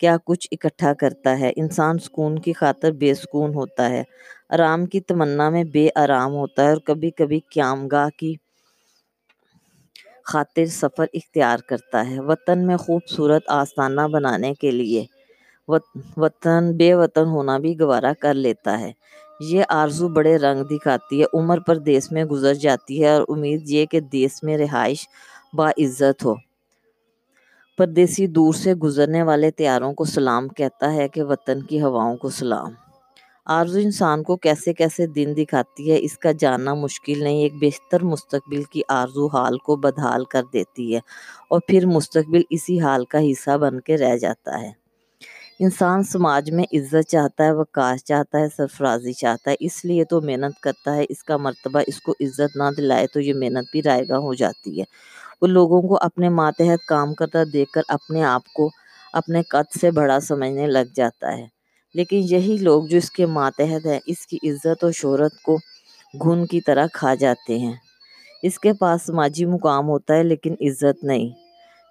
کیا 0.00 0.16
کچھ 0.24 0.48
اکٹھا 0.52 0.92
کرتا 0.94 1.38
ہے۔ 1.40 1.50
انسان 1.56 1.98
سکون 1.98 2.38
کی 2.38 2.52
خاطر 2.52 2.90
بے 2.92 3.14
سکون 3.14 3.54
ہوتا 3.54 3.88
ہے۔ 3.90 4.02
آرام 4.50 4.86
کی 4.86 5.00
تمنا 5.00 5.48
میں 5.50 5.64
بے 5.64 5.88
آرام 5.94 6.34
ہوتا 6.34 6.64
ہے 6.64 6.68
اور 6.68 6.80
کبھی 6.84 7.10
کبھی 7.10 7.40
قیام 7.50 7.86
گاہ 7.88 8.08
کی 8.18 8.34
خاطر 10.24 10.66
سفر 10.72 11.06
اختیار 11.12 11.58
کرتا 11.68 12.08
ہے۔ 12.10 12.20
وطن 12.20 12.66
میں 12.66 12.76
خوبصورت 12.76 13.42
آستانہ 13.52 14.00
بنانے 14.12 14.52
کے 14.54 14.70
لیے 14.70 15.04
وطن، 16.16 16.72
بے 16.76 16.94
وطن 16.94 17.26
ہونا 17.26 17.58
بھی 17.58 17.78
گوارا 17.80 18.12
کر 18.20 18.34
لیتا 18.34 18.78
ہے۔ 18.80 18.92
یہ 19.40 19.62
آرزو 19.72 20.08
بڑے 20.08 20.36
رنگ 20.36 20.64
دکھاتی 20.64 21.20
ہے۔ 21.20 21.26
عمر 21.34 21.58
پر 21.60 21.76
دیس 21.78 22.10
میں 22.12 22.24
گزر 22.24 22.54
جاتی 22.64 23.02
ہے 23.04 23.10
اور 23.10 23.22
امید 23.28 23.68
یہ 23.70 23.86
کہ 23.86 24.00
دیس 24.14 24.42
میں 24.42 24.56
رہائش 24.58 25.06
باعزت 25.52 26.24
ہو۔ 26.24 26.34
پردیسی 27.78 28.26
دور 28.26 28.54
سے 28.54 28.74
گزرنے 28.74 29.22
والے 29.22 29.50
تیاروں 29.50 29.92
کو 29.92 30.04
سلام 30.04 30.48
کہتا 30.48 30.94
ہے 30.94 31.08
کہ 31.08 31.22
وطن 31.22 31.62
کی 31.62 31.82
ہواؤں 31.82 32.16
کو 32.16 32.28
سلام۔ 32.28 32.72
آرزو 33.46 33.78
انسان 33.78 34.22
کو 34.22 34.36
کیسے 34.36 34.72
کیسے 34.72 35.06
دن 35.06 35.34
دکھاتی 35.36 35.92
ہے، 35.92 35.98
اس 36.00 36.18
کا 36.18 36.32
جاننا 36.32 36.74
مشکل 36.74 37.22
نہیں، 37.22 37.42
ایک 37.42 37.52
بہتر 37.60 38.04
مستقبل 38.04 38.62
کی 38.62 38.80
آرزو 38.88 39.26
حال 39.26 39.58
کو 39.58 39.76
بدحال 39.76 40.24
کر 40.24 40.42
دیتی 40.52 40.94
ہے 40.94 41.00
اور 41.50 41.60
پھر 41.68 41.86
مستقبل 41.86 42.42
اسی 42.50 42.80
حال 42.80 43.04
کا 43.04 43.18
حصہ 43.30 43.56
بن 43.56 43.80
کے 43.80 43.96
رہ 43.96 44.16
جاتا 44.16 44.60
ہے۔ 44.60 44.70
انسان 45.60 46.02
سماج 46.02 46.50
میں 46.50 46.64
عزت 46.72 47.08
چاہتا 47.08 47.44
ہے، 47.44 47.52
وقار 47.52 47.96
چاہتا 47.96 48.38
ہے، 48.38 48.46
سرفرازی 48.56 49.12
چاہتا 49.12 49.50
ہے، 49.50 49.56
اس 49.60 49.84
لیے 49.84 50.04
تو 50.04 50.20
محنت 50.20 50.60
کرتا 50.60 50.96
ہے، 50.96 51.04
اس 51.08 51.24
کا 51.24 51.36
مرتبہ 51.36 51.80
اس 51.86 52.00
کو 52.00 52.12
عزت 52.20 52.56
نہ 52.56 52.70
دلائے 52.76 53.06
تو 53.06 53.20
یہ 53.20 53.34
محنت 53.34 53.70
بھی 53.72 53.82
رائے 53.82 54.02
گاں 54.08 54.18
ہو 54.18 54.34
جاتی 54.34 54.80
ہے۔ 54.80 54.84
وہ 55.42 55.46
لوگوں 55.46 55.82
کو 55.82 55.98
اپنے 56.00 56.28
ماتحت 56.28 56.86
کام 56.86 57.14
کرتا 57.14 57.38
دیکھ 57.52 57.70
کر 57.70 57.80
اپنے 57.88 58.24
آپ 58.24 58.52
کو 58.52 58.70
اپنے 59.12 59.42
قد 59.42 59.78
سے 59.80 59.90
بڑا 59.90 60.20
سمجھنے 60.20 60.66
لگ 60.66 60.94
جاتا 60.94 61.38
ہے۔ 61.38 61.46
لیکن 61.94 62.20
یہی 62.30 62.56
لوگ 62.60 62.84
جو 62.84 62.96
اس 62.96 63.10
کے 63.10 63.26
ماتحت 63.26 63.86
ہیں، 63.86 64.00
اس 64.06 64.26
کی 64.26 64.38
عزت 64.42 64.84
اور 64.84 64.92
شہرت 64.92 65.42
کو 65.42 65.56
گھن 66.22 66.46
کی 66.46 66.60
طرح 66.60 66.86
کھا 66.92 67.14
جاتے 67.14 67.58
ہیں۔ 67.58 67.72
اس 68.42 68.58
کے 68.58 68.72
پاس 68.72 69.02
سماجی 69.02 69.44
مقام 69.44 69.88
ہوتا 69.88 70.14
ہے، 70.14 70.22
لیکن 70.22 70.54
عزت 70.60 71.04
نہیں۔ 71.04 71.28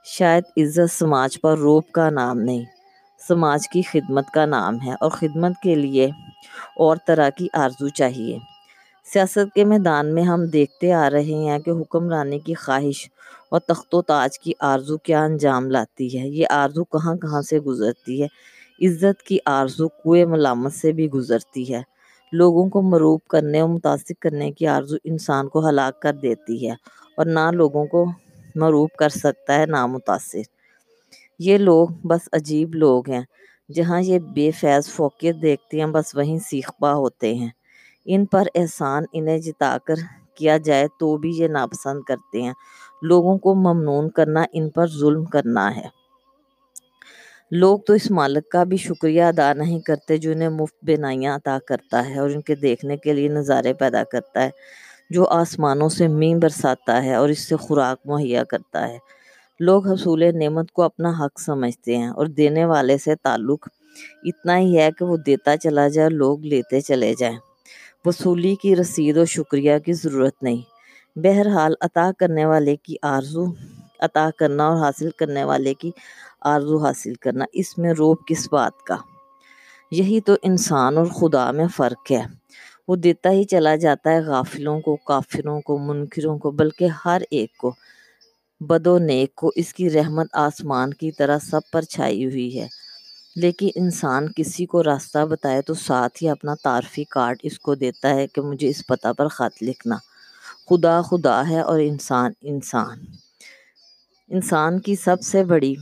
شاید 0.06 0.44
عزت 0.58 0.92
سماج 0.92 1.42
پر 1.42 1.58
روپ 1.58 1.92
کا 1.92 2.10
نام 2.10 2.40
نہیں، 2.40 2.64
سماج 3.28 3.70
کی 3.70 3.82
خدمت 3.82 4.24
کا 4.34 4.46
نام 4.46 4.82
ہے 4.82 4.92
اور 4.92 5.10
خدمت 5.10 5.52
کے 5.64 5.76
لیے 5.76 6.06
اور 6.76 6.98
طرح 7.08 7.30
کی 7.30 7.48
آرزو 7.54 7.90
چاہیے۔ 7.90 8.38
سیاست 9.14 9.54
کے 9.56 9.66
میدان 9.66 10.14
میں 10.14 10.24
ہم 10.24 10.46
دیکھتے 10.46 10.94
آ 10.94 11.10
رہے 11.10 11.46
ہیں 11.46 11.60
کہ 11.60 11.70
حکمرانی 11.70 12.40
کی 12.40 12.54
خواہش 12.54 13.10
اور 13.52 13.60
تخت 13.60 13.96
و 13.96 14.02
تاج 14.02 14.40
کی 14.40 14.52
آرزو 14.60 14.98
کیا 14.98 15.24
انجام 15.24 15.72
لاتی 15.72 16.20
ہے؟ 16.20 16.28
یہ 16.28 16.46
آرزو 16.50 16.84
کہاں 16.84 17.16
کہاں 17.16 17.42
سے 17.42 17.60
گزرتی 17.60 18.24
ہے؟ 18.24 18.28
عزت 18.88 19.24
کی 19.24 19.38
آرزو 19.46 19.88
کوئے 19.88 20.26
ملامت 20.26 20.74
سے 20.74 20.92
بھی 20.92 21.10
گزرتی 21.10 21.74
ہے۔ 21.74 21.82
لوگوں 22.32 22.70
کو 22.70 22.82
مروب 22.82 23.20
کرنے 23.30 23.60
اور 23.60 23.70
متاثر 23.70 24.14
کرنے 24.20 24.52
کی 24.52 24.68
آرزو 24.68 24.96
انسان 25.04 25.48
کو 25.48 25.70
ہلاک 25.70 26.02
کر 26.02 26.14
دیتی 26.14 26.68
ہے 26.68 26.74
اور 27.18 27.26
نہ 27.26 27.52
لوگوں 27.54 27.86
کو 27.86 28.06
مروب 28.56 28.90
کر 29.00 29.10
سکتا 29.10 29.56
ہے، 29.56 29.66
نہ 29.66 29.86
متاثر۔ 29.86 30.42
یہ 31.40 31.58
لوگ 31.58 31.88
بس 32.04 32.30
عجیب 32.34 32.76
لوگ 32.76 33.10
ہیں، 33.10 33.22
جہاں 33.74 34.02
یہ 34.02 34.20
بے 34.20 34.52
فیض 34.52 34.90
فوقیت 34.90 35.36
دیکھتے 35.42 35.80
ہیں، 35.80 35.88
بس 35.88 36.16
وہیں 36.16 36.40
سیخ 36.40 36.72
پا 36.80 36.94
ہوتے 36.94 37.36
ہیں۔ 37.36 37.50
ان 38.06 38.26
پر 38.26 38.48
احسان 38.56 39.04
انہیں 39.14 39.38
جتا 39.38 39.78
کر 39.86 39.96
کیا 40.36 40.58
جائے 40.58 40.88
تو 41.00 41.18
بھی 41.18 41.32
یہ 41.38 41.48
ناپسند 41.48 42.02
کرتے 42.02 42.42
ہیں۔ 42.42 42.54
لوگوں 43.02 43.38
کو 43.38 43.56
ممنون 43.56 44.10
کرنا، 44.10 44.44
ان 44.54 44.70
پر 44.70 44.88
ظلم 44.88 45.26
کرنا 45.26 45.76
ہے۔ 45.76 45.98
لوگ 47.52 47.80
تو 47.80 47.94
اس 47.94 48.12
مالک 48.12 48.50
کا 48.50 48.64
بھی 48.64 48.78
شکریہ 48.78 49.24
ادا 49.24 49.54
نہیں 49.54 49.80
کرتے 49.80 50.18
جو 50.18 50.32
انہیں 50.32 50.50
مفت 50.50 50.76
بینائیاں 50.82 51.36
عطا 51.36 51.58
کرتا 51.68 52.10
ہے 52.10 52.20
اور 52.20 52.30
ان 52.30 52.42
کے 52.42 52.56
دیکھنے 52.56 52.98
کے 52.98 53.14
لیے 53.14 53.28
نظارے 53.28 53.74
پیدا 53.74 54.04
کرتا 54.04 54.44
ہے، 54.44 54.50
جو 55.10 55.28
آسمانوں 55.28 55.90
سے 55.90 56.08
مین 56.08 56.40
برساتا 56.40 57.04
ہے 57.04 57.16
اور 57.16 57.30
اس 57.30 57.40
سے 57.40 57.56
خوراک 57.56 57.98
مہیا 58.06 58.44
کرتا 58.44 58.88
ہے۔ 58.88 58.98
لوگ 59.60 59.88
حصول 59.88 60.24
نعمت 60.40 60.72
کو 60.72 60.82
اپنا 60.82 61.10
حق 61.10 61.40
سمجھتے 61.40 61.98
ہیں 61.98 62.08
اور 62.08 62.26
دینے 62.26 62.66
والے 62.66 62.98
سے 62.98 63.16
تعلق 63.16 63.70
اتنا 64.24 64.58
ہی 64.58 64.78
ہے 64.78 64.90
کہ 65.00 65.06
وہ 65.06 65.18
دیتا 65.18 65.58
چلا 65.58 65.88
جائے 65.88 66.10
لوگ 66.10 66.40
لیتے 66.40 66.82
چلے 66.82 67.14
جائیں۔ 67.20 67.38
وصولی 68.06 68.56
کی 68.56 68.76
رسید 68.76 69.18
اور 69.18 69.26
شکریہ 69.26 69.78
کی 69.86 69.94
ضرورت 69.94 70.44
نہیں۔ 70.44 70.77
بہرحال 71.24 71.74
عطا 71.82 72.12
کرنے 72.20 72.46
والے 72.46 72.76
کی 72.76 72.96
آرزو 73.02 73.46
عطا 74.00 74.30
کرنا 74.38 74.68
اور 74.68 74.78
حاصل 74.78 75.10
کرنے 75.10 75.44
والے 75.44 75.74
کی 75.74 75.92
آرزو 76.42 76.78
حاصل 76.78 77.14
کرنا، 77.14 77.46
اس 77.54 77.78
میں 77.78 77.94
روب 77.94 78.18
کس 78.28 78.48
بات 78.52 78.84
کا؟ 78.84 78.96
یہی 79.92 80.22
تو 80.22 80.34
انسان 80.44 80.98
اور 80.98 81.06
خدا 81.06 81.52
میں 81.52 81.68
فرق 81.78 82.12
ہے۔ 82.12 82.24
وہ 82.88 82.96
دیتا 82.96 83.32
ہی 83.32 83.44
چلا 83.44 83.76
جاتا 83.76 84.10
ہے 84.10 84.20
غافلوں 84.20 84.82
کو، 84.82 84.96
کافروں 84.96 85.62
کو، 85.62 85.78
منکروں 85.78 86.38
کو، 86.38 86.52
بلکہ 86.52 86.88
ہر 87.06 87.22
ایک 87.32 87.58
کو۔ 87.58 87.74
بد 88.60 88.88
و 88.88 88.98
نیک 88.98 89.36
کو 89.36 89.52
اس 89.56 89.74
کی 89.74 89.90
رحمت 89.90 90.28
آسمان 90.34 90.94
کی 90.94 91.12
طرح 91.12 91.40
سب 91.40 91.62
پر 91.72 91.82
چھائی 91.82 92.26
ہوئی 92.26 92.62
ہے۔ 92.62 92.68
لیکن 93.36 93.70
انسان 93.76 94.28
کسی 94.36 94.66
کو 94.66 94.84
راستہ 94.84 95.26
بتائے 95.26 95.62
تو 95.62 95.74
ساتھ 95.74 96.24
ہی 96.24 96.30
اپنا 96.30 96.56
تعارفی 96.64 97.04
کارڈ 97.04 97.38
اس 97.44 97.60
کو 97.60 97.76
دیتا 97.76 98.10
ہے 98.10 98.28
کہ 98.28 98.42
مجھے 98.42 98.70
اس 98.70 98.88
پتہ 98.88 99.14
پر 99.18 99.28
خط 99.28 99.64
لکھنا۔ 99.64 99.96
خدا 100.70 101.02
خدا 101.02 101.50
ہے 101.50 101.60
اور 101.60 101.80
انسان 101.80 102.32
انسان۔ 102.42 103.00
انسان 104.30 104.80
کی 104.80 104.96
سب 104.96 105.22
سے 105.22 105.44
بڑی 105.44 105.74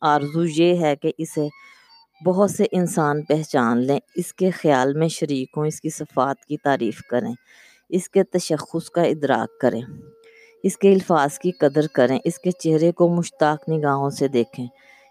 آرزو 0.00 0.44
یہ 0.44 0.80
ہے 0.80 0.96
کہ 0.96 1.12
اسے 1.18 1.46
بہت 2.26 2.50
سے 2.50 2.64
انسان 2.72 3.22
پہچان 3.22 3.78
لیں، 3.78 3.98
اس 4.14 4.34
کے 4.34 4.50
خیال 4.50 4.94
میں 4.94 5.08
شریک 5.08 5.48
ہوں 5.56 5.66
اس 5.66 5.80
کی 5.80 5.90
صفات 5.90 6.44
کی 6.44 6.56
تعریف 6.56 7.00
کریں، 7.10 7.32
اس 7.88 8.08
کے 8.08 8.24
تشخص 8.24 8.90
کا 8.90 9.02
ادراک 9.02 9.60
کریں، 9.60 9.82
اس 10.62 10.76
کے 10.76 10.92
الفاظ 10.92 11.38
کی 11.38 11.50
قدر 11.50 11.86
کریں، 11.92 12.18
اس 12.24 12.38
کے 12.38 12.50
چہرے 12.50 12.92
کو 12.92 13.08
مشتاق 13.08 13.68
نگاہوں 13.68 14.10
سے 14.10 14.28
دیکھیں، 14.28 14.66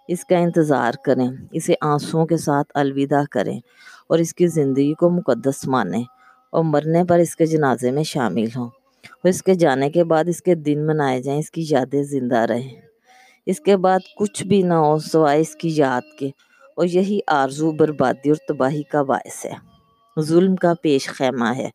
اس 0.07 0.25
کا 0.25 0.37
انتظار 0.37 0.93
کریں، 1.05 1.29
اسے 1.51 1.73
آنسوؤں 1.81 2.25
کے 2.25 2.37
ساتھ 2.37 2.71
الوداع 2.73 3.23
کریں 3.31 3.59
اور 4.07 4.19
اس 4.19 4.33
کی 4.33 4.47
زندگی 4.47 4.93
کو 4.93 5.09
مقدس 5.09 5.67
مانیں 5.67 6.03
اور 6.51 6.63
مرنے 6.63 7.03
پر 7.03 7.19
اس 7.19 7.35
کے 7.35 7.45
جنازے 7.45 7.91
میں 7.91 8.03
شامل 8.03 8.45
ہوں۔ 8.55 8.84
اس 9.29 9.43
کے 9.43 9.53
جانے 9.55 9.89
کے 9.89 10.03
بعد 10.03 10.23
اس 10.27 10.41
کے 10.41 10.55
دن 10.55 10.87
منائے 10.87 11.21
جائیں، 11.21 11.39
اس 11.39 11.51
کی 11.51 11.65
یادیں 11.69 12.03
زندہ 12.03 12.37
رہیں۔ 12.37 12.81
اس 13.45 13.59
کے 13.59 13.77
بعد 13.77 13.99
کچھ 14.17 14.43
بھی 14.43 14.61
نہ 14.61 14.73
ہو 14.73 14.99
سوائے 14.99 15.41
اس 15.41 15.55
کی 15.55 15.69
یاد 15.75 16.19
کے۔ 16.19 16.29
اور 16.75 16.85
یہی 16.85 17.19
آرزو، 17.27 17.71
بربادی 17.71 18.29
اور 18.29 18.35
تباہی 18.47 18.83
کا 18.83 19.03
باعث 19.03 19.45
ہے۔ 19.45 19.53
ظلم 20.21 20.55
کا 20.55 20.73
پیش 20.81 21.07
خیمہ 21.07 21.55
ہے۔ 21.57 21.69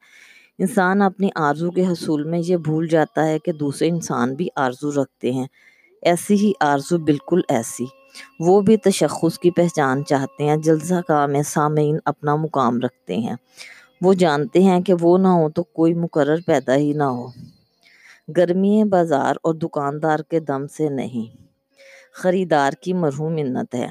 انسان 0.59 1.03
اپنی 1.03 1.29
آرزو 1.35 1.71
کے 1.71 1.87
حصول 1.87 2.25
میں 2.25 2.41
یہ 2.47 2.57
بھول 2.57 2.89
جاتا 2.89 3.27
ہے 3.27 3.39
کہ 3.39 3.53
دوسرے 3.53 3.89
انسان 3.89 4.35
بھی 4.35 4.49
آرزو 4.57 5.03
رکھتے 5.03 5.33
ہیں۔ 5.33 5.47
ایسی 6.03 6.35
ہی 6.35 6.53
آرزو 6.61 6.99
بالکل 6.99 7.41
ایسی۔ 7.49 7.85
وہ 8.41 8.61
بھی 8.61 8.77
تشخص 8.77 9.39
کی 9.39 9.51
پہچان 9.51 10.05
چاہتے 10.05 10.45
ہیں، 10.45 10.57
جلسہ 10.57 10.95
کا 11.09 11.27
میں 11.27 11.43
سامعین 11.43 11.99
اپنا 12.05 12.37
مقام 12.37 12.79
رکھتے 12.79 13.17
ہیں۔ 13.17 13.37
وہ 14.03 14.15
جانتے 14.15 14.63
ہیں 14.63 14.81
کہ 14.81 14.95
وہ 15.01 15.19
نہ 15.19 15.29
ہو 15.29 15.51
تو 15.51 15.63
کوئی 15.63 15.95
مقرر 15.95 16.37
پیدا 16.47 16.77
ہی 16.77 16.93
نہ 16.93 17.03
ہو۔ 17.03 17.27
گرمی 18.37 18.85
بازار 18.85 19.35
اور 19.43 19.55
دکاندار 19.55 20.19
کے 20.19 20.41
دم 20.41 20.67
سے 20.67 20.89
نہیں، 20.89 21.27
خریدار 22.15 22.73
کی 22.81 22.93
مرہوم 22.93 23.33
منت 23.33 23.75
ہے۔ 23.75 23.89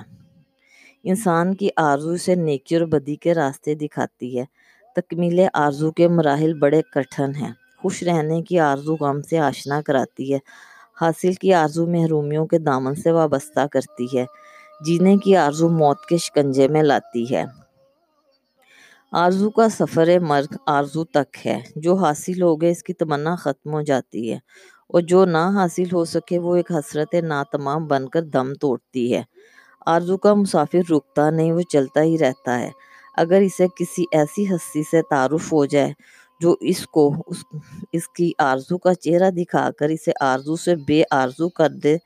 انسان 1.04 1.56
کی 1.56 1.70
آرزو 1.76 2.18
سے 2.18 2.36
نیکی 2.36 2.76
اور 2.76 2.86
بدی 2.86 3.16
کے 3.16 3.34
راستے 3.34 3.76
دکھاتی 3.76 4.40
ہے۔ 4.40 4.46
تکمیل 4.96 5.40
آرزو 5.54 5.92
کے 5.92 6.08
مراحل 6.08 6.54
بڑے 6.54 6.82
کٹھن 6.94 7.32
ہیں۔ 7.36 7.52
خوش 7.82 8.04
رہنے 8.04 8.42
کی 8.42 8.60
آرزو 8.60 8.96
غم 8.96 9.22
سے 9.22 9.40
آشنا 9.40 9.82
کراتی 9.82 10.34
ہے۔ 10.34 10.40
حاصل 11.02 11.34
کی 11.34 11.54
آرزو 11.54 11.86
محرومیوں 11.88 12.46
کے 12.46 12.60
دامن 12.60 12.96
سے 12.96 13.12
وابستہ 13.12 13.68
کرتی 13.72 14.18
ہے۔ 14.18 14.26
جینے 14.86 15.18
کی 15.18 15.36
آرزو 15.36 15.70
موت 15.70 16.06
کے 16.10 16.18
شکنجے 16.18 16.68
میں 16.68 16.84
لاتی 16.84 17.36
ہے۔ 17.36 17.46
آرزو 19.12 19.50
کا 19.50 19.70
سفر 19.70 20.20
مرگ 20.20 20.56
آرزو 20.68 21.04
تک 21.04 21.38
ہے۔ 21.46 21.60
جو 21.76 21.96
حاصل 21.96 22.42
ہو 22.42 22.62
گئے 22.62 22.72
اس 22.72 22.84
کی 22.84 22.94
تمنا 22.94 23.36
ختم 23.36 23.74
ہو 23.74 23.82
جاتی 23.82 24.32
ہے۔ 24.32 24.36
اور 24.90 25.02
جو 25.02 25.26
نہ 25.26 25.38
حاصل 25.38 25.84
ہو 25.94 26.06
سکے 26.06 26.40
وہ 26.40 26.56
ایک 26.56 26.72
حسرت 26.72 27.14
ناتمام 27.14 27.88
بن 27.88 28.10
کر 28.10 28.22
دم 28.22 28.54
توڑتی 28.54 29.14
ہے۔ 29.16 29.24
آرزو 29.86 30.18
کا 30.18 30.34
مسافر 30.34 30.92
رکتا 30.92 31.30
نہیں، 31.30 31.52
وہ 31.52 31.62
چلتا 31.62 32.02
ہی 32.02 32.18
رہتا 32.18 32.60
ہے۔ 32.60 32.70
اگر 33.18 33.42
اسے 33.42 33.68
کسی 33.68 34.04
ایسی 34.12 34.56
ہستی 34.56 34.84
سے 34.84 35.02
تعارف 35.10 35.54
ہو 35.54 35.66
جائے 35.66 35.94
جو 36.42 36.56
اس 36.62 36.88
کو، 36.88 37.16
اس 37.28 37.38
اس 37.92 38.08
کی 38.08 38.32
آرزو 38.38 38.78
کا 38.78 38.94
چہرہ 38.94 39.32
دکھا 39.32 39.70
کر 39.80 39.90
اسے 39.90 40.12
آرزو 40.22 40.56
سے 40.56 40.76
بے 40.76 41.04
آرزو 41.12 41.50
کر 41.50 41.70
دے، 41.70 41.98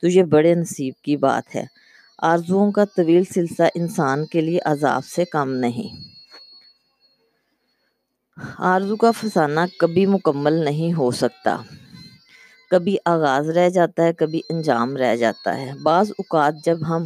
تو 0.00 0.08
یہ 0.08 0.22
بڑے 0.22 0.54
نصیب 0.54 0.94
کی 1.04 1.16
بات 1.16 1.54
ہے۔ 1.56 1.64
آرزوؤں 2.18 2.72
کا 2.72 2.84
طویل 2.84 3.22
سلسلہ 3.34 3.66
انسان 3.74 4.26
کے 4.26 4.40
لیے 4.40 4.58
عذاب 4.64 5.04
سے 5.04 5.24
کم 5.24 5.50
نہیں۔ 5.50 6.19
آرزو 8.58 8.96
کا 8.96 9.10
فسانہ 9.10 9.60
کبھی 9.78 10.06
مکمل 10.06 10.52
نہیں 10.52 10.92
ہو 10.92 11.10
سکتا۔ 11.10 11.56
کبھی 12.70 12.96
آغاز 13.04 13.50
رہ 13.50 13.68
جاتا 13.68 14.02
ہے، 14.02 14.12
کبھی 14.12 14.40
انجام 14.50 14.96
رہ 14.96 15.16
جاتا 15.16 15.56
ہے۔ 15.56 15.72
بعض 15.82 16.10
اوقات 16.10 16.54
جب 16.64 16.76
ہم 16.88 17.04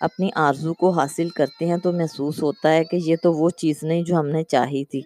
اپنی 0.00 0.30
آرزو 0.34 0.74
کو 0.74 0.90
حاصل 0.90 1.28
کرتے 1.28 1.66
ہیں 1.66 1.76
تو 1.76 1.92
محسوس 1.92 2.42
ہوتا 2.42 2.72
ہے 2.72 2.84
کہ 2.84 2.96
یہ 2.96 3.16
تو 3.22 3.32
وہ 3.32 3.50
چیز 3.50 3.82
نہیں 3.82 4.02
جو 4.02 4.16
ہم 4.16 4.26
نے 4.26 4.44
چاہی 4.44 4.84
تھی۔ 4.84 5.02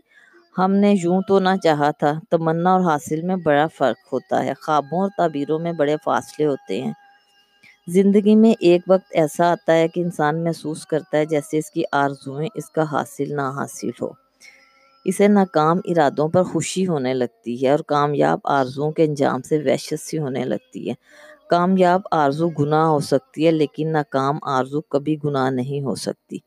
ہم 0.58 0.72
نے 0.72 0.94
یوں 1.02 1.22
تو 1.28 1.38
نہ 1.38 1.56
چاہا 1.62 1.90
تھا، 1.90 2.12
تمنا 2.30 2.70
اور 2.72 2.80
حاصل 2.80 3.22
میں 3.22 3.36
بڑا 3.36 3.66
فرق 3.66 4.12
ہوتا 4.12 4.44
ہے۔ 4.44 4.52
خوابوں 4.60 5.00
اور 5.00 5.10
تعبیروں 5.16 5.58
میں 5.58 5.72
بڑے 5.72 5.96
فاصلے 6.04 6.46
ہوتے 6.46 6.82
ہیں۔ 6.82 6.92
زندگی 7.86 8.34
میں 8.34 8.54
ایک 8.60 8.82
وقت 8.88 9.06
ایسا 9.10 9.52
آتا 9.52 9.72
ہے 9.72 9.88
کہ 9.88 10.00
انسان 10.00 10.44
محسوس 10.44 10.86
کرتا 10.86 11.18
ہے 11.18 11.26
جیسے 11.26 11.58
اس 11.58 11.70
کی 11.70 11.82
آرزویں 11.92 12.48
اس 12.54 12.70
کا 12.70 12.82
حاصل 12.92 13.36
نہ 13.36 13.52
حاصل 13.56 13.90
ہو۔ 14.00 14.21
اسے 15.04 15.28
ناکام 15.28 15.78
ارادوں 15.84 16.28
پر 16.28 16.42
خوشی 16.42 16.86
ہونے 16.86 17.14
لگتی 17.14 17.64
ہے 17.64 17.70
اور 17.70 17.78
کامیاب 17.78 18.38
آرزوؤں 18.44 18.92
کے 18.92 19.04
انجام 19.04 19.42
سے 19.42 19.58
وحشت 19.58 20.00
سی 20.00 20.18
ہونے 20.18 20.44
لگتی 20.44 20.88
ہے۔ 20.88 20.94
کامیاب 21.50 22.00
آرزو 22.10 22.48
گناہ 22.48 22.86
ہو 22.86 23.00
سکتی 23.00 23.46
ہے، 23.46 23.50
لیکن 23.50 23.92
ناکام 23.92 24.38
آرزو 24.42 24.80
کبھی 24.80 25.16
گناہ 25.24 25.50
نہیں 25.50 25.84
ہو 25.84 25.94
سکتی۔ 25.94 26.38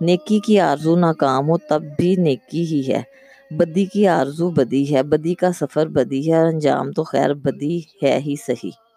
نیکی 0.00 0.38
کی 0.38 0.60
آرزو 0.60 0.96
ناکام 0.96 1.48
ہو 1.48 1.58
تب 1.58 1.82
بھی 1.98 2.16
نیکی 2.16 2.62
ہی 2.62 2.92
ہے۔ 2.92 3.02
بدی 3.50 3.84
کی 3.84 4.08
آرزو 4.08 4.50
بدی 4.50 4.94
ہے، 4.94 5.02
بدی 5.02 5.34
کا 5.34 5.52
سفر 5.52 5.86
بدی 5.86 6.32
ہے 6.32 6.36
اور 6.36 6.46
انجام 6.46 6.92
تو 6.92 7.04
خیر 7.04 7.34
بدی 7.34 7.80
ہے 8.02 8.18
ہی 8.18 8.34
صحیح۔ 8.46 8.87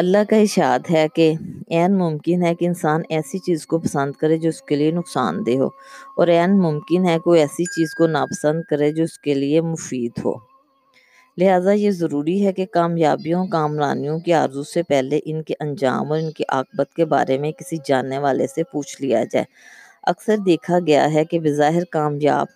اللہ 0.00 0.18
کا 0.28 0.36
اشارت 0.36 0.90
ہے 0.90 1.06
کہ 1.14 1.32
این 1.66 1.96
ممکن 1.98 2.42
ہے 2.42 2.54
کہ 2.54 2.64
انسان 2.64 3.02
ایسی 3.08 3.38
چیز 3.38 3.66
کو 3.66 3.78
پسند 3.78 4.12
کرے 4.12 4.36
جو 4.38 4.48
اس 4.48 4.60
کے 4.62 4.76
لیے 4.76 4.90
نقصان 4.90 5.40
دہ 5.46 5.56
ہو، 5.58 5.66
اور 6.16 6.28
این 6.28 6.58
ممکن 6.58 7.06
ہے 7.06 7.18
کوئی 7.18 7.40
ایسی 7.40 7.64
چیز 7.64 7.94
کو 7.94 8.06
ناپسند 8.06 8.62
کرے 8.62 8.90
جو 8.92 9.02
اس 9.04 9.18
کے 9.18 9.34
لیے 9.34 9.60
مفید 9.60 10.20
ہو۔ 10.24 10.34
لہٰذا 11.38 11.72
یہ 11.72 11.90
ضروری 11.90 12.44
ہے 12.46 12.52
کہ 12.52 12.66
کامیابیوں، 12.66 13.46
کامرانیوں 13.46 14.18
کی 14.18 14.32
آرزو 14.32 14.62
سے 14.62 14.82
پہلے 14.82 15.18
ان 15.24 15.42
کے 15.42 15.54
انجام 15.60 16.12
اور 16.12 16.18
ان 16.18 16.30
کی 16.30 16.44
عاقبت 16.48 16.94
کے 16.94 17.04
بارے 17.04 17.38
میں 17.38 17.50
کسی 17.52 17.76
جاننے 17.84 18.18
والے 18.18 18.46
سے 18.46 18.62
پوچھ 18.64 19.02
لیا 19.02 19.24
جائے۔ 19.24 19.44
اکثر 20.02 20.36
دیکھا 20.46 20.78
گیا 20.86 21.12
ہے 21.12 21.24
کہ 21.24 21.40
بظاہر 21.40 21.84
کامیاب 21.92 22.46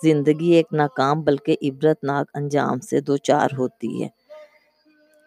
زندگی 0.00 0.52
ایک 0.52 0.72
ناکام 0.72 1.22
بلکہ 1.22 1.56
عبرت 1.62 2.04
ناک 2.04 2.30
انجام 2.34 2.80
سے 2.80 3.00
دو 3.00 3.16
چار 3.16 3.58
ہوتی 3.58 4.02
ہے۔ 4.02 4.08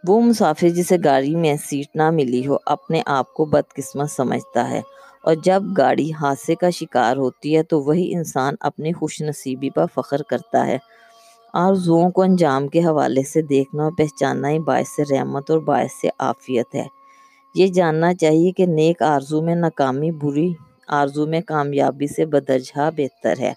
وہ 0.07 0.21
مسافر 0.21 0.69
جسے 0.69 0.97
گاڑی 1.05 1.35
میں 1.35 1.55
سیٹ 1.65 1.95
نہ 1.95 2.09
ملی 2.09 2.47
ہو، 2.47 2.55
اپنے 2.65 3.01
آپ 3.05 3.33
کو 3.33 3.45
بدقسمت 3.45 4.11
سمجھتا 4.11 4.69
ہے۔ 4.69 4.81
اور 5.23 5.35
جب 5.35 5.63
گاڑی 5.77 6.11
حادثے 6.21 6.55
کا 6.55 6.69
شکار 6.69 7.17
ہوتی 7.17 7.57
ہے، 7.57 7.63
تو 7.63 7.81
وہی 7.81 8.15
انسان 8.15 8.53
اپنی 8.59 8.93
خوش 8.93 9.21
نصیبی 9.21 9.69
پر 9.69 9.85
فخر 9.95 10.21
کرتا 10.23 10.67
ہے۔ 10.67 10.77
آرزوؤں 11.53 12.09
کو 12.09 12.21
انجام 12.21 12.67
کے 12.67 12.79
حوالے 12.79 13.23
سے 13.23 13.41
دیکھنا 13.41 13.83
اور 13.83 13.91
پہچاننا 13.97 14.49
ہی 14.49 14.59
باعث 14.59 14.99
رحمت 15.11 15.51
اور 15.51 15.59
باعث 15.59 16.05
عافیت 16.19 16.75
ہے۔ 16.75 16.87
یہ 17.55 17.67
جاننا 17.67 18.13
چاہیے 18.13 18.51
کہ 18.51 18.65
نیک 18.65 19.01
آرزو 19.01 19.41
میں 19.41 19.55
ناکامی، 19.55 20.11
بری 20.11 20.53
آرزو 20.87 21.27
میں 21.27 21.41
کامیابی 21.41 22.07
سے 22.07 22.25
بدرجہ 22.25 22.89
بہتر 22.97 23.33
ہے۔ 23.39 23.53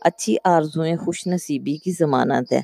اچھی 0.00 0.36
آرزوئیں 0.44 0.96
خوش 0.96 1.26
نصیبی 1.26 1.76
کی 1.76 1.92
ضمانت 1.92 2.52
ہے۔ 2.52 2.60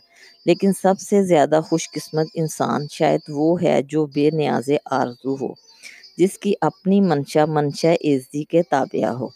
لیکن 0.47 0.73
سب 0.83 1.01
سے 1.01 1.25
زیادہ 1.25 1.61
خوش 1.69 1.91
قسمت 1.91 2.27
انسان 2.35 2.87
شاید 2.91 3.21
وہ 3.29 3.63
ہے 3.63 3.83
جو 3.83 4.07
بے 4.07 4.31
نیاز 4.31 4.71
آرزو 4.91 5.35
ہو، 5.35 5.53
جس 6.19 6.39
کی 6.39 6.55
اپنی 6.61 7.01
منشا 7.01 7.45
منشا 7.45 7.93
عزتی 7.93 8.45
کے 8.45 8.63
تابع 8.63 9.09
ہو۔ 9.09 9.29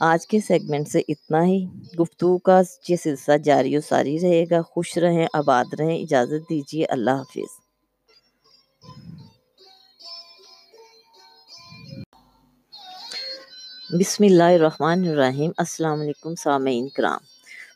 آج 0.00 0.26
کے 0.26 0.40
سیگمنٹ 0.40 0.88
سے 0.88 1.00
اتنا 1.08 1.44
ہی۔ 1.44 1.66
گفتگو 2.00 2.38
کا 2.38 2.62
یہ 2.88 2.96
سلسلہ 2.96 3.36
جاری 3.36 3.76
و 3.76 3.80
ساری 3.80 4.20
رہے 4.20 4.44
گا۔ 4.50 4.62
خوش 4.62 4.98
رہیں، 4.98 5.26
آباد 5.32 5.64
رہیں، 5.78 5.98
اجازت 5.98 6.50
دیجیے۔ 6.50 6.84
اللہ 6.84 7.10
حافظ۔ 7.10 7.67
بسم 13.90 14.24
اللہ 14.24 14.42
الرحمن 14.42 15.08
الرحیم۔ 15.08 15.50
السلام 15.56 16.00
علیکم 16.00 16.34
سامعین 16.34 16.88
کرام۔ 16.88 17.18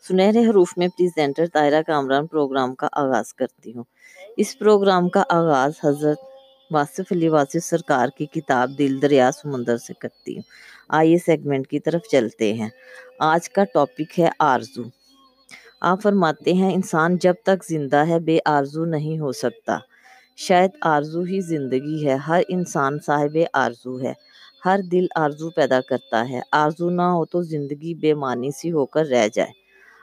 سنہرے 0.08 0.46
حروف 0.50 0.74
میں 0.76 0.88
پریزنٹر 0.88 1.44
طائرہ 1.52 1.82
کامران 1.82 2.26
پروگرام 2.26 2.74
کا 2.74 2.88
آغاز 2.92 3.34
کرتی 3.34 3.74
ہوں۔ 3.74 3.84
اس 4.36 4.58
پروگرام 4.58 5.08
کا 5.08 5.22
آغاز 5.28 5.72
حضرت 5.84 6.18
واصف 6.70 7.12
علی 7.12 7.28
واصف 7.28 7.64
سرکار 7.64 8.08
کی 8.08 8.26
کتاب 8.26 8.70
دل 8.78 9.02
دریا 9.02 9.30
سمندر 9.32 9.76
سے 9.76 9.94
کرتی 9.94 10.34
ہوں۔ 10.34 10.42
آئیے 10.88 11.18
سیگمنٹ 11.18 11.66
کی 11.66 11.80
طرف 11.80 12.02
چلتے 12.12 12.54
ہیں۔ 12.54 12.68
آج 13.18 13.50
کا 13.50 13.64
ٹاپک 13.64 14.20
ہے 14.20 14.28
آرزو۔ 14.38 14.82
آپ 15.80 16.02
فرماتے 16.02 16.52
ہیں، 16.52 16.74
انسان 16.74 17.16
جب 17.16 17.34
تک 17.44 17.64
زندہ 17.68 18.06
ہے، 18.08 18.18
بے 18.18 18.38
آرزو 18.44 18.84
نہیں 18.84 19.18
ہو 19.18 19.32
سکتا۔ 19.32 19.78
شاید 20.36 20.70
آرزو 20.80 21.20
ہی 21.20 21.40
زندگی 21.40 22.06
ہے۔ 22.06 22.14
ہر 22.14 22.42
انسان 22.48 22.98
صاحب 23.06 23.38
آرزو 23.52 24.00
ہے۔ 24.02 24.31
ہر 24.64 24.80
دل 24.92 25.06
آرزو 25.16 25.50
پیدا 25.50 25.80
کرتا 25.80 26.28
ہے۔ 26.30 26.40
آرزو 26.52 26.90
نہ 26.90 27.02
ہو 27.02 27.24
تو 27.24 27.42
زندگی 27.42 27.94
بے 27.94 28.14
معنی 28.14 28.50
سی 28.50 28.72
ہو 28.72 28.86
کر 28.86 29.04
رہ 29.06 29.28
جائے۔ 29.34 29.52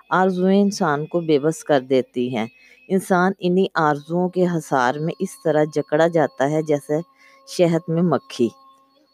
آرزویں 0.09 0.61
انسان 0.61 1.05
کو 1.05 1.19
بے 1.21 1.39
بس 1.39 1.63
کر 1.63 1.79
دیتی 1.79 2.35
ہیں۔ 2.35 2.47
انسان 2.87 3.31
انہی 3.39 3.65
آرزوؤں 3.75 4.29
کے 4.29 4.45
حصار 4.45 4.95
میں 4.95 5.13
اس 5.19 5.29
طرح 5.43 5.63
جکڑا 5.73 6.07
جاتا 6.07 6.49
ہے 6.49 6.61
جیسے 6.61 6.99
شہد 7.47 7.83
میں 7.87 8.03
مکھی۔ 8.03 8.49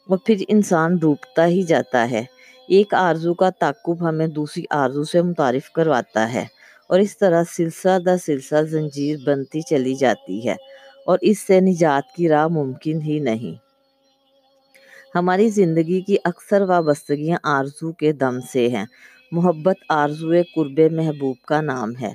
اور 0.10 0.18
پھر 0.26 0.36
انسان 0.48 0.96
ڈوبتا 0.96 1.46
ہی 1.48 1.62
جاتا 1.64 2.10
ہے۔ 2.12 2.24
ایک 2.68 2.94
آرزو 2.94 3.34
کا 3.34 3.50
تعقب 3.50 4.10
ہمیں 4.10 4.28
دوسری 4.28 4.64
آرزو 4.70 5.04
سے 5.04 5.22
متعارف 5.22 5.72
کرواتا 5.72 6.34
ہے 6.34 6.46
اور 6.90 7.00
اس 7.00 7.18
طرح 7.18 7.44
سلسلہ 7.58 8.00
در 8.00 8.18
سلسلہ 8.26 8.62
زنجیر 8.62 9.18
بنتی 9.26 9.62
چلی 9.62 9.96
جاتی 9.96 10.48
ہے 10.48 10.56
اور 11.06 11.18
اس 11.22 11.40
سے 11.48 11.60
نجات 11.60 12.16
کی 12.16 12.30
راہ 12.30 12.48
ممکن 12.48 13.02
ہی 13.02 13.20
نہیں۔ 13.20 13.65
ہماری 15.16 15.50
زندگی 15.50 16.02
کی 16.02 16.18
اکثر 16.24 16.62
وابستگیاں 16.62 17.38
آرزو 17.44 17.92
کے 17.92 18.12
دم 18.12 18.40
سے 18.54 18.68
ہیں۔ 18.68 18.86
محبت 19.32 19.76
آرزو 19.90 20.32
قرب 20.56 20.80
محبوب 20.92 21.36
کا 21.48 21.62
نام 21.62 21.92
ہے۔ 22.02 22.14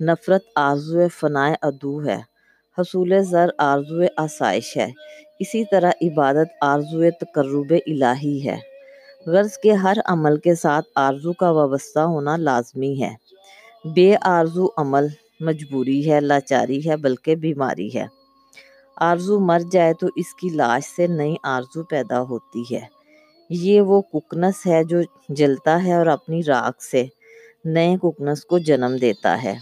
نفرت 0.00 0.42
آرزو 0.56 1.08
فنائے 1.20 1.54
ادو 1.62 2.04
ہے۔ 2.04 2.20
حصول 2.78 3.24
زر 3.24 3.48
آرزو 3.58 4.02
آسائش 4.16 4.76
ہے۔ 4.76 4.90
اسی 5.40 5.64
طرح 5.70 5.90
عبادت 6.02 6.48
آرزو 6.60 7.10
تقرب 7.20 7.74
الہی 7.86 8.48
ہے۔ 8.48 8.56
غرض 9.26 9.58
کے 9.58 9.72
ہر 9.72 9.96
عمل 10.04 10.36
کے 10.36 10.54
ساتھ 10.54 10.86
آرزو 10.94 11.32
کا 11.32 11.50
وابستہ 11.50 12.00
ہونا 12.00 12.36
لازمی 12.36 13.02
ہے۔ 13.02 13.14
بے 13.84 14.14
آرزو 14.22 14.66
عمل 14.76 15.06
مجبوری 15.40 16.10
ہے، 16.10 16.20
لاچاری 16.20 16.90
ہے، 16.90 16.96
بلکہ 16.96 17.34
بیماری 17.34 17.94
ہے۔ 17.94 18.21
آرزو 18.96 19.40
مر 19.40 19.60
جائے 19.72 19.94
تو 19.94 20.06
اس 20.16 20.34
کی 20.34 20.48
لاش 20.48 20.82
سے 20.96 21.06
نئی 21.06 21.34
آرزو 21.42 21.82
پیدا 21.82 22.20
ہوتی 22.22 22.74
ہے۔ 22.74 22.80
یہ 23.50 23.80
وہ 23.80 24.02
ککنس 24.02 24.66
ہے 24.66 24.84
جو 24.84 25.00
جلتا 25.28 25.84
ہے 25.84 25.94
اور 25.94 26.06
اپنی 26.06 26.42
راکھ 26.44 26.82
سے 26.82 27.04
نئے 27.64 27.96
ککنس 28.02 28.44
کو 28.44 28.58
جنم 28.58 28.96
دیتا 29.00 29.42
ہے۔ 29.42 29.54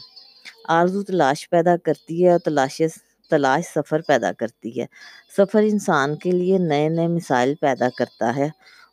آرزو 0.69 1.03
تلاش 1.03 1.51
پیدا 1.51 1.77
کرتی 1.77 2.25
ہے 2.25 2.31
اور 2.31 2.39
تلاش 2.39 2.83
تلاش 3.31 3.65
سفر 3.75 4.01
پیدا 4.07 4.33
کرتی 4.33 4.81
ہے۔ 4.81 4.87
سفر 5.37 5.63
انسان 5.63 6.17
کے 6.17 6.31
لیے 6.31 6.59
نئے 6.59 6.89
نئے 6.89 7.09
مسائل 7.09 7.55
پیدا 7.55 7.89
کرتا 7.99 8.37
ہے 8.37 8.49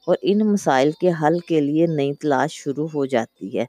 اور 0.08 0.16
ان 0.22 0.40
مسائل 0.40 0.92
کے 0.92 1.12
حل 1.22 1.40
کے 1.40 1.62
لیے 1.62 1.88
نئی 1.88 2.14
تلاش 2.14 2.52
شروع 2.52 2.88
ہو 2.94 3.06
جاتی 3.06 3.60
ہے۔ 3.60 3.66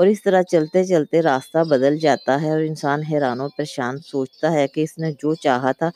اور 0.00 0.06
اس 0.06 0.22
طرح 0.22 0.42
چلتے 0.42 0.84
چلتے 0.84 1.22
راستہ 1.22 1.58
بدل 1.64 1.98
جاتا 1.98 2.42
ہے 2.42 2.50
اور 2.50 2.60
انسان 2.60 3.02
حیران 3.02 3.40
و 3.40 3.48
پریشان 3.48 3.98
سوچتا 3.98 4.52
ہے 4.52 4.66
کہ 4.68 4.80
اس 4.80 4.98
نے 4.98 5.12
جو 5.12 5.34
چاہا 5.34 5.72
تھا 5.72 5.90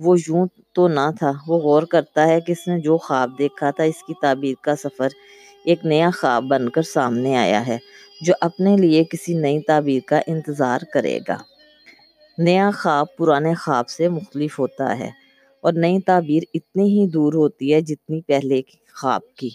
وہ 0.00 0.16
یوں 0.18 0.46
تو 0.74 0.88
نہ 0.88 1.10
تھا۔ 1.18 1.32
وہ 1.46 1.58
غور 1.58 1.82
کرتا 1.82 2.26
ہے 2.28 2.40
کہ 2.40 2.52
اس 2.52 2.68
نے 2.68 2.80
جو 2.80 2.96
خواب 2.96 3.38
دیکھا 3.38 3.70
تھا 3.70 3.84
اس 3.84 4.02
کی 4.02 4.14
تعبیر 4.22 4.54
کا 4.62 4.76
سفر 4.76 5.08
ایک 5.64 5.84
نیا 5.84 6.10
خواب 6.20 6.44
بن 6.44 6.68
کر 6.68 6.82
سامنے 6.82 7.36
آیا 7.36 7.66
ہے، 7.66 7.78
جو 8.20 8.34
اپنے 8.40 8.76
لیے 8.76 9.04
کسی 9.04 9.34
نئی 9.34 9.60
تعبیر 9.60 10.00
کا 10.06 10.20
انتظار 10.26 10.80
کرے 10.94 11.18
گا۔ 11.28 11.36
نیا 12.38 12.70
خواب 12.82 13.06
پرانے 13.16 13.54
خواب 13.54 13.88
سے 13.88 14.08
مختلف 14.08 14.58
ہوتا 14.58 14.98
ہے 14.98 15.10
اور 15.60 15.72
نئی 15.72 16.00
تعبیر 16.00 16.42
اتنی 16.54 16.84
ہی 16.84 17.06
دور 17.06 17.32
ہوتی 17.34 17.74
ہے 17.74 17.80
جتنی 17.80 18.20
پہلے 18.20 18.60
خواب 19.00 19.22
کی۔ 19.36 19.50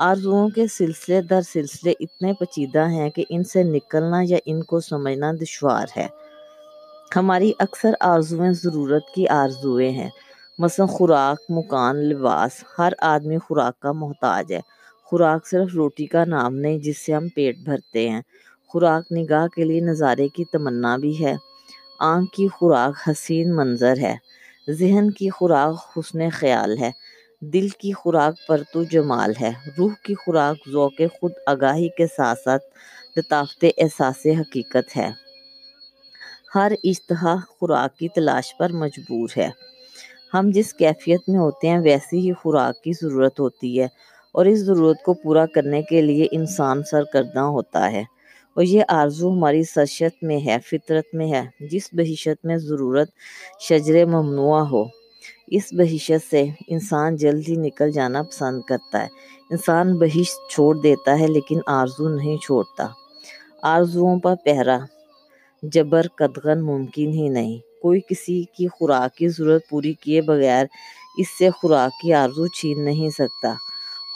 آرزوؤں 0.00 0.48
کے 0.48 0.66
سلسلے 0.66 1.22
در 1.22 1.40
سلسلے 1.42 1.92
اتنے 2.00 2.32
پچیدہ 2.32 2.88
ہیں 2.88 3.10
کہ 3.10 3.24
ان 3.28 3.44
سے 3.44 3.62
نکلنا 3.62 4.20
یا 4.22 4.38
ان 4.46 4.62
کو 4.62 4.80
سمجھنا 4.80 5.32
دشوار 5.40 5.86
ہے۔ 5.96 6.06
ہماری 7.16 7.52
اکثر 7.58 7.92
آرزویں 8.00 8.50
ضرورت 8.52 9.02
کی 9.14 9.28
آرزویں 9.28 9.90
ہیں۔ 9.90 10.10
مثلا 10.58 10.86
خوراک، 10.86 11.38
مکان، 11.48 11.96
لباس، 11.96 12.64
ہر 12.78 12.92
آدمی 12.98 13.38
خوراک 13.38 13.80
کا 13.80 13.92
محتاج 13.92 14.52
ہے۔ 14.52 14.60
خوراک 15.04 15.46
صرف 15.46 15.74
روٹی 15.74 16.06
کا 16.06 16.24
نام 16.24 16.54
نہیں 16.54 16.78
جس 16.78 17.06
سے 17.06 17.12
ہم 17.12 17.28
پیٹ 17.28 17.58
بھرتے 17.58 18.08
ہیں۔ 18.10 18.20
خوراک 18.68 19.12
نگاہ 19.12 19.46
کے 19.46 19.64
لیے 19.64 19.80
نظارے 19.80 20.28
کی 20.28 20.44
تمنا 20.44 20.96
بھی 20.96 21.24
ہے۔ 21.24 21.34
آنکھ 21.98 22.32
کی 22.32 22.48
خوراک 22.48 23.08
حسین 23.08 23.56
منظر 23.56 23.94
ہے۔ 23.98 24.16
ذہن 24.70 25.10
کی 25.10 25.30
خوراک 25.30 25.98
حسن 25.98 26.30
خیال 26.30 26.78
ہے۔ 26.78 26.90
دل 27.52 27.68
کی 27.68 27.92
خوراک 27.92 28.46
پرتو 28.48 28.84
جمال 28.84 29.32
ہے۔ 29.40 29.50
روح 29.78 29.90
کی 30.02 30.14
خوراک 30.14 30.68
ذوق 30.70 30.94
خود 31.20 31.32
آگاہی 31.46 31.88
کے 31.88 32.06
ساتھ 32.06 32.38
ساتھ 32.38 32.62
لطافت 33.16 33.64
احساس 33.78 34.26
حقیقت 34.26 34.96
ہے۔ 34.96 35.10
ہر 36.54 36.72
اشتہا 36.84 37.36
خوراک 37.48 37.98
کی 37.98 38.08
تلاش 38.08 38.56
پر 38.58 38.72
مجبور 38.72 39.28
ہے۔ 39.36 39.50
ہم 40.34 40.50
جس 40.50 40.74
کیفیت 40.74 41.20
میں 41.28 41.38
ہوتے 41.38 41.68
ہیں 41.68 41.78
ویسی 41.78 42.28
ہی 42.28 42.32
خوراک 42.32 42.82
کی 42.82 42.92
ضرورت 43.02 43.40
ہوتی 43.40 43.80
ہے 43.80 43.88
اور 44.32 44.46
اس 44.46 44.58
ضرورت 44.58 45.02
کو 45.02 45.14
پورا 45.14 45.46
کرنے 45.46 45.82
کے 45.82 46.02
لیے 46.02 46.26
انسان 46.30 46.82
سرکردہ 46.82 47.40
ہوتا 47.40 47.92
ہے۔ 47.92 48.02
اور 48.54 48.62
یہ 48.62 48.82
آرزو 48.88 49.32
ہماری 49.32 49.62
سرشت 49.62 50.22
میں 50.22 50.46
ہے، 50.46 50.56
فطرت 50.70 51.14
میں 51.14 51.32
ہے، 51.32 51.66
جس 51.70 51.88
بحیشت 51.92 52.44
میں 52.44 52.56
ضرورت 52.56 53.08
شجر 53.60 54.04
ممنوع 54.04 54.58
ہو۔ 54.58 55.03
اس 55.48 55.72
بحیشت 55.72 56.30
سے 56.30 56.44
انسان 56.66 57.16
جلد 57.16 57.48
ہی 57.48 57.56
نکل 57.56 57.90
جانا 57.90 58.22
پسند 58.22 58.62
کرتا 58.62 59.02
ہے۔ 59.02 59.08
انسان 59.50 59.98
بحث 59.98 60.30
چھوڑ 60.50 60.74
دیتا 60.80 61.18
ہے 61.18 61.26
لیکن 61.26 61.58
آرزو 61.66 62.08
نہیں 62.08 62.36
چھوڑتا۔ 62.36 62.86
آرزوؤں 63.62 64.18
پر 64.20 64.34
پہرا۔ 64.44 64.78
جبر 65.62 66.06
قدغن 66.18 66.62
ممکن 66.64 67.08
ہی 67.08 67.28
نہیں۔ 67.28 67.58
کوئی 67.82 68.00
کسی 68.08 68.44
کی 68.56 68.68
خوراک 68.68 69.16
کی 69.16 69.28
ضرورت 69.28 69.68
پوری 69.68 69.92
کیے 69.92 70.20
بغیر 70.22 70.66
اس 71.18 71.38
سے 71.38 71.50
خوراک 71.50 72.00
کی 72.00 72.12
آرزو 72.12 72.46
چھین 72.46 72.84
نہیں 72.84 73.10
سکتا۔ 73.10 73.54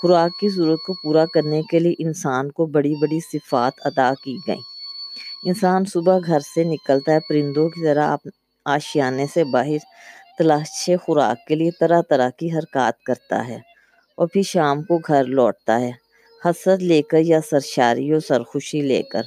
خوراک 0.01 0.39
کی 0.41 0.49
ضرورت 0.49 0.81
کو 0.87 0.95
پورا 1.03 1.25
کرنے 1.35 1.63
کے 1.63 1.79
لیے 1.79 1.95
انسان 1.99 2.51
کو 2.51 2.67
بڑی 2.67 2.95
بڑی 3.01 3.21
صفات 3.33 3.73
ادا 3.85 4.13
کی 4.25 4.37
گئیں۔ 4.47 4.63
انسان 5.45 5.85
صبح 5.85 6.19
گھر 6.27 6.41
سے 6.41 6.65
نکلتا 6.65 7.13
ہے، 7.13 7.19
پرندوں 7.29 7.69
کی 7.69 7.83
طرح 7.85 8.17
آشیانے 8.67 9.27
سے 9.35 9.45
باہر 9.45 9.79
تلاش 10.39 10.90
خوراک 11.06 11.47
کے 11.47 11.55
لیے 11.55 11.70
طرح 11.81 12.01
طرح 12.09 12.31
کی 12.31 12.52
حرکات 12.52 13.02
کرتا 13.02 13.48
ہے 13.48 13.59
اور 14.15 14.28
پھر 14.28 14.43
شام 14.43 14.82
کو 14.82 14.98
گھر 14.98 15.24
لوٹتا 15.24 15.81
ہے۔ 15.81 15.90
حسد 16.44 16.82
لے 16.82 17.02
کر 17.02 17.19
یا 17.20 17.40
سرشاری 17.51 18.12
و 18.12 18.20
سرخوشی 18.20 18.81
لے 18.81 19.02
کر 19.02 19.23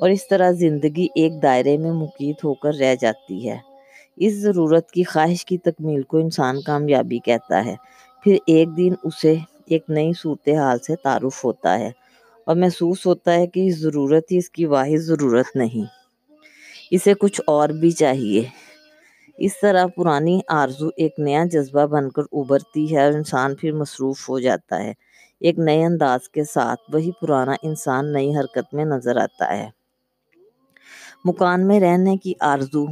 اور 0.00 0.10
اس 0.10 0.28
طرح 0.28 0.50
زندگی 0.50 1.06
ایک 1.14 1.42
دائرے 1.42 1.76
میں 1.76 1.92
مقید 1.92 2.34
ہو 2.44 2.54
کر 2.54 2.74
رہ 2.74 2.94
جاتی 3.00 3.48
ہے۔ 3.48 3.56
اس 4.16 4.34
ضرورت 4.34 4.90
کی 4.90 5.02
خواہش 5.02 5.44
کی 5.44 5.58
تکمیل 5.58 6.02
کو 6.02 6.16
انسان 6.18 6.60
کامیابی 6.60 7.18
کہتا 7.18 7.64
ہے۔ 7.64 7.74
پھر 8.24 8.36
ایک 8.46 8.76
دن 8.76 8.92
اسے 9.04 9.34
ایک 9.66 9.84
نئی 9.88 10.12
صورتحال 10.18 10.78
سے 10.78 10.96
تعارف 10.96 11.44
ہوتا 11.44 11.78
ہے 11.78 11.90
اور 12.44 12.56
محسوس 12.56 13.06
ہوتا 13.06 13.34
ہے 13.34 13.46
کہ 13.46 13.66
اس 13.66 13.78
ضرورت 13.78 14.32
ہی 14.32 14.36
اس 14.36 14.50
کی 14.50 14.66
واحد 14.66 14.98
ضرورت 14.98 15.56
نہیں۔ 15.56 15.86
اسے 16.90 17.14
کچھ 17.14 17.40
اور 17.46 17.68
بھی 17.68 17.90
چاہیے۔ 17.90 18.44
اس 19.38 19.60
طرح 19.60 19.86
پرانی 19.86 20.38
آرزو 20.52 20.88
ایک 20.96 21.14
نیا 21.18 21.44
جذبہ 21.44 21.84
بن 21.86 22.08
کر 22.10 22.22
ابھرتی 22.32 22.84
ہے 22.96 23.04
اور 23.04 23.12
انسان 23.12 23.54
پھر 23.54 23.72
مصروف 23.72 24.28
ہو 24.28 24.38
جاتا 24.40 24.82
ہے۔ 24.82 24.92
ایک 25.40 25.58
نئے 25.58 25.84
انداز 25.84 26.28
کے 26.28 26.44
ساتھ 26.44 26.80
وہی 26.92 27.10
پرانا 27.20 27.54
انسان 27.62 28.12
نئی 28.12 28.36
حرکت 28.36 28.74
میں 28.74 28.84
نظر 28.84 29.16
آتا 29.16 29.56
ہے۔ 29.58 29.68
مکان 31.24 31.66
میں 31.66 31.80
رہنے 31.80 32.16
کی 32.16 32.32
آرزو، 32.42 32.84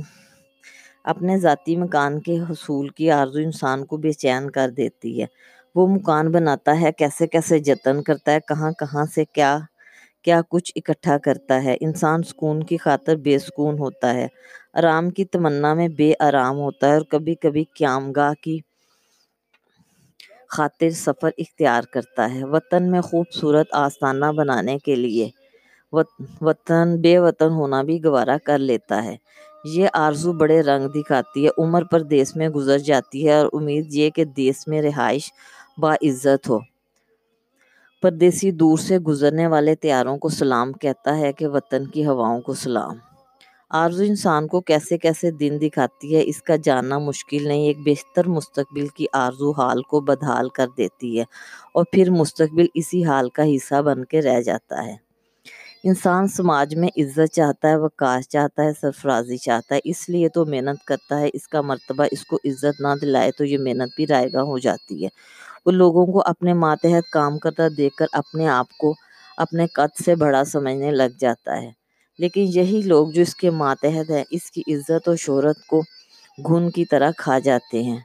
اپنے 1.05 1.39
ذاتی 1.39 1.77
مکان 1.77 2.21
کے 2.21 2.39
حصول 2.41 2.89
کی 2.89 3.11
آرزو 3.11 3.39
انسان 3.39 3.85
کو 3.87 3.97
بے 3.97 4.13
چین 4.13 4.51
کر 4.51 4.71
دیتی 4.71 5.21
ہے۔ 5.21 5.27
وہ 5.75 5.87
مکان 5.89 6.33
بناتا 6.33 6.81
ہے، 6.81 6.93
کیسے 6.93 7.27
کیسے 7.27 7.59
جتن 7.59 8.03
کرتا 8.03 8.33
ہے، 8.33 8.39
کہاں 8.49 8.73
کہاں 8.73 9.05
سے 9.15 9.25
کیا 9.33 9.59
کیا 10.23 10.41
کچھ 10.49 10.73
اکٹھا 10.77 11.19
کرتا 11.19 11.65
ہے۔ 11.65 11.77
انسان 11.81 12.23
سکون 12.23 12.63
کی 12.63 12.77
خاطر 12.77 13.17
بے 13.17 13.39
سکون 13.39 13.79
ہوتا 13.79 14.15
ہے۔ 14.15 14.27
آرام 14.75 15.11
کی 15.11 15.25
تمنا 15.25 15.75
میں 15.75 15.89
بے 15.89 16.13
آرام 16.21 16.57
ہوتا 16.59 16.89
ہے 16.89 16.93
اور 16.93 17.03
کبھی 17.03 17.35
کبھی 17.35 17.65
قیام 17.65 18.13
گاہ 18.13 18.33
کی 18.43 18.59
خاطر 20.49 20.91
سفر 20.91 21.31
اختیار 21.39 21.83
کرتا 21.83 22.35
ہے۔ 22.35 22.45
وطن 22.45 22.91
میں 22.91 23.01
خوبصورت 23.01 23.67
آستانہ 23.73 24.25
بنانے 24.37 24.79
کے 24.79 24.95
لیے 24.95 25.29
وطن 26.43 26.97
بے 27.01 27.19
وطن 27.19 27.51
ہونا 27.51 27.83
بھی 27.83 28.05
گوارا 28.05 28.37
کر 28.45 28.59
لیتا 28.59 29.05
ہے۔ 29.05 29.17
یہ 29.65 29.89
آرزو 29.93 30.33
بڑے 30.33 30.61
رنگ 30.63 30.89
دکھاتی 30.89 31.45
ہے۔ 31.47 31.51
عمر 31.59 31.85
پر 31.85 32.01
دیس 32.03 32.37
میں 32.37 32.49
گزر 32.49 32.79
جاتی 32.79 33.29
ہے 33.29 33.35
اور 33.35 33.47
امید 33.53 33.95
یہ 33.95 34.11
کہ 34.11 34.25
دیس 34.25 34.69
میں 34.69 34.83
رہائش 34.83 35.33
باعزت 35.79 36.49
ہو۔ 36.49 36.59
پردیسی 38.03 38.51
دور 38.51 38.79
سے 38.79 38.99
گزرنے 38.99 39.47
والے 39.47 39.75
تیاروں 39.75 40.17
کو 40.19 40.29
سلام 40.29 40.73
کہتا 40.73 41.19
ہے 41.19 41.33
کہ 41.33 41.47
وطن 41.47 41.87
کی 41.87 42.07
ہواؤں 42.07 42.41
کو 42.41 42.55
سلام۔ 42.55 43.14
آرزو 43.75 44.03
انسان 44.03 44.47
کو 44.47 44.61
کیسے 44.61 44.99
کیسے 44.99 45.31
دن 45.31 45.59
دکھاتی 45.63 46.17
ہے، 46.17 46.23
اس 46.27 46.43
کا 46.43 46.57
جاننا 46.57 46.99
مشکل 46.99 47.49
نہیں، 47.49 47.67
ایک 47.67 47.79
بہتر 47.85 48.29
مستقبل 48.29 48.87
کی 48.89 49.07
آرزو 49.13 49.51
حال 49.51 49.83
کو 49.83 50.01
بدحال 50.01 50.49
کر 50.49 50.67
دیتی 50.77 51.19
ہے 51.19 51.25
اور 51.75 51.85
پھر 51.93 52.11
مستقبل 52.11 52.67
اسی 52.75 53.05
حال 53.05 53.29
کا 53.31 53.43
حصہ 53.57 53.83
بن 53.83 54.05
کے 54.05 54.23
رہ 54.23 54.41
جاتا 54.41 54.85
ہے۔ 54.87 54.97
انسان 55.85 56.29
سماج 56.29 56.75
میں 56.75 56.89
عزت 56.97 57.35
چاہتا 57.35 57.69
ہے، 57.69 57.77
وقار 57.77 58.21
چاہتا 58.21 58.65
ہے، 58.65 58.73
سرفرازی 58.81 59.37
چاہتا 59.37 59.75
ہے، 59.75 59.81
اس 59.85 60.09
لیے 60.09 60.29
تو 60.29 60.47
محنت 60.47 60.85
کرتا 60.85 61.21
ہے، 61.21 61.29
اس 61.33 61.49
کا 61.49 61.61
مرتبہ 61.61 62.05
اس 62.13 62.25
کو 62.27 62.37
عزت 62.45 62.81
نہ 62.81 62.95
دلائے 63.03 63.31
تو 63.31 63.45
یہ 63.45 63.59
محنت 63.59 63.89
بھی 63.97 64.07
رائے 64.07 64.29
گاہ 64.33 64.43
ہو 64.43 64.59
جاتی 64.59 65.05
ہے۔ 65.05 65.09
وہ 65.67 65.73
لوگوں 65.73 66.07
کو 66.07 66.23
اپنے 66.27 66.55
ماتحت 66.55 67.13
کام 67.13 67.39
کرتا 67.39 67.63
دیکھ 67.77 67.97
کر 67.97 68.07
اپنے 68.13 68.49
آپ 68.49 68.79
کو 68.79 68.95
اپنے 69.37 69.67
قد 69.67 70.03
سے 70.05 70.15
بڑا 70.15 70.45
سمجھنے 70.45 70.91
لگ 70.91 71.19
جاتا 71.21 71.63
ہے۔ 71.63 71.84
لیکن 72.19 72.45
یہی 72.55 72.83
لوگ 72.85 73.09
جو 73.09 73.23
اس 73.23 73.35
کے 73.35 73.51
ماتحت 73.51 74.11
ہیں، 74.11 74.25
اس 74.31 74.51
کی 74.51 74.63
عزت 74.67 75.09
و 75.09 75.17
شہرت 75.17 75.67
کو 75.67 75.83
گھن 76.47 76.71
کی 76.71 76.85
طرح 76.85 77.11
کھا 77.17 77.39
جاتے 77.39 77.83
ہیں۔ 77.83 77.99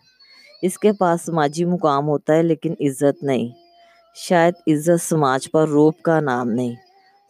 اس 0.61 0.77
کے 0.77 0.91
پاس 0.93 1.21
سماجی 1.25 1.65
مقام 1.65 2.07
ہوتا 2.07 2.33
ہے 2.33 2.43
لیکن 2.43 2.73
عزت 2.79 3.23
نہیں۔ 3.23 3.49
شاید 4.15 4.53
عزت 4.67 5.03
سماج 5.03 5.51
پر 5.51 5.67
روپ 5.67 6.01
کا 6.01 6.19
نام 6.19 6.49
نہیں، 6.49 6.75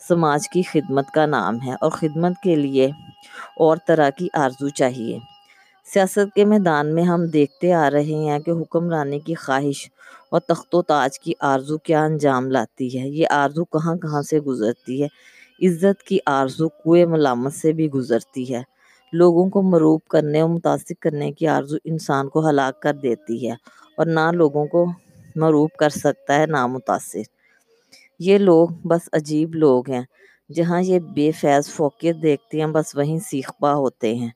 سماج 0.08 0.50
کی 0.50 0.62
خدمت 0.62 1.06
کا 1.14 1.26
نام 1.26 1.62
ہے 1.62 1.74
اور 1.82 1.92
خدمت 1.92 2.34
کے 2.44 2.56
لیے 2.56 2.86
اور 3.58 3.78
طرح 3.88 4.10
کی 4.10 4.28
آرزو 4.34 4.70
چاہیے۔ 4.70 5.20
سیاست 5.94 6.36
کے 6.36 6.46
میدان 6.46 6.96
میں 6.96 7.04
ہم 7.04 7.26
دیکھتے 7.26 7.74
آ 7.74 7.92
رہے 7.92 8.30
ہیں 8.30 8.40
کہ 8.40 8.52
حکمرانی 8.52 9.20
کی 9.20 9.34
خواہش 9.34 9.90
اور 10.32 10.40
تخت 10.40 10.76
و 10.76 10.82
تاج 10.82 11.20
کی 11.20 11.34
آرزو 11.40 11.78
کیا 11.78 12.04
انجام 12.04 12.52
لاتی 12.52 13.00
ہے۔ 13.00 13.08
یہ 13.08 13.28
آرزو 13.30 13.66
کہاں 13.66 13.96
کہاں 13.96 14.22
سے 14.22 14.40
گزرتی 14.40 15.04
ہے؟ 15.04 15.08
عزت 15.62 16.04
کی 16.04 16.18
آرزو 16.26 16.70
کوئے 16.70 17.06
ملامت 17.06 17.54
سے 17.54 17.74
بھی 17.74 17.90
گزرتی 17.92 18.56
ہے۔ 18.56 18.64
لوگوں 19.14 19.50
کو 19.50 19.62
مروب 19.62 20.02
کرنے 20.10 20.42
اور 20.42 20.50
متاثر 20.50 20.94
کرنے 21.00 21.32
کی 21.32 21.48
آرزو 21.48 21.78
انسان 21.84 22.30
کو 22.30 22.50
ہلاک 22.50 22.82
کر 22.82 22.94
دیتی 22.94 23.48
ہے 23.48 23.54
اور 23.98 24.06
نہ 24.06 24.32
لوگوں 24.34 24.66
کو 24.66 24.86
مروب 25.36 25.70
کر 25.80 25.90
سکتا 25.90 26.36
ہے، 26.36 26.46
نہ 26.46 26.68
متاثر۔ 26.68 27.22
یہ 28.20 28.38
لوگ 28.38 28.70
بس 28.84 29.10
عجیب 29.14 29.56
لوگ 29.56 29.90
ہیں، 29.90 30.04
جہاں 30.54 30.82
یہ 30.82 31.00
بے 31.00 31.32
فیض 31.32 31.70
فوقیت 31.70 32.16
دیکھتے 32.22 32.60
ہیں، 32.60 32.68
بس 32.68 32.96
وہیں 32.96 33.20
سیخ 33.20 33.52
پا 33.60 33.74
ہوتے 33.74 34.16
ہیں۔ 34.16 34.30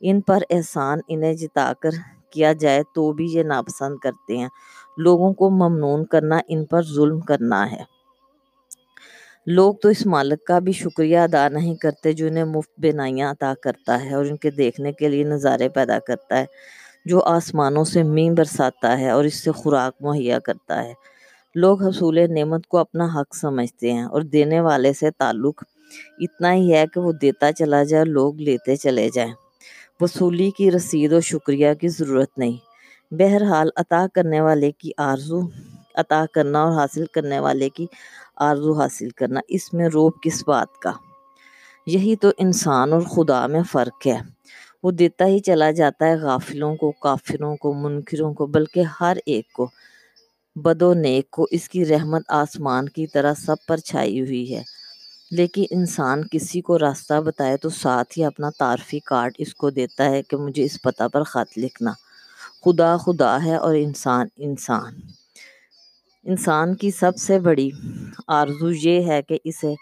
ان 0.00 0.20
پر 0.20 0.38
احسان 0.50 0.98
انہیں 1.08 1.34
جتا 1.34 1.72
کر 1.80 1.90
کیا 2.30 2.52
جائے 2.52 2.82
تو 2.94 3.12
بھی 3.12 3.26
یہ 3.32 3.42
ناپسند 3.42 3.96
کرتے 3.96 4.36
ہیں۔ 4.36 4.48
لوگوں 4.96 5.32
کو 5.32 5.50
ممنون 5.50 6.04
کرنا، 6.04 6.40
ان 6.48 6.64
پر 6.64 6.82
ظلم 6.82 7.20
کرنا 7.20 7.72
ہے۔ 7.72 7.93
لوگ 9.46 9.74
تو 9.74 9.88
اس 9.88 10.06
مالک 10.06 10.44
کا 10.44 10.58
بھی 10.58 10.72
شکریہ 10.72 11.18
ادا 11.18 11.48
نہیں 11.48 11.74
کرتے 11.74 12.12
جو 12.12 12.26
انہیں 12.26 12.44
مفت 12.44 12.70
بینائیاں 12.78 13.30
عطا 13.30 13.52
کرتا 13.62 14.04
ہے 14.04 14.14
اور 14.14 14.24
ان 14.24 14.36
کے 14.36 14.50
دیکھنے 14.50 14.92
کے 14.92 15.08
لیے 15.08 15.24
نظارے 15.24 15.68
پیدا 15.68 15.98
کرتا 15.98 16.38
ہے، 16.38 16.44
جو 17.04 17.22
آسمانوں 17.22 17.84
سے 17.84 18.02
مین 18.02 18.34
برساتا 18.34 18.98
ہے 18.98 19.10
اور 19.10 19.24
اس 19.24 19.44
سے 19.44 19.52
خوراک 19.52 19.94
مہیا 20.00 20.38
کرتا 20.38 20.84
ہے۔ 20.84 20.92
لوگ 21.54 21.82
حصول 21.82 22.18
نعمت 22.34 22.66
کو 22.66 22.78
اپنا 22.78 23.04
حق 23.04 23.36
سمجھتے 23.36 23.92
ہیں 23.92 24.02
اور 24.02 24.22
دینے 24.22 24.60
والے 24.60 24.92
سے 24.92 25.10
تعلق 25.10 25.64
اتنا 26.18 26.54
ہی 26.54 26.74
ہے 26.74 26.84
کہ 26.94 27.00
وہ 27.00 27.12
دیتا 27.12 27.52
چلا 27.52 27.82
جائے، 27.82 28.04
لوگ 28.04 28.36
لیتے 28.36 28.76
چلے 28.76 29.08
جائیں۔ 29.14 29.32
وصولی 30.00 30.50
کی 30.50 30.70
رسید 30.70 31.12
و 31.12 31.20
شکریہ 31.20 31.74
کی 31.80 31.88
ضرورت 31.88 32.38
نہیں۔ 32.38 32.56
بہرحال، 33.14 33.68
عطا 33.76 34.06
کرنے 34.14 34.40
والے 34.40 34.70
کی 34.70 34.90
آرزو، 34.98 35.40
عطا 35.94 36.24
کرنا 36.32 36.62
اور 36.62 36.72
حاصل 36.72 37.04
کرنے 37.06 37.38
والے 37.38 37.68
کی 37.68 37.86
آرزو 38.36 38.72
حاصل 38.72 39.08
کرنا، 39.08 39.40
اس 39.48 39.74
میں 39.74 39.88
روب 39.88 40.12
کس 40.22 40.44
بات 40.46 40.78
کا؟ 40.82 40.92
یہی 41.86 42.16
تو 42.16 42.28
انسان 42.38 42.92
اور 42.92 43.00
خدا 43.00 43.46
میں 43.46 43.62
فرق 43.72 44.06
ہے۔ 44.06 44.20
وہ 44.82 44.90
دیتا 44.90 45.26
ہی 45.26 45.38
چلا 45.38 45.70
جاتا 45.70 46.06
ہے 46.06 46.16
غافلوں 46.16 46.76
کو، 46.76 46.92
کافروں 46.92 47.56
کو، 47.56 47.72
منکروں 47.72 48.34
کو، 48.34 48.46
بلکہ 48.46 48.82
ہر 49.00 49.16
ایک 49.26 49.52
کو۔ 49.52 49.70
بد 50.56 50.82
و 50.82 50.94
نیک 50.94 51.30
کو 51.30 51.46
اس 51.50 51.68
کی 51.68 51.86
رحمت 51.86 52.22
آسمان 52.28 52.88
کی 52.88 53.06
طرح 53.06 53.34
سب 53.34 53.56
پر 53.68 53.76
چھائی 53.76 54.20
ہوئی 54.20 54.56
ہے۔ 54.56 54.62
لیکن 55.30 55.64
انسان 55.70 56.22
کسی 56.30 56.60
کو 56.60 56.78
راستہ 56.78 57.20
بتائے 57.20 57.56
تو 57.56 57.68
ساتھ 57.68 58.18
ہی 58.18 58.24
اپنا 58.24 58.50
تعارفی 58.58 58.98
کارڈ 58.98 59.32
اس 59.38 59.54
کو 59.54 59.70
دیتا 59.70 60.04
ہے 60.04 60.22
کہ 60.22 60.36
مجھے 60.36 60.64
اس 60.64 60.82
پتہ 60.82 61.08
پر 61.12 61.22
خط 61.22 61.58
لکھنا۔ 61.58 61.92
خدا 62.64 62.96
خدا 62.96 63.44
ہے 63.44 63.56
اور 63.56 63.74
انسان 63.74 64.26
انسان۔ 64.36 64.94
انسان 66.26 66.74
کی 66.74 66.90
سب 66.90 67.16
سے 67.16 67.38
بڑی 67.38 67.70
آرزو 68.26 68.70
یہ 68.70 69.06
ہے 69.06 69.22
کہ 69.22 69.38
اسے 69.44 69.74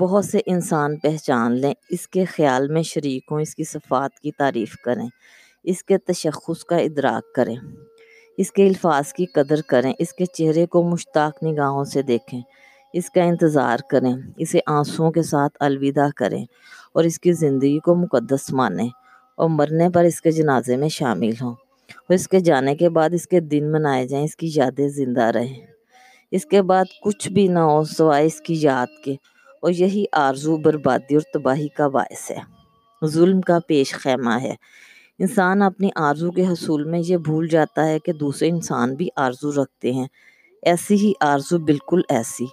بہت 0.00 0.24
سے 0.24 0.40
انسان 0.46 0.96
پہچان 0.96 1.52
لیں، 1.52 1.74
اس 1.90 2.08
کے 2.08 2.24
خیال 2.24 2.68
میں 2.68 2.82
شریک 2.82 3.22
ہوں، 3.30 3.40
اس 3.40 3.54
کی 3.54 3.64
صفات 3.64 4.18
کی 4.20 4.30
تعریف 4.30 4.76
کریں، 4.84 5.08
اس 5.64 5.84
کے 5.84 5.98
تشخص 5.98 6.64
کا 6.64 6.76
ادراک 6.76 7.34
کریں، 7.34 7.56
اس 8.36 8.52
کے 8.52 8.66
الفاظ 8.68 9.12
کی 9.12 9.26
قدر 9.26 9.60
کریں، 9.62 9.92
اس 9.98 10.12
کے 10.12 10.24
چہرے 10.24 10.66
کو 10.66 10.82
مشتاق 10.82 11.42
نگاہوں 11.42 11.84
سے 11.84 12.02
دیکھیں، 12.02 12.40
اس 12.92 13.10
کا 13.10 13.22
انتظار 13.22 13.78
کریں، 13.90 14.14
اسے 14.36 14.58
آنسوؤں 14.66 15.10
کے 15.10 15.22
ساتھ 15.22 15.56
الوداع 15.60 16.08
کریں 16.16 16.44
اور 16.94 17.04
اس 17.04 17.20
کی 17.20 17.32
زندگی 17.32 17.78
کو 17.78 17.94
مقدس 17.94 18.52
مانیں 18.52 18.88
اور 19.34 19.48
مرنے 19.48 19.90
پر 19.90 20.04
اس 20.04 20.20
کے 20.20 20.30
جنازے 20.30 20.76
میں 20.76 20.88
شامل 20.88 21.30
ہوں۔ 21.42 21.54
اور 21.96 22.14
اس 22.14 22.28
کے 22.28 22.40
جانے 22.40 22.76
کے 22.76 22.88
بعد 22.88 23.10
اس 23.12 23.28
کے 23.28 23.40
دن 23.40 23.72
منائے 23.72 24.06
جائیں، 24.06 24.24
اس 24.24 24.36
کی 24.36 24.50
یادیں 24.54 24.88
زندہ 24.88 25.22
رہیں۔ 25.22 25.66
اس 26.30 26.46
کے 26.46 26.62
بعد 26.62 26.84
کچھ 27.02 27.28
بھی 27.28 27.48
نہ 27.48 27.58
ہو 27.58 27.84
سوائے 27.84 28.26
اس 28.26 28.40
کی 28.40 28.54
یاد 28.60 29.04
کے۔ 29.04 29.14
اور 29.62 29.70
یہی 29.70 30.04
آرزو 30.12 30.56
بربادی 30.56 31.14
اور 31.14 31.22
تباہی 31.32 31.68
کا 31.68 31.88
باعث 31.88 32.30
ہے۔ 32.30 32.38
ظلم 33.06 33.40
کا 33.40 33.58
پیش 33.66 33.94
خیمہ 33.94 34.40
ہے۔ 34.42 34.54
انسان 35.18 35.62
اپنی 35.62 35.88
آرزو 35.96 36.30
کے 36.30 36.46
حصول 36.46 36.84
میں 36.84 37.02
یہ 37.06 37.16
بھول 37.16 37.48
جاتا 37.48 37.86
ہے 37.86 37.98
کہ 37.98 38.12
دوسرے 38.12 38.48
انسان 38.48 38.94
بھی 38.94 39.08
آرزو 39.16 39.62
رکھتے 39.62 39.92
ہیں۔ 39.92 40.06
ایسی 40.62 40.94
ہی 40.94 41.12
آرزو 41.20 41.58
بالکل 41.58 42.00
ایسی۔ 42.08 42.46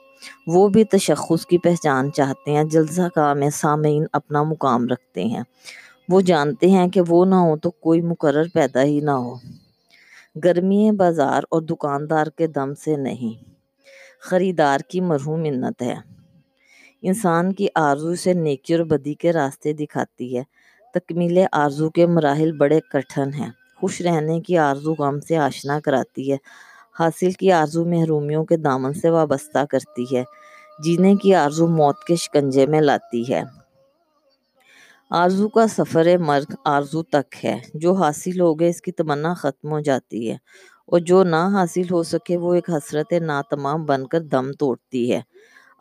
وہ 0.48 0.68
بھی 0.68 0.84
تشخص 0.84 1.46
کی 1.46 1.58
پہچان 1.58 2.12
چاہتے 2.12 2.52
ہیں، 2.52 2.64
جلسہ 2.64 3.02
کا 3.16 3.34
میں 3.34 3.50
سامعین 3.50 4.06
اپنا 4.14 4.44
مقام 4.44 4.88
رکھتے 4.88 5.24
ہیں۔ 5.26 5.44
وہ 6.10 6.22
جانتے 6.22 6.70
ہیں 6.70 6.88
کہ 6.88 7.02
وہ 7.08 7.26
نہ 7.26 7.36
ہو 7.36 7.58
تو 7.58 7.72
کوئی 7.72 8.02
مقرر 8.02 8.44
پیدا 8.54 8.84
ہی 8.84 9.00
نہ 9.00 9.12
ہو۔ 9.12 9.36
گرمی 10.44 10.92
بازار 10.92 11.44
اور 11.52 11.62
دکاندار 11.62 12.28
کے 12.28 12.48
دم 12.48 12.74
سے 12.74 12.96
نہیں، 12.96 13.54
خریدار 14.22 14.80
کی 14.80 15.02
مرہوم 15.02 15.40
منت 15.40 15.82
ہے۔ 15.82 15.96
انسان 17.02 17.54
کی 17.54 17.68
آرزو 17.76 18.16
سے 18.16 18.34
نیکی 18.34 18.74
اور 18.74 18.84
بدی 18.86 19.14
کے 19.14 19.34
راستے 19.34 19.74
دکھاتی 19.74 20.38
ہے۔ 20.38 20.44
تکمیل 20.94 21.38
آرزو 21.52 21.90
کے 21.90 22.08
مراحل 22.08 22.52
بڑے 22.52 22.80
کٹھن 22.92 23.34
ہیں۔ 23.34 23.50
خوش 23.80 24.02
رہنے 24.02 24.42
کی 24.42 24.58
آرزو 24.58 24.94
غم 24.94 25.20
سے 25.20 25.38
آشنا 25.38 25.80
کراتی 25.80 26.32
ہے۔ 26.32 26.38
حاصل 27.00 27.32
کی 27.32 27.52
آرزو 27.52 27.86
محرومیوں 27.86 28.46
کے 28.46 28.58
دامن 28.58 28.94
سے 28.94 29.10
وابستہ 29.10 29.66
کرتی 29.70 30.06
ہے۔ 30.16 30.24
جینے 30.84 31.16
کی 31.16 31.36
آرزو 31.36 31.68
موت 31.68 32.04
کے 32.08 32.16
شکنجے 32.16 32.66
میں 32.66 32.82
لاتی 32.82 33.34
ہے۔ 33.34 33.59
آرزو 35.12 35.50
کا 35.50 35.68
سفر 35.68 36.18
مرگ 36.18 36.54
آرزو 36.66 37.04
تک 37.04 37.46
ہے۔ 37.46 37.58
جو 37.74 37.94
حاصل 37.94 38.42
ہو 38.42 38.60
گئے 38.60 38.70
اس 38.70 38.82
کی 38.82 38.92
تمنا 38.92 39.34
ختم 39.34 39.72
ہو 39.72 39.80
جاتی 39.80 40.30
ہے۔ 40.32 40.36
اور 40.88 41.00
جو 41.00 41.24
نہ 41.24 41.50
حاصل 41.54 41.82
ہو 41.92 42.04
سکے 42.04 42.38
وہ 42.38 42.54
ایک 42.54 42.70
حسرت 42.70 43.14
ناتمام 43.14 43.86
بن 43.86 44.08
کر 44.08 44.20
دم 44.20 44.52
توڑتی 44.52 45.12
ہے۔ 45.12 45.22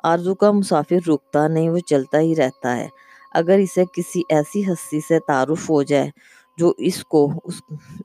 آرزو 0.02 0.34
کا 0.34 0.50
مسافر 0.50 1.08
رکتا 1.08 1.48
نہیں 1.48 1.68
وہ 1.68 1.78
چلتا 1.78 2.20
ہی 2.20 2.36
رہتا 2.36 2.76
ہے۔ 2.76 2.88
اگر 3.34 3.58
اسے 3.58 3.84
کسی 3.96 4.22
ایسی 4.28 4.72
ہستی 4.72 5.00
سے 5.00 5.18
تعارف 5.26 5.70
ہو 5.70 5.82
جائے 5.82 6.10
جو 6.58 6.72
اس 6.78 7.04
کو 7.04 7.32
اس, 7.44 7.54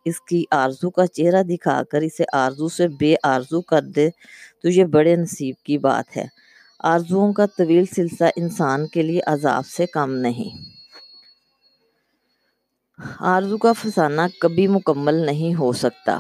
اس 0.06 0.22
کی 0.22 0.44
آرزو 0.52 0.90
کا 0.90 1.08
چہرہ 1.08 1.44
دکھا 1.44 1.84
کر 1.92 2.02
اسے 2.02 2.24
آرزو 2.34 2.68
سے 2.68 2.88
بے 2.88 3.16
آرزو 3.24 3.62
کر 3.62 3.82
دے 3.82 4.10
تو 4.64 4.70
یہ 4.70 4.84
بڑے 4.86 5.16
نصیب 5.16 5.56
کی 5.66 5.78
بات 5.78 6.18
ہے۔ 6.18 6.26
آرزوؤں 6.84 7.34
کا 7.34 7.46
طویل 7.46 7.86
سلسلہ 7.96 8.28
انسان 8.36 8.88
کے 8.88 9.02
لیے 9.02 9.22
عذاب 9.26 9.66
سے 9.68 9.86
کم 9.86 10.12
نہیں۔ 10.12 10.83
آرزو 13.20 13.58
کا 13.58 13.74
فسانہ 13.74 14.22
کبھی 14.42 14.68
مکمل 14.68 15.14
نہیں 15.14 15.56
ہو 15.56 15.72
سکتا۔ 15.72 16.20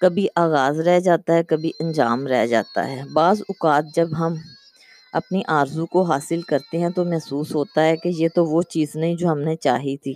کبھی 0.00 0.26
آغاز 0.36 0.80
رہ 0.80 1.00
جاتا 1.00 1.34
ہے، 1.34 1.44
کبھی 1.44 1.70
انجام 1.80 2.26
رہ 2.26 2.46
جاتا 2.46 2.90
ہے۔ 2.90 3.02
بعض 3.12 3.40
اوقات 3.40 3.84
جب 3.94 4.08
ہم 4.18 4.34
اپنی 5.12 5.42
آرزو 5.46 5.86
کو 5.86 6.02
حاصل 6.02 6.42
کرتے 6.42 6.78
ہیں 6.78 6.88
تو 6.88 7.04
محسوس 7.04 7.54
ہوتا 7.54 7.84
ہے 7.84 7.96
کہ 7.96 8.08
یہ 8.08 8.28
تو 8.34 8.44
وہ 8.44 8.62
چیز 8.62 8.96
نہیں 8.96 9.14
جو 9.14 9.28
ہم 9.28 9.38
نے 9.38 9.56
چاہی 9.56 9.96
تھی۔ 9.96 10.14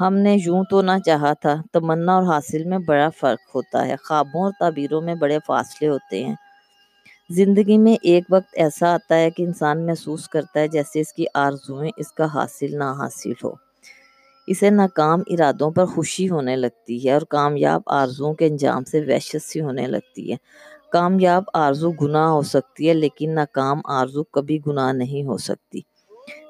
ہم 0.00 0.14
نے 0.14 0.36
یوں 0.44 0.64
تو 0.70 0.82
نہ 0.82 0.98
چاہا 1.06 1.32
تھا، 1.32 1.54
تمنا 1.72 2.14
اور 2.14 2.22
حاصل 2.22 2.64
میں 2.64 2.78
بڑا 2.78 3.08
فرق 3.08 3.56
ہوتا 3.56 3.86
ہے۔ 3.86 3.96
خوابوں 4.04 4.42
اور 4.42 4.52
تعبیروں 4.60 5.00
میں 5.00 5.14
بڑے 5.14 5.38
فاصلے 5.46 5.88
ہوتے 5.88 6.24
ہیں۔ 6.24 6.34
زندگی 7.30 7.78
میں 7.78 7.96
ایک 8.02 8.24
وقت 8.30 8.50
ایسا 8.52 8.94
آتا 8.94 9.16
ہے 9.16 9.30
کہ 9.30 9.42
انسان 9.42 9.86
محسوس 9.86 10.28
کرتا 10.28 10.60
ہے 10.60 10.68
جیسے 10.68 11.00
اس 11.00 11.12
کی 11.12 11.24
آرزویں 11.34 11.90
اس 11.96 12.12
کا 12.12 12.24
حاصل 12.34 12.78
نہ 12.78 12.84
حاصل 12.84 13.32
ہو۔ 13.44 13.65
اسے 14.46 14.70
ناکام 14.70 15.20
ارادوں 15.26 15.70
پر 15.70 15.84
خوشی 15.86 16.28
ہونے 16.28 16.56
لگتی 16.56 17.08
ہے 17.08 17.12
اور 17.12 17.20
کامیاب 17.20 17.82
آرزوؤں 17.86 18.34
کے 18.34 18.46
انجام 18.46 18.84
سے 18.84 19.00
وحشت 19.00 19.42
سی 19.42 19.60
ہونے 19.60 19.86
لگتی 19.86 20.32
ہے۔ 20.32 20.36
کامیاب 20.92 21.44
آرزو 21.54 21.90
گناہ 21.90 22.28
ہو 22.28 22.42
سکتی 22.42 22.88
ہے، 22.88 22.94
لیکن 22.94 23.34
ناکام 23.34 23.80
آرزو 23.84 24.24
کبھی 24.24 24.58
گناہ 24.66 24.92
نہیں 24.92 25.24
ہو 25.26 25.36
سکتی۔ 25.36 25.80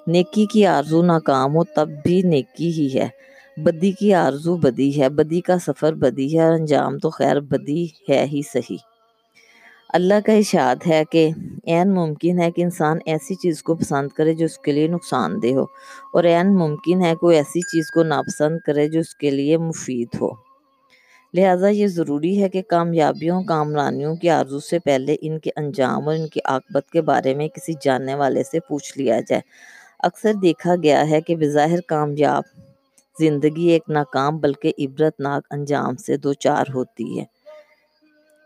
نیکی 0.06 0.46
کی 0.46 0.66
آرزو 0.66 1.02
ناکام 1.02 1.56
ہو 1.56 1.64
تب 1.64 1.88
بھی 2.04 2.22
نیکی 2.22 2.70
ہی 2.70 3.00
ہے۔ 3.00 3.08
بدی 3.56 3.92
کی 3.92 4.14
آرزو 4.14 4.56
بدی 4.56 5.00
ہے، 5.00 5.08
بدی 5.08 5.40
کا 5.40 5.58
سفر 5.58 5.92
بدی 5.92 6.38
ہے 6.38 6.44
اور 6.44 6.52
انجام 6.52 6.98
تو 6.98 7.10
خیر 7.10 7.40
بدی 7.40 7.86
ہے 8.08 8.26
ہی 8.32 8.40
صحیح۔ 8.52 8.95
اللہ 9.90 10.20
کا 10.26 10.32
اشاد 10.32 10.86
ہے 10.86 11.02
کہ 11.10 11.28
این 11.64 11.94
ممکن 11.94 12.38
ہے 12.38 12.50
کہ 12.50 12.62
انسان 12.62 12.98
ایسی 13.06 13.34
چیز 13.34 13.62
کو 13.62 13.74
پسند 13.74 14.08
کرے 14.08 14.34
جو 14.34 14.44
اس 14.44 14.58
کے 14.58 14.72
لیے 14.72 14.88
نقصان 14.88 15.42
دہ 15.42 15.52
ہو، 15.54 15.64
اور 16.12 16.24
این 16.24 16.54
ممکن 16.56 17.04
ہے 17.04 17.14
کوئی 17.14 17.36
ایسی 17.36 17.60
چیز 17.60 17.90
کو 17.90 18.02
ناپسند 18.02 18.58
کرے 18.66 18.88
جو 18.88 19.00
اس 19.00 19.14
کے 19.14 19.30
لیے 19.30 19.56
مفید 19.58 20.20
ہو۔ 20.20 20.28
لہٰذا 21.34 21.68
یہ 21.68 21.86
ضروری 21.86 22.42
ہے 22.42 22.48
کہ 22.48 22.62
کامیابیوں، 22.62 23.42
کامرانیوں 23.42 24.14
کی 24.16 24.30
آرزو 24.30 24.60
سے 24.60 24.78
پہلے 24.78 25.16
ان 25.20 25.38
کے 25.38 25.50
انجام 25.56 26.08
اور 26.08 26.16
ان 26.16 26.26
کی 26.28 26.40
عاقبت 26.44 26.90
کے 26.90 27.00
بارے 27.02 27.34
میں 27.34 27.48
کسی 27.48 27.72
جاننے 27.82 28.14
والے 28.14 28.42
سے 28.42 28.60
پوچھ 28.60 28.96
لیا 28.98 29.20
جائے۔ 29.20 29.40
اکثر 30.00 30.32
دیکھا 30.42 30.74
گیا 30.82 31.08
ہے 31.10 31.20
کہ 31.20 31.36
بظاہر 31.36 31.80
کامیاب 31.88 32.44
زندگی 33.16 33.68
ایک 33.68 33.88
ناکام 33.88 34.38
بلکہ 34.38 34.72
عبرت 34.78 35.20
ناک 35.20 35.46
انجام 35.50 35.96
سے 35.96 36.16
دو 36.16 36.32
چار 36.34 36.74
ہوتی 36.74 37.18
ہے۔ 37.18 37.24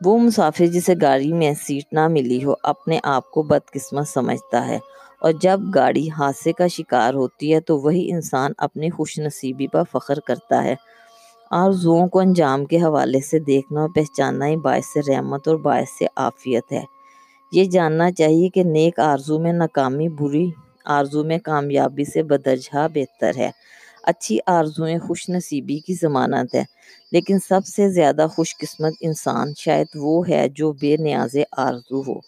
وہ 0.04 0.18
مسافر 0.18 0.66
جسے 0.66 0.94
گاڑی 1.02 1.32
میں 1.32 1.54
سیٹ 1.54 1.92
نہ 1.92 2.08
ملی 2.08 2.44
ہو، 2.44 2.54
اپنے 2.62 2.98
آپ 3.02 3.30
کو 3.30 3.42
بدقسمت 3.42 4.08
سمجھتا 4.08 4.66
ہے۔ 4.66 4.78
اور 5.20 5.32
جب 5.32 5.60
گاڑی 5.74 6.10
حادثے 6.10 6.52
کا 6.52 6.66
شکار 6.66 7.14
ہوتی 7.14 7.54
ہے، 7.54 7.60
تو 7.60 7.80
وہی 7.80 8.12
انسان 8.12 8.52
اپنی 8.58 8.90
خوش 8.90 9.18
نصیبی 9.18 9.66
پر 9.66 9.82
فخر 9.92 10.20
کرتا 10.20 10.64
ہے۔ 10.64 10.74
آرزوؤں 11.50 12.08
کو 12.08 12.20
انجام 12.20 12.64
کے 12.64 12.76
حوالے 12.76 13.20
سے 13.20 13.38
دیکھنا 13.38 13.80
اور 13.80 13.88
پہچاننا 13.94 14.46
ہی 14.46 14.56
باعث 14.56 14.96
رحمت 15.08 15.48
اور 15.48 15.56
باعث 15.56 16.02
عافیت 16.16 16.72
ہے۔ 16.72 16.84
یہ 17.52 17.64
جاننا 17.64 18.12
چاہیے 18.12 18.48
کہ 18.48 18.64
نیک 18.64 18.98
آرزو 18.98 19.38
میں 19.38 19.52
ناکامی، 19.52 20.08
بری 20.08 20.50
آرزو 20.84 21.24
میں 21.24 21.38
کامیابی 21.38 22.04
سے 22.04 22.22
بدرجہ 22.22 22.86
بہتر 22.94 23.32
ہے۔ 23.36 23.50
اچھی 24.02 24.38
آرزویں 24.46 24.98
خوش 24.98 25.28
نصیبی 25.28 25.78
کی 25.78 25.94
ضمانت 25.94 26.54
ہے۔ 26.54 26.64
لیکن 27.12 27.38
سب 27.48 27.66
سے 27.66 27.90
زیادہ 27.90 28.26
خوش 28.34 28.56
قسمت 28.56 28.92
انسان 29.00 29.52
شاید 29.56 29.86
وہ 29.94 30.28
ہے 30.28 30.48
جو 30.48 30.72
بے 30.72 30.96
نیاز 30.96 31.36
آرزو 31.56 32.00
ہو، 32.00 32.20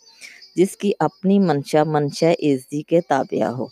جس 0.56 0.76
کی 0.76 0.92
اپنی 0.98 1.38
منشا 1.38 1.84
منشا 1.84 2.30
عزتی 2.30 2.82
کے 2.82 3.00
تابعہ 3.00 3.48
ہو۔ 3.48 3.66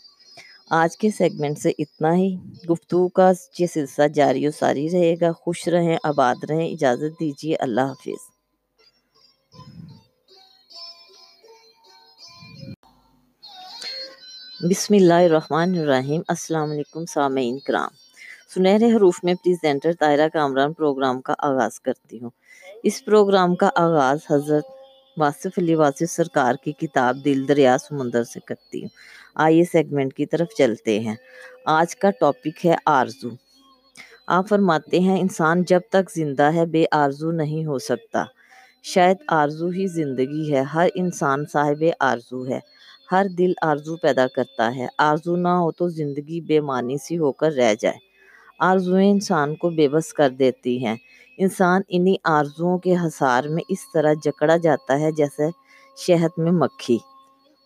آج 0.71 0.97
کے 0.97 1.11
سیگمنٹ 1.11 1.59
سے 1.59 1.73
اتنا 1.79 2.17
ہی۔ 2.17 2.37
گفتگو 2.71 3.09
کا 3.09 3.33
یہ 3.59 3.67
سلسلہ 3.67 4.09
جاری 4.09 4.47
و 4.47 4.51
ساری 4.51 4.91
رہے 4.93 5.15
گا۔ 5.21 5.33
خوش 5.33 5.69
رہیں، 5.69 5.97
آباد 6.03 6.35
رہیں۔ 6.51 6.69
اجازت 6.69 7.21
دیجیے۔ 7.21 7.57
اللہ 7.57 7.81
حافظ۔ 7.81 8.31
بسم 14.71 14.95
اللہ 14.95 15.15
الرحمن 15.15 15.79
الرحیم۔ 15.79 16.23
السلام 16.29 16.71
علیکم 16.71 17.07
سامعین 17.07 17.59
کرام۔ 17.59 18.10
سنہرے 18.55 18.93
حروف 18.93 19.21
میں 19.23 19.35
پریزنٹر 19.35 19.93
طائرہ 19.93 20.29
کامران 20.29 20.73
پروگرام 20.73 21.21
کا 21.21 21.35
آغاز 21.39 21.81
کرتی 21.81 22.21
ہوں۔ 22.21 22.31
اس 22.83 23.05
پروگرام 23.05 23.55
کا 23.55 23.71
آغاز 23.75 24.19
حضرت 24.31 24.65
واصف 25.17 25.59
علی 25.59 25.75
واصف 25.75 26.11
سرکار 26.11 26.55
کی 26.65 26.73
کتاب 26.73 27.17
دل 27.25 27.49
دریا 27.49 27.79
سمندر 27.79 28.25
سے 28.25 28.41
کرتی 28.41 28.83
ہوں۔ 28.83 28.89
آئیے 29.35 29.65
سیگمنٹ 29.65 30.15
کی 30.15 30.27
طرف 30.27 30.49
چلتے 30.59 31.01
ہیں۔ 31.01 31.15
آج 31.65 31.97
کا 31.97 32.11
ٹاپک 32.11 32.67
ہے 32.67 32.75
آرزو۔ 32.87 33.29
آپ 34.27 34.49
فرماتے 34.49 35.01
ہیں، 35.01 35.21
انسان 35.21 35.63
جب 35.63 35.81
تک 35.91 36.11
زندہ 36.15 36.43
ہے، 36.43 36.67
بے 36.67 36.85
آرزو 36.93 37.31
نہیں 37.31 37.65
ہو 37.65 37.79
سکتا۔ 37.79 38.25
شاید 38.83 39.17
آرزو 39.29 39.67
ہی 39.69 39.87
زندگی 39.87 40.53
ہے۔ 40.53 40.61
ہر 40.61 40.89
انسان 40.95 41.45
صاحب 41.53 41.85
آرزو 42.01 42.47
ہے۔ 42.49 42.61
ہر 43.13 43.27
دل 43.39 43.53
آرزو 43.63 43.97
پیدا 43.97 44.27
کرتا 44.27 44.77
ہے۔ 44.77 44.87
آرزو 44.99 45.37
نہ 45.37 45.49
ہو 45.49 45.73
تو 45.73 45.89
زندگی 45.89 46.41
بے 46.41 46.61
معنی 46.61 46.97
سی 46.99 47.19
ہو 47.19 47.33
کر 47.33 47.53
رہ 47.53 47.75
جائے۔ 47.81 48.10
آرزویں 48.61 49.11
انسان 49.11 49.55
کو 49.55 49.71
بے 49.71 49.89
بس 49.89 50.13
کر 50.13 50.31
دیتی 50.31 50.85
ہیں۔ 50.87 50.97
انسان 51.39 51.83
انہی 51.89 52.15
آرزوؤں 52.25 52.79
کے 52.79 52.95
حصار 52.97 53.45
میں 53.45 53.63
اس 53.69 53.79
طرح 53.95 54.13
جکڑا 54.25 54.57
جاتا 54.57 55.01
ہے 55.01 55.13
جیسے 55.13 55.43
شہد 56.07 56.39
میں 56.39 56.53
مکھی۔ 56.53 56.99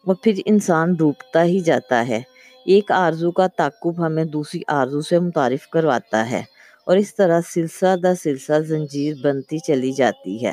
اور 0.06 0.14
پھر 0.22 0.32
انسان 0.46 0.92
ڈوبتا 0.92 1.44
ہی 1.44 1.60
جاتا 1.60 2.08
ہے۔ 2.08 2.20
ایک 2.66 2.92
آرزو 2.92 3.30
کا 3.30 3.46
تعقب 3.46 4.06
ہمیں 4.06 4.24
دوسری 4.24 4.60
آرزو 4.68 5.00
سے 5.00 5.18
متعارف 5.18 5.68
کرواتا 5.68 6.30
ہے 6.30 6.42
اور 6.86 6.96
اس 6.96 7.14
طرح 7.14 7.40
سلسلہ 7.54 7.96
در 7.96 8.14
سلسلہ 8.22 8.58
زنجیر 8.58 9.14
بنتی 9.22 9.58
چلی 9.58 9.92
جاتی 9.92 10.46
ہے 10.46 10.52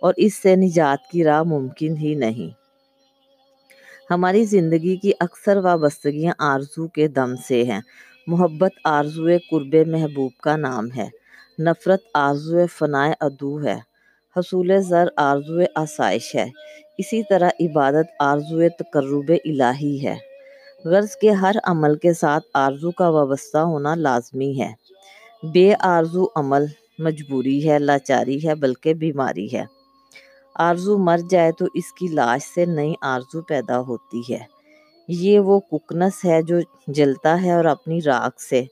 اور 0.00 0.14
اس 0.16 0.34
سے 0.42 0.56
نجات 0.56 1.10
کی 1.10 1.24
راہ 1.24 1.42
ممکن 1.42 1.96
ہی 1.96 2.14
نہیں۔ 2.14 2.62
ہماری 4.10 4.44
زندگی 4.44 4.96
کی 4.96 5.12
اکثر 5.20 5.56
وابستگیاں 5.56 6.32
آرزو 6.38 6.88
کے 6.88 7.08
دم 7.08 7.36
سے 7.36 7.64
ہیں۔ 7.64 7.80
محبت 8.26 8.72
آرزو 8.84 9.26
قرب 9.50 9.76
محبوب 9.86 10.32
کا 10.42 10.56
نام 10.56 10.88
ہے۔ 10.96 11.08
نفرت 11.58 12.00
آرزو 12.14 12.58
فنائے 12.78 13.12
ادو 13.20 13.62
ہے۔ 13.64 13.78
حصول 14.36 14.80
زر 14.82 15.08
آرزو 15.16 15.60
آسائش 15.74 16.34
ہے۔ 16.34 16.50
اسی 16.98 17.22
طرح 17.22 17.50
عبادت 17.60 18.06
آرزو 18.20 18.68
تقرب 18.78 19.32
الہی 19.44 20.06
ہے۔ 20.06 20.16
غرض 20.84 21.16
کے 21.16 21.30
ہر 21.30 21.54
عمل 21.64 21.96
کے 21.96 22.12
ساتھ 22.12 22.44
آرزو 22.54 22.90
کا 22.90 23.08
وابستہ 23.08 23.58
ہونا 23.58 23.94
لازمی 23.94 24.60
ہے۔ 24.60 24.72
بے 25.42 25.72
آرزو 25.80 26.24
عمل 26.36 26.64
مجبوری 26.98 27.68
ہے، 27.68 27.78
لاچاری 27.78 28.48
ہے، 28.48 28.54
بلکہ 28.54 28.94
بیماری 28.94 29.48
ہے۔ 29.52 29.64
آرزو 30.54 30.98
مر 30.98 31.18
جائے 31.30 31.52
تو 31.52 31.64
اس 31.74 31.92
کی 31.92 32.08
لاش 32.08 32.42
سے 32.54 32.64
نئی 32.64 32.94
آرزو 33.02 33.42
پیدا 33.42 33.80
ہوتی 33.80 34.34
ہے۔ 34.34 34.51
یہ 35.14 35.38
وہ 35.38 35.60
ککنس 35.60 36.24
ہے 36.24 36.42
جو 36.42 36.56
جلتا 36.88 37.42
ہے 37.42 37.52
اور 37.52 37.64
اپنی 37.66 38.00
راکھ 38.02 38.40
سے 38.42 38.62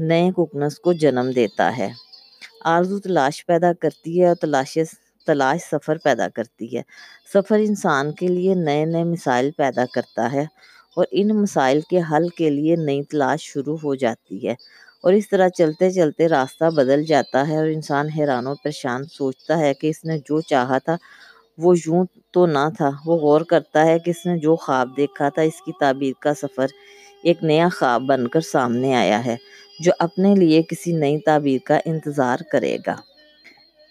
نئے 0.00 0.30
ککنس 0.36 0.78
کو 0.78 0.92
جنم 0.92 1.30
دیتا 1.34 1.76
ہے۔ 1.78 1.88
آرزو 2.64 2.98
تلاش 2.98 3.46
پیدا 3.46 3.72
کرتی 3.72 4.20
ہے 4.20 4.26
اور 4.26 4.36
تلاش 4.36 4.78
تلاش 5.26 5.60
سفر 5.70 5.98
پیدا 6.04 6.28
کرتی 6.28 6.76
ہے۔ 6.76 6.82
سفر 7.34 7.58
انسان 7.58 8.12
کے 8.12 8.28
لیے 8.28 8.54
نئے 8.54 8.84
نئے 8.84 9.04
مسائل 9.04 9.50
پیدا 9.56 9.84
کرتا 9.94 10.32
ہے 10.32 10.44
اور 10.96 11.04
ان 11.12 11.28
مسائل 11.36 11.80
کے 11.90 12.00
حل 12.10 12.28
کے 12.28 12.50
لیے 12.50 12.76
نئی 12.76 13.02
تلاش 13.02 13.42
شروع 13.42 13.76
ہو 13.82 13.94
جاتی 13.94 14.48
ہے 14.48 14.54
اور 15.04 15.12
اس 15.12 15.28
طرح 15.28 15.48
چلتے 15.48 15.90
چلتے 15.90 16.28
راستہ 16.28 16.70
بدل 16.70 17.04
جاتا 17.04 17.48
ہے 17.48 17.56
اور 17.56 17.66
انسان 17.66 18.08
حیران 18.08 18.46
و 18.46 18.54
پریشان 18.54 19.04
سوچتا 19.12 19.58
ہے 19.58 19.74
کہ 19.74 19.86
اس 19.86 20.04
نے 20.04 20.18
جو 20.18 20.40
چاہا 20.40 20.78
تھا 20.78 20.96
وہ 21.58 21.74
یوں 21.86 22.04
تو 22.32 22.46
نہ 22.46 22.68
تھا۔ 22.76 22.90
وہ 23.06 23.16
غور 23.16 23.40
کرتا 23.40 23.86
ہے 23.86 23.98
کہ 23.98 24.10
اس 24.10 24.26
نے 24.26 24.38
جو 24.38 24.56
خواب 24.56 24.96
دیکھا 24.96 25.28
تھا، 25.28 25.42
اس 25.42 25.62
کی 25.62 25.72
تعبیر 25.80 26.12
کا 26.20 26.34
سفر 26.34 26.66
ایک 27.22 27.44
نیا 27.44 27.68
خواب 27.78 28.02
بن 28.02 28.28
کر 28.28 28.40
سامنے 28.40 28.94
آیا 28.94 29.24
ہے، 29.24 29.36
جو 29.80 29.92
اپنے 29.98 30.34
لیے 30.34 30.62
کسی 30.62 30.92
نئی 30.92 31.18
تعبیر 31.18 31.58
کا 31.64 31.78
انتظار 31.84 32.38
کرے 32.52 32.76
گا۔ 32.86 32.96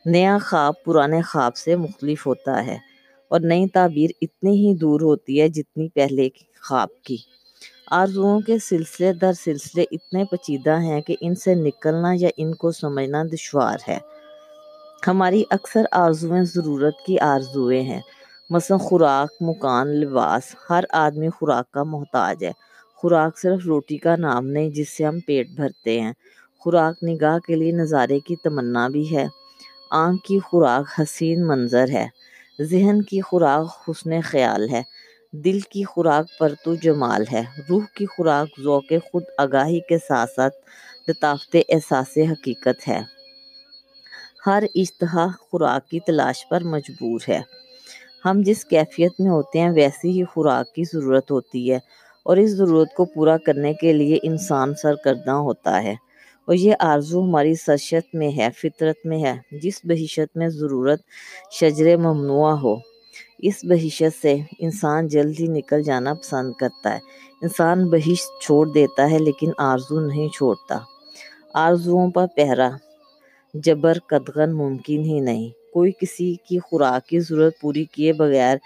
نیا 0.05 0.37
خواب 0.45 0.73
پرانے 0.85 1.21
خواب 1.21 1.55
سے 1.55 1.75
مختلف 1.75 2.27
ہوتا 2.27 2.65
ہے 2.65 2.77
اور 3.27 3.39
نئی 3.39 3.67
تعبیر 3.67 4.09
اتنی 4.21 4.51
ہی 4.51 4.73
دور 4.73 5.01
ہوتی 5.01 5.41
ہے 5.41 5.47
جتنی 5.47 5.89
پہلے 5.89 6.29
خواب 6.69 6.89
کی۔ 7.03 7.17
آرزوؤں 7.91 8.41
کے 8.41 8.59
سلسلے 8.59 9.13
در 9.13 9.33
سلسلے 9.33 9.85
اتنے 9.91 10.23
پیچیدہ 10.25 10.79
ہیں 10.79 11.01
کہ 11.01 11.15
ان 11.21 11.35
سے 11.35 11.55
نکلنا 11.55 12.11
یا 12.13 12.29
ان 12.37 12.53
کو 12.55 12.71
سمجھنا 12.71 13.23
دشوار 13.33 13.77
ہے۔ 13.87 13.97
ہماری 15.07 15.43
اکثر 15.49 15.85
آرزویں 15.91 16.43
ضرورت 16.43 17.05
کی 17.05 17.19
آرزویں 17.19 17.81
ہیں۔ 17.81 18.01
مثلا 18.49 18.77
خوراک، 18.77 19.29
مکان، 19.41 19.87
لباس، 19.87 20.55
ہر 20.69 20.83
آدمی 20.89 21.29
خوراک 21.29 21.71
کا 21.71 21.83
محتاج 21.83 22.43
ہے۔ 22.43 22.51
خوراک 22.95 23.37
صرف 23.37 23.65
روٹی 23.65 23.97
کا 23.97 24.15
نام 24.15 24.47
نہیں 24.47 24.69
جس 24.69 24.97
سے 24.97 25.03
ہم 25.03 25.19
پیٹ 25.19 25.49
بھرتے 25.49 26.01
ہیں۔ 26.01 26.13
خوراک 26.59 27.03
نگاہ 27.03 27.39
کے 27.39 27.55
لیے 27.55 27.71
نظارے 27.71 28.19
کی 28.19 28.35
تمنا 28.35 28.87
بھی 28.87 29.15
ہے۔ 29.15 29.27
آنکھ 29.91 30.23
کی 30.23 30.39
خوراک 30.39 31.01
حسین 31.01 31.47
منظر 31.47 31.89
ہے۔ 31.89 32.07
ذہن 32.61 33.01
کی 33.01 33.21
خوراک 33.21 33.89
حسن 33.89 34.21
خیال 34.21 34.69
ہے۔ 34.69 34.81
دل 35.31 35.59
کی 35.59 35.83
خوراک 35.83 36.39
پرتو 36.39 36.75
جمال 36.75 37.23
ہے۔ 37.33 37.43
روح 37.69 37.83
کی 37.93 38.05
خوراک 38.05 38.61
ذوق 38.63 38.93
خود 39.11 39.23
آگاہی 39.37 39.79
کے 39.79 39.97
ساتھ 39.97 40.31
ساتھ 40.35 40.55
لطافت 41.09 41.55
احساس 41.69 42.17
حقیقت 42.31 42.87
ہے۔ 42.87 43.16
ہر 44.45 44.63
اشتہا 44.75 45.27
خوراک 45.39 45.89
کی 45.89 45.99
تلاش 45.99 46.49
پر 46.49 46.63
مجبور 46.63 47.19
ہے۔ 47.29 47.41
ہم 48.25 48.41
جس 48.45 48.65
کیفیت 48.65 49.11
میں 49.19 49.31
ہوتے 49.31 49.59
ہیں، 49.59 49.69
ویسی 49.69 50.19
ہی 50.19 50.23
خوراک 50.23 50.75
کی 50.75 50.83
ضرورت 50.93 51.31
ہوتی 51.31 51.71
ہے 51.71 51.79
اور 52.23 52.37
اس 52.37 52.49
ضرورت 52.49 52.93
کو 52.93 53.05
پورا 53.05 53.37
کرنے 53.37 53.73
کے 53.73 53.93
لیے 53.93 54.17
انسان 54.23 54.75
سرگرداں 54.75 55.35
ہوتا 55.35 55.83
ہے۔ 55.83 55.95
اور 56.45 56.55
یہ 56.55 56.73
آرزو 56.79 57.23
ہماری 57.23 57.55
سرشت 57.55 58.15
میں 58.15 58.31
ہے، 58.37 58.47
فطرت 58.57 59.05
میں 59.05 59.23
ہے، 59.23 59.57
جس 59.57 59.81
بہشت 59.83 60.37
میں 60.37 60.47
ضرورت 60.47 60.99
شجر 61.51 61.97
ممنوع 61.97 62.49
ہو۔ 62.49 62.75
اس 63.39 63.55
بہشت 63.63 64.21
سے 64.21 64.35
انسان 64.59 65.07
جلد 65.07 65.39
ہی 65.39 65.47
نکل 65.47 65.83
جانا 65.83 66.13
پسند 66.13 66.53
کرتا 66.53 66.93
ہے۔ 66.93 66.99
انسان 67.41 67.89
بہش 67.89 68.25
چھوڑ 68.41 68.67
دیتا 68.67 69.11
ہے، 69.11 69.17
لیکن 69.17 69.51
آرزو 69.57 69.99
نہیں 69.99 70.29
چھوڑتا۔ 70.29 70.77
آرزوؤں 71.53 72.11
پر 72.11 72.25
پہرا۔ 72.35 72.69
جبر 73.65 73.97
قدغن 74.09 74.53
ممکن 74.53 75.01
ہی 75.01 75.19
نہیں۔ 75.19 75.49
کوئی 75.73 75.91
کسی 75.91 76.35
کی 76.47 76.59
خوراک 76.59 77.07
کی 77.07 77.19
ضرورت 77.19 77.59
پوری 77.61 77.85
کیے 77.85 78.13
بغیر 78.13 78.57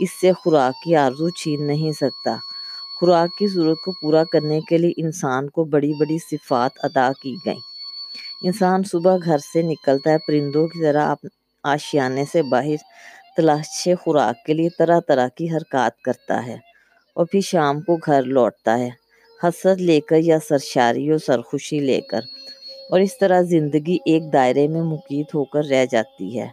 اس 0.00 0.20
سے 0.20 0.32
خوراک 0.32 0.82
کی 0.84 0.96
آرزو 0.96 1.28
چھین 1.30 1.66
نہیں 1.66 1.92
سکتا۔ 1.92 2.36
خوراک 3.00 3.38
کی 3.38 3.46
ضرورت 3.46 3.78
کو 3.84 3.92
پورا 4.00 4.24
کرنے 4.24 4.60
کے 4.60 4.78
لیے 4.78 4.92
انسان 4.96 5.48
کو 5.50 5.64
بڑی 5.64 5.92
بڑی 6.00 6.18
صفات 6.18 6.70
عطا 6.82 7.10
کی 7.22 7.34
گئیں۔ 7.46 7.60
انسان 8.42 8.82
صبح 8.82 9.16
گھر 9.24 9.38
سے 9.52 9.62
نکلتا 9.62 10.10
ہے، 10.10 10.18
پرندوں 10.26 10.66
کی 10.68 10.82
طرح 10.82 11.14
آشیانے 11.64 12.24
سے 12.32 12.42
باہر 12.42 12.76
تلاش 13.36 13.88
خوراک 14.04 14.44
کے 14.46 14.54
لیے 14.54 14.68
طرح 14.78 15.00
طرح 15.08 15.28
کی 15.28 15.50
حرکات 15.50 16.00
کرتا 16.00 16.46
ہے 16.46 16.56
اور 17.16 17.26
پھر 17.26 17.40
شام 17.40 17.80
کو 17.80 17.96
گھر 17.96 18.22
لوٹتا 18.22 18.78
ہے۔ 18.78 18.90
حسرت 19.44 19.78
لے 19.78 20.00
کر 20.00 20.16
یا 20.20 20.38
سرشاری 20.48 21.10
و 21.12 21.18
سرخوشی 21.18 21.80
لے 21.80 22.00
کر۔ 22.00 22.20
اور 22.90 23.00
اس 23.00 23.18
طرح 23.18 23.40
زندگی 23.40 23.98
ایک 24.04 24.32
دائرے 24.32 24.68
میں 24.68 24.82
مقید 24.82 25.26
ہو 25.34 25.44
کر 25.44 25.64
رہ 25.64 25.84
جاتی 25.90 26.40
ہے۔ 26.40 26.48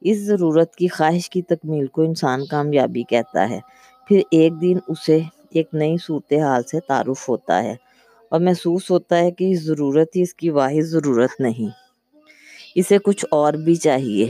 اس 0.00 0.18
ضرورت 0.18 0.76
کی 0.76 0.88
خواہش 0.88 1.30
کی 1.30 1.42
تکمیل 1.42 1.86
کو 1.86 2.02
انسان 2.02 2.46
کامیابی 2.46 3.02
کہتا 3.02 3.50
ہے۔ 3.50 3.60
پھر 4.08 4.20
ایک 4.30 4.60
دن 4.60 4.78
اسے 4.88 5.20
ایک 5.50 5.74
نئی 5.74 5.96
صورتحال 6.06 6.62
سے 6.62 6.80
تعارف 6.80 7.28
ہوتا 7.28 7.64
ہے 7.64 7.74
اور 8.30 8.40
محسوس 8.40 8.90
ہوتا 8.90 9.18
ہے 9.18 9.30
کہ 9.30 9.52
اس 9.52 9.62
ضرورت 9.62 10.16
ہی 10.16 10.22
اس 10.22 10.34
کی 10.34 10.50
واحد 10.50 10.82
ضرورت 10.82 11.40
نہیں۔ 11.40 11.70
اسے 12.74 12.98
کچھ 12.98 13.26
اور 13.30 13.52
بھی 13.52 13.74
چاہیے۔ 13.74 14.28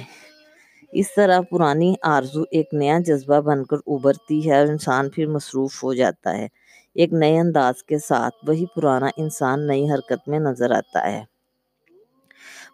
اس 0.92 1.14
طرح 1.14 1.40
پرانی 1.40 1.94
آرزو 2.02 2.42
ایک 2.50 2.74
نیا 2.74 2.98
جذبہ 2.98 3.40
بن 3.40 3.64
کر 3.64 3.76
ابھرتی 3.86 4.50
ہے 4.50 4.58
اور 4.58 4.66
انسان 4.66 5.10
پھر 5.10 5.26
مصروف 5.26 5.84
ہو 5.84 5.94
جاتا 5.94 6.36
ہے۔ 6.38 6.48
ایک 6.94 7.12
نئے 7.12 7.38
انداز 7.38 7.82
کے 7.82 7.98
ساتھ 7.98 8.34
وہی 8.48 8.64
پرانا 8.76 9.08
انسان 9.16 9.66
نئی 9.66 9.90
حرکت 9.90 10.28
میں 10.28 10.38
نظر 10.38 10.70
آتا 10.70 11.12
ہے۔ 11.12 11.31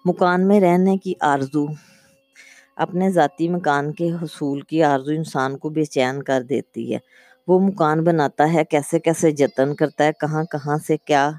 مکان 0.05 0.49
میں 0.49 0.61
رہنے 0.61 0.97
کی 0.97 1.13
آرزو۔ 1.21 1.65
اپنے 2.77 3.11
ذاتی 3.11 3.49
مکان 3.49 3.93
کے 3.93 4.11
حصول 4.13 4.61
کی 4.61 4.83
آرزو 4.83 5.11
انسان 5.11 5.59
کو 5.59 5.69
بے 5.69 5.85
چین 5.85 6.23
کر 6.23 6.43
دیتی 6.43 6.95
ہے۔ 6.95 6.99
وہ 7.49 7.61
مکان 7.61 8.05
بناتا 8.05 8.53
ہے، 8.53 8.65
کیسے 8.65 8.99
کیسے 9.01 9.31
جتن 9.31 9.75
کرتا 9.75 10.05
ہے، 10.05 10.11
کہاں 10.21 10.45
کہاں 10.45 10.79
سے 10.87 10.97
کیا 10.97 11.31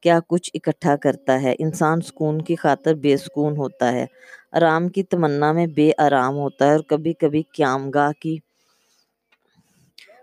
کیا 0.00 0.18
کچھ 0.28 0.50
اکٹھا 0.54 0.96
کرتا 0.96 1.42
ہے۔ 1.42 1.54
انسان 1.58 2.00
سکون 2.00 2.42
کی 2.42 2.56
خاطر 2.56 2.94
بے 2.94 3.16
سکون 3.16 3.56
ہوتا 3.56 3.92
ہے۔ 3.92 4.06
آرام 4.52 4.88
کی 4.88 5.02
تمنا 5.02 5.52
میں 5.52 5.66
بے 5.66 5.90
آرام 5.98 6.34
ہوتا 6.34 6.66
ہے 6.66 6.72
اور 6.72 6.80
کبھی 6.80 7.12
کبھی 7.12 7.42
قیام 7.52 7.90
گاہ 7.90 8.12
کی 8.20 8.36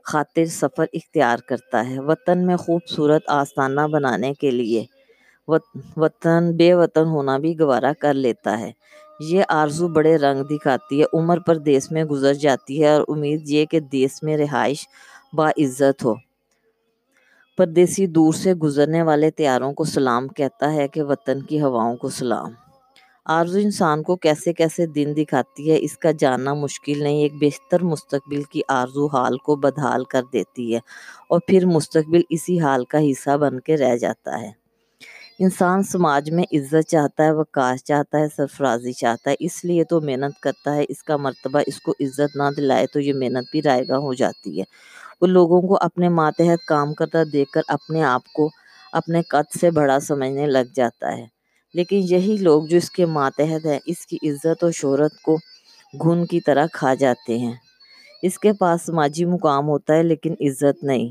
خاطر 0.03 0.45
سفر 0.51 0.85
اختیار 0.93 1.37
کرتا 1.47 1.89
ہے۔ 1.89 1.99
وطن 1.99 2.45
میں 2.45 2.55
خوبصورت 2.55 3.23
آستانہ 3.39 3.81
بنانے 3.91 4.33
کے 4.33 4.51
لیے 4.51 4.83
وطن 5.97 6.51
بے 6.57 6.73
وطن 6.73 7.05
ہونا 7.05 7.37
بھی 7.37 7.59
گوارا 7.59 7.91
کر 7.99 8.13
لیتا 8.13 8.59
ہے۔ 8.59 8.71
یہ 9.19 9.43
آرزو 9.49 9.87
بڑے 9.87 10.17
رنگ 10.17 10.43
دکھاتی 10.43 11.01
ہے۔ 11.01 11.05
عمر 11.13 11.39
پر 11.39 11.55
دیس 11.55 11.91
میں 11.91 12.03
گزر 12.03 12.33
جاتی 12.33 12.83
ہے 12.83 12.89
اور 12.89 13.01
امید 13.07 13.49
یہ 13.49 13.65
کہ 13.65 13.79
دیس 13.79 14.23
میں 14.23 14.37
رہائش 14.37 14.87
باعزت 15.33 16.05
ہو۔ 16.05 16.13
پردیسی 17.57 18.07
دور 18.07 18.33
سے 18.33 18.53
گزرنے 18.53 19.01
والے 19.01 19.31
تیاروں 19.31 19.73
کو 19.73 19.83
سلام 19.83 20.27
کہتا 20.27 20.73
ہے 20.73 20.87
کہ 20.87 21.03
وطن 21.03 21.41
کی 21.41 21.61
ہواؤں 21.61 21.97
کو 21.97 22.09
سلام۔ 22.09 22.51
آرزو 23.25 23.59
انسان 23.59 24.03
کو 24.03 24.15
کیسے 24.15 24.53
کیسے 24.53 24.85
دن 24.85 25.13
دکھاتی 25.17 25.71
ہے، 25.71 25.77
اس 25.81 25.97
کا 25.97 26.11
جاننا 26.11 26.53
مشکل 26.53 27.03
نہیں، 27.03 27.21
ایک 27.21 27.33
بہتر 27.41 27.83
مستقبل 27.83 28.43
کی 28.43 28.61
آرزو 28.67 29.07
حال 29.07 29.37
کو 29.37 29.55
بدحال 29.55 30.03
کر 30.03 30.21
دیتی 30.33 30.73
ہے 30.73 30.79
اور 31.29 31.39
پھر 31.47 31.65
مستقبل 31.65 32.21
اسی 32.29 32.59
حال 32.59 32.85
کا 32.85 33.11
حصہ 33.11 33.37
بن 33.37 33.59
کے 33.59 33.77
رہ 33.77 33.97
جاتا 33.97 34.41
ہے۔ 34.41 34.60
انسان 35.43 35.83
سماج 35.83 36.31
میں 36.31 36.43
عزت 36.53 36.89
چاہتا 36.89 37.23
ہے، 37.23 37.31
وقار 37.31 37.75
چاہتا 37.75 38.19
ہے، 38.19 38.25
سرفرازی 38.35 38.93
چاہتا 38.93 39.29
ہے، 39.29 39.35
اس 39.39 39.65
لیے 39.65 39.83
تو 39.83 40.01
محنت 40.01 40.39
کرتا 40.39 40.75
ہے۔ 40.75 40.85
اس 40.89 41.03
کا 41.03 41.17
مرتبہ 41.17 41.59
اس 41.67 41.81
کو 41.81 41.91
عزت 41.91 42.35
نہ 42.35 42.43
دلائے 42.57 42.87
تو 42.87 42.99
یہ 42.99 43.13
محنت 43.13 43.47
بھی 43.51 43.61
رائے 43.61 43.87
گاہ 43.89 43.97
ہو 43.97 44.13
جاتی 44.13 44.59
ہے۔ 44.59 44.63
وہ 45.21 45.27
لوگوں 45.27 45.61
کو 45.61 45.77
اپنے 45.81 46.09
ماتحت 46.09 46.67
کام 46.67 46.93
کرتا 46.93 47.19
دیکھ 47.33 47.51
کر 47.51 47.61
اپنے 47.67 48.03
آپ 48.03 48.33
کو 48.33 48.49
اپنے 48.93 49.21
قد 49.21 49.57
سے 49.59 49.71
بڑا 49.71 49.99
سمجھنے 49.99 50.47
لگ 50.47 50.73
جاتا 50.75 51.17
ہے۔ 51.17 51.25
لیکن 51.73 52.01
یہی 52.03 52.37
لوگ 52.39 52.63
جو 52.63 52.77
اس 52.77 52.91
کے 52.91 53.05
ماتحت 53.05 53.65
ہیں، 53.65 53.79
اس 53.85 54.07
کی 54.07 54.17
عزت 54.29 54.63
و 54.63 54.71
شہرت 54.71 55.13
کو 55.21 55.37
گھن 56.03 56.25
کی 56.25 56.41
طرح 56.41 56.65
کھا 56.73 56.93
جاتے 56.93 57.37
ہیں۔ 57.37 57.53
اس 58.21 58.39
کے 58.39 58.53
پاس 58.53 58.81
سماجی 58.85 59.25
مقام 59.25 59.67
ہوتا 59.67 59.95
ہے 59.95 60.03
لیکن 60.03 60.33
عزت 60.39 60.83
نہیں۔ 60.83 61.09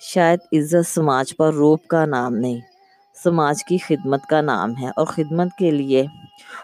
شاید 0.00 0.40
عزت 0.52 0.94
سماج 0.94 1.36
پر 1.36 1.54
روپ 1.54 1.86
کا 1.86 2.04
نام 2.04 2.34
نہیں۔ 2.34 2.75
سماج 3.24 3.64
کی 3.64 3.78
خدمت 3.78 4.26
کا 4.26 4.40
نام 4.40 4.72
ہے 4.80 4.88
اور 4.96 5.06
خدمت 5.06 5.48
کے 5.58 5.70
لیے 5.70 6.02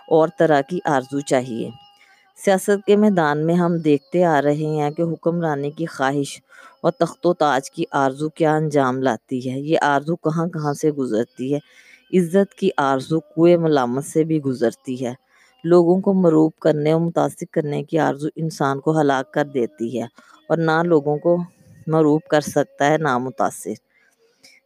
اور 0.08 0.28
طرح 0.38 0.60
کی 0.60 0.78
آرزو 0.84 1.20
چاہیے۔ 1.20 1.70
سیاست 2.44 2.86
کے 2.86 2.96
میدان 2.96 3.46
میں 3.46 3.54
ہم 3.54 3.76
دیکھتے 3.76 4.24
آ 4.24 4.42
رہے 4.42 4.66
ہیں 4.76 4.90
کہ 4.90 5.02
حکمرانی 5.02 5.70
کی 5.70 5.86
خواہش 5.86 6.40
اور 6.80 6.92
تخت 6.92 7.26
و 7.26 7.34
تاج 7.34 7.70
کی 7.70 7.84
آرزو 7.90 8.28
کیا 8.28 8.54
انجام 8.56 9.02
لاتی 9.02 9.50
ہے۔ 9.50 9.58
یہ 9.60 9.78
آرزو 9.82 10.16
کہاں 10.16 10.46
کہاں 10.46 10.72
سے 10.72 10.90
گزرتی 10.90 11.54
ہے؟ 11.54 11.58
عزت 12.18 12.54
کی 12.54 12.70
آرزو 12.76 13.20
کوئے 13.20 13.56
ملامت 13.56 14.04
سے 14.04 14.24
بھی 14.24 14.42
گزرتی 14.42 15.04
ہے۔ 15.06 15.14
لوگوں 15.64 16.00
کو 16.00 16.12
مروب 16.14 16.52
کرنے 16.60 16.92
اور 16.92 17.00
متاثر 17.00 17.44
کرنے 17.52 17.82
کی 17.82 17.98
آرزو 17.98 18.28
انسان 18.36 18.80
کو 18.80 19.00
ہلاک 19.00 19.32
کر 19.32 19.44
دیتی 19.44 19.98
ہے 19.98 20.04
اور 20.48 20.56
نہ 20.58 20.82
لوگوں 20.84 21.16
کو 21.16 21.36
مروب 21.86 22.20
کر 22.30 22.40
سکتا 22.40 22.86
ہے 22.86 22.98
نہ 22.98 23.18
متاثر 23.18 23.91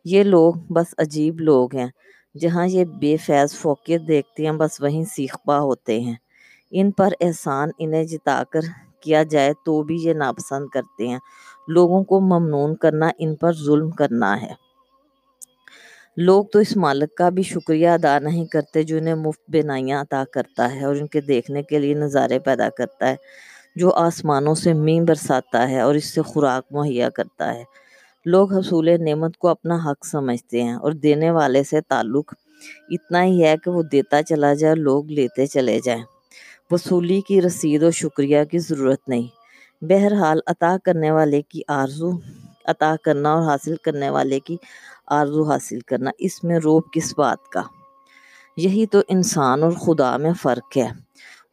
یہ 0.09 0.23
لوگ 0.23 0.55
بس 0.55 0.87
عجیب 0.99 1.41
لوگ 1.41 1.77
ہیں۔ 1.77 1.87
جہاں 2.41 2.67
یہ 2.67 2.85
بے 2.85 3.17
فیض 3.17 3.55
فوقیت 3.55 4.09
دیکھتے 4.09 4.45
ہیں، 4.45 4.53
بس 4.53 4.81
وہیں 4.81 5.05
سیخ 5.05 5.37
پا 5.47 5.59
ہوتے 5.59 6.01
ہیں۔ 6.01 6.15
ان 6.71 6.91
پر 6.91 7.13
احسان 7.21 7.69
انہیں 7.79 8.05
جتا 8.05 8.43
کر 8.51 8.61
کیا 9.01 9.23
جائے 9.23 9.53
تو 9.65 9.83
بھی 9.83 9.97
یہ 10.01 10.13
ناپسند 10.13 10.69
کرتے 10.69 11.09
ہیں۔ 11.09 11.19
لوگوں 11.69 12.05
کو 12.05 12.21
ممنون 12.21 12.77
کرنا، 12.77 13.11
ان 13.19 13.37
پر 13.37 13.53
ظلم 13.53 13.91
کرنا 13.91 14.43
ہے۔ 14.43 14.53
لوگ 16.17 16.45
تو 16.45 16.59
اس 16.59 16.77
مالک 16.77 17.15
کا 17.15 17.29
بھی 17.29 17.43
شکریہ 17.43 17.89
ادا 17.89 18.19
نہیں 18.19 18.47
کرتے 18.47 18.83
جو 18.83 18.97
انہیں 18.97 19.15
مفت 19.15 19.43
بینائیاں 19.49 20.01
عطا 20.01 20.25
کرتا 20.33 20.75
ہے 20.75 20.85
اور 20.85 20.97
ان 20.97 21.07
کے 21.07 21.21
دیکھنے 21.21 21.63
کے 21.63 21.79
لیے 21.79 21.95
نظارے 21.95 22.39
پیدا 22.39 22.69
کرتا 22.69 23.09
ہے، 23.09 23.17
جو 23.77 23.93
آسمانوں 23.95 24.55
سے 24.55 24.73
مین 24.73 25.05
برساتا 25.05 25.69
ہے 25.69 25.81
اور 25.81 25.95
اس 25.95 26.15
سے 26.15 26.23
خوراک 26.23 26.65
مہیا 26.71 27.09
کرتا 27.11 27.55
ہے۔ 27.55 27.86
لوگ 28.27 28.53
حصول 28.53 28.91
نعمت 29.01 29.37
کو 29.37 29.49
اپنا 29.49 29.79
حق 29.87 30.07
سمجھتے 30.07 30.63
ہیں 30.63 30.75
اور 30.75 30.93
دینے 30.93 31.31
والے 31.31 31.63
سے 31.63 31.81
تعلق 31.81 32.35
اتنا 32.89 33.25
ہی 33.25 33.45
ہے 33.45 33.55
کہ 33.65 33.71
وہ 33.71 33.83
دیتا 33.83 34.23
چلا 34.23 34.55
جائے 34.55 34.75
لوگ 34.75 35.07
لیتے 35.07 35.47
چلے 35.47 35.81
جائیں۔ 35.85 36.03
وصولی 36.71 37.21
کی 37.21 37.43
رسید 37.43 37.83
و 37.83 37.91
شکریہ 37.91 38.45
کی 38.45 38.59
ضرورت 38.59 39.09
نہیں۔ 39.09 39.27
بہرحال، 39.85 40.41
عطا 40.47 40.77
کرنے 40.85 41.11
والے 41.11 41.43
کی 41.43 41.61
آرزو، 41.69 42.11
عطا 42.65 42.95
کرنا 43.05 43.35
اور 43.35 43.43
حاصل 43.43 43.77
کرنے 43.77 44.11
والے 44.11 44.41
کی 44.41 44.57
آرزو 45.07 45.43
حاصل 45.43 45.81
کرنا، 45.81 46.11
اس 46.19 46.45
میں 46.45 46.59
روب 46.59 46.83
کس 46.93 47.15
بات 47.19 47.49
کا؟ 47.53 47.63
یہی 48.57 48.87
تو 48.87 48.99
انسان 49.09 49.63
اور 49.63 49.73
خدا 49.73 50.17
میں 50.17 50.33
فرق 50.43 50.77
ہے۔ 50.77 50.89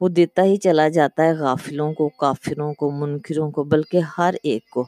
وہ 0.02 0.10
دیتا 0.10 0.44
ہی 0.44 0.58
چلا 0.58 0.88
جاتا 0.88 1.24
ہے 1.24 1.34
غافلوں 1.34 1.94
کو، 1.94 2.10
کافروں 2.10 2.74
کو، 2.74 2.92
منکروں 2.92 3.52
کو، 3.52 3.64
بلکہ 3.64 4.00
ہر 4.18 4.36
ایک 4.44 4.70
کو۔ 4.70 4.88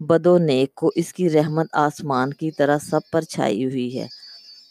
بد 0.00 0.26
و 0.26 0.38
نیک 0.38 0.74
کو 0.74 0.90
اس 0.94 1.12
کی 1.12 1.30
رحمت 1.30 1.66
آسمان 1.72 2.34
کی 2.34 2.50
طرح 2.50 2.78
سب 2.78 3.00
پر 3.12 3.22
چھائی 3.22 3.64
ہوئی 3.64 3.98
ہے۔ 3.98 4.06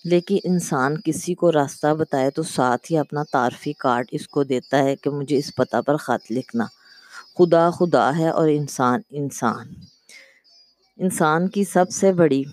لیکن 0.03 0.37
انسان 0.43 1.01
کسی 1.05 1.33
کو 1.33 1.51
راستہ 1.51 1.93
بتائے 1.93 2.29
تو 2.29 2.43
ساتھ 2.43 2.91
ہی 2.91 2.97
اپنا 2.97 3.23
تعارفی 3.31 3.73
کارڈ 3.73 4.05
اس 4.11 4.27
کو 4.27 4.43
دیتا 4.43 4.83
ہے 4.83 4.95
کہ 4.95 5.09
مجھے 5.09 5.37
اس 5.37 5.55
پتہ 5.55 5.81
پر 5.81 5.97
خط 5.97 6.31
لکھنا۔ 6.31 6.65
خدا 7.37 7.69
خدا 7.69 8.17
ہے 8.17 8.29
اور 8.29 8.47
انسان 8.47 8.99
انسان۔ 9.09 9.67
انسان 10.97 11.49
کی 11.49 11.63
سب 11.63 11.85
سے 11.89 12.13
بڑی 12.13 12.43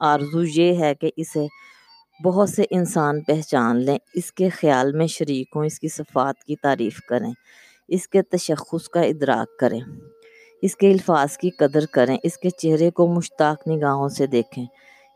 آرزو 0.00 0.42
یہ 0.44 0.78
ہے 0.78 0.94
کہ 0.94 1.10
اسے 1.16 1.46
بہت 2.24 2.50
سے 2.50 2.64
انسان 2.70 3.20
پہچان 3.20 3.76
لیں۔ 3.76 3.98
اس 4.14 4.32
کے 4.32 4.48
خیال 4.48 4.92
میں 4.92 5.06
شریک 5.06 5.48
ہوں 5.56 5.64
اس 5.64 5.80
کی 5.80 5.88
صفات 5.88 6.44
کی 6.44 6.56
تعریف 6.56 7.00
کریں۔ 7.08 7.32
اس 7.88 8.08
کے 8.08 8.22
تشخص 8.22 8.88
کا 8.88 9.00
ادراک 9.00 9.58
کریں۔ 9.58 9.80
اس 10.62 10.76
کے 10.76 10.92
الفاظ 10.92 11.36
کی 11.36 11.50
قدر 11.50 11.86
کریں، 11.86 12.18
اس 12.22 12.38
کے 12.38 12.50
چہرے 12.50 12.90
کو 12.90 13.06
مشتاق 13.06 13.68
نگاہوں 13.68 14.08
سے 14.08 14.26
دیکھیں، 14.26 14.66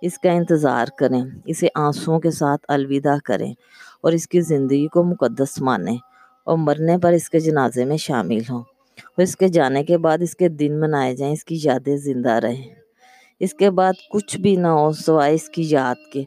اس 0.03 0.19
کا 0.19 0.33
انتظار 0.33 0.87
کریں، 0.99 1.23
اسے 1.47 1.69
آنسوؤں 1.75 2.21
کے 2.21 2.31
ساتھ 2.31 2.61
الوداع 2.69 3.17
کریں 3.25 3.53
اور 4.01 4.13
اس 4.13 4.29
کی 4.29 4.41
زندگی 4.41 4.87
کو 4.87 5.03
مقدس 5.03 5.61
مانیں 5.61 5.97
اور 6.45 6.59
مرنے 6.59 6.99
پر 6.99 7.13
اس 7.13 7.31
کے 7.31 7.41
جنازے 7.41 7.85
میں 7.85 7.97
شامل 7.97 8.39
ہوں 8.51 8.63
اور 9.05 9.23
اس 9.23 9.37
کے 9.37 9.49
جانے 9.49 9.85
کے 9.85 9.99
بعد 9.99 10.19
اس 10.21 10.37
کے 10.37 10.49
دن 10.49 10.81
منائے 10.81 11.17
جائیں، 11.17 11.33
اس 11.33 11.45
کی 11.45 11.59
یادیں 11.63 11.97
زندہ 11.97 12.31
رہیں۔ 12.31 12.75
اس 13.41 13.55
کے 13.55 13.71
بعد 13.71 13.93
کچھ 14.13 14.37
بھی 14.37 14.57
نہ 14.57 14.67
ہو 14.67 14.93
سوائے 14.93 15.35
اس 15.35 15.49
کی 15.49 15.63
یاد 15.67 16.13
کے 16.13 16.21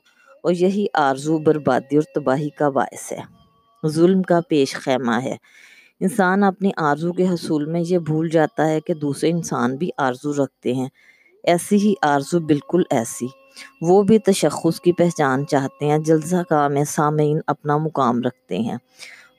اور 0.44 0.52
یہی 0.52 0.86
آرزو 0.94 1.38
بربادی 1.38 1.96
اور 1.96 2.04
تباہی 2.16 2.50
کا 2.50 2.70
باعث 2.70 3.12
ہے۔ 3.12 3.22
ظلم 3.88 4.22
کا 4.22 4.40
پیش 4.48 4.76
خیمہ 4.76 5.16
ہے۔ 5.24 5.36
انسان 6.00 6.44
اپنی 6.44 6.72
آرزو 6.78 7.14
کے 7.14 7.28
حصول 7.28 7.66
میں 7.66 7.82
یہ 7.88 8.00
بھول 8.00 8.30
جاتا 8.30 8.68
ہے 8.68 8.80
کہ 8.82 8.94
دوسرے 8.94 9.30
انسان 9.30 9.76
بھی 9.76 9.90
آرزو 9.98 10.44
رکھتے 10.44 10.74
ہیں۔ 10.74 10.90
ایسی 11.44 11.76
ہی 11.78 11.94
آرزو 12.02 12.40
بالکل 12.40 12.84
ایسی۔ 12.90 13.28
وہ 13.82 14.04
بھی 14.04 14.20
تشخص 14.20 14.80
کی 14.80 14.92
پہچان 14.92 15.48
چاہتے 15.48 15.86
ہیں، 15.86 15.98
جلسہ 15.98 16.36
کا 16.50 16.68
میں 16.68 16.84
سامعین 16.84 17.40
اپنا 17.48 17.78
مقام 17.78 18.22
رکھتے 18.22 18.58
ہیں۔ 18.58 18.78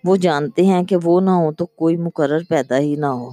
وہ 0.05 0.17
جانتے 0.17 0.67
ہیں 0.67 0.83
کہ 0.83 0.97
وہ 1.05 1.21
نہ 1.21 1.31
ہو 1.31 1.53
تو 1.53 1.67
کوئی 1.67 1.97
مقرر 1.97 2.39
پیدا 2.49 2.79
ہی 2.79 2.97
نہ 2.97 3.07
ہو۔ 3.07 3.31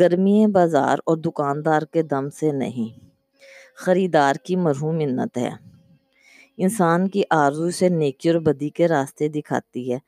گرمی 0.00 0.46
بازار 0.46 0.98
اور 1.06 1.16
دکاندار 1.16 1.82
کے 1.82 2.02
دم 2.02 2.30
سے 2.30 2.52
نہیں۔ 2.52 3.00
خریدار 3.76 4.34
کی 4.34 4.56
مرحوم 4.56 4.96
منت 4.96 5.38
ہے۔ 5.38 5.50
انسان 6.56 7.08
کی 7.08 7.22
آرزو 7.30 7.70
سے 7.70 7.88
نیکی 7.88 8.30
اور 8.30 8.40
بدی 8.40 8.68
کے 8.68 8.88
راستے 8.88 9.28
دکھاتی 9.28 9.92
ہے۔ 9.92 9.98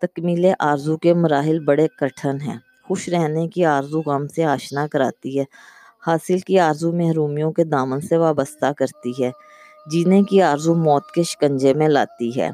تکمیل 0.00 0.52
آرزو 0.58 0.96
کے 0.96 1.14
مراحل 1.14 1.58
بڑے 1.58 1.86
کٹھن 1.88 2.40
ہیں۔ 2.40 2.58
خوش 2.88 3.08
رہنے 3.08 3.48
کی 3.48 3.64
آرزو 3.64 4.00
غم 4.06 4.26
سے 4.26 4.44
آشنا 4.44 4.86
کراتی 4.86 5.38
ہے۔ 5.38 5.44
حاصل 6.06 6.38
کی 6.38 6.58
آرزو 6.58 6.92
محرومیوں 6.92 7.52
کے 7.52 7.64
دامن 7.64 8.00
سے 8.00 8.16
وابستہ 8.16 8.72
کرتی 8.76 9.12
ہے۔ 9.24 9.30
جینے 9.90 10.22
کی 10.22 10.42
آرزو 10.42 10.74
موت 10.74 11.10
کے 11.14 11.22
شکنجے 11.22 11.74
میں 11.74 11.88
لاتی 11.88 12.40
ہے۔ 12.40 12.50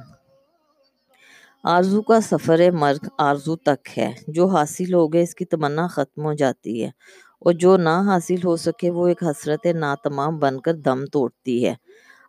آرزو 1.64 2.02
کا 2.02 2.20
سفر 2.20 2.70
مرگ 2.70 3.06
آرزو 3.18 3.56
تک 3.56 3.98
ہے۔ 3.98 4.12
جو 4.28 4.46
حاصل 4.46 4.94
ہو 4.94 5.12
گئے 5.12 5.22
اس 5.22 5.34
کی 5.34 5.44
تمنا 5.44 5.86
ختم 5.86 6.24
ہو 6.24 6.32
جاتی 6.32 6.84
ہے۔ 6.84 6.90
اور 7.38 7.52
جو 7.52 7.76
نہ 7.76 8.02
حاصل 8.06 8.36
ہو 8.44 8.56
سکے 8.56 8.90
وہ 8.90 9.06
ایک 9.08 9.22
حسرت 9.22 9.66
ناتمام 9.66 10.38
بن 10.38 10.60
کر 10.60 10.74
دم 10.74 11.04
توڑتی 11.06 11.66
ہے۔ 11.66 11.74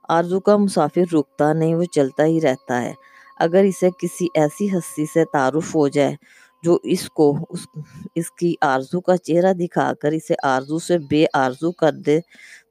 آرزو 0.09 0.39
کا 0.39 0.57
مسافر 0.57 1.15
رکتا 1.15 1.53
نہیں، 1.53 1.75
وہ 1.75 1.83
چلتا 1.83 2.25
ہی 2.25 2.41
رہتا 2.41 2.81
ہے۔ 2.81 2.93
اگر 3.39 3.63
اسے 3.63 3.89
کسی 3.99 4.27
ایسی 4.33 4.77
ہستی 4.77 5.05
سے 5.05 5.25
تعارف 5.25 5.75
ہو 5.75 5.87
جائے 5.87 6.15
جو 6.63 6.77
اس 6.83 7.09
کو، 7.09 7.45
اس 7.49 7.67
اس 8.15 8.31
کی 8.31 8.55
آرزو 8.61 9.01
کا 9.01 9.17
چہرہ 9.17 9.53
دکھا 9.53 9.93
کر 10.01 10.11
اسے 10.11 10.33
آرزو 10.43 10.79
سے 10.79 10.97
بے 10.97 11.25
آرزو 11.33 11.71
کر 11.71 11.91
دے، 11.91 12.19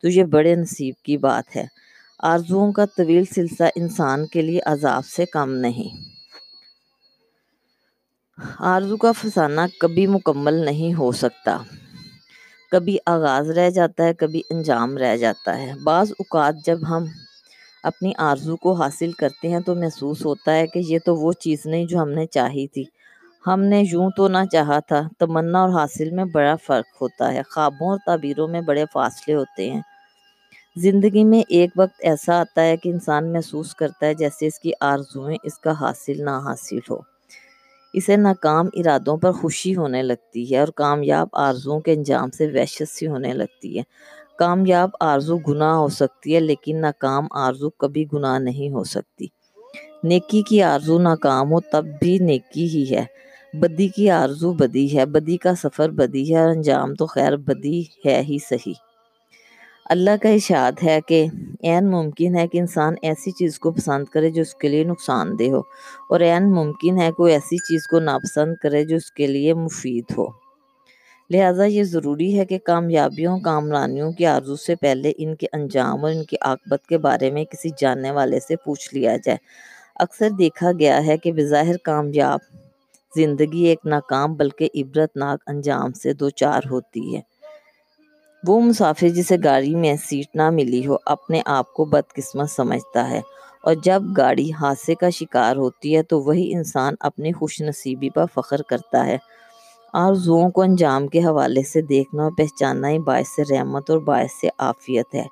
تو 0.02 0.08
یہ 0.08 0.24
بڑے 0.24 0.54
نصیب 0.54 0.94
کی 1.02 1.16
بات 1.16 1.56
ہے۔ 1.56 1.66
آرزوؤں 2.18 2.72
کا 2.72 2.84
طویل 2.84 3.24
سلسلہ 3.24 3.66
انسان 3.76 4.26
کے 4.26 4.42
لیے 4.42 4.60
عذاب 4.66 5.06
سے 5.06 5.26
کم 5.26 5.50
نہیں۔ 5.50 6.14
آرزو 8.58 8.96
کا 8.96 9.12
فسانہ 9.12 9.60
کبھی 9.80 10.06
مکمل 10.06 10.54
نہیں 10.54 10.94
ہو 10.94 11.12
سکتا۔ 11.12 11.58
کبھی 12.70 12.98
آغاز 13.06 13.50
رہ 13.50 13.70
جاتا 13.70 14.04
ہے، 14.04 14.14
کبھی 14.14 14.42
انجام 14.50 14.98
رہ 14.98 15.16
جاتا 15.16 15.58
ہے۔ 15.58 15.72
بعض 15.84 16.10
اوقات 16.10 16.54
جب 16.66 16.78
ہم 16.88 17.04
اپنی 17.84 18.12
آرزو 18.18 18.56
کو 18.56 18.72
حاصل 18.72 19.12
کرتے 19.12 19.48
ہیں 19.48 19.60
تو 19.60 19.74
محسوس 19.74 20.24
ہوتا 20.24 20.56
ہے 20.56 20.66
کہ 20.66 20.78
یہ 20.78 20.98
تو 21.04 21.16
وہ 21.16 21.32
چیز 21.32 21.66
نہیں 21.66 21.84
جو 21.84 21.98
ہم 21.98 22.10
نے 22.10 22.26
چاہی 22.26 22.66
تھی۔ 22.66 22.84
ہم 23.46 23.60
نے 23.60 23.82
یوں 23.92 24.10
تو 24.16 24.28
نہ 24.28 24.38
چاہا 24.52 24.78
تھا، 24.78 25.08
تمنا 25.18 25.60
اور 25.60 25.68
حاصل 25.68 26.10
میں 26.10 26.24
بڑا 26.24 26.56
فرق 26.56 27.02
ہوتا 27.02 27.32
ہے۔ 27.34 27.42
خوابوں 27.50 27.88
اور 27.88 27.98
تعبیروں 28.06 28.48
میں 28.48 28.60
بڑے 28.60 28.84
فاصلے 28.92 29.34
ہوتے 29.34 29.70
ہیں۔ 29.70 29.80
زندگی 30.76 31.24
میں 31.24 31.42
ایک 31.48 31.70
وقت 31.76 31.94
ایسا 31.98 32.40
آتا 32.40 32.62
ہے 32.62 32.76
کہ 32.76 32.88
انسان 32.88 33.32
محسوس 33.32 33.74
کرتا 33.74 34.06
ہے 34.06 34.14
جیسے 34.14 34.46
اس 34.46 34.58
کی 34.58 34.72
آرزویں 34.80 35.36
اس 35.42 35.58
کا 35.58 35.80
حاصل 35.80 36.24
نہ 36.24 36.30
حاصل 36.30 36.78
ہو۔ 36.90 36.96
اسے 37.92 38.16
ناکام 38.16 38.66
ارادوں 38.72 39.16
پر 39.16 39.32
خوشی 39.32 39.76
ہونے 39.76 40.02
لگتی 40.02 40.54
ہے 40.54 40.58
اور 40.60 40.68
کامیاب 40.68 41.28
آرزوؤں 41.32 41.80
کے 41.80 41.92
انجام 41.92 42.30
سے 42.30 42.46
وحشت 42.46 42.88
سی 42.88 43.06
ہونے 43.06 43.32
لگتی 43.32 43.78
ہے۔ 43.78 43.82
کامیاب 44.38 44.90
آرزو 45.00 45.36
گناہ 45.38 45.74
ہو 45.74 45.88
سکتی 45.88 46.34
ہے، 46.34 46.40
لیکن 46.40 46.80
ناکام 46.80 47.26
آرزو 47.30 47.70
کبھی 47.70 48.04
گناہ 48.12 48.38
نہیں 48.38 48.70
ہو 48.70 48.84
سکتی۔ 48.84 49.26
نیکی 50.04 50.42
کی 50.42 50.62
آرزو 50.62 50.98
ناکام 50.98 51.52
ہو 51.52 51.60
تب 51.60 51.84
بھی 52.00 52.18
نیکی 52.18 52.66
ہی 52.68 52.84
ہے۔ 52.90 53.04
بدی 53.52 53.88
کی 53.88 54.10
آرزو 54.10 54.52
بدی 54.52 54.86
ہے، 54.98 55.04
بدی 55.06 55.36
کا 55.36 55.54
سفر 55.54 55.90
بدی 55.90 56.34
ہے، 56.34 56.40
اور 56.40 56.50
انجام 56.50 56.94
تو 56.94 57.06
خیر 57.06 57.36
بدی 57.36 57.82
ہے 58.06 58.20
ہی 58.28 58.38
صحیح۔ 58.48 58.78
اللہ 59.84 60.10
کا 60.22 60.28
اشاد 60.28 60.72
ہے 60.82 60.98
کہ 61.08 61.26
عین 61.62 61.90
ممکن 61.90 62.36
ہے 62.36 62.46
کہ 62.48 62.58
انسان 62.58 62.94
ایسی 63.02 63.30
چیز 63.30 63.58
کو 63.58 63.70
پسند 63.72 64.04
کرے 64.04 64.30
جو 64.30 64.42
اس 64.42 64.54
کے 64.54 64.68
لیے 64.68 64.84
نقصان 64.84 65.38
دہ 65.38 65.50
ہو، 65.50 65.60
اور 66.10 66.20
عین 66.20 66.50
ممکن 66.52 67.00
ہے 67.00 67.10
کوئی 67.12 67.32
ایسی 67.32 67.56
چیز 67.56 67.86
کو 67.86 68.00
ناپسند 68.00 68.54
کرے 68.62 68.84
جو 68.84 68.96
اس 68.96 69.10
کے 69.10 69.26
لیے 69.26 69.54
مفید 69.54 70.04
ہو۔ 70.18 70.43
لہٰذا 71.34 71.64
یہ 71.64 71.82
ضروری 71.82 72.38
ہے 72.38 72.44
کہ 72.44 72.58
کامیابیوں، 72.58 73.40
کامرانیوں 73.40 74.12
کی 74.12 74.26
آرزو 74.26 74.56
سے 74.56 74.76
پہلے 74.76 75.12
ان 75.16 75.34
کے 75.34 75.46
انجام 75.52 76.04
اور 76.04 76.12
ان 76.12 76.24
کی 76.24 76.36
عاقبت 76.40 76.86
کے 76.86 76.98
بارے 76.98 77.30
میں 77.30 77.44
کسی 77.44 77.68
جاننے 77.78 78.10
والے 78.10 78.40
سے 78.40 78.56
پوچھ 78.56 78.94
لیا 78.94 79.16
جائے۔ 79.24 79.38
اکثر 79.96 80.30
دیکھا 80.30 80.72
گیا 80.78 81.06
ہے 81.06 81.16
کہ 81.16 81.32
بظاہر 81.32 81.76
کامیاب 81.76 82.38
زندگی 83.16 83.64
ایک 83.64 83.78
ناکام 83.84 84.34
بلکہ 84.34 84.68
عبرت 84.74 85.16
ناک 85.16 85.42
انجام 85.46 85.92
سے 85.92 86.12
دو 86.12 86.30
چار 86.30 86.60
ہوتی 86.70 87.16
ہے۔ 87.16 87.20
وہ 88.46 88.60
مسافر 88.60 89.08
جسے 89.08 89.36
گاڑی 89.44 89.74
میں 89.74 89.94
سیٹ 90.04 90.36
نہ 90.36 90.50
ملی 90.50 90.86
ہو، 90.86 90.96
اپنے 91.06 91.42
آپ 91.46 91.72
کو 91.72 91.84
بدقسمت 91.84 92.50
سمجھتا 92.50 93.10
ہے 93.10 93.20
اور 93.62 93.74
جب 93.84 94.02
گاڑی 94.16 94.50
حادثے 94.52 94.94
کا 94.94 95.10
شکار 95.10 95.56
ہوتی 95.56 95.96
ہے 95.96 96.02
تو 96.02 96.20
وہی 96.20 96.54
انسان 96.54 96.94
اپنی 97.00 97.32
خوش 97.32 97.60
نصیبی 97.60 98.10
پر 98.10 98.24
فخر 98.34 98.62
کرتا 98.62 99.06
ہے۔ 99.06 99.18
آرزوؤں 99.94 100.50
کو 100.50 100.62
انجام 100.62 101.06
کے 101.08 101.20
حوالے 101.24 101.62
سے 101.62 101.80
دیکھنا 101.82 102.22
اور 102.22 102.30
پہچاننا 102.30 102.88
ہی 102.90 102.98
باعث 102.98 103.38
رحمت 103.50 103.90
اور 103.90 103.98
باعث 103.98 104.44
عافیت 104.58 105.14
ہے۔ 105.14 105.24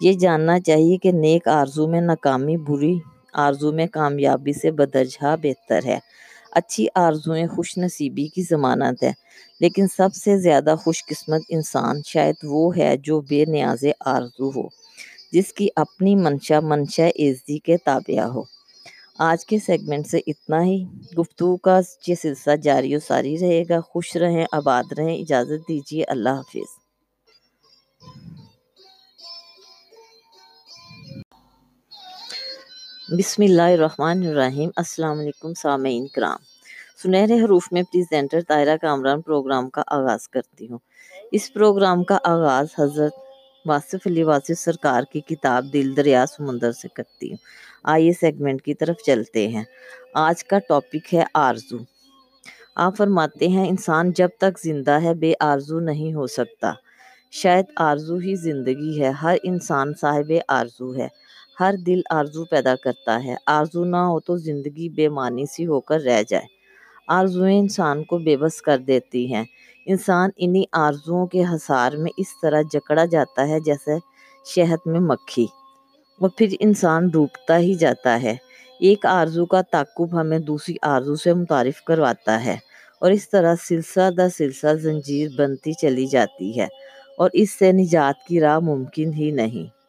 یہ 0.00 0.12
جاننا 0.12 0.60
چاہیے 0.60 0.96
کہ 0.96 1.12
نیک 1.12 1.48
آرزو 1.48 1.86
میں 1.86 2.00
ناکامی، 2.00 2.56
بری 2.56 2.98
آرزو 3.32 3.72
میں 3.72 3.86
کامیابی 3.86 4.52
سے 4.52 4.70
بدرجہ 4.70 5.34
بہتر 5.42 5.80
ہے۔ 5.84 5.98
اچھی 6.52 6.86
آرزویں 6.94 7.46
خوش 7.46 7.78
نصیبی 7.78 8.26
کی 8.26 8.42
ضمانت 8.42 9.02
ہے 9.02 9.12
لیکن 9.60 9.86
سب 9.96 10.14
سے 10.14 10.38
زیادہ 10.38 10.74
خوش 10.84 11.04
قسمت 11.06 11.42
انسان 11.48 12.00
شاید 12.06 12.34
وہ 12.42 12.76
ہے 12.76 12.96
جو 12.96 13.20
بے 13.20 13.44
نیاز 13.44 13.84
آرزو 14.06 14.50
ہو، 14.56 14.68
جس 15.32 15.52
کی 15.52 15.68
اپنی 15.76 16.16
منشا 16.16 16.60
منشا 16.60 17.06
عزی 17.06 17.58
کے 17.58 17.76
تابعہ 17.76 18.26
ہو۔ 18.26 18.42
آج 19.22 19.46
کے 19.46 19.58
سیگمنٹ 19.58 20.06
سے 20.06 20.20
اتنا 20.26 20.64
ہی۔ 20.64 20.84
گفتگو 21.18 21.56
کا 21.56 21.80
یہ 22.06 22.14
سلسلہ 22.14 22.56
جاری 22.56 22.96
و 22.96 22.98
ساری 23.00 23.36
رہے 23.40 23.62
گا۔ 23.68 23.80
خوش 23.80 24.16
رہیں، 24.16 24.46
آباد 24.52 24.84
رہیں۔ 24.98 25.16
اجازت 25.16 25.68
دیجیے۔ 25.68 26.04
اللہ 26.08 26.28
حافظ۔ 26.28 26.78
بسم 33.18 33.42
اللہ 33.42 33.62
الرحمن 33.62 34.26
الرحیم۔ 34.26 34.70
السلام 34.76 35.18
علیکم 35.18 35.54
سامعین 35.54 36.06
کرام۔ 36.06 36.38
سنہرے 37.02 37.40
حروف 37.40 37.72
میں 37.72 37.82
پریزنٹر 37.82 38.40
طائرہ 38.48 38.76
کامران 38.76 39.20
پروگرام 39.20 39.70
کا 39.70 39.82
آغاز 39.86 40.28
کرتی 40.28 40.68
ہوں۔ 40.68 40.78
اس 41.32 41.52
پروگرام 41.52 42.04
کا 42.04 42.18
آغاز 42.24 42.66
حضرت 42.78 43.12
واصف 43.66 44.06
علی، 44.06 44.22
واصف 44.22 44.58
سرکار 44.58 45.02
کی 45.12 45.20
کتاب 45.20 45.64
دل، 45.72 45.96
دریا، 45.96 46.26
سمندر 46.26 46.72
سے 46.72 46.88
کرتی 46.88 47.30
ہوں۔ 47.30 47.36
آئیے 47.84 48.12
سیگمنٹ 48.12 48.62
کی 48.62 48.74
طرف 48.74 48.96
چلتے 49.06 49.48
ہیں۔ 49.48 49.64
آج 50.14 50.44
کا 50.44 50.58
ٹاپک 50.58 51.14
ہے 51.14 51.24
آرزو۔ 51.34 51.76
آپ 52.74 52.96
فرماتے 52.96 53.48
ہیں، 53.48 53.68
انسان 53.68 54.12
جب 54.12 54.28
تک 54.38 54.58
زندہ 54.58 54.90
ہے، 54.90 55.14
بے 55.14 55.32
آرزو 55.40 55.80
نہیں 55.80 56.14
ہو 56.14 56.26
سکتا۔ 56.26 56.72
شاید 57.30 57.64
آرزو 57.76 58.16
ہی 58.16 58.34
زندگی 58.34 59.02
ہے۔ 59.02 59.10
ہر 59.10 59.36
انسان 59.42 59.92
صاحب 60.00 60.32
آرزو 60.48 60.96
ہے۔ 60.96 61.08
ہر 61.60 61.74
دل 61.86 62.00
آرزو 62.10 62.44
پیدا 62.44 62.74
کرتا 62.76 63.24
ہے۔ 63.24 63.34
آرزو 63.46 63.84
نہ 63.84 63.96
ہو 63.96 64.20
تو 64.20 64.36
زندگی 64.36 64.88
بے 64.88 65.08
معنی 65.08 65.46
سی 65.46 65.66
ہو 65.66 65.80
کر 65.80 66.00
رہ 66.00 66.22
جائے۔ 66.28 66.59
آرزویں 67.08 67.58
انسان 67.58 68.04
کو 68.04 68.18
بے 68.18 68.36
بس 68.36 68.62
کر 68.62 68.78
دیتی 68.78 69.34
ہیں۔ 69.34 69.44
انسان 69.86 70.30
انہی 70.36 70.64
آرزوؤں 70.72 71.26
کے 71.26 71.42
حصار 71.42 71.92
میں 71.92 72.12
اس 72.16 72.26
طرح 72.42 72.62
جکڑا 72.72 73.04
جاتا 73.04 73.48
ہے 73.48 73.60
جیسے 73.60 73.90
شہد 74.46 74.86
میں 74.86 75.00
مکھی۔ 75.00 75.46
اور 76.20 76.30
پھر 76.36 76.46
انسان 76.60 77.08
ڈوبتا 77.08 77.58
ہی 77.58 77.74
جاتا 77.74 78.22
ہے۔ 78.22 78.36
ایک 78.80 79.06
آرزو 79.06 79.46
کا 79.46 79.60
تعقب 79.62 80.20
ہمیں 80.20 80.38
دوسری 80.38 80.74
آرزو 80.82 81.14
سے 81.14 81.34
متعارف 81.34 81.82
کرواتا 81.82 82.44
ہے 82.44 82.56
اور 83.00 83.10
اس 83.10 83.30
طرح 83.30 83.54
سلسلہ 83.68 84.10
در 84.10 84.28
سلسلہ 84.28 84.74
زنجیر 84.74 85.28
بنتی 85.36 85.72
چلی 85.72 86.06
جاتی 86.06 86.60
ہے 86.60 86.66
اور 87.18 87.30
اس 87.32 87.58
سے 87.58 87.72
نجات 87.72 88.26
کی 88.26 88.40
راہ 88.40 88.58
ممکن 88.58 89.12
ہی 89.12 89.30
نہیں۔ 89.30 89.80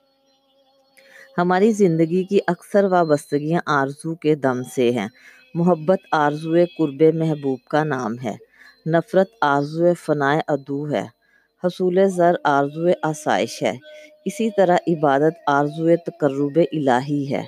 ہماری 1.38 1.72
زندگی 1.72 2.24
کی 2.24 2.40
اکثر 2.48 2.84
وابستگیاں 2.84 3.62
آرزو 3.66 4.16
کے 4.16 4.36
دم 4.36 4.64
سے 4.64 4.92
ہیں۔ 4.92 5.08
محبت 5.54 6.00
آرزو 6.12 6.56
قرب 6.78 7.04
محبوب 7.14 7.60
کا 7.70 7.84
نام 7.84 8.16
ہے۔ 8.24 8.36
نفرت 8.86 9.28
آرزو 9.42 9.94
فنائے 10.06 10.42
عدو 10.48 10.92
ہے۔ 10.92 11.06
حصول 11.64 12.10
زر 12.10 12.36
آرزو 12.44 12.88
آسائش 13.02 13.64
ہے۔ 13.64 13.78
اسی 14.26 14.50
طرح 14.58 14.78
عبادت 14.88 15.34
آرزو 15.48 15.88
تقرب 16.06 16.60
الہی 16.72 17.34
ہے۔ 17.34 17.44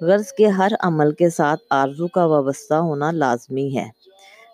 غرض 0.00 0.32
کے 0.32 0.46
ہر 0.46 0.68
عمل 0.80 1.12
کے 1.12 1.30
ساتھ 1.30 1.60
آرزو 1.70 2.08
کا 2.08 2.24
وابستہ 2.24 2.74
ہونا 2.74 3.10
لازمی 3.10 3.76
ہے۔ 3.76 3.88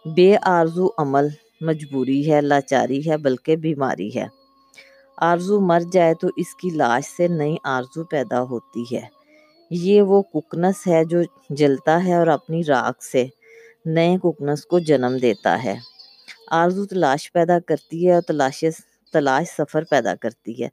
بے 0.05 0.37
آرزو 0.43 0.87
عمل 0.99 1.29
مجبوری 1.61 2.33
ہے، 2.33 2.41
لاچاری 2.41 3.11
ہے، 3.11 3.17
بلکہ 3.17 3.57
بیماری 3.57 4.17
ہے۔ 4.17 4.27
آرزو 5.17 5.61
مر 5.61 5.81
جائے 5.93 6.15
تو 6.15 6.29
اس 6.37 6.55
کی 6.55 6.71
لاش 6.71 7.05
سے 7.17 7.29
نئی 7.29 7.57
آرزو 7.65 8.05
پیدا 8.05 8.43
ہوتی 8.43 8.97
ہے۔ 8.97 9.16
یہ 9.71 10.03
وہ 10.03 10.23
ککنس 10.25 10.87
ہے 10.87 11.05
جو 11.05 11.19
جلتا 11.51 12.05
ہے 12.05 12.15
اور 12.15 12.27
اپنی 12.27 12.63
راکھ 12.65 13.05
سے 13.05 13.25
نئے 13.87 14.17
ککنس 14.23 14.65
کو 14.67 14.79
جنم 14.81 15.17
دیتا 15.23 15.63
ہے۔ 15.65 15.75
آرزو 16.53 16.85
تلاش 16.87 17.33
پیدا 17.33 17.59
کرتی 17.61 18.07
ہے 18.09 18.15
اور 18.15 18.23
تلاش 18.23 18.65
تلاش 19.15 19.47
سفر 19.57 19.85
پیدا 19.91 20.15
کرتی 20.15 20.63
ہے۔ 20.63 20.69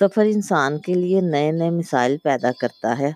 سفر 0.00 0.24
انسان 0.26 0.78
کے 0.78 0.94
لیے 0.94 1.20
نئے 1.22 1.50
نئے 1.52 1.70
مسائل 1.70 2.16
پیدا 2.18 2.50
کرتا 2.60 2.98
ہے 2.98 3.10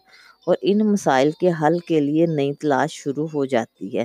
اور 0.47 0.57
ان 0.62 0.78
مسائل 0.86 1.31
کے 1.40 1.51
حل 1.62 1.78
کے 1.78 2.01
لیے 2.01 2.27
نئی 2.27 2.52
تلاش 2.55 2.93
شروع 2.94 3.28
ہو 3.35 3.44
جاتی 3.44 3.98
ہے 3.98 4.05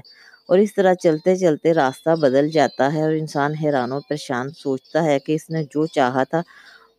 اور 0.49 0.57
اس 0.57 0.73
طرح 0.75 0.93
چلتے 0.93 1.35
چلتے 1.35 1.73
راستہ 1.73 2.15
بدل 2.15 2.49
جاتا 2.49 2.93
ہے 2.93 3.01
اور 3.03 3.13
انسان 3.13 3.53
حیران 3.55 3.91
و 3.91 3.99
پریشان 3.99 4.49
سوچتا 4.57 5.03
ہے 5.03 5.19
کہ 5.19 5.31
اس 5.31 5.49
نے 5.49 5.63
جو 5.63 5.85
چاہا 5.87 6.23
تھا 6.23 6.41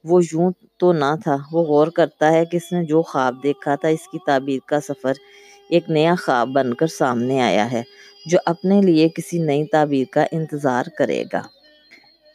وہ 0.09 0.21
یوں 0.33 0.51
تو 0.79 0.93
نہ 0.93 1.15
تھا۔ 1.25 1.37
وہ 1.53 1.63
غور 1.63 1.87
کرتا 1.87 2.33
ہے 2.33 2.45
کہ 2.45 2.57
اس 2.57 2.73
نے 2.73 2.85
جو 2.85 3.03
خواب 3.03 3.43
دیکھا 3.43 3.75
تھا، 3.75 3.89
اس 3.89 4.09
کی 4.09 4.19
تعبیر 4.27 4.59
کا 4.67 4.81
سفر 4.81 5.13
ایک 5.69 5.91
نیا 5.91 6.15
خواب 6.25 6.49
بن 6.49 6.75
کر 6.75 6.87
سامنے 6.87 7.41
آیا 7.41 7.73
ہے، 7.73 7.83
جو 8.27 8.39
اپنے 8.47 8.81
لیے 8.83 9.09
کسی 9.09 9.39
نئی 9.39 9.65
تعبیر 9.65 10.05
کا 10.11 10.25
انتظار 10.33 10.85
کرے 10.99 11.25
گا۔ 11.33 11.43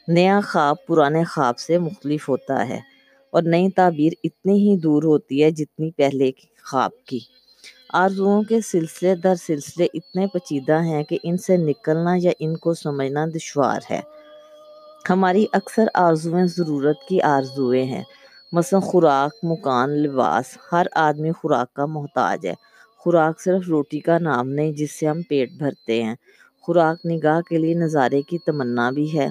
نیا 0.08 0.40
خواب 0.48 0.76
پرانے 0.88 1.24
خواب 1.24 1.60
سے 1.60 1.78
مختلف 1.78 2.30
ہوتا 2.30 2.70
ہے 2.70 2.80
اور 3.30 3.44
نئی 3.44 3.70
تعبیر 3.70 4.14
اتنی 4.24 4.54
ہی 4.54 4.78
دور 4.78 5.04
ہوتی 5.04 5.44
ہے 5.44 5.52
جتنی 5.52 5.92
پہلے 5.92 6.32
خواب 6.72 6.92
کی۔ 7.06 7.20
آرزوؤں 7.94 8.44
کے 8.44 8.62
سلسلے 8.62 9.16
در 9.16 9.36
سلسلے 9.36 9.88
اتنے 9.94 10.28
پیچیدہ 10.28 10.82
ہیں 10.82 11.04
کہ 11.04 11.18
ان 11.24 11.38
سے 11.38 11.58
نکلنا 11.58 12.14
یا 12.16 12.32
ان 12.40 12.58
کو 12.58 12.74
سمجھنا 12.74 13.26
دشوار 13.36 13.80
ہے۔ 13.90 14.02
ہماری 15.10 15.46
اکثر 15.54 15.86
آرزویں 15.94 16.46
ضرورت 16.46 16.96
کی 17.10 17.22
آرزویں 17.22 17.84
ہیں۔ 17.84 18.04
مثلا 18.52 18.80
خوراک، 18.80 19.32
مکان، 19.44 19.90
لباس، 19.90 20.58
ہر 20.72 20.86
آدمی 20.96 21.32
خوراک 21.32 21.74
کا 21.74 21.86
محتاج 21.86 22.46
ہے۔ 22.46 22.54
خوراک 22.98 23.42
صرف 23.42 23.68
روٹی 23.68 24.00
کا 24.00 24.18
نام 24.18 24.50
نہیں 24.50 24.72
جس 24.72 25.00
سے 25.00 25.08
ہم 25.08 25.22
پیٹ 25.22 25.52
بھرتے 25.52 26.04
ہیں۔ 26.04 26.16
خوراک 26.62 27.06
نگاہ 27.06 27.42
کے 27.42 27.58
لیے 27.58 27.74
نظارے 27.74 28.22
کی 28.22 28.38
تمنا 28.38 28.90
بھی 28.90 29.18
ہے۔ 29.18 29.30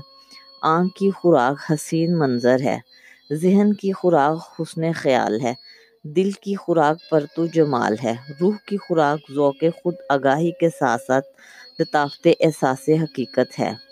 آنکھ 0.63 0.95
کی 0.99 1.11
خوراک 1.11 1.73
حسین 1.73 2.19
منظر 2.19 2.61
ہے۔ 2.61 2.79
ذہن 3.33 3.73
کی 3.73 3.93
خوراک 3.93 4.61
حسن 4.61 4.93
خیال 4.93 5.41
ہے۔ 5.41 5.55
دل 6.05 6.31
کی 6.31 6.55
خوراک 6.55 7.11
پرتو 7.11 7.47
جمال 7.47 7.97
ہے۔ 8.05 8.15
روح 8.41 8.55
کی 8.67 8.77
خوراک 8.77 9.33
ذوق 9.33 9.65
خود 9.83 9.95
آگاہی 10.09 10.51
کے 10.51 10.69
ساتھ 10.71 11.03
ساتھ 11.07 11.27
لطافت 11.81 12.29
احساس 12.41 12.89
حقیقت 12.89 13.59
ہے۔ 13.59 13.90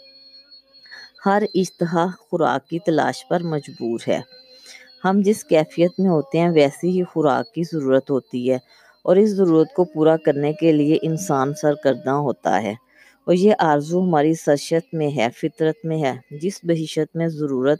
ہر 1.26 1.42
اشتہا 1.54 2.06
خوراک 2.18 2.68
کی 2.68 2.78
تلاش 2.78 3.28
پر 3.28 3.42
مجبور 3.42 3.98
ہے۔ 4.08 4.20
ہم 5.04 5.20
جس 5.24 5.44
کیفیت 5.44 6.00
میں 6.00 6.10
ہوتے 6.10 6.38
ہیں، 6.38 6.48
ویسی 6.48 6.98
ہی 6.98 7.04
خوراک 7.04 7.54
کی 7.54 7.62
ضرورت 7.72 8.10
ہوتی 8.10 8.50
ہے 8.50 8.58
اور 9.02 9.16
اس 9.16 9.30
ضرورت 9.30 9.74
کو 9.74 9.84
پورا 9.84 10.16
کرنے 10.16 10.52
کے 10.52 10.72
لیے 10.72 10.98
انسان 11.02 11.54
سرگرداں 11.54 12.18
ہوتا 12.18 12.62
ہے۔ 12.62 12.74
اور 13.24 13.34
یہ 13.34 13.54
آرزو 13.58 14.02
ہماری 14.02 14.34
سرشت 14.34 14.94
میں 14.94 15.16
ہے، 15.16 15.28
فطرت 15.36 15.84
میں 15.84 16.02
ہے، 16.02 16.14
جس 16.30 16.60
بہشت 16.62 17.16
میں 17.16 17.28
ضرورت 17.28 17.78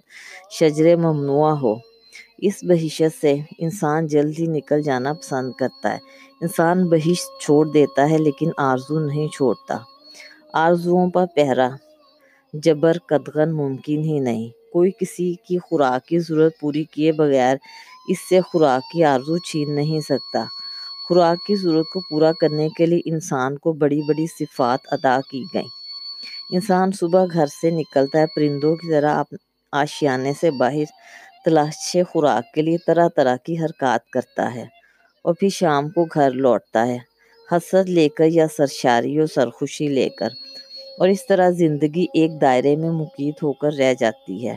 شجر 0.51 0.97
ممنوع 0.97 1.51
ہو۔ 1.51 1.75
اس 2.39 2.55
بہشت 2.63 3.21
سے 3.21 3.37
انسان 3.59 4.07
جلد 4.07 4.39
ہی 4.39 4.47
نکل 4.47 4.83
جانا 4.83 5.13
پسند 5.13 5.53
کرتا 5.53 5.93
ہے۔ 5.93 5.99
انسان 6.41 6.89
بہشت 6.89 7.43
چھوڑ 7.43 7.67
دیتا 7.67 8.11
ہے، 8.11 8.19
لیکن 8.19 8.51
آرزو 8.59 8.99
نہیں 8.99 9.29
چھوڑتا۔ 9.29 9.79
آرزوؤں 10.53 11.11
پر 11.11 11.25
پہرا۔ 11.35 11.69
جبر 12.55 12.97
قدغن 13.09 13.53
ممکن 13.53 14.03
ہی 14.03 14.19
نہیں۔ 14.19 14.49
کوئی 14.73 14.91
کسی 15.01 15.35
کی 15.47 15.59
خوراک 15.59 16.07
کی 16.07 16.19
ضرورت 16.19 16.59
پوری 16.61 16.85
کیے 16.85 17.13
بغیر 17.13 17.57
اس 18.09 18.29
سے 18.29 18.41
خوراک 18.41 18.83
کی 18.93 19.05
آرزو 19.05 19.39
چھین 19.39 19.75
نہیں 19.75 20.01
سکتا۔ 20.01 20.45
خوراک 21.09 21.47
کی 21.47 21.55
ضرورت 21.55 21.87
کو 21.93 22.01
پورا 22.01 22.33
کرنے 22.41 22.69
کے 22.69 22.87
لیے 22.87 23.01
انسان 23.05 23.59
کو 23.59 23.73
بڑی 23.73 24.01
بڑی 24.09 24.27
صفات 24.27 24.79
ادا 24.91 25.19
کی 25.31 25.43
گئیں۔ 25.55 25.69
انسان 26.51 26.93
صبح 26.93 27.25
گھر 27.33 27.47
سے 27.47 27.71
نکلتا 27.71 28.19
ہے، 28.19 28.27
پرندوں 28.27 28.77
کی 28.77 28.91
طرح 28.91 29.23
آشیانے 29.73 30.33
سے 30.41 30.51
باہر 30.51 30.85
تلاش 31.45 31.97
خوراک 32.13 32.53
کے 32.55 32.63
لیے 32.63 32.77
طرح 32.87 33.09
طرح 33.17 33.37
کی 33.37 33.59
حرکات 33.59 34.09
کرتا 34.11 34.55
ہے 34.55 34.65
اور 35.25 35.35
پھر 35.35 35.49
شام 35.49 35.89
کو 35.89 36.05
گھر 36.05 36.31
لوٹتا 36.31 36.87
ہے۔ 36.87 36.99
حسد 37.53 37.89
لے 37.89 38.09
کر 38.09 38.25
یا 38.31 38.47
سرشاری 38.57 39.21
و 39.21 39.27
سرخوشی 39.27 39.89
لے 39.89 40.09
کر۔ 40.09 40.29
اور 40.99 41.09
اس 41.09 41.27
طرح 41.27 41.51
زندگی 41.51 42.07
ایک 42.15 42.41
دائرے 42.41 42.77
میں 42.77 42.91
مقید 42.91 43.35
ہو 43.43 43.53
کر 43.53 43.73
رہ 43.73 43.95
جاتی 44.01 44.49
ہے۔ 44.49 44.57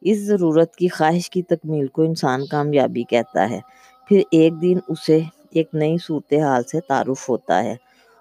اس 0.00 0.18
ضرورت 0.18 0.76
کی 0.76 0.88
خواہش 0.88 1.30
کی 1.30 1.42
تکمیل 1.42 1.86
کو 1.86 2.02
انسان 2.02 2.46
کامیابی 2.46 3.02
کہتا 3.02 3.50
ہے۔ 3.50 3.60
پھر 4.08 4.22
ایک 4.30 4.62
دن 4.62 4.78
اسے 4.88 5.20
ایک 5.50 5.68
نئی 5.74 5.96
صورتحال 5.98 6.62
سے 6.62 6.80
تعارف 6.80 7.28
ہوتا 7.28 7.64
ہے 7.64 7.76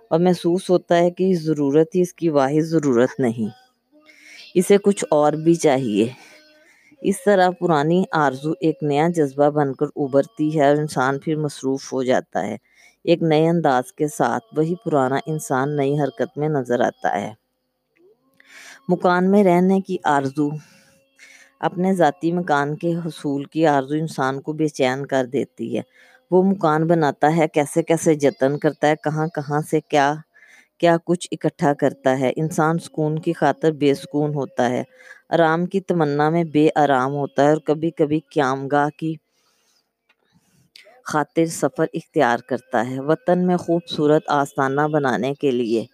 اور 0.09 0.19
محسوس 0.19 0.69
ہوتا 0.69 0.97
ہے 0.97 1.11
کہ 1.11 1.33
ضرورت 1.35 1.95
ہی 1.95 2.01
اس 2.01 2.13
کی 2.13 2.29
واحد 2.29 2.61
ضرورت 2.61 3.19
نہیں۔ 3.19 3.49
اسے 4.55 4.77
کچھ 4.77 5.05
اور 5.09 5.33
بھی 5.33 5.55
چاہیے۔ 5.55 6.07
اس 7.01 7.23
طرح 7.23 7.49
پرانی 7.49 8.03
آرزو 8.11 8.51
ایک 8.59 8.83
نیا 8.83 9.07
جذبہ 9.15 9.49
بن 9.49 9.73
کر 9.73 9.85
ابھرتی 9.95 10.59
ہے 10.59 10.67
اور 10.69 10.75
انسان 10.75 11.19
پھر 11.19 11.35
مصروف 11.35 11.93
ہو 11.93 12.03
جاتا 12.03 12.47
ہے۔ 12.47 12.57
ایک 13.03 13.23
نئے 13.23 13.49
انداز 13.49 13.93
کے 13.93 14.07
ساتھ 14.07 14.43
وہی 14.57 14.75
پرانا 14.85 15.17
انسان 15.25 15.77
نئی 15.77 15.99
حرکت 15.99 16.37
میں 16.37 16.49
نظر 16.49 16.79
آتا 16.79 17.21
ہے۔ 17.21 17.42
مکان 18.89 19.31
میں 19.31 19.43
رہنے 19.43 19.81
کی 19.81 19.97
آرزو۔ 20.03 20.49
اپنے 21.59 21.93
ذاتی 21.93 22.31
مکان 22.31 22.75
کے 22.75 22.95
حصول 22.95 23.43
کی 23.43 23.65
آرزو 23.67 23.95
انسان 23.95 24.41
کو 24.41 24.53
بے 24.53 24.67
چین 24.67 25.05
کر 25.05 25.25
دیتی 25.25 25.77
ہے۔ 25.77 25.81
وہ 26.31 26.43
مکان 26.43 26.87
بناتا 26.87 27.35
ہے، 27.37 27.47
کیسے 27.47 27.83
کیسے 27.83 28.15
جتن 28.15 28.57
کرتا 28.57 28.87
ہے، 28.87 28.93
کہاں 29.03 29.27
کہاں 29.27 29.61
سے 29.61 29.79
کیا 29.81 30.13
کیا 30.77 30.97
کچھ 31.05 31.27
اکٹھا 31.31 31.73
کرتا 31.73 32.19
ہے۔ 32.19 32.31
انسان 32.35 32.79
سکون 32.79 33.19
کی 33.19 33.33
خاطر 33.33 33.71
بے 33.71 33.93
سکون 33.93 34.33
ہوتا 34.35 34.69
ہے۔ 34.69 34.83
آرام 35.29 35.65
کی 35.65 35.81
تمنا 35.81 36.29
میں 36.29 36.43
بے 36.43 36.69
آرام 36.75 37.11
ہوتا 37.13 37.43
ہے 37.43 37.49
اور 37.49 37.57
کبھی 37.57 37.91
کبھی 37.91 38.19
قیام 38.19 38.67
گاہ 38.67 38.89
کی 38.97 39.13
خاطر 41.05 41.45
سفر 41.45 41.85
اختیار 41.93 42.37
کرتا 42.49 42.89
ہے۔ 42.89 42.99
وطن 42.99 43.47
میں 43.47 43.57
خوبصورت 43.57 44.23
آستانہ 44.27 44.81
بنانے 44.91 45.33
کے 45.33 45.51
لیے 45.51 45.85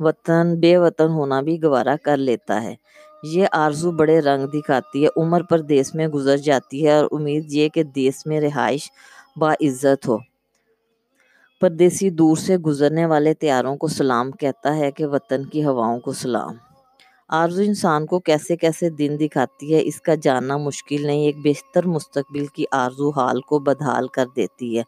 وطن 0.00 0.54
بے 0.60 0.76
وطن 0.76 1.08
ہونا 1.08 1.40
بھی 1.40 1.62
گوارا 1.62 1.96
کر 2.02 2.16
لیتا 2.16 2.62
ہے۔ 2.62 2.74
یہ 3.22 3.46
آرزو 3.52 3.90
بڑے 3.90 4.20
رنگ 4.20 4.46
دکھاتی 4.46 5.04
ہے۔ 5.04 5.08
عمر 5.16 5.42
پر 5.42 5.60
دیس 5.60 5.94
میں 5.94 6.08
گزر 6.08 6.36
جاتی 6.36 6.86
ہے 6.86 6.92
اور 6.92 7.06
امید 7.10 7.52
یہ 7.52 7.68
کہ 7.68 7.82
دیس 7.82 8.26
میں 8.26 8.40
رہائش 8.40 8.90
باعزت 9.36 10.08
ہو۔ 10.08 10.18
پردیسی 11.60 12.10
دور 12.10 12.36
سے 12.36 12.56
گزرنے 12.56 13.06
والے 13.06 13.34
تیاروں 13.34 13.76
کو 13.76 13.86
سلام 13.88 14.30
کہتا 14.30 14.76
ہے 14.76 14.90
کہ 14.90 15.06
وطن 15.06 15.44
کی 15.44 15.64
ہواؤں 15.64 16.00
کو 16.00 16.12
سلام۔ 16.12 16.54
آرزو 17.28 17.62
انسان 17.62 18.06
کو 18.06 18.18
کیسے 18.18 18.56
کیسے 18.56 18.90
دن 18.90 19.16
دکھاتی 19.20 19.74
ہے، 19.74 19.80
اس 19.84 20.00
کا 20.00 20.14
جاننا 20.14 20.56
مشکل 20.56 21.06
نہیں، 21.06 21.20
ایک 21.20 21.36
بہتر 21.44 21.86
مستقبل 21.86 22.46
کی 22.46 22.64
آرزو 22.72 23.10
حال 23.10 23.40
کو 23.40 23.58
بدحال 23.58 24.08
کر 24.08 24.26
دیتی 24.36 24.76
ہے 24.76 24.82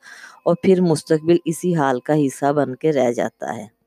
اور 0.44 0.55
پھر 0.62 0.80
مستقبل 0.80 1.36
اسی 1.44 1.74
حال 1.74 2.01
کا 2.01 2.14
حصہ 2.26 2.52
بن 2.52 2.74
کے 2.74 2.93
رہ 2.93 3.12
جاتا 3.12 3.56
ہے۔ 3.56 3.77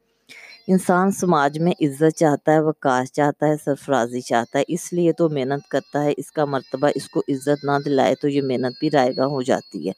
انسان 0.68 1.12
سماج 1.12 1.60
میں 1.60 1.72
عزت 1.82 2.18
چاہتا 2.18 2.52
ہے، 2.52 2.60
وقار 2.60 3.06
چاہتا 3.06 3.48
ہے، 3.48 3.54
سرفرازی 3.66 4.22
چاہتا 4.22 4.60
ہے، 4.60 4.64
اس 4.68 4.94
لیے 4.94 5.14
تو 5.14 5.30
محنت 5.30 5.70
کرتا 5.70 6.04
ہے۔ 6.04 6.14
اس 6.18 6.32
کا 6.32 6.46
مرتبہ 6.46 6.90
اس 6.96 7.10
کو 7.10 7.20
عزت 7.20 7.64
نہ 7.64 7.72
دلائے 7.86 8.16
تو 8.16 8.28
یہ 8.28 8.42
محنت 8.42 8.80
بھی 8.80 8.92
رائے 8.92 9.10
ہو 9.10 9.42
جاتی 9.42 9.88
ہے۔ 9.88 9.92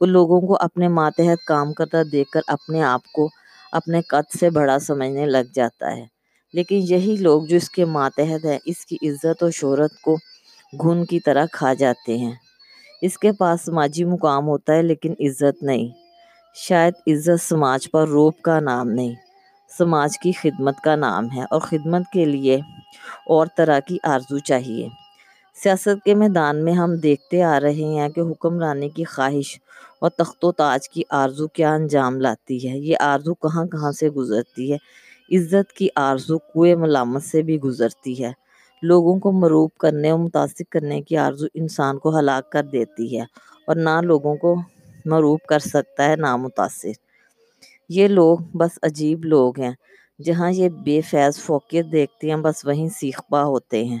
وہ 0.00 0.06
لوگوں 0.06 0.40
کو 0.40 0.56
اپنے 0.60 0.88
ماتحت 0.88 1.46
کام 1.46 1.72
کرتا 1.72 1.98
دیکھ 2.12 2.30
کر 2.30 2.40
اپنے 2.46 2.82
آپ 2.82 3.12
کو 3.12 3.28
اپنے 3.72 4.02
قد 4.02 4.38
سے 4.40 4.50
بڑا 4.50 4.78
سمجھنے 4.78 5.26
لگ 5.26 5.52
جاتا 5.54 5.96
ہے۔ 5.96 6.06
لیکن 6.52 6.80
یہی 6.82 7.16
لوگ 7.20 7.42
جو 7.42 7.56
اس 7.56 7.70
کے 7.70 7.84
ماتحت 7.84 8.44
ہیں، 8.44 8.58
اس 8.64 8.86
کی 8.86 8.96
عزت 9.02 9.42
اور 9.42 9.50
شہرت 9.50 9.92
کو 10.00 10.16
گھن 10.82 11.04
کی 11.04 11.20
طرح 11.20 11.46
کھا 11.52 11.74
جاتے 11.74 12.18
ہیں۔ 12.18 12.32
اس 13.02 13.18
کے 13.18 13.32
پاس 13.32 13.60
سماجی 13.64 14.04
مقام 14.04 14.46
ہوتا 14.46 14.74
ہے 14.74 14.82
لیکن 14.82 15.14
عزت 15.20 15.62
نہیں۔ 15.62 15.88
شاید 16.54 16.94
عزت 17.06 17.42
سماج 17.42 17.90
پر 17.90 18.08
روپ 18.08 18.42
کا 18.42 18.60
نام 18.60 18.88
نہیں۔ 18.88 19.31
سماج 19.78 20.18
کی 20.18 20.32
خدمت 20.32 20.80
کا 20.80 20.96
نام 20.96 21.30
ہے 21.36 21.42
اور 21.50 21.60
خدمت 21.60 22.02
کے 22.12 22.24
لیے 22.24 22.60
اور 23.26 23.46
طرح 23.56 23.78
کی 23.80 23.98
آرزو 24.02 24.38
چاہیے۔ 24.38 24.88
سیاست 25.62 26.04
کے 26.04 26.14
میدان 26.14 26.64
میں 26.64 26.72
ہم 26.72 26.94
دیکھتے 26.96 27.42
آ 27.42 27.60
رہے 27.60 27.84
ہیں 27.94 28.08
کہ 28.08 28.20
حکمرانی 28.20 28.88
کی 28.88 29.04
خواہش 29.04 29.58
اور 30.00 30.10
تخت 30.10 30.44
و 30.44 30.52
تاج 30.52 30.88
کی 30.88 31.02
آرزو 31.10 31.48
کیا 31.48 31.74
انجام 31.74 32.20
لاتی 32.20 32.68
ہے۔ 32.68 32.78
یہ 32.78 32.96
آرزو 33.00 33.34
کہاں 33.34 33.64
کہاں 33.66 33.92
سے 33.92 34.10
گزرتی 34.10 34.72
ہے؟ 34.72 34.76
عزت 35.36 35.72
کی 35.72 35.88
آرزو 35.96 36.38
کوئے 36.38 36.74
ملامت 36.74 37.22
سے 37.22 37.42
بھی 37.42 37.60
گزرتی 37.60 38.24
ہے۔ 38.24 38.32
لوگوں 38.82 39.18
کو 39.18 39.32
مروب 39.32 39.70
کرنے 39.78 40.10
اور 40.10 40.18
متاثر 40.18 40.64
کرنے 40.70 41.00
کی 41.02 41.16
آرزو 41.16 41.46
انسان 41.54 41.98
کو 41.98 42.18
ہلاک 42.18 42.52
کر 42.52 42.62
دیتی 42.62 43.18
ہے 43.18 43.24
اور 43.66 43.76
نہ 43.76 44.00
لوگوں 44.02 44.36
کو 44.36 44.54
مروب 45.04 45.40
کر 45.48 45.58
سکتا 45.58 46.04
ہے 46.04 46.16
نہ 46.16 46.36
متاثر 46.36 46.92
یہ 47.88 48.08
لوگ 48.08 48.38
بس 48.38 48.70
عجیب 48.82 49.24
لوگ 49.24 49.60
ہیں۔ 49.60 49.72
جہاں 50.24 50.50
یہ 50.50 50.68
بے 50.68 51.00
فیض 51.00 51.38
فوقیت 51.38 51.86
دیکھتے 51.92 52.28
ہیں، 52.28 52.36
بس 52.36 52.64
وہیں 52.64 52.88
سیخ 52.88 53.20
پا 53.30 53.44
ہوتے 53.44 53.84
ہیں۔ 53.84 53.98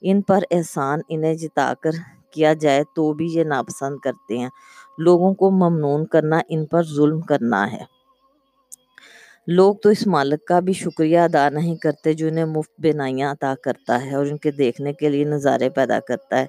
ان 0.00 0.22
پر 0.22 0.38
احسان 0.50 1.00
انہیں 1.08 1.34
جتا 1.34 1.72
کر 1.80 1.90
کیا 2.30 2.52
جائے 2.52 2.82
تو 2.96 3.12
بھی 3.12 3.26
یہ 3.32 3.44
ناپسند 3.44 3.98
کرتے 3.98 4.38
ہیں۔ 4.38 4.48
لوگوں 4.98 5.34
کو 5.34 5.50
ممنون 5.50 6.06
کرنا، 6.06 6.40
ان 6.48 6.66
پر 6.66 6.82
ظلم 6.82 7.20
کرنا 7.20 7.72
ہے۔ 7.72 7.84
لوگ 9.46 9.74
تو 9.74 9.88
اس 9.88 10.06
مالک 10.06 10.44
کا 10.44 10.60
بھی 10.60 10.72
شکریہ 10.72 11.18
ادا 11.18 11.48
نہیں 11.48 11.76
کرتے 11.76 12.12
جو 12.12 12.28
انہیں 12.28 12.44
مفت 12.44 12.70
بینائیاں 12.78 13.32
عطا 13.32 13.54
کرتا 13.64 14.04
ہے 14.04 14.14
اور 14.14 14.26
ان 14.26 14.36
کے 14.36 14.50
دیکھنے 14.50 14.92
کے 14.92 15.08
لیے 15.08 15.24
نظارے 15.24 15.70
پیدا 15.70 16.00
کرتا 16.00 16.38
ہے، 16.38 16.46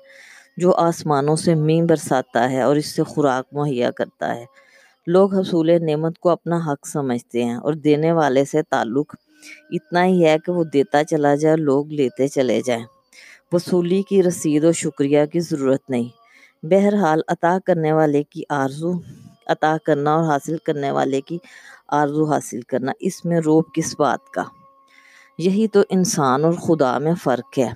جو 0.57 0.75
آسمانوں 0.75 1.35
سے 1.35 1.55
مین 1.55 1.85
برساتا 1.85 2.51
ہے 2.51 2.61
اور 2.61 2.75
اس 2.75 2.85
سے 2.85 3.03
خوراک 3.03 3.45
مہیا 3.51 3.91
کرتا 3.91 4.35
ہے۔ 4.35 4.45
لوگ 5.09 5.35
حصول 5.35 5.71
نعمت 5.81 6.19
کو 6.19 6.29
اپنا 6.29 6.59
حق 6.67 6.87
سمجھتے 6.87 7.43
ہیں 7.43 7.55
اور 7.55 7.73
دینے 7.73 8.11
والے 8.11 8.45
سے 8.45 8.61
تعلق 8.61 9.15
اتنا 9.71 10.05
ہی 10.05 10.25
ہے 10.25 10.37
کہ 10.45 10.51
وہ 10.51 10.63
دیتا 10.63 11.03
چلا 11.03 11.35
جائے 11.35 11.55
لوگ 11.55 11.87
لیتے 11.87 12.27
چلے 12.27 12.61
جائیں۔ 12.65 12.85
وصولی 13.51 14.01
کی 14.01 14.23
رسید 14.23 14.63
اور 14.63 14.73
شکریہ 14.73 15.25
کی 15.25 15.39
ضرورت 15.39 15.89
نہیں۔ 15.89 16.09
بہرحال، 16.65 17.21
عطا 17.27 17.57
کرنے 17.65 17.91
والے 17.91 18.23
کی 18.23 18.43
آرزو، 18.49 18.91
عطا 19.47 19.77
کرنا 19.85 20.15
اور 20.15 20.23
حاصل 20.23 20.57
کرنے 20.57 20.91
والے 20.91 21.21
کی 21.21 21.37
آرزو 21.87 22.23
حاصل 22.23 22.61
کرنا، 22.61 22.91
اس 22.99 23.25
میں 23.25 23.39
روب 23.39 23.63
کس 23.73 23.95
بات 23.99 24.29
کا؟ 24.33 24.43
یہی 25.37 25.67
تو 25.67 25.81
انسان 25.89 26.45
اور 26.45 26.53
خدا 26.53 26.97
میں 26.97 27.13
فرق 27.23 27.59
ہے۔ 27.59 27.69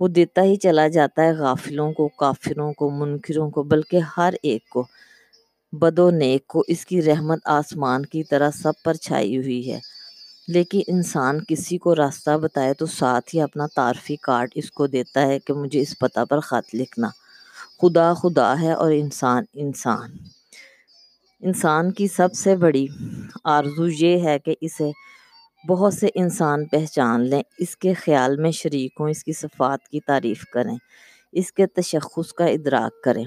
وہ 0.00 0.08
دیتا 0.08 0.42
ہی 0.42 0.56
چلا 0.56 0.88
جاتا 0.88 1.22
ہے 1.22 1.32
غافلوں 1.32 1.92
کو، 1.92 2.08
کافروں 2.08 2.72
کو، 2.72 2.90
منکروں 2.90 3.50
کو، 3.50 3.62
بلکہ 3.62 4.00
ہر 4.16 4.34
ایک 4.42 4.68
کو۔ 4.68 4.86
بد 5.80 5.98
و 5.98 6.10
نیک 6.10 6.46
کو 6.46 6.62
اس 6.68 6.86
کی 6.86 7.02
رحمت 7.02 7.38
آسمان 7.44 8.06
کی 8.06 8.24
طرح 8.24 8.50
سب 8.50 8.72
پر 8.84 8.94
چھائی 8.94 9.36
ہوئی 9.36 9.72
ہے۔ 9.72 9.80
لیکن 10.48 10.80
انسان 10.86 11.38
کسی 11.48 11.78
کو 11.78 11.96
راستہ 11.96 12.38
بتائے 12.38 12.74
تو 12.74 12.86
ساتھ 12.86 13.34
ہی 13.34 13.40
اپنا 13.40 13.66
تعارفی 13.76 14.16
کارڈ 14.16 14.48
اس 14.54 14.70
کو 14.70 14.86
دیتا 14.86 15.22
ہے 15.22 15.38
کہ 15.38 15.52
مجھے 15.52 15.80
اس 15.80 15.98
پتہ 15.98 16.24
پر 16.24 16.40
خط 16.40 16.74
لکھنا۔ 16.74 17.08
خدا 17.82 18.14
خدا 18.14 18.60
ہے 18.60 18.72
اور 18.72 18.92
انسان 18.92 19.44
انسان۔ 19.54 20.10
انسان 21.40 21.92
کی 21.92 22.08
سب 22.08 22.28
سے 22.34 22.56
بڑی 22.56 22.86
آرزو 23.44 23.86
یہ 23.88 24.24
ہے 24.24 24.38
کہ 24.38 24.54
اسے 24.60 24.90
بہت 25.68 25.94
سے 25.94 26.08
انسان 26.14 26.64
پہچان 26.64 27.20
لیں۔ 27.20 27.42
اس 27.58 27.76
کے 27.76 27.92
خیال 27.92 28.36
میں 28.36 28.50
شریک 28.50 28.92
ہوں، 29.00 29.10
اس 29.10 29.24
کی 29.24 29.32
صفات 29.32 29.88
کی 29.88 30.00
تعریف 30.00 30.44
کریں، 30.44 30.76
اس 31.32 31.52
کے 31.52 31.66
تشخص 31.66 32.32
کا 32.32 32.44
ادراک 32.44 33.04
کریں۔ 33.04 33.24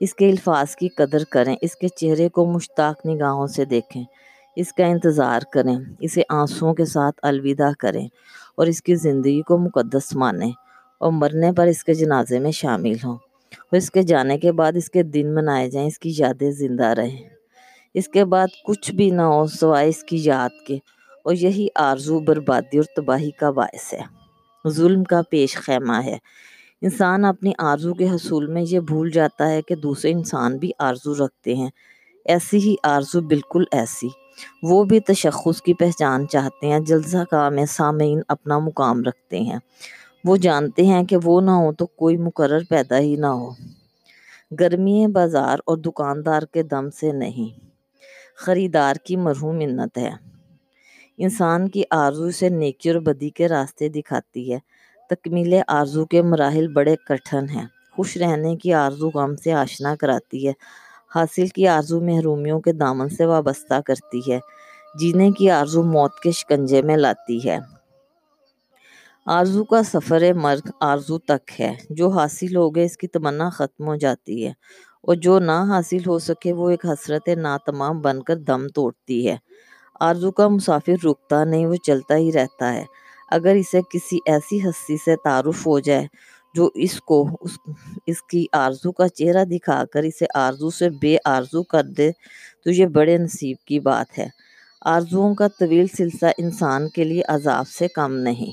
اس 0.00 0.14
کے 0.14 0.30
الفاظ 0.30 0.76
کی 0.76 0.88
قدر 0.88 1.24
کریں، 1.24 1.56
اس 1.62 1.76
کے 1.76 1.88
چہرے 1.88 2.28
کو 2.28 2.44
مشتاق 2.44 3.06
نگاہوں 3.06 3.46
سے 3.46 3.64
دیکھیں، 3.64 4.04
اس 4.56 4.72
کا 4.72 4.86
انتظار 4.86 5.40
کریں، 5.52 5.76
اسے 6.00 6.22
آنسوؤں 6.28 6.74
کے 6.74 6.84
ساتھ 6.84 7.20
الوداع 7.22 7.70
کریں 7.78 8.08
اور 8.56 8.66
اس 8.66 8.82
کی 8.82 8.94
زندگی 8.94 9.42
کو 9.42 9.58
مقدس 9.58 10.16
مانیں۔ 10.16 10.52
اور 11.00 11.12
مرنے 11.12 11.52
پر 11.52 11.66
اس 11.66 11.84
کے 11.84 11.94
جنازے 11.94 12.38
میں 12.38 12.50
شامل 12.50 12.94
ہوں۔ 13.04 13.16
اور 13.58 13.76
اس 13.76 13.90
کے 13.90 14.02
جانے 14.02 14.38
کے 14.38 14.52
بعد 14.52 14.72
اس 14.76 14.90
کے 14.90 15.02
دن 15.02 15.34
منائے 15.34 15.70
جائیں، 15.70 15.88
اس 15.88 15.98
کی 15.98 16.14
یادیں 16.18 16.50
زندہ 16.50 16.86
رہیں۔ 16.86 17.28
اس 17.94 18.08
کے 18.08 18.24
بعد 18.24 18.46
کچھ 18.66 18.90
بھی 18.92 19.10
نہ 19.10 19.22
ہو 19.22 19.46
سوائے 19.46 19.88
اس 19.88 20.04
کی 20.04 20.16
یاد 20.22 20.66
کے۔ 20.66 20.78
اور 21.24 21.34
یہی 21.34 21.68
آرزو، 21.74 22.20
بربادی 22.20 22.78
اور 22.78 22.84
تباہی 22.96 23.30
کا 23.30 23.50
باعث 23.50 23.94
ہے۔ 23.94 24.02
ظلم 24.68 25.04
کا 25.04 25.20
پیش 25.30 25.56
خیمہ 25.56 25.96
ہے۔ 26.04 26.18
انسان 26.82 27.24
اپنی 27.24 27.52
آرزو 27.58 27.94
کے 27.94 28.08
حصول 28.10 28.46
میں 28.46 28.62
یہ 28.68 28.80
بھول 28.80 29.10
جاتا 29.10 29.50
ہے 29.50 29.62
کہ 29.62 29.74
دوسرے 29.74 30.12
انسان 30.12 30.58
بھی 30.58 30.70
آرزو 30.78 31.26
رکھتے 31.26 31.54
ہیں۔ 31.54 31.70
ایسی 32.24 32.58
ہی 32.58 32.74
آرزو 32.82 33.20
بالکل 33.20 33.64
ایسی۔ 33.72 34.08
وہ 34.62 34.84
بھی 34.84 35.00
تشخص 35.00 35.62
کی 35.62 35.74
پہچان 35.74 36.28
چاہتے 36.28 36.66
ہیں، 36.66 36.80
جلسہ 36.80 37.24
کا 37.30 37.48
میں 37.48 37.64
سامعین 37.66 38.20
اپنا 38.28 38.58
مقام 38.58 39.02
رکھتے 39.02 39.40
ہیں۔ 39.40 39.58
وہ 40.24 40.36
جانتے 40.36 40.86
ہیں 40.86 41.04
کہ 41.04 41.16
وہ 41.24 41.40
نہ 41.40 41.50
ہو 41.50 41.72
تو 41.72 41.86
کوئی 41.86 42.16
مقرر 42.16 42.58
پیدا 42.70 42.98
ہی 42.98 43.16
نہ 43.16 43.26
ہو۔ 43.26 43.50
گرمی 44.60 45.06
بازار 45.06 45.58
اور 45.66 45.76
دکاندار 45.76 46.42
کے 46.42 46.62
دم 46.62 46.90
سے 46.90 47.12
نہیں۔ 47.12 47.60
خریدار 48.36 48.94
کی 49.04 49.16
مرہوم 49.16 49.56
منت 49.56 49.98
ہے۔ 49.98 50.10
انسان 51.16 51.68
کی 51.68 51.82
آرزو 51.90 52.30
سے 52.30 52.48
نیکی 52.48 52.90
اور 52.90 53.00
بدی 53.00 53.30
کے 53.30 53.48
راستے 53.48 53.88
دکھاتی 53.88 54.52
ہے۔ 54.52 54.58
تکمیل 55.10 55.54
آرزو 55.68 56.04
کے 56.06 56.22
مراحل 56.22 56.68
بڑے 56.68 56.96
کٹھن 57.08 57.48
ہیں۔ 57.48 57.66
خوش 57.96 58.16
رہنے 58.16 58.56
کی 58.56 58.72
آرزو 58.72 59.10
غم 59.14 59.36
سے 59.36 59.52
آشنا 59.52 59.94
کراتی 59.96 60.46
ہے۔ 60.48 60.52
حاصل 61.14 61.46
کی 61.46 61.68
آرزو 61.68 62.00
محرومیوں 62.00 62.60
کے 62.60 62.72
دامن 62.72 63.08
سے 63.08 63.24
وابستہ 63.24 63.80
کرتی 63.86 64.32
ہے۔ 64.32 64.38
جینے 65.00 65.30
کی 65.30 65.50
آرزو 65.50 65.82
موت 65.82 66.20
کے 66.22 66.30
شکنجے 66.30 66.82
میں 66.82 66.96
لاتی 66.96 67.48
ہے۔ 67.48 67.58
آرزو 69.26 69.64
کا 69.64 69.82
سفر 69.82 70.32
مرگ 70.34 70.68
آرزو 70.80 71.18
تک 71.18 71.60
ہے۔ 71.60 71.74
جو 71.90 72.08
حاصل 72.08 72.56
ہو 72.56 72.74
گئے 72.74 72.84
اس 72.84 72.96
کی 72.96 73.08
تمنا 73.08 73.50
ختم 73.50 73.86
ہو 73.86 73.96
جاتی 73.96 74.46
ہے۔ 74.46 74.52
اور 75.02 75.14
جو 75.14 75.38
نہ 75.38 75.64
حاصل 75.68 75.98
ہو 76.06 76.18
سکے 76.18 76.52
وہ 76.52 76.70
ایک 76.70 76.86
حسرت 76.86 77.28
ناتمام 77.28 78.00
بن 78.00 78.22
کر 78.22 78.36
دم 78.36 78.68
توڑتی 78.68 79.28
ہے۔ 79.28 79.36
آرزو 80.00 80.30
کا 80.32 80.48
مسافر 80.48 81.06
رکتا 81.06 81.44
نہیں، 81.44 81.66
وہ 81.66 81.74
چلتا 81.74 82.16
ہی 82.16 82.32
رہتا 82.32 82.74
ہے۔ 82.74 82.84
اگر 83.30 83.54
اسے 83.54 83.80
کسی 83.90 84.18
ایسی 84.26 84.68
ہستی 84.68 84.96
سے 84.96 85.16
تعارف 85.16 85.66
ہو 85.66 85.78
جائے 85.78 86.06
جو 86.54 86.70
اس 86.74 87.00
کو 87.00 87.28
اس 87.40 87.58
اس 88.06 88.22
کی 88.22 88.46
آرزو 88.52 88.92
کا 88.92 89.08
چہرہ 89.08 89.44
دکھا 89.44 89.84
کر 89.92 90.02
اسے 90.02 90.26
آرزو 90.34 90.70
سے 90.70 90.90
بے 90.90 91.16
آرزو 91.24 91.62
کر 91.62 91.84
دے، 91.84 92.10
تو 92.64 92.70
یہ 92.70 92.86
بڑے 92.86 93.18
نصیب 93.18 93.56
کی 93.66 93.80
بات 93.80 94.18
ہے۔ 94.18 94.28
آرزوؤں 94.84 95.34
کا 95.34 95.48
طویل 95.48 95.86
سلسلہ 95.86 96.30
انسان 96.38 96.88
کے 96.88 97.04
لیے 97.04 97.22
عذاب 97.28 97.68
سے 97.68 97.88
کم 97.88 98.12
نہیں۔ 98.12 98.52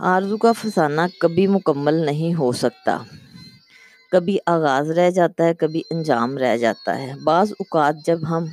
آرزو 0.00 0.36
کا 0.36 0.52
فسانہ 0.52 1.00
کبھی 1.20 1.46
مکمل 1.46 1.94
نہیں 1.94 2.34
ہو 2.34 2.52
سکتا۔ 2.52 2.98
کبھی 4.12 4.38
آغاز 4.46 4.90
رہ 4.90 5.10
جاتا 5.10 5.44
ہے، 5.44 5.54
کبھی 5.54 5.82
انجام 5.90 6.38
رہ 6.38 6.56
جاتا 6.56 6.98
ہے۔ 6.98 7.12
بعض 7.24 7.52
اوقات 7.52 7.94
جب 8.06 8.18
ہم 8.30 8.44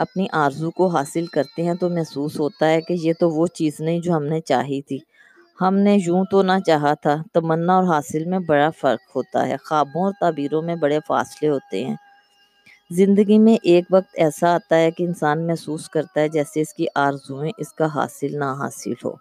اپنی 0.00 0.26
آرزو 0.32 0.70
کو 0.70 0.86
حاصل 0.86 1.26
کرتے 1.26 1.62
ہیں 1.62 1.74
تو 1.74 1.88
محسوس 1.88 2.40
ہوتا 2.40 2.68
ہے 2.70 2.80
کہ 2.80 2.92
یہ 2.92 3.12
تو 3.20 3.30
وہ 3.30 3.46
چیز 3.46 3.80
نہیں 3.80 4.00
جو 4.00 4.12
ہم 4.12 4.24
نے 4.24 4.40
چاہی 4.40 4.82
تھی۔ 4.82 4.98
ہم 5.60 5.74
نے 5.76 5.96
یوں 6.06 6.24
تو 6.30 6.42
نہ 6.42 6.52
چاہا 6.66 6.94
تھا۔ 6.94 7.16
تمنا 7.32 7.76
اور 7.76 7.84
حاصل 7.84 8.24
میں 8.24 8.38
بڑا 8.38 8.70
فرق 8.70 9.16
ہوتا 9.16 9.46
ہے۔ 9.46 9.56
خوابوں 9.64 10.04
اور 10.04 10.12
تعبیروں 10.20 10.62
میں 10.62 10.76
بڑے 10.76 10.98
فاصلے 11.08 11.48
ہوتے 11.48 11.84
ہیں۔ 11.84 11.96
زندگی 12.90 13.38
میں 13.38 13.56
ایک 13.62 13.84
وقت 13.90 14.10
ایسا 14.14 14.54
آتا 14.54 14.76
ہے 14.76 14.90
کہ 14.90 15.02
انسان 15.04 15.46
محسوس 15.46 15.88
کرتا 15.88 16.20
ہے 16.20 16.28
جیسے 16.28 16.60
اس 16.60 16.74
کی 16.74 16.86
آرزویں 16.94 17.52
اس 17.58 17.72
کا 17.72 17.86
حاصل 17.94 18.38
نہ 18.38 18.54
حاصل 18.58 18.92
ہو۔ 19.04 19.12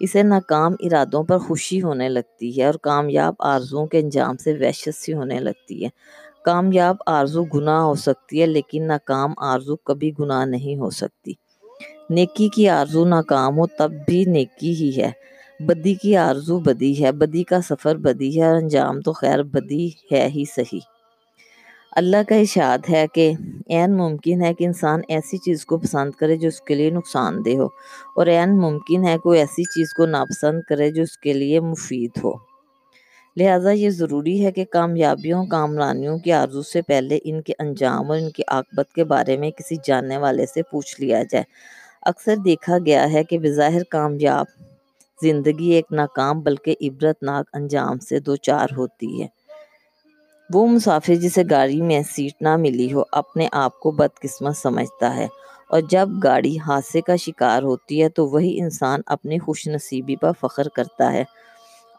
اسے 0.00 0.22
ناکام 0.22 0.72
ارادوں 0.80 1.24
پر 1.24 1.38
خوشی 1.38 1.82
ہونے 1.82 2.08
لگتی 2.08 2.60
ہے 2.60 2.66
اور 2.66 2.74
کامیاب 2.74 3.34
آرزوؤں 3.38 3.86
کے 3.86 3.98
انجام 3.98 4.36
سے 4.36 4.52
وحشت 4.60 4.94
سی 4.94 5.14
ہونے 5.14 5.38
لگتی 5.38 5.84
ہے۔ 5.84 5.88
کامیاب 6.44 6.96
آرزو 7.06 7.44
گناہ 7.44 7.80
ہو 7.80 7.94
سکتی 7.94 8.40
ہے، 8.40 8.46
لیکن 8.46 8.86
ناکام 8.86 9.32
آرزو 9.38 9.76
کبھی 9.76 10.12
گناہ 10.20 10.44
نہیں 10.44 10.78
ہو 10.78 10.90
سکتی۔ 10.90 11.32
نیکی 12.10 12.48
کی 12.48 12.68
آرزو 12.68 13.04
ناکام 13.04 13.58
ہو 13.58 13.66
تب 13.66 13.92
بھی 14.06 14.24
نیکی 14.24 14.72
ہی 14.74 14.90
ہے۔ 14.96 15.10
بدی 15.60 15.94
کی 15.94 16.16
آرزو 16.16 16.58
بدی 16.58 17.04
ہے، 17.04 17.12
بدی 17.12 17.42
کا 17.44 17.60
سفر 17.60 17.96
بدی 17.96 18.40
ہے، 18.40 18.46
اور 18.46 18.56
انجام 18.56 19.00
تو 19.00 19.12
خیر 19.12 19.42
بدی 19.42 19.88
ہے 20.12 20.26
ہی 20.34 20.44
صحیح۔ 20.54 20.80
اللہ 21.92 22.22
کا 22.28 22.34
اشاد 22.34 22.78
ہے 22.90 23.06
کہ 23.14 23.32
این 23.66 23.96
ممکن 23.96 24.42
ہے 24.42 24.54
کہ 24.54 24.64
انسان 24.64 25.00
ایسی 25.08 25.38
چیز 25.38 25.64
کو 25.66 25.78
پسند 25.78 26.10
کرے 26.10 26.36
جو 26.36 26.48
اس 26.48 26.60
کے 26.60 26.74
لیے 26.74 26.90
نقصان 26.90 27.44
دہ 27.44 27.56
ہو، 27.56 27.66
اور 28.16 28.26
این 28.26 28.58
ممکن 28.60 29.06
ہے 29.06 29.16
کوئی 29.18 29.40
ایسی 29.40 29.64
چیز 29.64 29.92
کو 29.94 30.06
ناپسند 30.06 30.62
کرے 30.68 30.90
جو 30.90 31.02
اس 31.02 31.18
کے 31.18 31.32
لیے 31.32 31.60
مفید 31.60 32.24
ہو۔ 32.24 32.32
لہٰذا 33.36 33.70
یہ 33.70 33.90
ضروری 33.90 34.44
ہے 34.44 34.52
کہ 34.52 34.64
کامیابیوں، 34.64 35.46
کامرانیوں 35.46 36.18
کی 36.18 36.32
آرزو 36.32 36.62
سے 36.62 36.82
پہلے 36.82 37.18
ان 37.24 37.42
کے 37.42 37.52
انجام 37.58 38.10
اور 38.10 38.18
ان 38.18 38.30
کی 38.30 38.42
عاقبت 38.48 38.92
کے 38.92 39.04
بارے 39.04 39.36
میں 39.36 39.50
کسی 39.50 39.76
جاننے 39.84 40.16
والے 40.16 40.46
سے 40.46 40.62
پوچھ 40.62 41.00
لیا 41.00 41.22
جائے۔ 41.30 41.44
اکثر 42.02 42.36
دیکھا 42.36 42.78
گیا 42.86 43.12
ہے 43.12 43.24
کہ 43.24 43.38
بظاہر 43.38 43.82
کامیاب 43.84 44.46
زندگی 45.22 45.70
ایک 45.70 45.84
ناکام 45.90 46.40
بلکہ 46.40 46.74
عبرت 46.80 47.22
ناک 47.22 47.50
انجام 47.52 47.98
سے 47.98 48.18
دو 48.18 48.36
چار 48.36 48.66
ہوتی 48.76 49.22
ہے۔ 49.22 49.26
وہ 50.54 50.66
مسافر 50.66 51.14
جسے 51.14 51.42
گاڑی 51.50 51.80
میں 51.80 52.02
سیٹ 52.10 52.42
نہ 52.42 52.56
ملی 52.56 52.92
ہو، 52.92 53.02
اپنے 53.12 53.48
آپ 53.52 53.80
کو 53.80 53.90
بدقسمت 53.90 54.56
سمجھتا 54.56 55.16
ہے 55.16 55.26
اور 55.68 55.80
جب 55.90 56.08
گاڑی 56.24 56.58
حادثے 56.58 57.00
کا 57.00 57.16
شکار 57.16 57.62
ہوتی 57.62 58.02
ہے 58.02 58.08
تو 58.08 58.26
وہی 58.26 58.60
انسان 58.60 59.00
اپنی 59.06 59.38
خوش 59.38 59.68
نصیبی 59.68 60.16
پر 60.16 60.30
فخر 60.40 60.68
کرتا 60.68 61.12
ہے۔ 61.12 61.24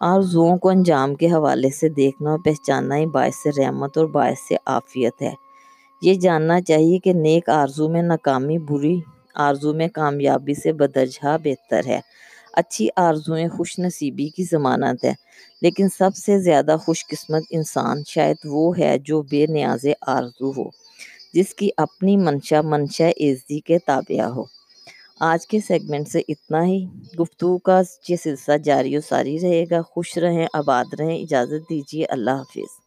آرزوؤں 0.06 0.58
کو 0.58 0.70
انجام 0.70 1.16
کے 1.16 1.28
حوالے 1.28 1.70
سے 1.70 1.90
دیکھنا 1.90 2.30
اور 2.32 2.40
پہچاننا 2.40 2.98
ہی 2.98 3.06
باعث 3.06 3.48
رحمت 3.58 3.98
اور 3.98 4.06
باعث 4.06 4.52
عافیت 4.66 5.22
ہے۔ 5.22 5.34
یہ 6.02 6.14
جاننا 6.14 6.62
چاہیے 6.62 6.98
کہ 7.00 7.14
نیک 7.14 7.50
آرزو 7.50 7.90
میں 7.90 8.02
ناکامی، 8.02 8.58
بری 8.58 9.02
آرزو 9.36 9.74
میں 9.74 9.88
کامیابی 9.88 10.54
سے 10.54 10.74
بدرجہ 10.74 11.38
بہتر 11.44 11.82
ہے۔ 11.88 12.00
اچھی 12.54 12.88
آرزویں 12.96 13.48
خوش 13.48 13.80
نصیبی 13.80 14.28
کی 14.30 14.44
ضمانت 14.44 15.06
ہے 15.06 15.14
لیکن 15.62 15.88
سب 15.98 16.16
سے 16.16 16.40
زیادہ 16.40 16.76
خوش 16.86 17.08
قسمت 17.08 17.44
انسان 17.50 18.04
شاید 18.08 18.38
وہ 18.46 18.78
ہے 18.78 18.98
جو 19.00 19.22
بے 19.22 19.46
نیاز 19.48 19.86
آرزو 20.08 20.52
ہو، 20.58 20.70
جس 21.34 21.54
کی 21.56 21.70
اپنی 21.78 22.18
منشا 22.18 22.62
منشا 22.62 23.08
عزی 23.08 23.60
کے 23.60 23.78
تابع 23.80 24.24
ہو۔ 24.26 24.44
آج 25.20 25.48
کے 25.48 25.60
سیگمنٹ 25.60 26.08
سے 26.08 26.22
اتنا 26.28 26.66
ہی۔ 26.66 26.86
گفتگو 27.20 27.58
کا 27.58 27.82
یہ 28.10 28.16
سلسلہ 28.16 28.58
جاری 28.58 28.98
و 28.98 29.02
ساری 29.02 29.40
رہے 29.42 29.64
گا۔ 29.72 29.82
خوش 29.82 30.18
رہیں، 30.18 30.48
آباد 30.54 30.86
رہیں۔ 31.00 31.22
اجازت 31.22 31.70
دیجیے 31.70 32.06
اللہ 32.06 32.32
حافظ۔ 32.32 32.84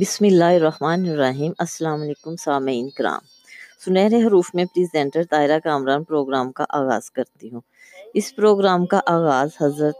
بسم 0.00 0.24
اللہ 0.24 0.44
الرحمن 0.44 1.08
الرحیم۔ 1.08 1.52
السلام 1.58 2.02
علیکم 2.02 2.36
سامعین 2.36 2.90
کرام۔ 2.90 3.20
سنہرے 3.84 4.22
حروف 4.22 4.54
میں 4.54 4.64
پریزنٹر 4.64 5.22
طائرہ 5.30 5.58
کامران 5.58 6.04
پروگرام 6.04 6.52
کا 6.52 6.64
آغاز 6.68 7.10
کرتی 7.10 7.50
ہوں۔ 7.50 7.60
اس 8.14 8.36
پروگرام 8.36 8.86
کا 8.86 9.00
آغاز 9.06 9.48
حضرت 9.60 9.96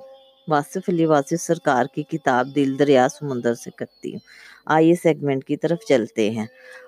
واصف 0.48 0.88
علی 0.88 1.06
واصف 1.06 1.42
سرکار 1.42 1.84
کی 1.94 2.02
کتاب 2.02 2.48
دل 2.54 2.78
دریا 2.78 3.08
سمندر 3.08 3.54
سے 3.54 3.70
کرتی 3.70 4.12
ہوں۔ 4.12 4.53
آئیے 4.66 4.94
سیگمنٹ 4.94 5.44
کی 5.44 5.56
طرف 5.56 5.78
چلتے 5.88 6.30
ہیں۔ 6.30 6.46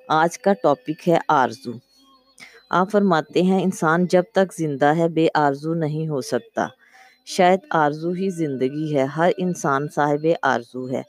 آج 0.09 0.39
کا 0.39 0.53
ٹاپک 0.53 1.09
ہے 1.09 1.19
آرزو۔ 1.29 1.73
آپ 2.71 2.91
فرماتے 2.91 3.43
ہیں، 3.43 3.63
انسان 3.63 4.07
جب 4.07 4.23
تک 4.33 4.55
زندہ 4.55 4.97
ہے، 4.97 5.09
بے 5.09 5.29
آرزو 5.35 5.75
نہیں 5.75 6.09
ہو 6.09 6.21
سکتا۔ 6.21 6.67
شاید 7.25 7.61
آرزو 7.71 8.11
ہی 8.11 8.31
زندگی 8.31 8.97
ہے۔ 8.97 9.05
ہر 9.05 9.31
انسان 9.39 9.89
صاحب 9.95 10.27
آرزو 10.43 10.91
ہے۔ 10.91 11.03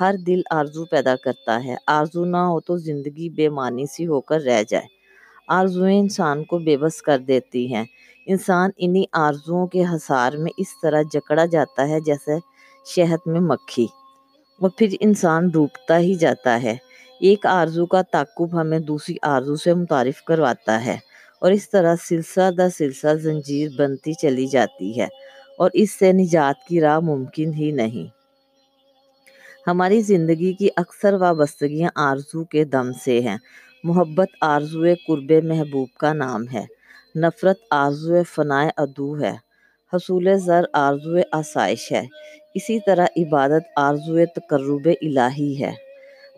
ہر 0.00 0.14
دل 0.26 0.40
آرزو 0.50 0.84
پیدا 0.84 1.16
کرتا 1.16 1.64
ہے۔ 1.64 1.74
آرزو 1.86 2.24
نہ 2.24 2.36
ہو 2.36 2.60
تو 2.60 2.76
زندگی 2.76 3.28
بے 3.30 3.48
معنی 3.48 3.86
سی 3.86 4.06
ہو 4.06 4.20
کر 4.20 4.40
رہ 4.40 4.62
جائے۔ 4.68 4.86
آرزویں 5.48 5.98
انسان 5.98 6.44
کو 6.44 6.58
بے 6.58 6.76
بس 6.76 7.02
کر 7.02 7.18
دیتی 7.18 7.74
ہیں۔ 7.74 7.84
انسان 8.26 8.70
انہی 8.76 9.04
آرزوؤں 9.12 9.66
کے 9.66 9.84
حصار 9.84 10.32
میں 10.32 10.52
اس 10.56 10.80
طرح 10.82 11.02
جکڑا 11.12 11.44
جاتا 11.44 11.88
ہے 11.88 12.00
جیسے 12.00 12.38
شہد 12.86 13.26
میں 13.26 13.40
مکھی۔ 13.40 13.86
اور 14.62 14.70
پھر 14.76 14.88
انسان 15.00 15.48
ڈوبتا 15.48 15.98
ہی 15.98 16.14
جاتا 16.14 16.62
ہے۔ 16.62 16.76
ایک 17.20 17.46
آرزو 17.46 17.86
کا 17.86 18.02
تعقب 18.02 18.60
ہمیں 18.60 18.78
دوسری 18.78 19.14
آرزو 19.22 19.56
سے 19.56 19.74
متعارف 19.74 20.22
کرواتا 20.22 20.84
ہے 20.84 20.96
اور 21.38 21.52
اس 21.52 21.70
طرح 21.70 21.94
سلسلہ 22.08 22.50
در 22.50 22.68
سلسلہ 22.68 23.14
زنجیر 23.14 23.68
بنتی 23.78 24.12
چلی 24.12 24.46
جاتی 24.46 25.00
ہے 25.00 25.06
اور 25.58 25.70
اس 25.74 25.90
سے 25.90 26.12
نجات 26.12 26.68
کی 26.68 26.80
راہ 26.80 27.00
ممکن 27.00 27.54
ہی 27.54 27.70
نہیں۔ 27.70 28.22
ہماری 29.66 30.00
زندگی 30.00 30.52
کی 30.52 30.68
اکثر 30.76 31.14
وابستگیاں 31.14 31.90
آرزو 31.94 32.44
کے 32.44 32.64
دم 32.64 32.92
سے 33.04 33.20
ہیں۔ 33.20 33.36
محبت 33.84 34.28
آرزو 34.40 34.84
قرب 35.06 35.32
محبوب 35.44 35.88
کا 35.98 36.12
نام 36.12 36.44
ہے۔ 36.52 36.64
نفرت 37.16 37.58
آرزو 37.70 38.22
فنائے 38.22 38.70
ادو 38.76 39.20
ہے۔ 39.20 39.51
حصول 39.94 40.38
زر 40.38 40.64
آرزو 40.72 41.16
آسائش 41.32 41.92
ہے۔ 41.92 42.06
اسی 42.54 42.78
طرح 42.86 43.06
عبادت 43.16 43.62
آرزو 43.76 44.18
تقرب 44.34 44.88
الہی 45.02 45.64
ہے۔ 45.64 45.72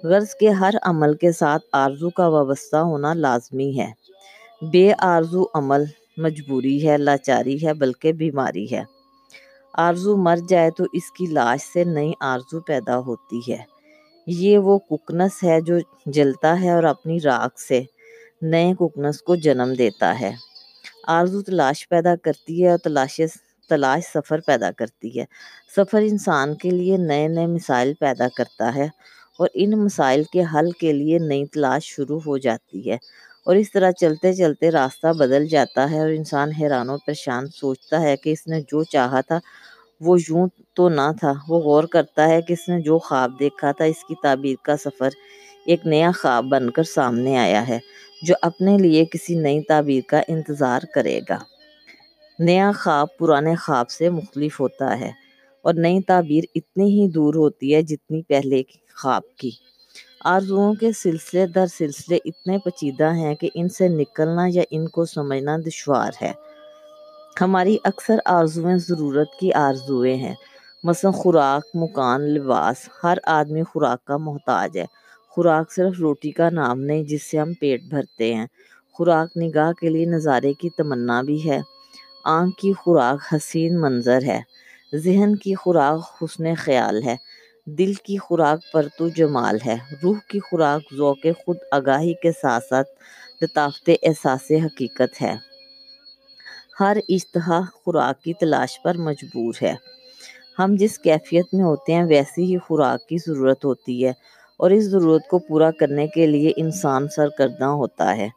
غرض 0.02 0.34
کے 0.34 0.48
ہر 0.48 0.74
عمل 0.82 1.14
کے 1.14 1.32
ساتھ 1.32 1.62
آرزو 1.72 2.10
کا 2.10 2.28
وابستہ 2.28 2.76
ہونا 2.76 3.14
لازمی 3.14 3.78
ہے۔ 3.78 3.92
بے 4.72 4.92
آرزو 4.98 5.44
عمل 5.54 5.84
مجبوری 6.16 6.88
ہے، 6.88 6.96
لاچاری 6.96 7.66
ہے، 7.66 7.74
بلکہ 7.74 8.12
بیماری 8.12 8.72
ہے۔ 8.72 8.82
آرزو 9.74 10.16
مر 10.16 10.38
جائے 10.48 10.70
تو 10.70 10.84
اس 10.92 11.10
کی 11.10 11.26
لاش 11.26 11.60
سے 11.72 11.84
نئی 11.84 12.12
آرزو 12.20 12.60
پیدا 12.60 12.98
ہوتی 12.98 13.52
ہے۔ 13.52 13.58
یہ 14.26 14.58
وہ 14.58 14.78
ککنس 14.78 15.44
ہے 15.44 15.60
جو 15.60 15.74
جلتا 16.06 16.60
ہے 16.60 16.70
اور 16.70 16.84
اپنی 16.84 17.20
راکھ 17.20 17.60
سے 17.60 17.82
نئے 18.42 18.72
ککنس 18.78 19.22
کو 19.22 19.34
جنم 19.34 19.72
دیتا 19.78 20.20
ہے۔ 20.20 20.32
آرزو 21.08 21.42
تلاش 21.42 21.88
پیدا 21.88 22.14
کرتی 22.16 22.64
ہے 22.64 22.70
اور 22.70 22.78
تلاش 22.78 23.20
تلاش 23.70 24.04
سفر 24.14 24.40
پیدا 24.40 24.70
کرتی 24.70 25.18
ہے۔ 25.20 25.24
سفر 25.76 26.02
انسان 26.02 26.54
کے 26.54 26.70
لیے 26.70 26.96
نئے 26.96 27.28
نئے 27.28 27.46
مسائل 27.46 27.92
پیدا 27.94 28.28
کرتا 28.36 28.74
ہے 28.74 28.88
اور 29.38 29.48
ان 29.54 29.70
مسائل 29.84 30.22
کے 30.24 30.42
حل 30.54 30.70
کے 30.70 30.92
لیے 30.92 31.18
نئی 31.18 31.44
تلاش 31.46 31.84
شروع 31.84 32.20
ہو 32.26 32.38
جاتی 32.38 32.90
ہے 32.90 32.96
اور 33.46 33.56
اس 33.56 33.72
طرح 33.72 33.90
چلتے 33.90 34.32
چلتے 34.34 34.70
راستہ 34.70 35.12
بدل 35.18 35.46
جاتا 35.46 35.90
ہے 35.90 36.00
اور 36.00 36.10
انسان 36.10 36.52
حیران 36.60 36.90
و 36.90 36.96
پریشان 36.98 37.46
سوچتا 37.46 38.00
ہے 38.02 38.16
کہ 38.16 38.30
اس 38.30 38.46
نے 38.46 38.60
جو 38.60 38.84
چاہا 38.84 39.20
تھا 39.20 39.38
وہ 40.00 40.16
یوں 40.28 40.46
تو 40.74 40.88
نہ 40.88 41.10
تھا۔ 41.20 41.32
وہ 41.48 41.58
غور 41.60 41.84
کرتا 41.84 42.28
ہے 42.28 42.42
کہ 42.42 42.52
اس 42.52 42.68
نے 42.68 42.80
جو 42.80 42.98
خواب 42.98 43.38
دیکھا 43.40 43.72
تھا 43.72 43.84
اس 43.84 44.04
کی 44.04 44.14
تعبیر 44.22 44.56
کا 44.62 44.76
سفر 44.76 45.10
ایک 45.66 45.86
نیا 45.86 46.10
خواب 46.20 46.44
بن 46.44 46.70
کر 46.70 46.82
سامنے 46.84 47.38
آیا 47.38 47.68
ہے۔ 47.68 47.78
جو 48.24 48.34
اپنے 48.42 48.78
لیے 48.78 49.04
کسی 49.04 49.34
نئی 49.34 49.62
تعبیر 49.62 50.00
کا 50.08 50.22
انتظار 50.28 50.80
کرے 50.94 51.20
گا۔ 51.28 51.38
نیا 52.38 52.72
خواب 52.78 53.06
پرانے 53.18 53.54
خواب 53.54 53.90
سے 53.90 54.08
مختلف 54.08 54.60
ہوتا 54.60 55.00
ہے 55.00 55.10
اور 55.62 55.74
نئی 55.74 56.02
تعبیر 56.02 56.44
اتنی 56.54 56.84
ہی 56.84 57.08
دور 57.08 57.34
ہوتی 57.34 57.74
ہے 57.74 57.82
جتنی 57.82 58.22
پہلے 58.22 58.62
کی 58.62 58.78
خواب 59.02 59.22
کی۔ 59.36 59.50
آرزوؤں 60.24 60.74
کے 60.74 60.92
سلسلے 60.92 61.46
در 61.46 61.66
سلسلے 61.66 62.18
اتنے 62.24 62.58
پچیدہ 62.58 63.12
ہیں 63.12 63.34
کہ 63.34 63.50
ان 63.54 63.68
سے 63.68 63.88
نکلنا 63.88 64.46
یا 64.48 64.62
ان 64.70 64.88
کو 64.88 65.04
سمجھنا 65.04 65.56
دشوار 65.66 66.12
ہے۔ 66.22 66.32
ہماری 67.40 67.76
اکثر 67.84 68.16
آرزویں 68.24 68.76
ضرورت 68.76 69.28
کی 69.40 69.52
آرزویں 69.52 70.16
ہیں۔ 70.16 70.34
مثلا 70.84 71.10
خوراک، 71.10 71.76
مکان، 71.76 72.20
لباس، 72.20 72.76
ہر 73.04 73.18
آدمی 73.24 73.62
خوراک 73.62 74.04
کا 74.04 74.16
محتاج 74.16 74.78
ہے۔ 74.78 75.03
خوراک 75.34 75.72
صرف 75.72 75.98
روٹی 76.00 76.30
کا 76.30 76.50
نام 76.50 76.80
نہیں 76.80 77.02
جس 77.02 77.22
سے 77.30 77.38
ہم 77.38 77.52
پیٹ 77.52 77.82
بھرتے 77.82 78.34
ہیں۔ 78.34 78.46
خوراک 78.92 79.36
نگاہ 79.36 79.72
کے 79.72 79.88
لیے 79.88 80.04
نظارے 80.06 80.52
کی 80.52 80.70
تمنا 80.70 81.22
بھی 81.22 81.50
ہے۔ 81.50 81.60
آنکھ 82.24 82.60
کی 82.60 82.72
خوراک 82.72 83.34
حسین 83.34 83.80
منظر 83.80 84.22
ہے۔ 84.22 84.40
ذہن 84.94 85.36
کی 85.36 85.54
خوراک 85.54 86.22
حسن 86.22 86.54
خیال 86.54 87.02
ہے۔ 87.02 87.16
دل 87.66 87.94
کی 87.94 88.16
خوراک 88.16 88.72
پرتو 88.72 89.08
جمال 89.08 89.58
ہے۔ 89.66 89.76
روح 90.02 90.18
کی 90.28 90.40
خوراک 90.40 90.94
ذوق 90.94 91.26
خود 91.44 91.56
آگاہی 91.72 92.14
کے 92.14 92.32
ساتھ 92.32 92.64
ساتھ 92.64 92.88
لطافت 93.42 93.90
احساس 94.02 94.50
حقیقت 94.64 95.22
ہے۔ 95.22 95.34
ہر 96.80 96.96
اشتہا 97.08 97.60
خوراک 97.72 98.22
کی 98.22 98.32
تلاش 98.34 98.82
پر 98.82 98.94
مجبور 98.96 99.54
ہے۔ 99.62 99.74
ہم 100.58 100.74
جس 100.78 100.98
کیفیت 100.98 101.54
میں 101.54 101.64
ہوتے 101.64 101.94
ہیں، 101.94 102.04
ویسی 102.04 102.44
ہی 102.44 102.58
خوراک 102.58 103.08
کی 103.08 103.16
ضرورت 103.26 103.64
ہوتی 103.64 104.06
ہے۔ 104.06 104.12
اور 104.56 104.70
اس 104.70 104.84
ضرورت 104.84 105.28
کو 105.28 105.38
پورا 105.38 105.70
کرنے 105.70 106.06
کے 106.06 106.26
لیے 106.26 106.52
انسان 106.56 107.08
سرکردہ 107.08 107.64
ہوتا 107.64 108.16
ہے۔ 108.16 108.28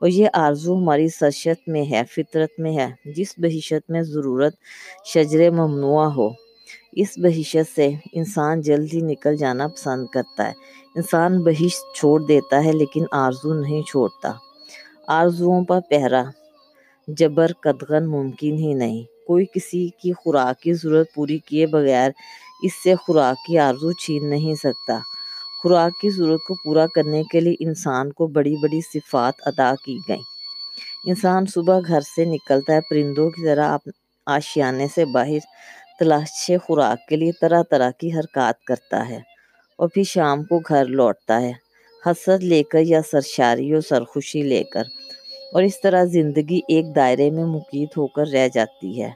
اور 0.00 0.08
یہ 0.08 0.28
آرزو 0.32 0.76
ہماری 0.78 1.08
سرشت 1.08 1.68
میں 1.68 1.84
ہے، 1.90 2.02
فطرت 2.10 2.60
میں 2.60 2.76
ہے، 2.76 3.12
جس 3.16 3.34
بحیثیت 3.38 3.82
میں 3.88 4.02
ضرورت 4.02 4.54
شجر 5.04 5.50
ممنوع 5.50 6.04
ہو۔ 6.04 6.30
اس 6.92 7.08
بحیثیت 7.16 7.66
سے 7.74 7.90
انسان 8.12 8.60
جلد 8.60 8.94
ہی 8.94 9.00
نکل 9.00 9.36
جانا 9.36 9.68
پسند 9.68 10.06
کرتا 10.06 10.46
ہے۔ 10.46 10.52
انسان 10.96 11.42
بہش 11.42 11.78
چھوڑ 11.96 12.20
دیتا 12.20 12.64
ہے 12.64 12.72
لیکن 12.72 13.04
آرزو 13.12 13.54
نہیں 13.54 13.82
چھوڑتا۔ 13.82 14.32
آرزوؤں 15.08 15.64
پر 15.64 15.80
پہرا، 15.90 16.24
جبر 17.08 17.52
قدغن 17.52 18.06
ممکن 18.06 18.54
ہی 18.54 18.74
نہیں۔ 18.74 19.02
کوئی 19.26 19.44
کسی 19.44 19.88
کی 19.88 20.12
خوراک 20.12 20.60
کی 20.60 20.72
ضرورت 20.72 21.06
پوری 21.14 21.38
کیے 21.38 21.66
بغیر 21.66 22.10
اس 22.62 22.72
سے 22.84 22.94
خوراک 22.94 23.46
کی 23.46 23.58
آرزو 23.58 23.92
چھین 23.92 24.30
نہیں 24.30 24.54
سکتا۔ 24.54 24.98
خوراک 25.64 26.00
کی 26.00 26.10
ضرورت 26.10 26.40
کو 26.48 26.54
پورا 26.54 26.86
کرنے 26.86 27.22
کے 27.22 27.40
لیے 27.40 27.54
انسان 27.60 28.12
کو 28.12 28.26
بڑی 28.26 28.54
بڑی 28.62 28.80
صفات 28.80 29.34
ادا 29.46 29.74
کی 29.84 29.98
گئیں۔ 30.08 30.22
انسان 31.06 31.46
صبح 31.46 31.80
گھر 31.86 32.00
سے 32.00 32.24
نکلتا 32.24 32.72
ہے، 32.72 32.80
پرندوں 32.80 33.30
کی 33.30 33.44
طرح 33.44 33.76
آشیانے 34.26 34.86
سے 34.94 35.04
باہر 35.04 35.38
تلاش 35.98 36.50
خوراک 36.66 37.08
کے 37.08 37.16
لیے 37.16 37.32
طرح 37.40 37.62
طرح 37.70 37.90
کی 37.90 38.12
حرکات 38.12 38.64
کرتا 38.64 39.08
ہے 39.08 39.20
اور 39.78 39.88
پھر 39.88 40.02
شام 40.02 40.44
کو 40.44 40.58
گھر 40.58 40.84
لوٹتا 40.84 41.40
ہے۔ 41.42 41.52
حسرت 42.06 42.40
لے 42.40 42.62
کر 42.62 42.78
یا 42.78 43.00
سرشاری 43.12 43.72
اور 43.72 43.80
سرخوشی 43.80 44.42
لے 44.42 44.62
کر 44.62 44.82
اور 45.52 45.62
اس 45.62 45.80
طرح 45.80 46.04
زندگی 46.04 46.60
ایک 46.68 46.96
دائرے 46.96 47.30
میں 47.30 47.44
مقید 47.44 47.88
ہو 47.96 48.06
کر 48.06 48.26
رہ 48.26 48.48
جاتی 48.54 49.02
ہے۔ 49.02 49.10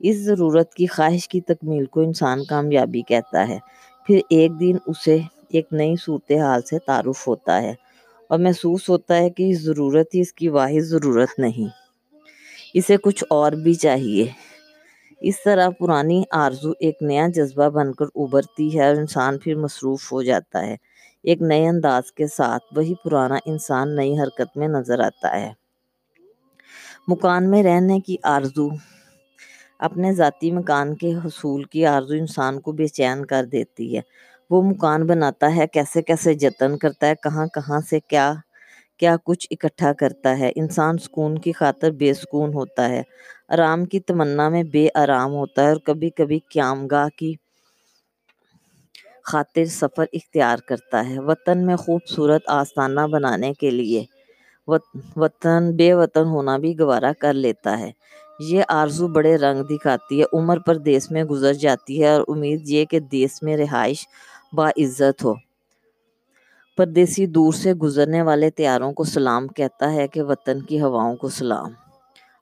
اس 0.00 0.16
ضرورت 0.16 0.74
کی 0.74 0.86
خواہش 0.86 1.28
کی 1.28 1.40
تکمیل 1.40 1.86
کو 1.86 2.00
انسان 2.00 2.44
کامیابی 2.44 3.02
کہتا 3.02 3.48
ہے۔ 3.48 3.58
پھر 4.06 4.20
ایک 4.30 4.60
دن 4.60 4.76
اسے 4.86 5.18
ایک 5.54 5.72
نئی 5.72 5.94
صورتحال 6.00 6.62
سے 6.62 6.78
تعارف 6.78 7.28
ہوتا 7.28 7.62
ہے 7.62 7.74
اور 8.28 8.38
محسوس 8.38 8.88
ہوتا 8.88 9.16
ہے 9.16 9.30
کہ 9.30 9.50
اس 9.50 9.60
ضرورت 9.60 10.14
ہی 10.14 10.20
اس 10.20 10.32
کی 10.32 10.48
واحد 10.48 10.80
ضرورت 10.80 11.38
نہیں۔ 11.38 11.68
اسے 12.74 12.96
کچھ 12.96 13.24
اور 13.30 13.52
بھی 13.52 13.74
چاہیے۔ 13.74 14.26
اس 15.20 15.44
طرح 15.44 15.68
پرانی 15.68 16.22
آرزو 16.30 16.70
ایک 16.80 17.02
نیا 17.02 17.26
جذبہ 17.34 17.68
بن 17.68 17.92
کر 17.92 18.04
ابھرتی 18.14 18.78
ہے 18.78 18.88
اور 18.88 18.96
انسان 18.96 19.38
پھر 19.38 19.54
مصروف 19.54 20.12
ہو 20.12 20.22
جاتا 20.22 20.66
ہے۔ 20.66 20.76
ایک 21.22 21.42
نئے 21.42 21.68
انداز 21.68 22.12
کے 22.12 22.26
ساتھ 22.26 22.64
وہی 22.76 22.94
پرانا 23.04 23.36
انسان 23.46 23.96
نئی 23.96 24.18
حرکت 24.20 24.56
میں 24.56 24.68
نظر 24.68 25.00
آتا 25.00 25.40
ہے۔ 25.40 25.52
مکان 27.08 27.50
میں 27.50 27.62
رہنے 27.62 28.00
کی 28.00 28.16
آرزو۔ 28.22 28.68
اپنے 29.78 30.12
ذاتی 30.12 30.50
مکان 30.50 30.94
کے 30.94 31.14
حصول 31.14 31.64
کی 31.64 31.86
آرزو 31.86 32.14
انسان 32.14 32.60
کو 32.60 32.72
بے 32.72 32.86
چین 32.86 33.24
کر 33.24 33.44
دیتی 33.44 33.96
ہے۔ 33.96 34.00
وہ 34.50 34.62
مکان 34.62 35.06
بناتا 35.06 35.54
ہے، 35.56 35.66
کیسے 35.66 36.02
کیسے 36.02 36.34
جتن 36.34 36.76
کرتا 36.78 37.06
ہے، 37.06 37.14
کہاں 37.22 37.46
کہاں 37.46 37.80
سے 37.90 38.00
کیا 38.00 38.32
کیا 39.00 39.14
کچھ 39.24 39.46
اکٹھا 39.50 39.92
کرتا 39.92 40.38
ہے۔ 40.38 40.50
انسان 40.56 40.98
سکون 40.98 41.38
کی 41.38 41.52
خاطر 41.52 41.90
بے 41.90 42.12
سکون 42.14 42.54
ہوتا 42.54 42.88
ہے۔ 42.88 43.02
آرام 43.48 43.84
کی 43.84 44.00
تمنا 44.00 44.48
میں 44.48 44.62
بے 44.72 44.86
آرام 44.94 45.32
ہوتا 45.32 45.62
ہے 45.62 45.68
اور 45.68 45.76
کبھی 45.84 46.10
کبھی 46.10 46.38
قیام 46.50 46.86
گاہ 46.86 47.08
کی 47.18 47.32
خاطر 49.24 49.64
سفر 49.72 50.04
اختیار 50.12 50.58
کرتا 50.68 51.08
ہے۔ 51.08 51.18
وطن 51.20 51.66
میں 51.66 51.76
خوبصورت 51.76 52.42
آستانہ 52.50 53.00
بنانے 53.10 53.52
کے 53.52 53.70
لیے 53.70 54.04
وطن 55.16 55.70
بے 55.76 55.92
وطن 55.94 56.24
ہونا 56.24 56.56
بھی 56.56 56.78
گوارا 56.78 57.12
کر 57.18 57.34
لیتا 57.34 57.78
ہے۔ 57.78 57.90
یہ 58.40 58.62
آرزو 58.70 59.06
بڑے 59.08 59.36
رنگ 59.36 59.62
دکھاتی 59.64 60.20
ہے۔ 60.20 60.26
عمر 60.32 60.58
پر 60.58 60.76
دیس 60.78 61.10
میں 61.10 61.24
گزر 61.24 61.52
جاتی 61.54 62.02
ہے 62.02 62.08
اور 62.08 62.22
امید 62.28 62.68
یہ 62.68 62.84
کہ 62.84 62.98
دیس 63.12 63.42
میں 63.42 63.56
رہائش 63.56 64.06
باعزت 64.54 65.24
ہو۔ 65.24 65.34
پردیسی 66.76 67.26
دور 67.26 67.52
سے 67.52 67.74
گزرنے 67.74 68.22
والے 68.22 68.50
تیاروں 68.50 68.92
کو 68.92 69.04
سلام 69.04 69.48
کہتا 69.48 69.92
ہے 69.92 70.08
کہ 70.08 70.22
وطن 70.22 70.62
کی 70.62 70.80
ہواؤں 70.80 71.16
کو 71.16 71.28
سلام۔ 71.28 71.70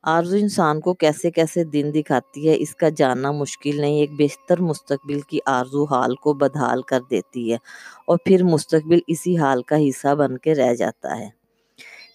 آرزو 0.03 0.37
انسان 0.37 0.81
کو 0.81 0.95
کیسے 0.95 1.31
کیسے 1.31 1.65
دن 1.65 1.91
دکھاتی 1.95 2.49
ہے، 2.49 2.55
اس 2.59 2.77
کا 2.77 2.89
جاننا 2.89 3.31
مشکل 3.31 3.81
نہیں، 3.81 3.95
ایک 3.95 4.11
بہتر 4.19 4.61
مستقبل 4.61 5.21
کی 5.21 5.39
آرزو 5.47 5.85
حال 5.85 6.15
کو 6.15 6.33
بدحال 6.33 6.83
کر 6.83 7.01
دیتی 7.11 7.51
ہے 7.53 7.57
اور 8.07 8.19
پھر 8.25 8.43
مستقبل 8.43 8.99
اسی 9.07 9.39
حال 9.39 9.63
کا 9.63 9.77
حصہ 9.77 10.15
بن 10.15 10.39
کے 10.39 10.55
رہ 10.55 10.75
جاتا 10.75 11.19
ہے۔ 11.19 11.29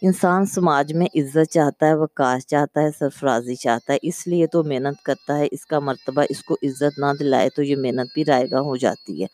انسان 0.01 0.45
سماج 0.45 0.93
میں 0.93 1.07
عزت 1.15 1.51
چاہتا 1.51 1.87
ہے، 1.87 1.93
وقار 1.93 2.39
چاہتا 2.39 2.81
ہے، 2.81 2.89
سرفرازی 2.99 3.55
چاہتا 3.55 3.93
ہے، 3.93 3.97
اس 4.01 4.27
لیے 4.27 4.47
تو 4.47 4.63
محنت 4.63 5.03
کرتا 5.03 5.37
ہے، 5.37 5.47
اس 5.51 5.65
کا 5.65 5.79
مرتبہ 5.79 6.23
اس 6.29 6.43
کو 6.43 6.53
عزت 6.53 6.99
نہ 6.99 7.05
دلائے 7.19 7.49
تو 7.49 7.63
یہ 7.63 7.75
محنت 7.75 8.13
بھی 8.13 8.25
رائے 8.25 8.45
گاہ 8.51 8.59
ہو 8.59 8.75
جاتی 8.75 9.21
ہے۔ 9.21 9.27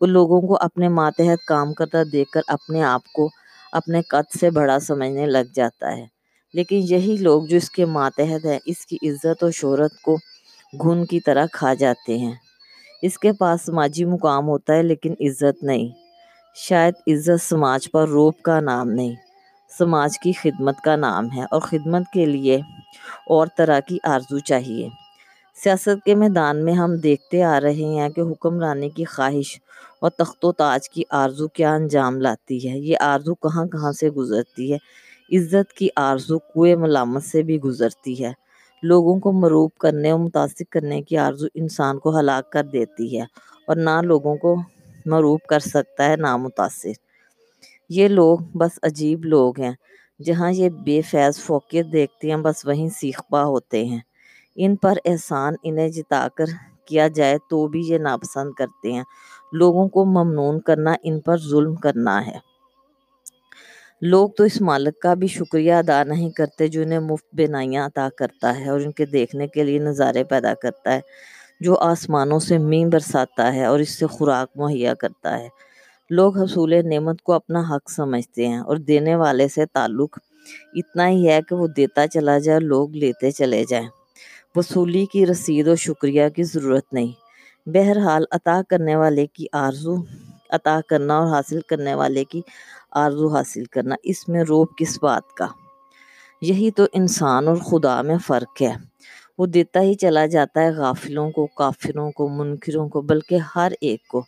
وہ 0.00 0.06
لوگوں 0.06 0.40
کو 0.40 0.56
اپنے 0.60 0.88
ماتحت 0.88 1.46
کام 1.46 1.74
کرتا 1.74 1.98
دیکھ 2.12 2.30
کر 2.30 2.40
اپنے 2.46 2.82
آپ 2.82 3.12
کو 3.12 3.28
اپنے 3.72 4.02
قد 4.02 4.38
سے 4.38 4.50
بڑا 4.50 4.78
سمجھنے 4.78 5.26
لگ 5.26 5.54
جاتا 5.54 5.96
ہے۔ 5.96 6.06
لیکن 6.54 6.80
یہی 6.88 7.16
لوگ 7.20 7.42
جو 7.42 7.56
اس 7.56 7.70
کے 7.70 7.84
ماتحت 7.84 8.44
ہیں، 8.44 8.58
اس 8.66 8.86
کی 8.86 8.96
عزت 9.02 9.42
اور 9.42 9.50
شہرت 9.50 10.00
کو 10.02 10.16
گھن 10.82 11.06
کی 11.06 11.20
طرح 11.20 11.46
کھا 11.52 11.74
جاتے 11.74 12.18
ہیں۔ 12.18 12.34
اس 13.02 13.18
کے 13.18 13.32
پاس 13.32 13.62
سماجی 13.62 14.04
مقام 14.04 14.48
ہوتا 14.48 14.74
ہے، 14.74 14.82
لیکن 14.82 15.14
عزت 15.20 15.64
نہیں۔ 15.64 15.88
شاید 16.54 16.94
عزت 17.06 17.44
سماج 17.44 17.90
پر 17.90 18.08
روپ 18.08 18.42
کا 18.42 18.60
نام 18.60 18.90
نہیں، 18.90 19.14
سماج 19.78 20.18
کی 20.18 20.32
خدمت 20.32 20.80
کا 20.80 20.96
نام 20.96 21.30
ہے۔ 21.36 21.42
اور 21.50 21.60
خدمت 21.60 22.02
کے 22.12 22.26
لیے 22.26 22.56
اور 23.26 23.46
طرح 23.56 23.80
کی 23.80 23.98
آرزو 24.04 24.38
چاہیے۔ 24.38 25.03
سیاست 25.56 26.04
کے 26.04 26.14
میدان 26.14 26.64
میں 26.64 26.72
ہم 26.72 26.96
دیکھتے 26.96 27.42
آ 27.42 27.60
رہے 27.60 27.84
ہیں 27.94 28.08
کہ 28.08 28.20
حکمرانی 28.20 28.88
کی 28.88 29.04
خواہش 29.04 29.60
اور 30.00 30.10
تخت 30.10 30.44
و 30.44 30.52
تاج 30.52 30.88
کی 30.90 31.02
آرزو 31.10 31.48
کیا 31.48 31.74
انجام 31.74 32.20
لاتی 32.20 32.70
ہے؟ 32.70 32.78
یہ 32.78 32.96
آرزو 33.00 33.34
کہاں 33.34 33.66
کہاں 33.66 33.92
سے 33.92 34.10
گزرتی 34.10 34.72
ہے؟ 34.72 34.78
عزت 35.36 35.72
کی 35.72 35.88
آرزو 35.96 36.38
کوئے 36.38 36.76
ملامت 36.76 37.24
سے 37.24 37.42
بھی 37.42 37.60
گزرتی 37.60 38.24
ہے۔ 38.24 38.32
لوگوں 38.82 39.18
کو 39.20 39.32
مروب 39.32 39.70
کرنے 39.78 40.10
اور 40.10 40.20
متاثر 40.20 40.64
کرنے 40.70 41.02
کی 41.02 41.16
آرزو 41.16 41.46
انسان 41.54 41.98
کو 41.98 42.18
ہلاک 42.18 42.52
کر 42.52 42.64
دیتی 42.64 43.18
ہے 43.18 43.24
اور 43.66 43.76
نہ 43.76 44.00
لوگوں 44.02 44.36
کو 44.36 44.56
مروب 45.06 45.40
کر 45.48 45.58
سکتا 45.58 46.08
ہے، 46.08 46.16
نہ 46.16 46.36
متاثر۔ 46.36 46.92
یہ 47.88 48.08
لوگ 48.08 48.38
بس 48.54 48.78
عجیب 48.82 49.24
لوگ 49.24 49.60
ہیں، 49.60 49.72
جہاں 50.22 50.52
یہ 50.52 50.68
بے 50.68 51.00
فیض 51.00 51.38
فوقیت 51.38 51.86
دیکھتے 51.92 52.30
ہیں، 52.30 52.36
بس 52.36 52.66
وہیں 52.66 52.88
سیخ 52.88 53.22
پا 53.30 53.44
ہوتے 53.44 53.84
ہیں۔ 53.84 54.00
ان 54.56 54.76
پر 54.76 54.94
احسان 55.04 55.54
انہیں 55.62 55.88
جتا 55.88 56.28
کر 56.34 56.44
کیا 56.84 57.08
جائے 57.08 57.38
تو 57.50 57.68
بھی 57.68 57.82
یہ 57.86 57.98
ناپسند 57.98 58.52
کرتے 58.52 58.92
ہیں۔ 58.92 59.02
لوگوں 59.52 59.88
کو 59.88 60.04
ممنون 60.04 60.60
کرنا 60.60 60.94
ان 61.02 61.20
پر 61.20 61.38
ظلم 61.38 61.74
کرنا 61.74 62.26
ہے۔ 62.26 62.38
لوگ 64.02 64.28
تو 64.28 64.44
اس 64.44 64.60
مالک 64.60 65.00
کا 65.00 65.14
بھی 65.14 65.26
شکریہ 65.26 65.72
ادا 65.72 66.04
نہیں 66.04 66.30
کرتے 66.30 66.68
جو 66.68 66.82
انہیں 66.82 66.98
مفت 66.98 67.26
بینائیاں 67.32 67.86
عطا 67.86 68.08
کرتا 68.18 68.60
ہے 68.60 68.68
اور 68.70 68.80
ان 68.80 68.92
کے 68.92 69.06
دیکھنے 69.06 69.48
کے 69.48 69.64
لیے 69.64 69.78
نظارے 69.78 70.24
پیدا 70.24 70.54
کرتا 70.54 70.94
ہے، 70.94 71.00
جو 71.60 71.78
آسمانوں 71.78 72.38
سے 72.38 72.58
مین 72.58 72.90
برساتا 72.90 73.54
ہے 73.54 73.64
اور 73.64 73.78
اس 73.78 73.98
سے 73.98 74.06
خوراک 74.06 74.48
مہیا 74.54 74.94
کرتا 74.94 75.38
ہے۔ 75.38 75.48
لوگ 76.10 76.38
حصول 76.38 76.74
نعمت 76.88 77.22
کو 77.22 77.32
اپنا 77.32 77.60
حق 77.70 77.90
سمجھتے 77.90 78.48
ہیں 78.48 78.58
اور 78.58 78.76
دینے 78.76 79.14
والے 79.14 79.48
سے 79.48 79.66
تعلق 79.66 80.18
اتنا 80.74 81.08
ہی 81.08 81.28
ہے 81.28 81.40
کہ 81.48 81.54
وہ 81.54 81.66
دیتا 81.66 82.06
چلا 82.06 82.38
جائے 82.38 82.60
لوگ 82.60 82.90
لیتے 82.90 83.30
چلے 83.30 83.64
جائیں۔ 83.68 83.88
وصولی 84.56 85.06
کی 85.06 85.26
رسید 85.26 85.68
اور 85.68 85.76
شکریہ 85.76 86.28
کی 86.28 86.42
ضرورت 86.42 86.92
نہیں۔ 86.92 87.12
بہرحال، 87.68 88.24
عطا 88.30 88.60
کرنے 88.68 88.96
والے 88.96 89.26
کی 89.26 89.46
آرزو، 89.52 89.94
عطا 90.50 90.80
کرنا 90.88 91.18
اور 91.18 91.26
حاصل 91.26 91.60
کرنے 91.60 91.94
والے 91.94 92.24
کی 92.24 92.40
آرزو 92.90 93.28
حاصل 93.28 93.64
کرنا، 93.64 93.94
اس 94.02 94.28
میں 94.28 94.44
روب 94.44 94.68
کس 94.76 94.98
بات 95.02 95.34
کا؟ 95.34 95.46
یہی 96.40 96.70
تو 96.70 96.86
انسان 96.92 97.48
اور 97.48 97.56
خدا 97.56 98.02
میں 98.02 98.18
فرق 98.26 98.62
ہے۔ 98.62 98.74
وہ 99.38 99.46
دیتا 99.46 99.80
ہی 99.80 99.94
چلا 99.94 100.26
جاتا 100.26 100.62
ہے 100.62 100.70
غافلوں 100.70 101.30
کو، 101.30 101.46
کافروں 101.46 102.10
کو، 102.10 102.28
منکروں 102.28 102.88
کو، 102.88 103.00
بلکہ 103.00 103.38
ہر 103.56 103.72
ایک 103.80 104.08
کو۔ 104.08 104.22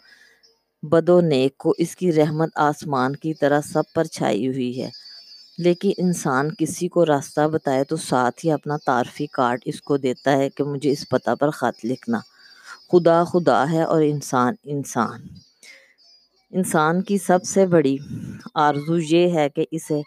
بد 0.82 1.09
و 1.09 1.20
نیک 1.20 1.59
کو 1.59 1.74
اس 1.78 1.97
کی 1.97 2.12
رحمت 2.12 2.48
آسمان 2.55 3.16
کی 3.16 3.35
طرح 3.35 3.61
سب 3.61 3.82
پر 3.94 4.05
چھائی 4.05 4.48
ہوئی 4.48 4.82
ہے۔ 4.82 4.90
لیکن 5.59 5.91
انسان 5.99 6.49
کسی 6.59 6.89
کو 6.89 7.07
راستہ 7.07 7.49
بتائے 7.49 7.85
تو 7.85 7.97
ساتھ 7.97 8.47
ہی 8.47 8.51
اپنا 8.51 8.77
تعارفی 8.87 9.27
کارڈ 9.27 9.61
اس 9.65 9.83
کو 9.83 9.97
دیتا 9.97 10.33
ہے 10.33 10.51
کہ 10.51 10.65
مجھے 10.65 10.91
اس 10.91 11.09
پتہ 11.09 11.35
پر 11.35 11.51
خط 11.51 11.85
لکھنا۔ 11.85 12.20
خدا 12.93 13.24
خدا 13.24 13.70
ہے 13.73 13.83
اور 13.83 14.03
انسان 14.03 14.55
انسان۔ 14.65 15.20
انسان 16.51 17.03
کی 17.03 17.19
سب 17.19 17.45
سے 17.45 17.66
بڑی 17.66 17.97
آرزو 18.55 18.99
یہ 18.99 19.35
ہے 19.35 19.49
کہ 19.49 19.66
اسے 19.70 20.03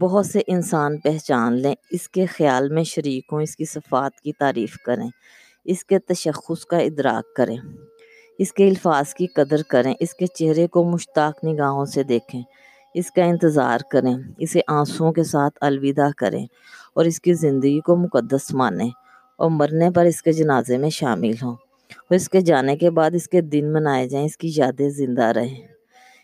بہت 0.00 0.26
سے 0.26 0.40
انسان 0.46 0.98
پہچان 0.98 1.52
لیں۔ 1.52 1.74
اس 1.90 2.08
کے 2.08 2.26
خیال 2.26 2.68
میں 2.68 2.84
شریک 2.84 3.28
ہوں، 3.32 3.42
اس 3.42 3.56
کی 3.56 3.64
صفات 3.64 4.20
کی 4.20 4.32
تعریف 4.32 4.76
کریں، 4.86 5.10
اس 5.64 5.84
کے 5.84 5.98
تشخص 5.98 6.66
کا 6.66 6.78
ادراک 6.78 7.36
کریں، 7.36 7.56
اس 8.38 8.52
کے 8.52 8.68
الفاظ 8.68 9.14
کی 9.14 9.26
قدر 9.26 9.62
کریں، 9.62 9.94
اس 10.00 10.14
کے 10.14 10.26
چہرے 10.26 10.66
کو 10.66 10.84
مشتاق 10.84 11.44
نگاہوں 11.44 11.84
سے 11.84 12.02
دیکھیں۔ 12.02 12.42
اس 12.94 13.10
کا 13.10 13.24
انتظار 13.24 13.78
کریں، 13.90 14.14
اسے 14.38 14.60
آنسوؤں 14.68 15.12
کے 15.12 15.24
ساتھ 15.24 15.58
الوداع 15.60 16.08
کریں 16.16 16.46
اور 16.94 17.04
اس 17.04 17.20
کی 17.20 17.32
زندگی 17.32 17.80
کو 17.80 17.96
مقدس 17.96 18.54
مانیں 18.54 18.90
اور 19.36 19.50
مرنے 19.50 19.90
پر 19.90 20.04
اس 20.04 20.22
کے 20.22 20.32
جنازے 20.32 20.78
میں 20.78 20.90
شامل 20.90 21.30
ہوں 21.42 21.50
اور 21.50 22.14
اس 22.14 22.28
کے 22.28 22.40
جانے 22.40 22.76
کے 22.76 22.90
بعد 22.90 23.10
اس 23.14 23.28
کے 23.28 23.40
دن 23.40 23.72
منائے 23.72 24.08
جائیں، 24.08 24.26
اس 24.26 24.36
کی 24.36 24.52
یادیں 24.56 24.90
زندہ 24.90 25.24
رہیں۔ 25.24 25.66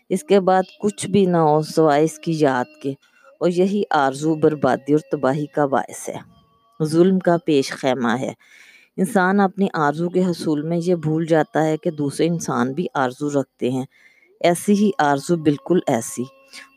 اس 0.09 0.23
کے 0.23 0.39
بعد 0.39 0.63
کچھ 0.81 1.07
بھی 1.07 1.25
نہ 1.25 1.37
ہو 1.37 1.61
سوائے 1.61 2.03
اس 2.03 2.19
کی 2.19 2.33
یاد 2.35 2.81
کے 2.83 2.93
اور 3.39 3.49
یہی 3.49 3.83
آرزو، 3.89 4.35
بربادی 4.35 4.93
اور 4.93 4.99
تباہی 5.11 5.45
کا 5.45 5.65
باعث 5.65 6.09
ہے۔ 6.09 6.17
ظلم 6.83 7.19
کا 7.19 7.37
پیش 7.45 7.71
خیمہ 7.71 8.11
ہے۔ 8.19 8.33
انسان 8.97 9.39
اپنی 9.39 9.67
آرزو 9.73 10.09
کے 10.09 10.25
حصول 10.25 10.61
میں 10.61 10.79
یہ 10.85 10.95
بھول 10.95 11.25
جاتا 11.25 11.65
ہے 11.65 11.77
کہ 11.77 11.91
دوسرے 11.91 12.27
انسان 12.27 12.73
بھی 12.73 12.87
آرزو 12.93 13.41
رکھتے 13.41 13.71
ہیں۔ 13.71 13.85
ایسی 14.41 14.73
ہی 14.73 14.91
آرزو 14.99 15.35
بالکل 15.35 15.79
ایسی۔ 15.87 16.23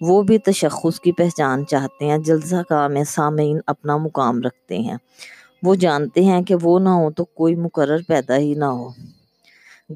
وہ 0.01 0.23
بھی 0.23 0.39
تشخص 0.39 1.01
کی 1.01 1.13
پہچان 1.13 1.67
چاہتے 1.67 2.05
ہیں، 2.07 2.19
جلسہ 2.19 2.63
کا 2.69 2.89
میں 2.89 3.05
سامعین 3.05 3.59
اپنا 3.67 3.97
مقام 3.97 4.43
رکھتے 4.43 4.79
ہیں۔ 4.79 4.97
وہ 5.63 5.75
جانتے 5.75 6.25
ہیں 6.25 6.43
کہ 6.43 6.55
وہ 6.63 6.79
نہ 6.79 6.89
ہو 6.89 7.11
تو 7.11 7.25
کوئی 7.25 7.55
مقرر 7.55 7.99
پیدا 8.09 8.37
ہی 8.37 8.55
نہ 8.55 8.65
ہو۔ 8.65 8.89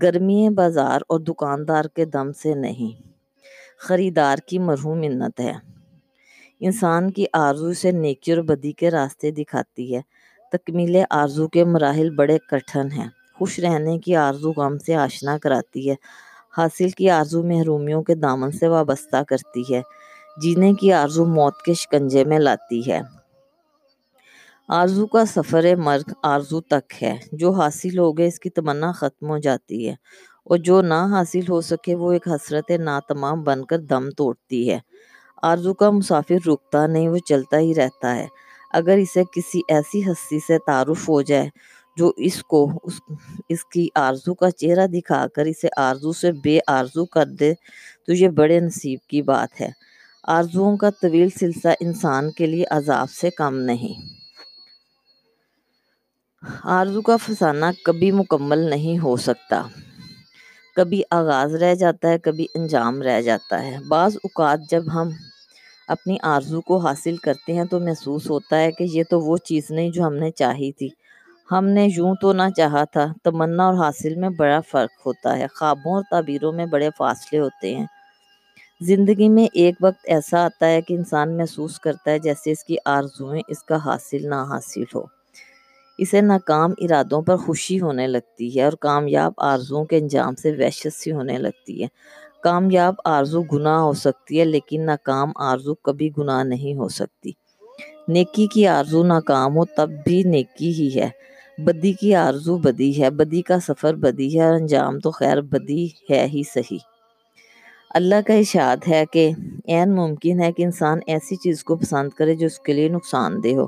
گرمی 0.02 0.48
بازار 0.48 1.00
اور 1.08 1.20
دکاندار 1.20 1.84
کے 1.84 2.04
دم 2.04 2.32
سے 2.32 2.54
نہیں۔ 2.54 3.02
خریدار 3.78 4.36
کی 4.46 4.58
مرہوم 4.58 4.98
منت 4.98 5.40
ہے۔ 5.40 5.52
انسان 6.60 7.10
کی 7.10 7.24
آرزو 7.32 7.72
سے 7.72 7.90
نیکی 7.90 8.32
اور 8.32 8.42
بدی 8.42 8.72
کے 8.72 8.90
راستے 8.90 9.30
دکھاتی 9.30 9.96
ہے۔ 9.96 10.00
تکمیل 10.52 10.96
آرزو 11.10 11.48
کے 11.48 11.64
مراحل 11.64 12.10
بڑے 12.10 12.38
کٹھن 12.38 12.92
ہیں۔ 12.92 13.08
خوش 13.38 13.58
رہنے 13.58 13.98
کی 13.98 14.16
آرزو 14.16 14.52
غم 14.52 14.78
سے 14.78 14.94
آشنا 14.94 15.38
کراتی 15.38 15.90
ہے۔ 15.90 15.94
حاصل 16.54 16.90
کی 16.90 17.08
آرزو 17.10 17.42
محرومیوں 17.42 18.02
کے 18.02 18.14
دامن 18.14 18.50
سے 18.50 18.68
وابستہ 18.68 19.22
کرتی 19.28 19.62
ہے 19.72 19.80
جینے 20.36 20.72
کی 20.72 20.92
آرزو 20.92 21.24
موت 21.26 21.62
کے 21.62 21.74
شکنجے 21.74 22.24
میں 22.24 22.38
لاتی 22.38 22.80
ہے۔ 22.90 23.00
آرزو 24.68 25.06
کا 25.06 25.24
سفر 25.26 25.64
مرگ 25.76 26.12
آرزو 26.22 26.60
تک 26.60 27.02
ہے، 27.02 27.16
جو 27.32 27.50
حاصل 27.50 27.98
ہو 27.98 28.10
گئے 28.18 28.26
اس 28.26 28.38
کی 28.40 28.50
تمنا 28.50 28.90
ختم 28.92 29.30
ہو 29.30 29.38
جاتی 29.38 29.88
ہے، 29.88 29.94
اور 30.44 30.58
جو 30.58 30.80
نہ 30.82 31.00
حاصل 31.10 31.48
ہو 31.48 31.60
سکے 31.60 31.94
وہ 31.94 32.12
ایک 32.12 32.28
حسرت 32.28 32.70
ناتمام 32.80 33.42
بن 33.42 33.64
کر 33.64 33.78
دم 33.80 34.10
توڑتی 34.10 34.68
ہے۔ 34.70 34.78
آرزو 35.42 35.74
کا 35.74 35.90
مسافر 35.90 36.48
رکتا 36.48 36.86
نہیں، 36.86 37.08
وہ 37.08 37.18
چلتا 37.26 37.58
ہی 37.58 37.74
رہتا 37.74 38.14
ہے۔ 38.16 38.26
اگر 38.70 38.96
اسے 38.96 39.22
کسی 39.32 39.60
ایسی 39.68 40.02
ہستی 40.02 40.38
سے 40.46 40.58
تعارف 40.66 41.08
ہو 41.08 41.20
جائے 41.22 41.48
جو 41.96 42.12
اس 42.16 42.42
کو، 42.42 42.70
اس 42.82 43.00
اس 43.48 43.64
کی 43.64 43.88
آرزو 43.94 44.34
کا 44.34 44.50
چہرہ 44.50 44.86
دکھا 44.86 45.26
کر 45.34 45.44
اسے 45.44 45.68
آرزو 45.76 46.12
سے 46.12 46.32
بے 46.32 46.58
آرزو 46.66 47.04
کر 47.04 47.26
دے، 47.26 47.54
تو 48.06 48.12
یہ 48.12 48.28
بڑے 48.28 48.60
نصیب 48.60 48.98
کی 49.08 49.22
بات 49.22 49.60
ہے۔ 49.60 49.70
آرزوؤں 50.24 50.76
کا 50.76 50.90
طویل 50.90 51.28
سلسلہ 51.30 51.72
انسان 51.80 52.30
کے 52.30 52.46
لیے 52.46 52.64
عذاب 52.70 53.10
سے 53.10 53.30
کم 53.30 53.54
نہیں۔ 53.56 53.94
آرزو 56.64 57.00
کا 57.00 57.16
فسانہ 57.16 57.64
کبھی 57.84 58.12
مکمل 58.12 58.58
نہیں 58.58 58.98
ہو 58.98 59.16
سکتا۔ 59.16 59.62
کبھی 60.76 61.02
آغاز 61.10 61.54
رہ 61.54 61.74
جاتا 61.74 62.08
ہے، 62.08 62.18
کبھی 62.18 62.46
انجام 62.54 63.02
رہ 63.02 63.20
جاتا 63.20 63.66
ہے۔ 63.66 63.76
بعض 63.88 64.16
اوقات 64.16 64.58
جب 64.70 64.82
ہم 64.94 65.08
اپنی 65.88 66.16
آرزو 66.22 66.60
کو 66.60 66.76
حاصل 66.76 67.16
کرتے 67.16 67.52
ہیں 67.52 67.64
تو 67.64 67.80
محسوس 67.80 68.30
ہوتا 68.30 68.60
ہے 68.60 68.72
کہ 68.72 68.84
یہ 68.92 69.02
تو 69.10 69.20
وہ 69.20 69.36
چیز 69.36 69.70
نہیں 69.70 69.90
جو 69.90 70.02
ہم 70.02 70.14
نے 70.14 70.30
چاہی 70.30 70.72
تھی۔ 70.72 70.88
ہم 71.52 71.64
نے 71.66 71.88
یوں 71.96 72.14
تو 72.20 72.32
نہ 72.32 72.42
چاہا 72.56 72.84
تھا، 72.84 73.12
تمنا 73.22 73.66
اور 73.66 73.74
حاصل 73.74 74.14
میں 74.14 74.28
بڑا 74.28 74.60
فرق 74.60 75.06
ہوتا 75.06 75.38
ہے۔ 75.38 75.46
خوابوں 75.54 75.94
اور 75.94 76.02
تعبیروں 76.10 76.52
میں 76.52 76.66
بڑے 76.66 76.88
فاصلے 76.98 77.38
ہوتے 77.38 77.74
ہیں۔ 77.74 77.86
زندگی 78.80 79.28
میں 79.28 79.46
ایک 79.52 79.74
وقت 79.80 80.00
ایسا 80.04 80.44
آتا 80.44 80.66
ہے 80.66 80.82
کہ 80.82 80.94
انسان 80.94 81.36
محسوس 81.36 81.80
کرتا 81.80 82.10
ہے 82.10 82.18
جیسے 82.18 82.50
اس 82.50 82.64
کی 82.64 82.76
آرزویں 82.84 83.42
اس 83.48 83.62
کا 83.62 83.76
حاصل 83.84 84.28
نہ 84.28 84.34
حاصل 84.34 84.82
ہو۔ 84.94 85.02
اسے 85.98 86.20
ناکام 86.20 86.72
ارادوں 86.78 87.22
پر 87.22 87.36
خوشی 87.36 87.80
ہونے 87.80 88.06
لگتی 88.06 88.58
ہے 88.58 88.64
اور 88.64 88.72
کامیاب 88.72 89.32
آرزوؤں 89.36 89.84
کے 89.84 89.96
انجام 89.96 90.34
سے 90.34 90.52
وحشت 90.52 90.92
سی 90.94 91.12
ہونے 91.12 91.38
لگتی 91.38 91.82
ہے۔ 91.82 91.88
کامیاب 92.42 92.94
آرزو 93.04 93.42
گناہ 93.42 93.78
ہو 93.78 93.92
سکتی 93.92 94.40
ہے، 94.40 94.44
لیکن 94.44 94.86
ناکام 94.86 95.32
آرزو 95.36 95.74
کبھی 95.74 96.10
گناہ 96.18 96.42
نہیں 96.44 96.74
ہو 96.74 96.88
سکتی۔ 96.88 97.30
نیکی 98.08 98.46
کی 98.46 98.66
آرزو 98.66 99.04
ناکام 99.04 99.56
ہو 99.56 99.64
تب 99.64 99.90
بھی 100.04 100.22
نیکی 100.22 100.70
ہی 100.70 101.00
ہے۔ 101.00 101.10
بدی 101.64 101.92
کی 101.92 102.14
آرزو 102.14 102.56
بدی 102.58 103.02
ہے، 103.02 103.10
بدی 103.10 103.42
کا 103.42 103.58
سفر 103.60 103.94
بدی 103.94 104.28
ہے، 104.36 104.44
اور 104.44 104.54
انجام 104.54 104.98
تو 104.98 105.10
خیر 105.10 105.40
بدی 105.40 105.86
ہے 106.10 106.26
ہی 106.26 106.42
صحیح۔ 106.54 106.78
اللہ 107.90 108.20
کا 108.26 108.34
اشاد 108.34 108.88
ہے 108.88 109.04
کہ 109.12 109.30
این 109.64 109.94
ممکن 109.94 110.40
ہے 110.40 110.50
کہ 110.52 110.62
انسان 110.62 110.98
ایسی 111.06 111.36
چیز 111.36 111.62
کو 111.64 111.76
پسند 111.76 112.10
کرے 112.10 112.34
جو 112.34 112.46
اس 112.46 112.58
کے 112.58 112.72
لیے 112.72 112.88
نقصان 112.88 113.42
دہ 113.44 113.54
ہو، 113.56 113.64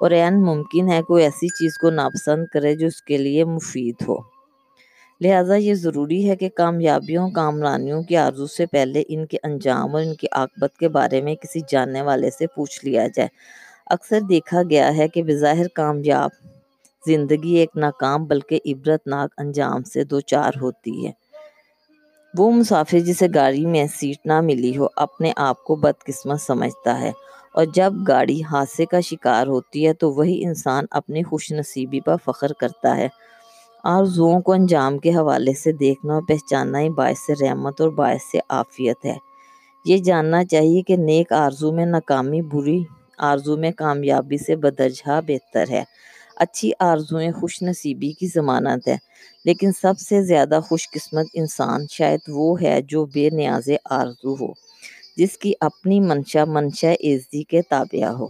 اور 0.00 0.10
این 0.10 0.42
ممکن 0.42 0.90
ہے 0.90 1.00
کوئی 1.02 1.24
ایسی 1.24 1.48
چیز 1.48 1.78
کو 1.78 1.90
ناپسند 1.90 2.46
کرے 2.52 2.74
جو 2.74 2.86
اس 2.86 3.02
کے 3.02 3.18
لیے 3.18 3.44
مفید 3.44 4.02
ہو۔ 4.08 4.16
لہٰذا 5.20 5.54
یہ 5.56 5.74
ضروری 5.74 6.28
ہے 6.28 6.36
کہ 6.36 6.48
کامیابیوں، 6.56 7.28
کامرانیوں 7.30 8.02
کی 8.02 8.16
آرزو 8.16 8.46
سے 8.46 8.66
پہلے 8.66 9.02
ان 9.08 9.24
کے 9.26 9.38
انجام 9.42 9.94
اور 9.94 10.02
ان 10.02 10.14
کی 10.14 10.26
عاقبت 10.32 10.76
کے 10.76 10.88
بارے 10.88 11.20
میں 11.20 11.34
کسی 11.34 11.60
جاننے 11.68 12.02
والے 12.02 12.30
سے 12.30 12.46
پوچھ 12.46 12.84
لیا 12.84 13.06
جائے۔ 13.06 13.28
اکثر 13.86 14.20
دیکھا 14.28 14.62
گیا 14.70 14.96
ہے 14.96 15.08
کہ 15.08 15.22
بظاہر 15.22 15.68
کامیاب 15.74 16.30
زندگی 17.06 17.54
ایک 17.54 17.70
ناکام 17.76 18.24
بلکہ 18.24 18.60
عبرت 18.66 19.06
ناک 19.06 19.34
انجام 19.38 19.82
سے 19.82 20.04
دو 20.04 20.20
چار 20.20 20.52
ہوتی 20.62 21.06
ہے۔ 21.06 21.12
وہ 22.38 22.50
مسافر 22.50 22.98
جسے 22.98 23.26
گاڑی 23.34 23.66
میں 23.66 23.86
سیٹ 23.86 24.26
نہ 24.26 24.40
ملی 24.40 24.76
ہو، 24.76 24.86
اپنے 24.96 25.32
آپ 25.36 25.64
کو 25.64 25.76
بدقسمت 25.76 26.40
سمجھتا 26.40 27.00
ہے۔ 27.00 27.12
اور 27.54 27.64
جب 27.64 27.92
گاڑی 28.08 28.42
حادثے 28.42 28.84
کا 28.84 29.00
شکار 29.00 29.46
ہوتی 29.46 29.86
ہے، 29.86 29.92
تو 29.92 30.12
وہی 30.12 30.44
انسان 30.44 30.84
اپنی 30.90 31.22
خوش 31.22 31.52
نصیبی 31.52 32.00
پر 32.00 32.14
فخر 32.24 32.52
کرتا 32.52 32.96
ہے۔ 32.96 33.08
آرزوؤں 33.84 34.40
کو 34.40 34.52
انجام 34.52 34.98
کے 34.98 35.10
حوالے 35.10 35.52
سے 35.52 35.72
دیکھنا 35.72 36.14
اور 36.14 36.22
پہچاننا 36.28 36.80
ہی 36.80 36.88
باعث 36.88 37.30
رحمت 37.42 37.80
اور 37.80 37.88
باعث 37.88 38.36
عافیت 38.48 39.04
ہے۔ 39.04 39.16
یہ 39.84 39.96
جاننا 39.96 40.44
چاہیے 40.44 40.82
کہ 40.82 40.96
نیک 40.96 41.32
آرزو 41.32 41.72
میں 41.72 41.86
ناکامی، 41.86 42.42
بری 42.42 42.84
آرزو 43.18 43.56
میں 43.56 43.70
کامیابی 43.70 44.36
سے 44.36 44.56
بدرجہ 44.56 45.20
بہتر 45.26 45.64
ہے۔ 45.70 45.84
اچھی 46.38 46.72
آرزویں 46.78 47.32
خوش 47.32 47.62
نصیبی 47.62 48.12
کی 48.12 48.26
ضمانت 48.26 48.88
ہے۔ 48.88 48.96
لیکن 49.44 49.70
سب 49.82 49.98
سے 49.98 50.22
زیادہ 50.22 50.60
خوش 50.68 50.90
قسمت 50.90 51.26
انسان 51.34 51.86
شاید 51.90 52.20
وہ 52.28 52.62
ہے 52.62 52.82
جو 52.82 53.06
بے 53.06 53.30
نیاز 53.30 53.68
آرزو 53.90 54.34
ہو، 54.34 54.52
جس 55.16 55.38
کی 55.38 55.52
اپنی 55.60 56.00
منشا 56.00 56.44
منشا 56.44 56.92
عزی 56.92 57.42
کے 57.42 57.62
تابعہ 57.62 58.10
ہو۔ 58.10 58.26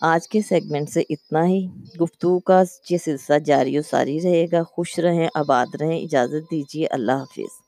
آج 0.00 0.28
کے 0.28 0.40
سیگمنٹ 0.42 0.90
سے 0.90 1.02
اتنا 1.10 1.46
ہی۔ 1.46 1.66
گفتگو 2.02 2.38
کا 2.38 2.62
یہ 2.90 2.98
سلسلہ 3.04 3.38
جاری 3.38 3.78
و 3.78 3.82
ساری 3.90 4.20
رہے 4.20 4.46
گا۔ 4.52 4.62
خوش 4.62 4.98
رہیں، 4.98 5.28
آباد 5.34 5.66
رہیں، 5.80 6.00
اجازت 6.00 6.50
دیجیے۔ 6.50 6.86
اللہ 6.90 7.12
حافظ۔ 7.12 7.65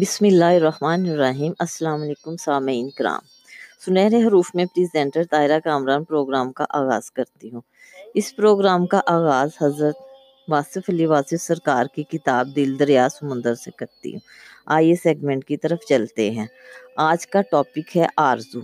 بسم 0.00 0.24
اللہ 0.24 0.44
الرحمن 0.44 1.08
الرحیم۔ 1.08 1.52
السلام 1.58 2.02
علیکم 2.02 2.36
سامعین 2.36 2.90
کرام۔ 2.90 3.20
سنہرے 3.86 4.22
حروف 4.22 4.50
میں 4.54 4.64
پریزنٹر 4.64 5.24
طائرہ 5.30 5.58
کامران 5.64 6.04
پروگرام 6.04 6.52
کا 6.52 6.64
آغاز 6.70 7.10
کرتی 7.10 7.52
ہوں۔ 7.52 7.60
اس 8.14 8.36
پروگرام 8.36 8.86
کا 8.86 9.00
آغاز 9.06 9.48
حضرت 9.60 9.96
واصف 10.48 10.90
علی 10.90 11.06
واصف 11.06 11.42
سرکار 11.42 11.86
کی 11.94 12.02
کتاب 12.02 12.48
دل 12.56 12.78
دریا 12.78 13.08
سمندر 13.08 13.54
سے 13.54 13.70
کرتی 13.70 14.12
ہوں۔ 14.12 14.20
آئیے 14.66 14.94
سیگمنٹ 14.94 15.44
کی 15.44 15.56
طرف 15.56 15.78
چلتے 15.88 16.30
ہیں۔ 16.30 16.46
آج 16.96 17.26
کا 17.26 17.42
ٹاپک 17.50 17.96
ہے 17.96 18.06
آرزو۔ 18.16 18.60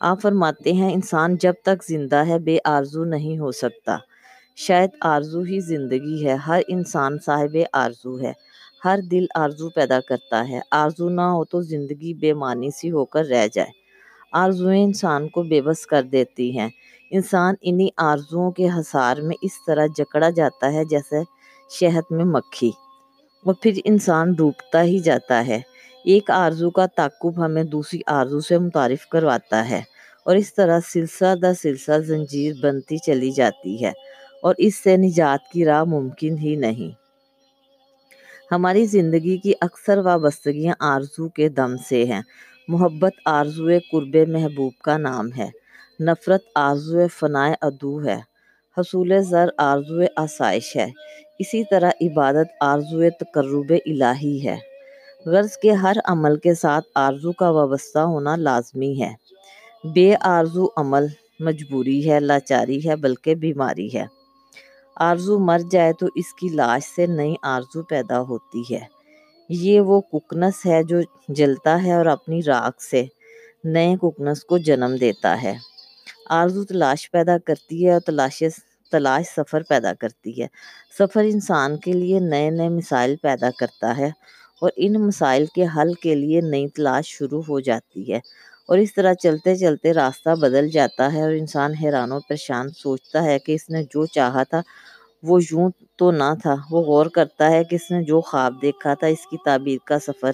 آپ 0.00 0.22
فرماتے 0.22 0.72
ہیں، 0.72 0.94
انسان 0.94 1.36
جب 1.36 1.52
تک 1.62 1.84
زندہ 1.84 2.26
ہے، 2.26 2.38
بے 2.38 2.58
آرزو 2.64 3.04
نہیں 3.04 3.38
ہو 3.38 3.52
سکتا۔ 3.52 3.96
شاید 4.56 4.90
آرزو 5.00 5.40
ہی 5.40 5.60
زندگی 5.60 6.26
ہے۔ 6.26 6.34
ہر 6.34 6.60
انسان 6.68 7.18
صاحب 7.26 7.56
آرزو 7.72 8.20
ہے۔ 8.20 8.32
ہر 8.84 8.98
دل 9.10 9.24
آرزو 9.34 9.68
پیدا 9.70 10.00
کرتا 10.00 10.48
ہے۔ 10.48 10.60
آرزو 10.70 11.08
نہ 11.08 11.20
ہو 11.20 11.44
تو 11.44 11.60
زندگی 11.62 12.14
بے 12.14 12.32
معنی 12.34 12.70
سی 12.70 12.90
ہو 12.90 13.04
کر 13.04 13.24
رہ 13.24 13.46
جائے۔ 13.52 13.70
آرزویں 14.32 14.82
انسان 14.84 15.28
کو 15.28 15.42
بے 15.42 15.60
بس 15.62 15.86
کر 15.86 16.02
دیتی 16.02 16.58
ہیں۔ 16.58 16.68
انسان 17.10 17.54
انہی 17.62 17.88
آرزوؤں 17.96 18.50
کے 18.50 18.68
حصار 18.68 19.16
میں 19.16 19.36
اس 19.42 19.52
طرح 19.66 19.86
جکڑا 19.96 20.30
جاتا 20.30 20.72
ہے 20.72 20.84
جیسے 20.84 21.22
شہد 21.70 22.06
میں 22.10 22.24
مکھی۔ 22.24 22.70
اور 23.44 23.54
پھر 23.62 23.72
انسان 23.84 24.32
ڈوبتا 24.32 24.82
ہی 24.82 24.98
جاتا 24.98 25.46
ہے۔ 25.46 25.60
ایک 26.04 26.30
آرزو 26.30 26.70
کا 26.70 26.86
تعقب 26.86 27.44
ہمیں 27.44 27.64
دوسری 27.64 28.00
آرزو 28.06 28.40
سے 28.40 28.58
متعارف 28.58 29.06
کرواتا 29.06 29.68
ہے 29.68 29.82
اور 30.24 30.36
اس 30.36 30.54
طرح 30.54 30.80
سلسلہ 30.92 31.34
در 31.34 31.52
سلسلہ 31.62 31.98
زنجیر 31.98 32.54
بنتی 32.62 32.98
چلی 32.98 33.30
جاتی 33.30 33.84
ہے 33.84 33.92
اور 34.42 34.54
اس 34.58 34.82
سے 34.82 34.96
نجات 34.96 35.50
کی 35.52 35.64
راہ 35.64 35.84
ممکن 35.84 36.38
ہی 36.38 36.56
نہیں۔ 36.56 37.07
ہماری 38.52 38.84
زندگی 38.84 39.36
کی 39.36 39.52
اکثر 39.60 39.98
وابستگیاں 39.98 40.74
آرزو 40.80 41.28
کے 41.28 41.48
دم 41.48 41.76
سے 41.88 42.04
ہیں۔ 42.04 42.20
محبت 42.68 43.12
آرزو 43.24 43.68
قرب 43.92 44.16
محبوب 44.28 44.72
کا 44.82 44.96
نام 44.96 45.28
ہے۔ 45.38 45.50
نفرت 46.00 46.40
آرزو 46.54 47.06
فنائے 47.08 47.54
ادو 47.60 48.04
ہے۔ 48.04 48.20
حصول 48.76 49.12
زر 49.22 49.48
آرزو 49.58 50.00
آسائش 50.16 50.76
ہے۔ 50.76 50.86
اسی 51.38 51.62
طرح 51.70 51.90
عبادت 52.00 52.48
آرزو 52.60 53.02
تقرب 53.20 53.72
الہی 53.86 54.46
ہے۔ 54.46 54.56
غرض 55.26 55.56
کے 55.56 55.72
ہر 55.72 55.96
عمل 56.04 56.36
کے 56.36 56.54
ساتھ 56.54 56.86
آرزو 56.94 57.32
کا 57.32 57.50
وابستہ 57.50 57.98
ہونا 57.98 58.36
لازمی 58.36 59.02
ہے۔ 59.02 59.12
بے 59.94 60.14
آرزو 60.20 60.66
عمل 60.76 61.06
مجبوری 61.40 62.10
ہے، 62.10 62.20
لاچاری 62.20 62.88
ہے، 62.88 62.96
بلکہ 62.96 63.34
بیماری 63.34 63.88
ہے۔ 63.94 64.17
آرزو 65.00 65.38
مر 65.38 65.60
جائے 65.70 65.92
تو 65.92 66.06
اس 66.14 66.34
کی 66.34 66.48
لاش 66.48 66.82
سے 66.96 67.06
نئی 67.06 67.34
آرزو 67.42 67.82
پیدا 67.82 68.20
ہوتی 68.20 68.74
ہے۔ 68.74 68.80
یہ 69.48 69.80
وہ 69.80 70.00
ککنس 70.00 70.66
ہے 70.66 70.82
جو 70.82 70.96
جلتا 71.28 71.82
ہے 71.82 71.92
اور 71.92 72.06
اپنی 72.06 72.42
راکھ 72.42 72.82
سے 72.82 73.04
نئے 73.64 73.96
ککنس 74.02 74.44
کو 74.44 74.58
جنم 74.58 74.96
دیتا 75.00 75.42
ہے۔ 75.42 75.54
آرزو 76.30 76.64
تلاش 76.64 77.10
پیدا 77.10 77.38
کرتی 77.38 77.86
ہے 77.86 77.92
اور 77.92 78.00
تلاش 78.00 78.42
تلاش 78.90 79.26
سفر 79.36 79.62
پیدا 79.62 79.92
کرتی 79.94 80.42
ہے۔ 80.42 80.46
سفر 80.98 81.24
انسان 81.24 81.76
کے 81.76 81.92
لیے 81.92 82.20
نئے 82.20 82.50
نئے 82.50 82.68
مسائل 82.68 83.16
پیدا 83.16 83.50
کرتا 83.58 83.96
ہے 83.96 84.10
اور 84.60 84.70
ان 84.76 84.92
مسائل 84.92 85.46
کے 85.46 85.64
حل 85.76 85.94
کے 85.94 86.14
لیے 86.14 86.40
نئی 86.40 86.68
تلاش 86.68 87.06
شروع 87.06 87.42
ہو 87.48 87.60
جاتی 87.60 88.12
ہے۔ 88.12 88.20
اور 88.68 88.78
اس 88.78 88.94
طرح 88.94 89.14
چلتے 89.14 89.56
چلتے 89.56 89.92
راستہ 89.92 90.30
بدل 90.40 90.68
جاتا 90.68 91.12
ہے 91.12 91.22
اور 91.22 91.32
انسان 91.32 91.74
حیران 91.74 92.12
و 92.12 92.18
پریشان 92.20 92.70
سوچتا 92.70 93.22
ہے 93.24 93.38
کہ 93.38 93.52
اس 93.52 93.68
نے 93.70 93.82
جو 93.82 94.06
چاہا 94.06 94.42
تھا 94.42 94.60
وہ 95.22 95.38
یوں 95.42 95.68
تو 95.96 96.10
نہ 96.10 96.32
تھا۔ 96.42 96.54
وہ 96.70 96.80
غور 96.82 97.06
کرتا 97.06 97.50
ہے 97.50 97.64
کہ 97.64 97.74
اس 97.74 97.90
نے 97.90 98.02
جو 98.02 98.20
خواب 98.20 98.60
دیکھا 98.62 98.94
تھا 98.94 99.06
اس 99.06 99.26
کی 99.26 99.36
تعبیر 99.44 99.78
کا 99.84 99.98
سفر 99.98 100.32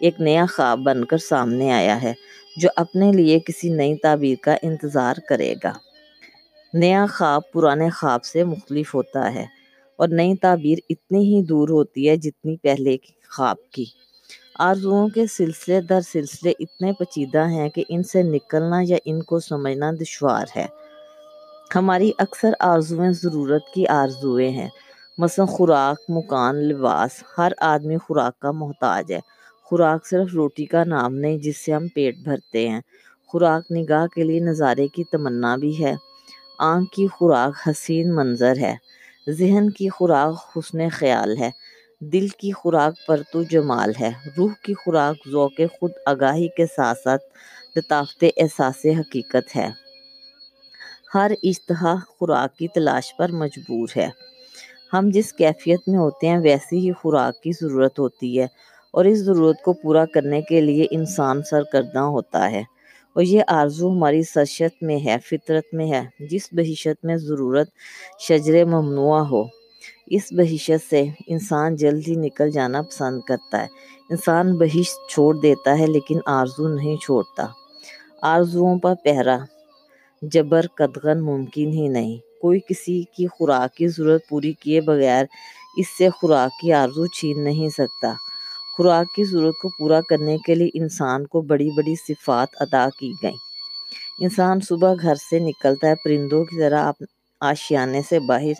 ایک 0.00 0.20
نیا 0.20 0.44
خواب 0.46 0.78
بن 0.78 1.04
کر 1.04 1.18
سامنے 1.18 1.70
آیا 1.72 2.02
ہے، 2.02 2.12
جو 2.56 2.68
اپنے 2.76 3.12
لیے 3.12 3.38
کسی 3.38 3.68
نئی 3.68 3.94
تعبیر 3.96 4.36
کا 4.42 4.56
انتظار 4.62 5.16
کرے 5.28 5.54
گا۔ 5.64 5.72
نیا 6.74 7.04
خواب 7.14 7.50
پرانے 7.52 7.88
خواب 7.90 8.24
سے 8.24 8.44
مختلف 8.44 8.94
ہوتا 8.94 9.34
ہے 9.34 9.46
اور 9.98 10.08
نئی 10.08 10.36
تعبیر 10.36 10.78
اتنی 10.90 11.24
ہی 11.24 11.42
دور 11.42 11.68
ہوتی 11.68 12.08
ہے 12.08 12.16
جتنی 12.16 12.56
پہلے 12.56 12.96
خواب 13.36 13.56
کی۔ 13.70 13.84
آرزوؤں 14.68 15.08
کے 15.08 15.26
سلسلے 15.26 15.80
در 15.80 16.00
سلسلے 16.00 16.52
اتنے 16.58 16.92
پیچیدہ 16.92 17.48
ہیں 17.48 17.68
کہ 17.68 17.84
ان 17.88 18.02
سے 18.02 18.22
نکلنا 18.22 18.80
یا 18.82 18.96
ان 19.04 19.22
کو 19.22 19.40
سمجھنا 19.40 19.90
دشوار 20.00 20.46
ہے۔ 20.56 20.66
ہماری 21.74 22.12
اکثر 22.18 22.52
آرزویں 22.60 23.10
ضرورت 23.10 23.62
کی 23.74 23.86
آرزویں 23.86 24.50
ہیں۔ 24.50 24.68
مثلا 25.18 25.44
خوراک، 25.44 26.00
مکان، 26.08 26.56
لباس، 26.56 27.24
ہر 27.38 27.52
آدمی 27.58 27.96
خوراک 27.98 28.40
کا 28.40 28.50
محتاج 28.50 29.12
ہے۔ 29.12 29.20
خوراک 29.62 30.06
صرف 30.06 30.34
روٹی 30.34 30.64
کا 30.64 30.84
نام 30.84 31.14
نہیں 31.14 31.38
جس 31.38 31.56
سے 31.56 31.72
ہم 31.72 31.88
پیٹ 31.88 32.16
بھرتے 32.16 32.68
ہیں۔ 32.68 32.80
خوراک 33.26 33.72
نگاہ 33.72 34.06
کے 34.06 34.24
لیے 34.24 34.40
نظارے 34.40 34.88
کی 34.88 35.04
تمنا 35.04 35.56
بھی 35.56 35.84
ہے۔ 35.84 35.94
آنکھ 36.58 36.92
کی 36.92 37.06
خوراک 37.06 37.68
حسین 37.68 38.14
منظر 38.14 38.56
ہے۔ 38.56 38.76
ذہن 39.30 39.70
کی 39.70 39.88
خوراک 39.88 40.58
حسن 40.58 40.88
خیال 40.88 41.36
ہے۔ 41.36 41.50
دل 42.00 42.28
کی 42.28 42.52
خوراک 42.52 43.06
پرتو 43.06 43.42
جمال 43.42 43.92
ہے۔ 44.00 44.10
روح 44.38 44.50
کی 44.62 44.74
خوراک 44.74 45.28
ذوق 45.28 45.60
خود 45.78 45.90
آگاہی 46.06 46.48
کے 46.48 46.66
ساتھ 46.66 46.98
ساتھ 46.98 47.22
لطافت 47.76 48.24
احساس 48.36 48.86
حقیقت 48.86 49.56
ہے۔ 49.56 49.68
ہر 51.14 51.30
اشتہا 51.42 51.94
خوراک 52.08 52.56
کی 52.56 52.68
تلاش 52.68 53.16
پر 53.16 53.28
مجبور 53.28 53.88
ہے۔ 53.96 54.08
ہم 54.92 55.10
جس 55.10 55.32
کیفیت 55.32 55.80
میں 55.86 55.98
ہوتے 55.98 56.28
ہیں 56.28 56.38
ویسی 56.38 56.78
ہی 56.78 56.92
خوراک 56.92 57.42
کی 57.42 57.50
ضرورت 57.60 57.98
ہوتی 57.98 58.40
ہے 58.40 58.46
اور 58.90 59.04
اس 59.04 59.18
ضرورت 59.18 59.62
کو 59.62 59.72
پورا 59.72 60.04
کرنے 60.04 60.42
کے 60.42 60.60
لیے 60.60 60.86
انسان 60.90 61.42
سرگرداں 61.42 62.04
ہوتا 62.04 62.50
ہے۔ 62.50 62.62
اور 63.14 63.22
یہ 63.22 63.42
آرزو 63.48 63.92
ہماری 63.92 64.22
سرشت 64.22 64.82
میں 64.82 64.98
ہے، 65.04 65.16
فطرت 65.24 65.74
میں 65.74 65.90
ہے، 65.92 66.02
جس 66.20 66.48
بہشت 66.52 67.04
میں 67.04 67.16
ضرورت 67.16 67.68
شجر 68.20 68.64
ممنوع 68.64 69.18
ہو۔ 69.18 69.59
اس 70.10 70.22
بہشت 70.32 70.90
سے 70.90 71.02
انسان 71.26 71.76
جلد 71.76 72.08
ہی 72.08 72.14
نکل 72.14 72.50
جانا 72.50 72.82
پسند 72.82 73.20
کرتا 73.20 73.60
ہے۔ 73.62 73.66
انسان 74.10 74.56
بہشت 74.58 75.10
چھوڑ 75.10 75.34
دیتا 75.42 75.78
ہے 75.78 75.86
لیکن 75.86 76.18
آرزو 76.38 76.68
نہیں 76.68 76.96
چھوڑتا۔ 76.96 77.46
آرزوؤں 78.32 78.78
پر 78.78 78.94
پہرا۔ 79.04 79.36
جبر 80.22 80.66
قدغن 80.78 81.20
ممکن 81.24 81.68
ہی 81.72 81.88
نہیں۔ 81.88 82.16
کوئی 82.40 82.60
کسی 82.68 83.02
کی 83.16 83.26
خوراک 83.26 83.74
کی 83.74 83.88
ضرورت 83.88 84.28
پوری 84.28 84.52
کیے 84.52 84.80
بغیر 84.80 85.24
اس 85.76 85.88
سے 85.98 86.08
خوراک 86.10 86.50
کی 86.60 86.72
آرزو 86.72 87.06
چھین 87.06 87.44
نہیں 87.44 87.68
سکتا۔ 87.68 88.12
خوراک 88.76 89.14
کی 89.14 89.24
ضرورت 89.24 89.54
کو 89.62 89.68
پورا 89.78 90.00
کرنے 90.08 90.36
کے 90.38 90.54
لیے 90.54 90.70
انسان 90.74 91.26
کو 91.26 91.40
بڑی 91.40 91.70
بڑی 91.76 91.94
صفات 92.08 92.48
ادا 92.60 92.88
کی 92.98 93.12
گئیں۔ 93.22 93.40
انسان 94.20 94.60
صبح 94.60 94.94
گھر 95.02 95.14
سے 95.30 95.38
نکلتا 95.38 95.88
ہے، 95.88 95.94
پرندوں 96.04 96.44
کی 96.44 96.58
طرح 96.58 96.90
آشیانے 97.40 98.02
سے 98.08 98.18
باہر۔ 98.20 98.56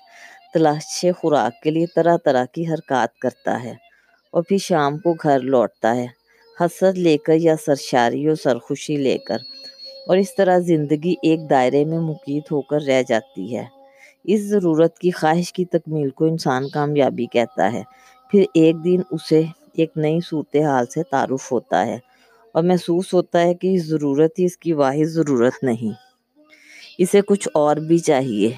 تلاش 0.54 1.04
خوراک 1.18 1.62
کے 1.62 1.70
لیے 1.70 1.86
طرح 1.94 2.16
طرح 2.24 2.44
کی 2.44 2.66
حرکات 2.66 3.18
کرتا 3.18 3.62
ہے 3.64 3.74
اور 4.30 4.42
پھر 4.42 4.58
شام 4.58 4.98
کو 4.98 5.12
گھر 5.22 5.40
لوٹتا 5.40 5.96
ہے۔ 5.96 6.06
حسرت 6.60 6.94
لے 6.94 7.16
کر 7.16 7.34
یا 7.34 7.54
سرشاری 7.66 8.26
اور 8.26 8.36
سرخوشی 8.36 8.96
لے 8.96 9.18
کر 9.18 9.38
اور 10.06 10.16
اس 10.16 10.34
طرح 10.34 10.58
زندگی 10.58 11.14
ایک 11.22 11.50
دائرے 11.50 11.84
میں 11.84 11.98
مقید 11.98 12.42
ہو 12.50 12.60
کر 12.60 12.82
رہ 12.82 13.02
جاتی 13.08 13.56
ہے۔ 13.56 13.64
اس 14.24 14.40
ضرورت 14.40 14.98
کی 14.98 15.10
خواہش 15.10 15.52
کی 15.52 15.64
تکمیل 15.64 16.10
کو 16.10 16.24
انسان 16.24 16.68
کامیابی 16.68 17.26
کہتا 17.26 17.72
ہے۔ 17.72 17.82
پھر 18.30 18.44
ایک 18.54 18.84
دن 18.84 19.00
اسے 19.10 19.42
ایک 19.72 19.92
نئی 19.96 20.18
صورتحال 20.24 20.86
سے 20.86 21.02
تعارف 21.02 21.52
ہوتا 21.52 21.86
ہے 21.86 21.98
اور 22.52 22.62
محسوس 22.62 23.14
ہوتا 23.14 23.42
ہے 23.42 23.54
کہ 23.54 23.78
ضرورت 23.78 24.38
ہی 24.38 24.44
اس 24.44 24.56
کی 24.56 24.72
واحد 24.72 25.04
ضرورت 25.04 25.64
نہیں۔ 25.64 25.92
اسے 26.98 27.20
کچھ 27.20 27.48
اور 27.54 27.76
بھی 27.76 27.98
چاہیے۔ 27.98 28.50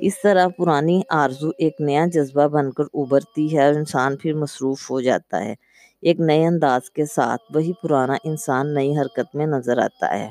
اس 0.00 0.20
طرح 0.22 0.48
پرانی 0.48 1.00
آرزو 1.12 1.50
ایک 1.58 1.80
نیا 1.80 2.04
جذبہ 2.06 2.46
بن 2.48 2.70
کر 2.72 2.84
ابھرتی 2.94 3.46
ہے 3.56 3.64
اور 3.66 3.74
انسان 3.74 4.16
پھر 4.16 4.34
مصروف 4.34 4.90
ہو 4.90 5.00
جاتا 5.00 5.44
ہے۔ 5.44 5.54
ایک 6.02 6.20
نئے 6.20 6.46
انداز 6.46 6.90
کے 6.90 7.04
ساتھ 7.06 7.42
وہی 7.54 7.72
پرانا 7.82 8.16
انسان 8.24 8.74
نئی 8.74 8.96
حرکت 8.98 9.34
میں 9.36 9.46
نظر 9.46 9.78
آتا 9.78 10.18
ہے۔ 10.18 10.30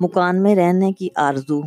مکان 0.00 0.42
میں 0.42 0.54
رہنے 0.56 0.92
کی 0.92 1.08
آرزو، 1.16 1.60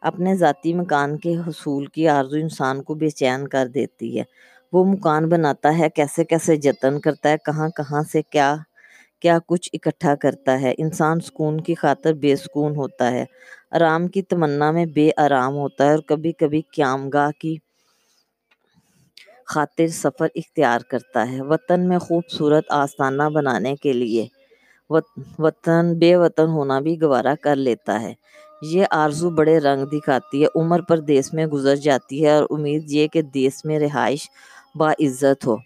اپنے 0.00 0.34
ذاتی 0.34 0.74
مکان 0.74 1.16
کے 1.18 1.36
حصول 1.38 1.86
کی 1.86 2.08
آرزو 2.08 2.36
انسان 2.36 2.82
کو 2.82 2.94
بے 2.94 3.10
چین 3.10 3.48
کر 3.48 3.66
دیتی 3.66 4.18
ہے۔ 4.18 4.24
وہ 4.72 4.84
مکان 4.84 5.28
بناتا 5.28 5.78
ہے، 5.78 5.88
کیسے 5.90 6.24
کیسے 6.24 6.56
جتن 6.56 7.00
کرتا 7.00 7.30
ہے، 7.30 7.36
کہاں 7.44 7.68
کہاں 7.68 8.02
سے 8.12 8.22
کیا 8.22 8.54
کیا 9.22 9.38
کچھ 9.46 9.68
اکٹھا 9.72 10.14
کرتا 10.14 10.60
ہے؟ 10.60 10.72
انسان 10.78 11.20
سکون 11.20 11.60
کی 11.60 11.74
خاطر 11.74 12.12
بے 12.14 12.34
سکون 12.36 12.76
ہوتا 12.76 13.10
ہے۔ 13.10 13.24
آرام 13.70 14.06
کی 14.08 14.22
تمنا 14.22 14.70
میں 14.70 14.86
بے 14.94 15.10
آرام 15.16 15.54
ہوتا 15.54 15.84
ہے 15.86 15.90
اور 15.90 16.02
کبھی 16.06 16.32
کبھی 16.32 16.60
قیام 16.72 17.08
گاہ 17.08 17.30
کی 17.40 17.56
خاطر 19.46 19.86
سفر 19.94 20.26
اختیار 20.34 20.80
کرتا 20.90 21.30
ہے۔ 21.30 21.40
وطن 21.42 21.88
میں 21.88 21.98
خوبصورت 21.98 22.64
آستانہ 22.72 23.22
بنانے 23.32 23.74
کے 23.76 23.92
لیے 23.92 24.26
وطن، 25.38 25.98
بے 25.98 26.16
وطن 26.16 26.46
ہونا 26.48 26.78
بھی 26.80 27.00
گوارا 27.02 27.34
کر 27.40 27.56
لیتا 27.56 28.00
ہے۔ 28.00 28.12
یہ 28.62 28.84
آرزو 28.92 29.30
بڑے 29.30 29.58
رنگ 29.58 29.84
دکھاتی 29.86 30.42
ہے۔ 30.42 30.48
عمر 30.54 30.80
پر 30.80 30.98
دیس 31.00 31.32
میں 31.34 31.46
گزر 31.46 31.76
جاتی 31.76 32.24
ہے 32.24 32.30
اور 32.30 32.44
امید 32.50 32.90
یہ 32.90 33.06
کہ 33.06 33.22
دیس 33.34 33.64
میں 33.64 33.78
رہائش 33.78 34.28
باعزت 34.74 35.46
ہو۔ 35.46 35.56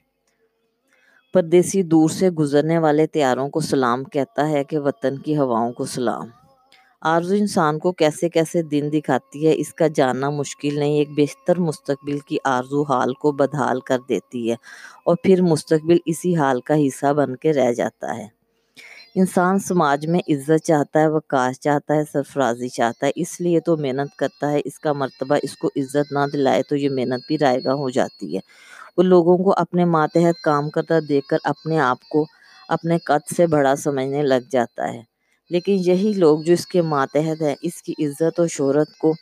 پردیسی 1.32 1.82
دور 1.82 2.08
سے 2.08 2.30
گزرنے 2.30 2.78
والے 2.78 3.06
تیاروں 3.06 3.48
کو 3.48 3.60
سلام 3.60 4.04
کہتا 4.04 4.48
ہے 4.48 4.64
کہ 4.64 4.78
وطن 4.78 5.18
کی 5.18 5.36
ہواؤں 5.36 5.72
کو 5.72 5.84
سلام۔ 5.84 6.26
آرزو 7.00 7.34
انسان 7.34 7.78
کو 7.78 7.92
کیسے 7.92 8.28
کیسے 8.28 8.62
دن 8.62 8.88
دکھاتی 8.92 9.46
ہے، 9.46 9.52
اس 9.56 9.74
کا 9.74 9.86
جاننا 9.94 10.30
مشکل 10.30 10.78
نہیں، 10.78 10.92
ایک 10.92 11.08
بہتر 11.16 11.60
مستقبل 11.60 12.18
کی 12.18 12.36
آرزو 12.44 12.82
حال 12.82 13.14
کو 13.14 13.32
بدحال 13.32 13.80
کر 13.80 13.98
دیتی 14.08 14.50
ہے 14.50 14.56
اور 15.04 15.16
پھر 15.22 15.42
مستقبل 15.42 15.96
اسی 16.06 16.36
حال 16.36 16.60
کا 16.60 16.74
حصہ 16.86 17.12
بن 17.12 17.36
کے 17.36 17.52
رہ 17.52 17.72
جاتا 17.72 18.16
ہے۔ 18.16 18.26
انسان 19.14 19.58
سماج 19.58 20.06
میں 20.06 20.20
عزت 20.28 20.64
چاہتا 20.64 21.00
ہے، 21.00 21.08
وقار 21.08 21.52
چاہتا 21.52 21.94
ہے، 21.94 22.02
سرفرازی 22.12 22.68
چاہتا 22.68 23.06
ہے، 23.06 23.12
اس 23.16 23.40
لیے 23.40 23.60
تو 23.60 23.76
محنت 23.76 24.16
کرتا 24.16 24.52
ہے، 24.52 24.60
اس 24.64 24.78
کا 24.78 24.92
مرتبہ 24.92 25.36
اس 25.42 25.56
کو 25.56 25.68
عزت 25.76 26.12
نہ 26.12 26.18
دلائے 26.32 26.62
تو 26.62 26.76
یہ 26.76 26.88
محنت 26.90 27.26
بھی 27.28 27.38
رائے 27.38 27.58
گاہ 27.64 27.74
ہو 27.74 27.90
جاتی 27.90 28.36
ہے۔ 28.36 28.40
وہ 28.96 29.02
لوگوں 29.02 29.38
کو 29.38 29.54
اپنے 29.56 29.84
ماتحت 29.84 30.42
کام 30.42 30.70
کرتا 30.70 30.94
دیکھ 31.08 31.26
کر 31.26 31.36
اپنے 31.44 31.78
آپ 31.78 32.08
کو 32.08 32.26
اپنے 32.68 32.98
قد 32.98 33.34
سے 33.36 33.46
بڑا 33.46 33.76
سمجھنے 33.76 34.22
لگ 34.22 34.48
جاتا 34.50 34.92
ہے۔ 34.92 35.02
لیکن 35.50 35.76
یہی 35.78 36.12
لوگ 36.16 36.38
جو 36.38 36.52
اس 36.52 36.66
کے 36.66 36.82
ماتحت 36.82 37.42
ہیں، 37.42 37.54
اس 37.62 37.82
کی 37.82 37.94
عزت 37.98 38.40
اور 38.40 38.48
شہرت 38.48 38.98
کو 38.98 39.12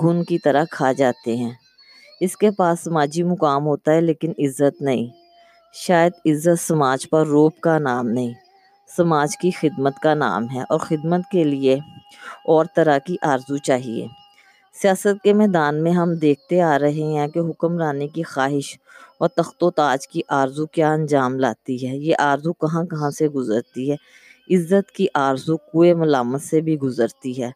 گھن 0.00 0.24
کی 0.24 0.38
طرح 0.38 0.64
کھا 0.70 0.92
جاتے 0.92 1.36
ہیں۔ 1.36 1.50
اس 2.20 2.36
کے 2.36 2.50
پاس 2.50 2.80
سماجی 2.80 3.22
مقام 3.22 3.66
ہوتا 3.66 3.92
ہے، 3.92 4.00
لیکن 4.00 4.30
عزت 4.38 4.82
نہیں۔ 4.82 5.06
شاید 5.74 6.12
عزت 6.26 6.60
سماج 6.60 7.10
پر 7.10 7.26
روپ 7.26 7.60
کا 7.60 7.78
نام 7.78 8.08
نہیں، 8.08 8.32
سماج 8.96 9.36
کی 9.36 9.50
خدمت 9.50 9.98
کا 10.02 10.14
نام 10.14 10.50
ہے 10.50 10.60
اور 10.60 10.78
خدمت 10.78 11.20
کے 11.32 11.44
لیے 11.44 11.74
اور 12.44 12.64
طرح 12.76 12.98
کی 12.98 13.16
آرزو 13.22 13.56
چاہیے۔ 13.56 14.06
سیاست 14.82 15.22
کے 15.22 15.32
میدان 15.32 15.82
میں 15.82 15.92
ہم 15.92 16.14
دیکھتے 16.14 16.60
آ 16.60 16.78
رہے 16.78 17.02
ہیں 17.02 17.28
کہ 17.28 17.38
حکمرانی 17.38 18.08
کی 18.08 18.22
خواہش 18.22 18.78
اور 19.18 19.28
تخت 19.28 19.62
و 19.62 19.70
تاج 19.70 20.08
کی 20.08 20.20
آرزو 20.28 20.66
کیا 20.66 20.92
انجام 20.92 21.38
لاتی 21.38 21.88
ہے؟ 21.88 21.96
یہ 21.96 22.14
آرزو 22.18 22.52
کہاں 22.52 22.84
کہاں 22.84 23.10
سے 23.10 23.28
گزرتی 23.28 23.92
ہے؟ 23.92 23.96
عزت 24.56 24.90
کی 24.90 25.06
آرزو 25.14 25.56
کوئے 25.56 25.94
ملامت 25.94 26.42
سے 26.42 26.60
بھی 26.60 26.78
گزرتی 26.78 27.42
ہے۔ 27.42 27.50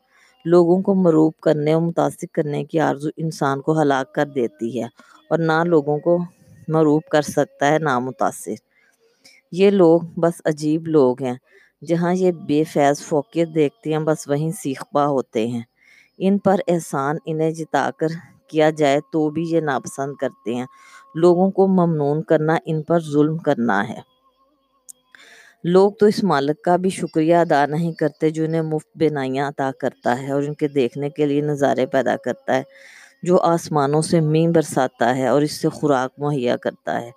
لوگوں 0.45 0.83
کو 0.83 0.95
مروب 0.95 1.33
کرنے 1.43 1.73
اور 1.73 1.83
متاثر 1.83 2.25
کرنے 2.33 2.65
کی 2.65 2.81
آرزو 2.81 3.09
انسان 3.17 3.61
کو 3.61 3.83
ہلاک 3.83 4.15
کر 4.15 4.27
دیتی 4.27 4.81
ہے 4.81 4.87
اور 5.31 5.39
نہ 5.39 5.65
لوگوں 5.65 5.99
کو 5.99 6.19
مروب 6.69 7.03
کر 7.11 7.23
سکتا 7.23 7.71
ہے، 7.71 7.79
نہ 7.79 7.99
متاثر۔ 7.99 8.55
یہ 9.53 9.71
لوگ 9.71 10.01
بس 10.17 10.43
عجیب 10.45 10.87
لوگ 10.87 11.23
ہیں، 11.23 11.35
جہاں 11.87 12.15
یہ 12.15 12.33
بے 12.33 12.65
فیض 12.65 13.01
فوقیت 13.01 13.49
دیکھتے 13.55 13.93
ہیں، 13.93 13.99
بس 13.99 14.29
وہیں 14.29 14.51
سیخ 14.53 14.85
پا 14.93 15.07
ہوتے 15.07 15.47
ہیں۔ 15.47 15.63
ان 16.19 16.39
پر 16.39 16.57
احسان 16.69 17.17
انہیں 17.27 17.51
جتا 17.51 17.91
کر 17.97 18.07
کیا 18.49 18.71
جائے 18.71 19.01
تو 19.13 19.31
بھی 19.31 19.45
یہ 19.49 19.61
ناپسند 19.61 20.15
کرتے 20.15 20.55
ہیں۔ 20.55 20.67
لوگوں 21.19 21.51
کو 21.51 21.67
ممنون 21.69 22.23
کرنا، 22.23 22.57
ان 22.65 22.83
پر 22.83 23.01
ظلم 23.01 23.37
کرنا 23.39 23.89
ہے۔ 23.89 24.01
لوگ 25.65 25.93
تو 25.93 26.07
اس 26.07 26.25
مالک 26.25 26.63
کا 26.63 26.77
بھی 26.77 26.91
شکریہ 26.91 27.37
ادا 27.37 27.67
نہیں 27.67 27.93
کرتے 27.93 28.31
جو 28.31 28.45
انہیں 28.45 28.63
مفت 28.63 28.89
بینائیاں 28.95 29.49
عطا 29.49 29.71
کرتا 29.81 30.23
ہے 30.23 30.33
اور 30.33 30.43
ان 30.43 30.55
کے 30.55 30.69
دیکھنے 30.69 31.11
کے 31.11 31.27
لیے 31.27 31.41
نظارے 31.41 31.87
پیدا 31.87 32.17
کرتا 32.17 32.57
ہے، 32.57 32.63
جو 33.23 33.41
آسمانوں 33.41 34.03
سے 34.03 34.21
مین 34.21 34.53
برساتا 34.53 35.17
ہے 35.17 35.27
اور 35.27 35.43
اس 35.43 35.53
سے 35.53 35.69
خوراک 35.69 36.11
مہیا 36.19 36.57
کرتا 36.57 37.01
ہے۔ 37.01 37.11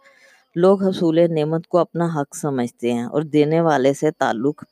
لوگ 0.55 0.83
حصول 0.83 1.19
نعمت 1.35 1.67
کو 1.67 1.77
اپنا 1.77 2.05
حق 2.15 2.35
سمجھتے 2.35 2.93
ہیں 2.93 3.03
اور 3.03 3.21
دینے 3.21 3.61
والے 3.61 3.93
سے 3.93 4.11
تعلق 4.11 4.63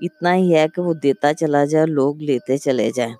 اتنا 0.00 0.34
ہی 0.34 0.54
ہے 0.54 0.66
کہ 0.74 0.82
وہ 0.82 0.94
دیتا 0.94 1.34
چلا 1.34 1.64
جائے 1.64 1.86
لوگ 1.86 2.16
لیتے 2.16 2.56
چلے 2.56 2.90
جائیں۔ 2.96 3.14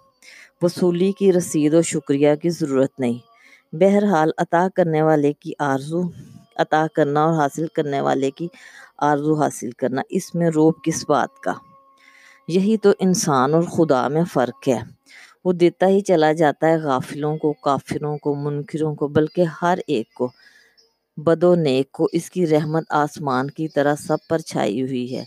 وصولی 0.62 1.12
کی 1.12 1.32
رسید 1.32 1.74
اور 1.74 1.82
شکریہ 1.82 2.34
کی 2.34 2.50
ضرورت 2.50 3.00
نہیں۔ 3.00 3.31
بہرحال 3.72 4.30
عطا 4.38 4.68
کرنے 4.74 5.02
والے 5.02 5.32
کی 5.32 5.52
آرزو، 5.58 6.00
عطا 6.56 6.86
کرنا 6.94 7.24
اور 7.24 7.34
حاصل 7.34 7.66
کرنے 7.66 8.00
والے 8.00 8.30
کی 8.30 8.48
آرزو 8.98 9.34
حاصل 9.34 9.70
کرنا، 9.70 10.02
اس 10.08 10.34
میں 10.34 10.50
روب 10.50 10.74
کس 10.84 11.04
بات 11.08 11.40
کا؟ 11.40 11.52
یہی 12.48 12.76
تو 12.76 12.92
انسان 12.98 13.54
اور 13.54 13.62
خدا 13.62 14.08
میں 14.08 14.24
فرق 14.32 14.68
ہے۔ 14.68 14.80
وہ 15.44 15.52
دیتا 15.52 15.86
ہی 15.86 16.00
چلا 16.00 16.32
جاتا 16.32 16.68
ہے 16.68 16.76
غافلوں 16.76 17.36
کو، 17.36 17.52
کافروں 17.52 18.18
کو، 18.18 18.34
منکروں 18.34 18.94
کو، 18.94 19.08
بلکہ 19.08 19.44
ہر 19.62 19.78
ایک 19.86 20.14
کو۔ 20.14 20.28
بد 21.16 21.44
و 21.44 21.54
نیک 21.54 21.92
کو 21.92 22.08
اس 22.12 22.30
کی 22.30 22.46
رحمت 22.46 22.84
آسمان 22.88 23.50
کی 23.50 23.68
طرح 23.68 23.94
سب 23.94 24.16
پر 24.28 24.38
چھائی 24.38 24.82
ہوئی 24.82 25.16
ہے۔ 25.16 25.24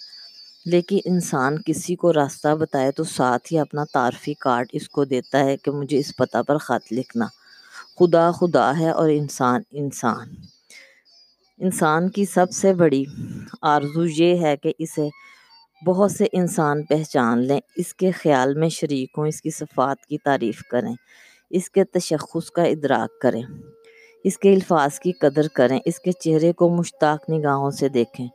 لیکن 0.66 0.98
انسان 1.06 1.62
کسی 1.62 1.96
کو 1.96 2.14
راستہ 2.14 2.56
بتائے 2.56 2.92
تو 2.92 3.04
ساتھ 3.04 3.54
ہی 3.54 3.60
اپنا 3.60 3.84
تعارفی 3.94 4.34
کارڈ 4.34 4.68
اس 4.72 4.90
کو 4.90 5.06
دیتا 5.06 5.40
ہے 5.40 5.58
کہ 5.58 5.72
مجھے 5.72 6.00
اس 6.00 6.16
پتہ 6.16 6.38
پر 6.48 6.58
خط 6.58 6.94
لکھنا۔ 6.94 7.26
خدا 8.00 8.32
خدا 8.32 8.80
ہے 8.80 8.90
اور 8.90 9.10
انسان 9.10 9.62
انسان۔ 9.72 10.28
انسان 11.60 12.10
کی 12.10 12.26
سب 12.26 12.52
سے 12.52 12.74
بڑی 12.74 13.04
آرزو 13.62 14.06
یہ 14.06 14.42
ہے 14.42 14.58
کہ 14.58 14.74
اسے 14.80 15.08
بہت 15.86 16.12
سے 16.12 16.26
انسان 16.32 16.84
پہچان 16.84 17.48
لیں، 17.48 17.60
اس 17.76 17.94
کے 17.94 18.12
خیال 18.12 18.54
میں 18.54 18.70
شریک 18.70 19.10
ہوں، 19.18 19.28
اس 19.28 19.42
کی 19.42 19.50
صفات 19.50 20.06
کی 20.06 20.18
تعریف 20.18 20.62
کریں، 20.72 20.96
اس 21.50 21.70
کے 21.70 21.84
تشخص 21.84 22.52
کا 22.52 22.64
ادراک 22.64 23.22
کریں، 23.22 23.42
اس 24.24 24.38
کے 24.38 24.54
الفاظ 24.54 25.00
کی 25.00 25.12
قدر 25.12 25.48
کریں، 25.54 25.80
اس 25.86 26.00
کے 26.00 26.12
چہرے 26.12 26.54
کو 26.54 26.70
مشتاق 26.70 27.30
نگاہوں 27.30 27.72
سے 27.72 27.90
دیکھیں، 27.90 28.28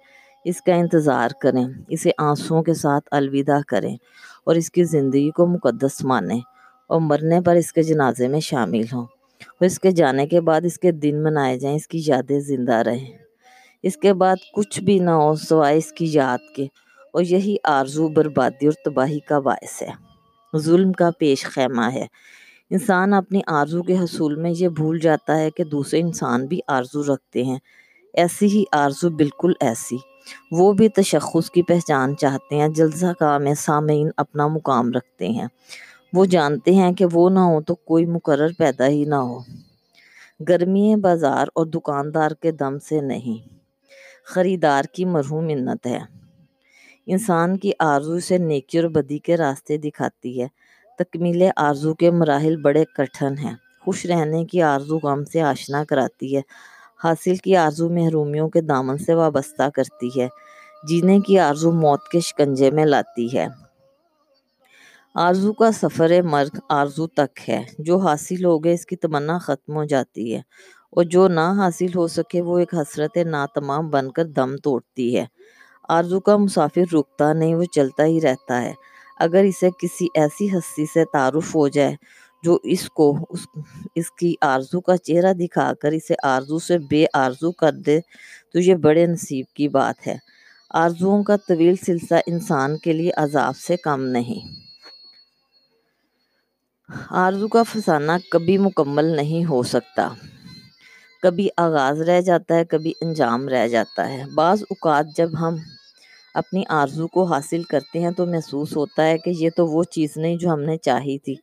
اس 0.45 0.63
کا 0.63 0.75
انتظار 0.75 1.29
کریں، 1.41 1.65
اسے 1.89 2.11
آنسوؤں 2.19 2.63
کے 2.63 2.75
ساتھ 2.75 3.09
الوداع 3.11 3.61
کریں 3.69 3.97
اور 4.45 4.55
اس 4.55 4.71
کی 4.71 4.85
زندگی 4.85 5.31
کو 5.31 5.47
مقدس 5.47 6.05
مانیں 6.05 6.41
اور 6.87 7.01
مرنے 7.01 7.41
پر 7.41 7.55
اس 7.55 7.73
کے 7.73 7.83
جنازے 7.83 8.29
میں 8.29 8.41
شامل 8.41 8.85
ہوں۔ 8.93 9.20
اور 9.61 9.67
اس 9.67 9.81
کے 9.81 9.91
جانے 9.91 10.27
کے 10.27 10.41
بعد 10.41 10.61
اس 10.65 10.79
کے 10.79 10.93
دن 10.93 11.23
منائے 11.23 11.59
جائیں، 11.59 11.77
اس 11.77 11.89
کی 11.89 12.03
یادیں 12.07 12.41
زندہ 12.41 12.75
رہیں۔ 12.75 13.19
اس 13.83 13.97
کے 13.97 14.15
بعد 14.15 14.37
کچھ 14.55 14.81
بھی 14.81 14.99
نہ 14.99 15.11
ہو 15.11 15.35
سوائے 15.35 15.79
اس 15.79 15.93
کی 15.93 16.07
یاد 16.09 16.57
کے۔ 16.57 16.67
اور 17.13 17.23
یہی 17.23 17.57
آرزو، 17.65 18.09
بربادی 18.09 18.67
اور 18.67 18.73
تباہی 18.85 19.19
کا 19.19 19.39
باعث 19.39 19.83
ہے۔ 19.83 19.91
ظلم 20.57 20.93
کا 20.93 21.11
پیش 21.19 21.45
خیمہ 21.45 21.93
ہے۔ 21.95 22.07
انسان 22.71 23.15
اپنی 23.15 23.41
آرزو 23.47 23.83
کے 23.83 23.99
حصول 23.99 24.35
میں 24.35 24.53
یہ 24.59 24.69
بھول 24.69 24.99
جاتا 24.99 25.39
ہے 25.39 25.51
کہ 25.51 25.65
دوسرے 25.65 26.01
انسان 26.01 26.47
بھی 26.47 26.61
آرزو 26.67 27.15
رکھتے 27.15 27.45
ہیں۔ 27.45 27.59
ایسی 28.15 28.47
ہی 28.47 28.65
آرزو 28.73 29.11
بالکل 29.11 29.53
ایسی۔ 29.61 29.97
وہ 30.51 30.73
بھی 30.73 30.89
تشخص 30.89 31.51
کی 31.51 31.63
پہچان 31.63 32.17
چاہتے 32.17 32.57
ہیں، 32.57 32.69
جلسہ 32.69 33.07
کا 33.19 33.39
میں 33.39 33.55
سامعین 33.55 34.11
اپنا 34.17 34.47
مقام 34.47 34.93
رکھتے 34.93 35.29
ہیں۔ 35.29 35.47
وہ 36.13 36.25
جانتے 36.27 36.75
ہیں 36.75 36.93
کہ 36.93 37.07
وہ 37.13 37.31
نہ 37.31 37.39
ہو 37.39 37.61
تو 37.63 37.75
کوئی 37.75 38.07
مقرر 38.07 38.49
پیدا 38.59 38.87
ہی 38.89 39.05
نہ 39.05 39.15
ہو۔ 39.15 39.39
گرمی 40.49 40.97
بازار 40.97 41.47
اور 41.55 41.67
دکاندار 41.67 42.31
کے 42.31 42.51
دم 42.51 42.79
سے 42.79 43.01
نہیں۔ 43.01 43.49
خریدار 44.25 44.83
کی 44.93 45.05
مرہوم 45.05 45.45
منت 45.45 45.87
ہے۔ 45.87 45.99
انسان 47.07 47.57
کی 47.57 47.73
آرزو 47.79 48.21
سے 48.21 48.39
نیکی 48.39 48.79
اور 48.79 48.89
بدی 48.89 49.19
کے 49.19 49.37
راستے 49.37 49.77
دکھاتی 49.77 50.43
ہے۔ 50.43 50.47
تکمیل 50.99 51.43
آرزو 51.57 51.95
کے 51.95 52.11
مراحل 52.11 52.57
بڑے 52.57 52.85
کٹھن 52.97 53.39
ہیں۔ 53.39 53.55
خوش 53.85 54.07
رہنے 54.07 54.45
کی 54.45 54.63
آرزو 54.63 54.99
غم 54.99 55.25
سے 55.25 55.41
آشنا 55.41 55.85
کراتی 55.85 56.37
ہے۔ 56.37 56.43
حاصل 57.05 57.37
کی 57.37 57.57
آرزو 57.57 57.89
محرومیوں 57.89 58.49
کے 58.49 58.61
دامن 58.61 58.99
سے 58.99 59.15
وابستہ 59.15 59.69
کرتی 59.75 60.21
ہے۔ 60.21 60.29
جینے 60.89 61.21
کی 61.21 61.39
آرزو 61.39 61.73
موت 61.73 62.09
کے 62.13 62.21
شکنجے 62.21 62.71
میں 62.71 62.85
لاتی 62.85 63.39
ہے۔ 63.39 63.47
آرزو 65.15 65.53
کا 65.53 65.73
سفر 65.73 66.23
مرگ 66.23 66.59
آرزو 66.69 67.07
تک 67.07 67.41
ہے۔ 67.49 67.63
جو 67.79 67.97
حاصل 67.99 68.45
ہو 68.45 68.65
گئے 68.65 68.75
اس 68.75 68.87
کی 68.87 68.97
تمنا 68.97 69.39
ختم 69.39 69.77
ہو 69.77 69.85
جاتی 69.85 70.35
ہے۔ 70.35 70.41
اور 70.91 71.05
جو 71.05 71.29
نہ 71.29 71.41
حاصل 71.41 71.87
ہو 71.97 72.07
سکے 72.09 72.41
وہ 72.41 72.59
ایک 72.59 72.75
حسرت 72.75 73.17
ناتمام 73.17 73.89
بن 73.91 74.11
کر 74.11 74.25
دم 74.25 74.57
توڑتی 74.57 75.17
ہے۔ 75.17 75.27
آرزو 75.89 76.21
کا 76.21 76.37
مسافر 76.37 76.95
رکتا 76.95 77.33
نہیں، 77.33 77.55
وہ 77.55 77.65
چلتا 77.65 78.05
ہی 78.05 78.21
رہتا 78.21 78.63
ہے۔ 78.63 78.73
اگر 79.17 79.43
اسے 79.43 79.71
کسی 79.83 80.07
ایسی 80.15 80.59
ہستی 80.59 80.87
سے 80.87 81.05
تعارف 81.13 81.57
ہو 81.57 81.69
جائے 81.69 81.95
جو 82.43 82.59
اس 82.63 82.89
کو، 82.91 83.27
اس 83.31 83.47
اس 83.95 84.11
کی 84.11 84.35
آرزو 84.41 84.81
کا 84.81 84.97
چہرہ 84.97 85.33
دکھا 85.33 85.73
کر 85.81 85.93
اسے 85.93 86.15
آرزو 86.23 86.59
سے 86.59 86.79
بے 86.79 87.07
آرزو 87.15 87.53
کر 87.53 87.73
دے، 87.73 88.01
تو 88.53 88.59
یہ 88.59 88.75
بڑے 88.75 89.07
نصیب 89.07 89.47
کی 89.55 89.69
بات 89.69 90.07
ہے۔ 90.07 90.17
آرزوؤں 90.71 91.23
کا 91.25 91.37
طویل 91.37 91.75
سلسلہ 91.87 92.19
انسان 92.27 92.79
کے 92.79 92.93
لیے 92.93 93.11
عذاب 93.17 93.57
سے 93.57 93.77
کم 93.77 94.03
نہیں۔ 94.03 94.70
آرزو 97.11 97.49
کا 97.49 97.63
فسانہ 97.63 98.13
کبھی 98.31 98.59
مکمل 98.59 99.05
نہیں 99.05 99.45
ہو 99.45 99.63
سکتا۔ 99.63 100.09
کبھی 101.23 101.49
آغاز 101.57 102.01
رہ 102.01 102.21
جاتا 102.21 102.55
ہے، 102.55 102.65
کبھی 102.65 102.93
انجام 103.01 103.49
رہ 103.49 103.69
جاتا 103.69 104.09
ہے۔ 104.09 104.23
بعض 104.35 104.63
اوقات 104.63 105.07
جب 105.17 105.29
ہم 105.41 105.57
اپنی 106.35 106.63
آرزو 106.69 107.07
کو 107.07 107.25
حاصل 107.25 107.63
کرتے 107.63 107.99
ہیں 107.99 108.11
تو 108.11 108.27
محسوس 108.27 108.77
ہوتا 108.77 109.07
ہے 109.07 109.19
کہ 109.19 109.31
یہ 109.31 109.51
تو 109.57 109.67
وہ 109.67 109.85
چیز 109.85 110.17
نہیں 110.17 110.37
جو 110.37 110.53
ہم 110.53 110.61
نے 110.61 110.77
چاہی 110.77 111.19
تھی۔ 111.19 111.35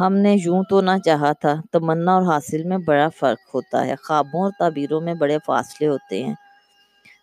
ہم 0.00 0.14
نے 0.14 0.36
یوں 0.44 0.62
تو 0.70 0.80
نہ 0.80 0.90
چاہا 1.04 1.32
تھا۔ 1.32 1.54
تمنا 1.72 2.12
اور 2.12 2.22
حاصل 2.22 2.62
میں 2.62 2.78
بڑا 2.78 3.08
فرق 3.08 3.54
ہوتا 3.54 3.86
ہے۔ 3.86 3.94
خوابوں 4.02 4.42
اور 4.42 4.50
تعبیروں 4.58 5.00
میں 5.00 5.14
بڑے 5.14 5.38
فاصلے 5.46 5.88
ہوتے 5.88 6.24
ہیں۔ 6.24 6.34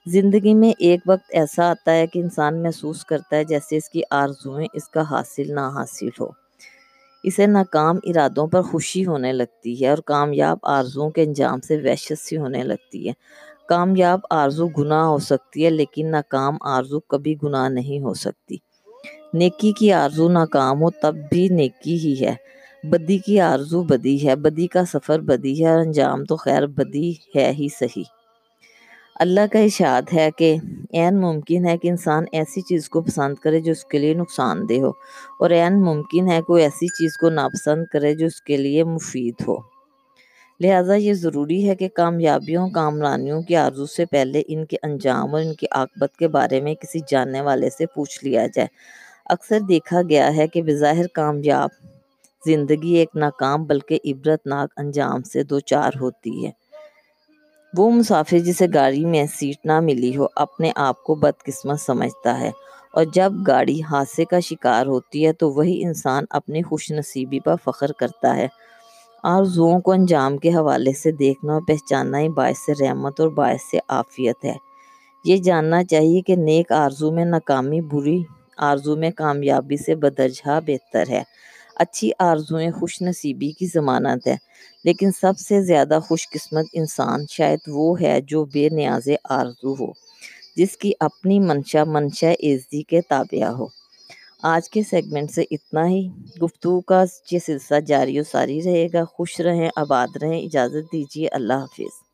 زندگی 0.06 0.54
میں 0.54 0.72
ایک 0.80 1.00
وقت 1.06 1.26
ایسا 1.30 1.70
آتا 1.72 1.92
ہے 1.92 2.08
کہ 2.08 2.20
انسان 2.20 2.64
محسوس 2.64 3.06
کرتا 3.06 3.36
ہے 3.36 3.44
جیسے 3.44 3.78
اس 3.78 3.90
کی 3.90 4.02
آرزویں 4.12 4.68
اس 4.74 4.90
کا 4.90 5.02
حاصل 5.02 5.56
نہ 5.56 5.72
حاصل 5.74 6.10
ہو۔ 6.20 6.49
اسے 7.24 7.46
ناکام 7.46 7.98
ارادوں 8.04 8.48
پر 8.48 8.62
خوشی 8.62 9.06
ہونے 9.06 9.34
لگتی 9.34 9.84
ہے 9.84 9.90
اور 9.90 9.98
کامیاب 9.98 10.58
آرزوؤں 10.64 11.10
کے 11.10 11.24
انجام 11.24 11.62
سے 11.62 11.78
وحشت 11.78 12.20
سی 12.20 12.38
ہونے 12.38 12.64
لگتی 12.64 13.08
ہے۔ 13.08 13.14
کامیاب 13.70 14.20
آرزو 14.30 14.68
گناہ 14.68 15.04
ہو 15.04 15.18
سکتی 15.18 15.66
ہے، 15.66 15.70
لیکن 15.70 16.12
ناکام 16.12 16.58
آرزو 16.62 17.00
کبھی 17.00 17.36
گناہ 17.44 17.70
نہیں 17.70 18.04
ہو 18.04 18.14
سکتی۔ 18.14 18.58
نیکی 19.34 19.72
کی 19.72 19.94
آرزو 19.94 20.30
ناکام 20.30 20.82
ہو 20.82 20.90
تب 20.90 21.16
بھی 21.30 21.48
نیکی 21.50 21.96
ہی 21.96 22.26
ہے۔ 22.26 22.36
بدی 22.84 23.18
کی 23.18 23.40
آرزو 23.40 23.84
بدی 23.84 24.28
ہے، 24.28 24.36
بدی 24.36 24.68
کا 24.68 24.86
سفر 24.86 25.20
بدی 25.20 25.66
ہے 25.66 25.70
اور 25.70 25.80
انجام 25.80 26.24
تو 26.26 26.36
خیر 26.36 26.66
بدی 26.66 27.14
ہے 27.36 27.52
ہی 27.52 27.68
صحیح۔ 27.80 28.19
اللہ 29.20 29.48
کا 29.52 29.60
اشاد 29.60 30.14
ہے 30.14 30.30
کہ 30.38 30.56
عین 30.94 31.20
ممکن 31.22 31.66
ہے 31.66 31.78
کہ 31.78 31.88
انسان 31.88 32.26
ایسی 32.32 32.62
چیز 32.62 32.88
کو 32.90 33.02
پسند 33.02 33.36
کرے 33.36 33.60
جو 33.60 33.72
اس 33.72 33.84
کے 33.86 33.98
لیے 33.98 34.14
نقصان 34.14 34.58
دہ 34.70 34.80
ہو، 34.82 34.90
اور 35.40 35.52
عین 35.52 35.82
ممکن 35.82 36.30
ہے 36.30 36.40
کوئی 36.42 36.64
ایسی 36.64 36.88
چیز 36.88 37.18
کو 37.18 37.30
ناپسند 37.30 37.86
کرے 37.86 38.14
جو 38.16 38.26
اس 38.26 38.42
کے 38.42 38.58
لیے 38.58 38.84
مفید 38.84 39.42
ہو۔ 39.48 39.56
لہٰذا 40.60 40.96
یہ 40.96 41.14
ضروری 41.14 41.68
ہے 41.70 41.76
کہ 41.76 41.88
کامیابیوں، 41.96 42.68
کامرانیوں 42.70 43.42
کی 43.42 43.56
آرزو 43.56 43.86
سے 43.86 44.06
پہلے 44.06 44.42
ان 44.48 44.66
کے 44.66 44.78
انجام 44.84 45.36
اور 45.36 45.42
ان 45.42 45.54
کی 45.54 45.68
عاقبت 45.72 46.16
کے 46.18 46.28
بارے 46.28 46.62
میں 46.62 46.74
کسی 46.76 47.00
جاننے 47.08 47.42
والے 47.42 47.70
سے 47.70 47.86
پوچھ 47.86 48.24
لیا 48.24 48.46
جائے۔ 48.48 48.68
اکثر 49.26 49.60
دیکھا 49.70 50.02
گیا 50.10 50.36
ہے 50.36 50.48
کہ 50.48 50.62
بظاہر 50.62 51.08
کامیاب 51.14 51.70
زندگی 52.44 52.96
ایک 52.98 53.16
ناکام 53.16 53.66
بلکہ 53.66 54.00
عبرت 54.06 54.48
ناک 54.48 54.74
انجام 54.78 55.24
سے 55.24 55.44
دو 55.44 55.60
چار 55.62 56.00
ہوتی 56.02 56.46
ہے۔ 56.46 56.52
وہ 57.78 57.92
مسافر 57.92 58.40
جسے 58.40 58.66
گاڑی 58.74 59.06
میں 59.06 59.26
سیٹ 59.36 59.66
نہ 59.66 59.80
ملی 59.80 60.18
ہو، 60.18 60.26
اپنے 60.36 60.72
آپ 60.76 61.04
کو 61.04 61.16
بدقسمت 61.16 61.80
سمجھتا 61.80 62.40
ہے۔ 62.40 62.52
اور 62.94 63.06
جب 63.14 63.34
گاڑی 63.48 63.82
حادثے 63.92 64.26
کا 64.26 64.40
شکار 64.40 64.86
ہوتی 64.86 65.26
ہے، 65.26 65.34
تو 65.34 65.52
وہی 65.52 65.84
انسان 65.84 66.24
اپنی 66.30 66.62
خوش 66.62 66.92
نصیبی 66.92 67.40
پر 67.40 67.56
فخر 67.66 67.92
کرتا 67.92 68.36
ہے۔ 68.36 68.48
آرزوؤں 69.24 69.80
کو 69.80 69.92
انجام 69.92 70.38
کے 70.38 70.50
حوالے 70.50 70.94
سے 70.94 71.12
دیکھنا 71.12 71.54
اور 71.54 71.62
پہچاننا 71.68 72.20
ہی 72.20 72.30
باعث 72.30 72.70
رحمت 72.82 73.20
اور 73.20 73.30
باعث 73.30 73.76
عافیت 73.90 74.46
ہے۔ 74.46 74.56
یہ 75.26 75.38
جاننا 75.38 75.84
چاہیے 75.84 76.22
کہ 76.22 76.36
نیک 76.36 76.72
آرزو 76.72 77.12
میں 77.12 77.26
ناکامی، 77.26 77.82
بری 77.82 78.24
آرزو 78.58 78.96
میں 78.96 79.12
کامیابی 79.12 79.78
سے 79.78 79.96
بدرجہ 79.96 80.60
بہتر 80.66 81.04
ہے۔ 81.10 81.24
اچھی 81.80 82.12
آرزویں 82.20 82.72
خوش 82.72 83.02
نصیبی 83.02 83.52
کی 83.52 83.68
ضمانت 83.68 84.28
ہے۔ 84.28 84.36
لیکن 84.84 85.12
سب 85.22 85.40
سے 85.40 85.62
زیادہ 85.62 86.00
خوش 86.08 86.30
قسمت 86.30 86.66
انسان 86.74 87.26
شاید 87.30 87.60
وہ 87.68 88.02
ہے 88.02 88.22
جو 88.22 88.46
بے 88.46 88.70
نیاز 88.70 89.08
آرزو 89.30 89.74
ہو، 89.74 89.92
جس 90.56 90.78
کی 90.78 90.92
اپنی 91.00 91.40
منشا 91.40 91.84
منشا 91.84 92.32
عزی 92.32 92.82
کے 92.84 93.02
تابعہ 93.02 93.50
ہو۔ 93.50 93.68
آج 94.44 94.70
کے 94.70 94.84
سیگمنٹ 94.84 95.32
سے 95.32 95.44
اتنا 95.52 95.88
ہی۔ 95.88 96.08
گفتگو 96.44 96.82
کا 96.82 97.04
یہ 97.32 97.40
سلسلہ 97.46 97.80
جاری 97.80 98.20
و 98.20 98.24
ساری 98.24 98.62
رہے 98.62 98.88
گا۔ 98.94 99.04
خوش 99.06 99.40
رہیں، 99.40 99.70
آباد 99.76 100.08
رہیں۔ 100.22 100.42
اجازت 100.42 100.92
دیجیے۔ 100.94 101.28
اللہ 101.32 101.54
حافظ۔ 101.54 102.09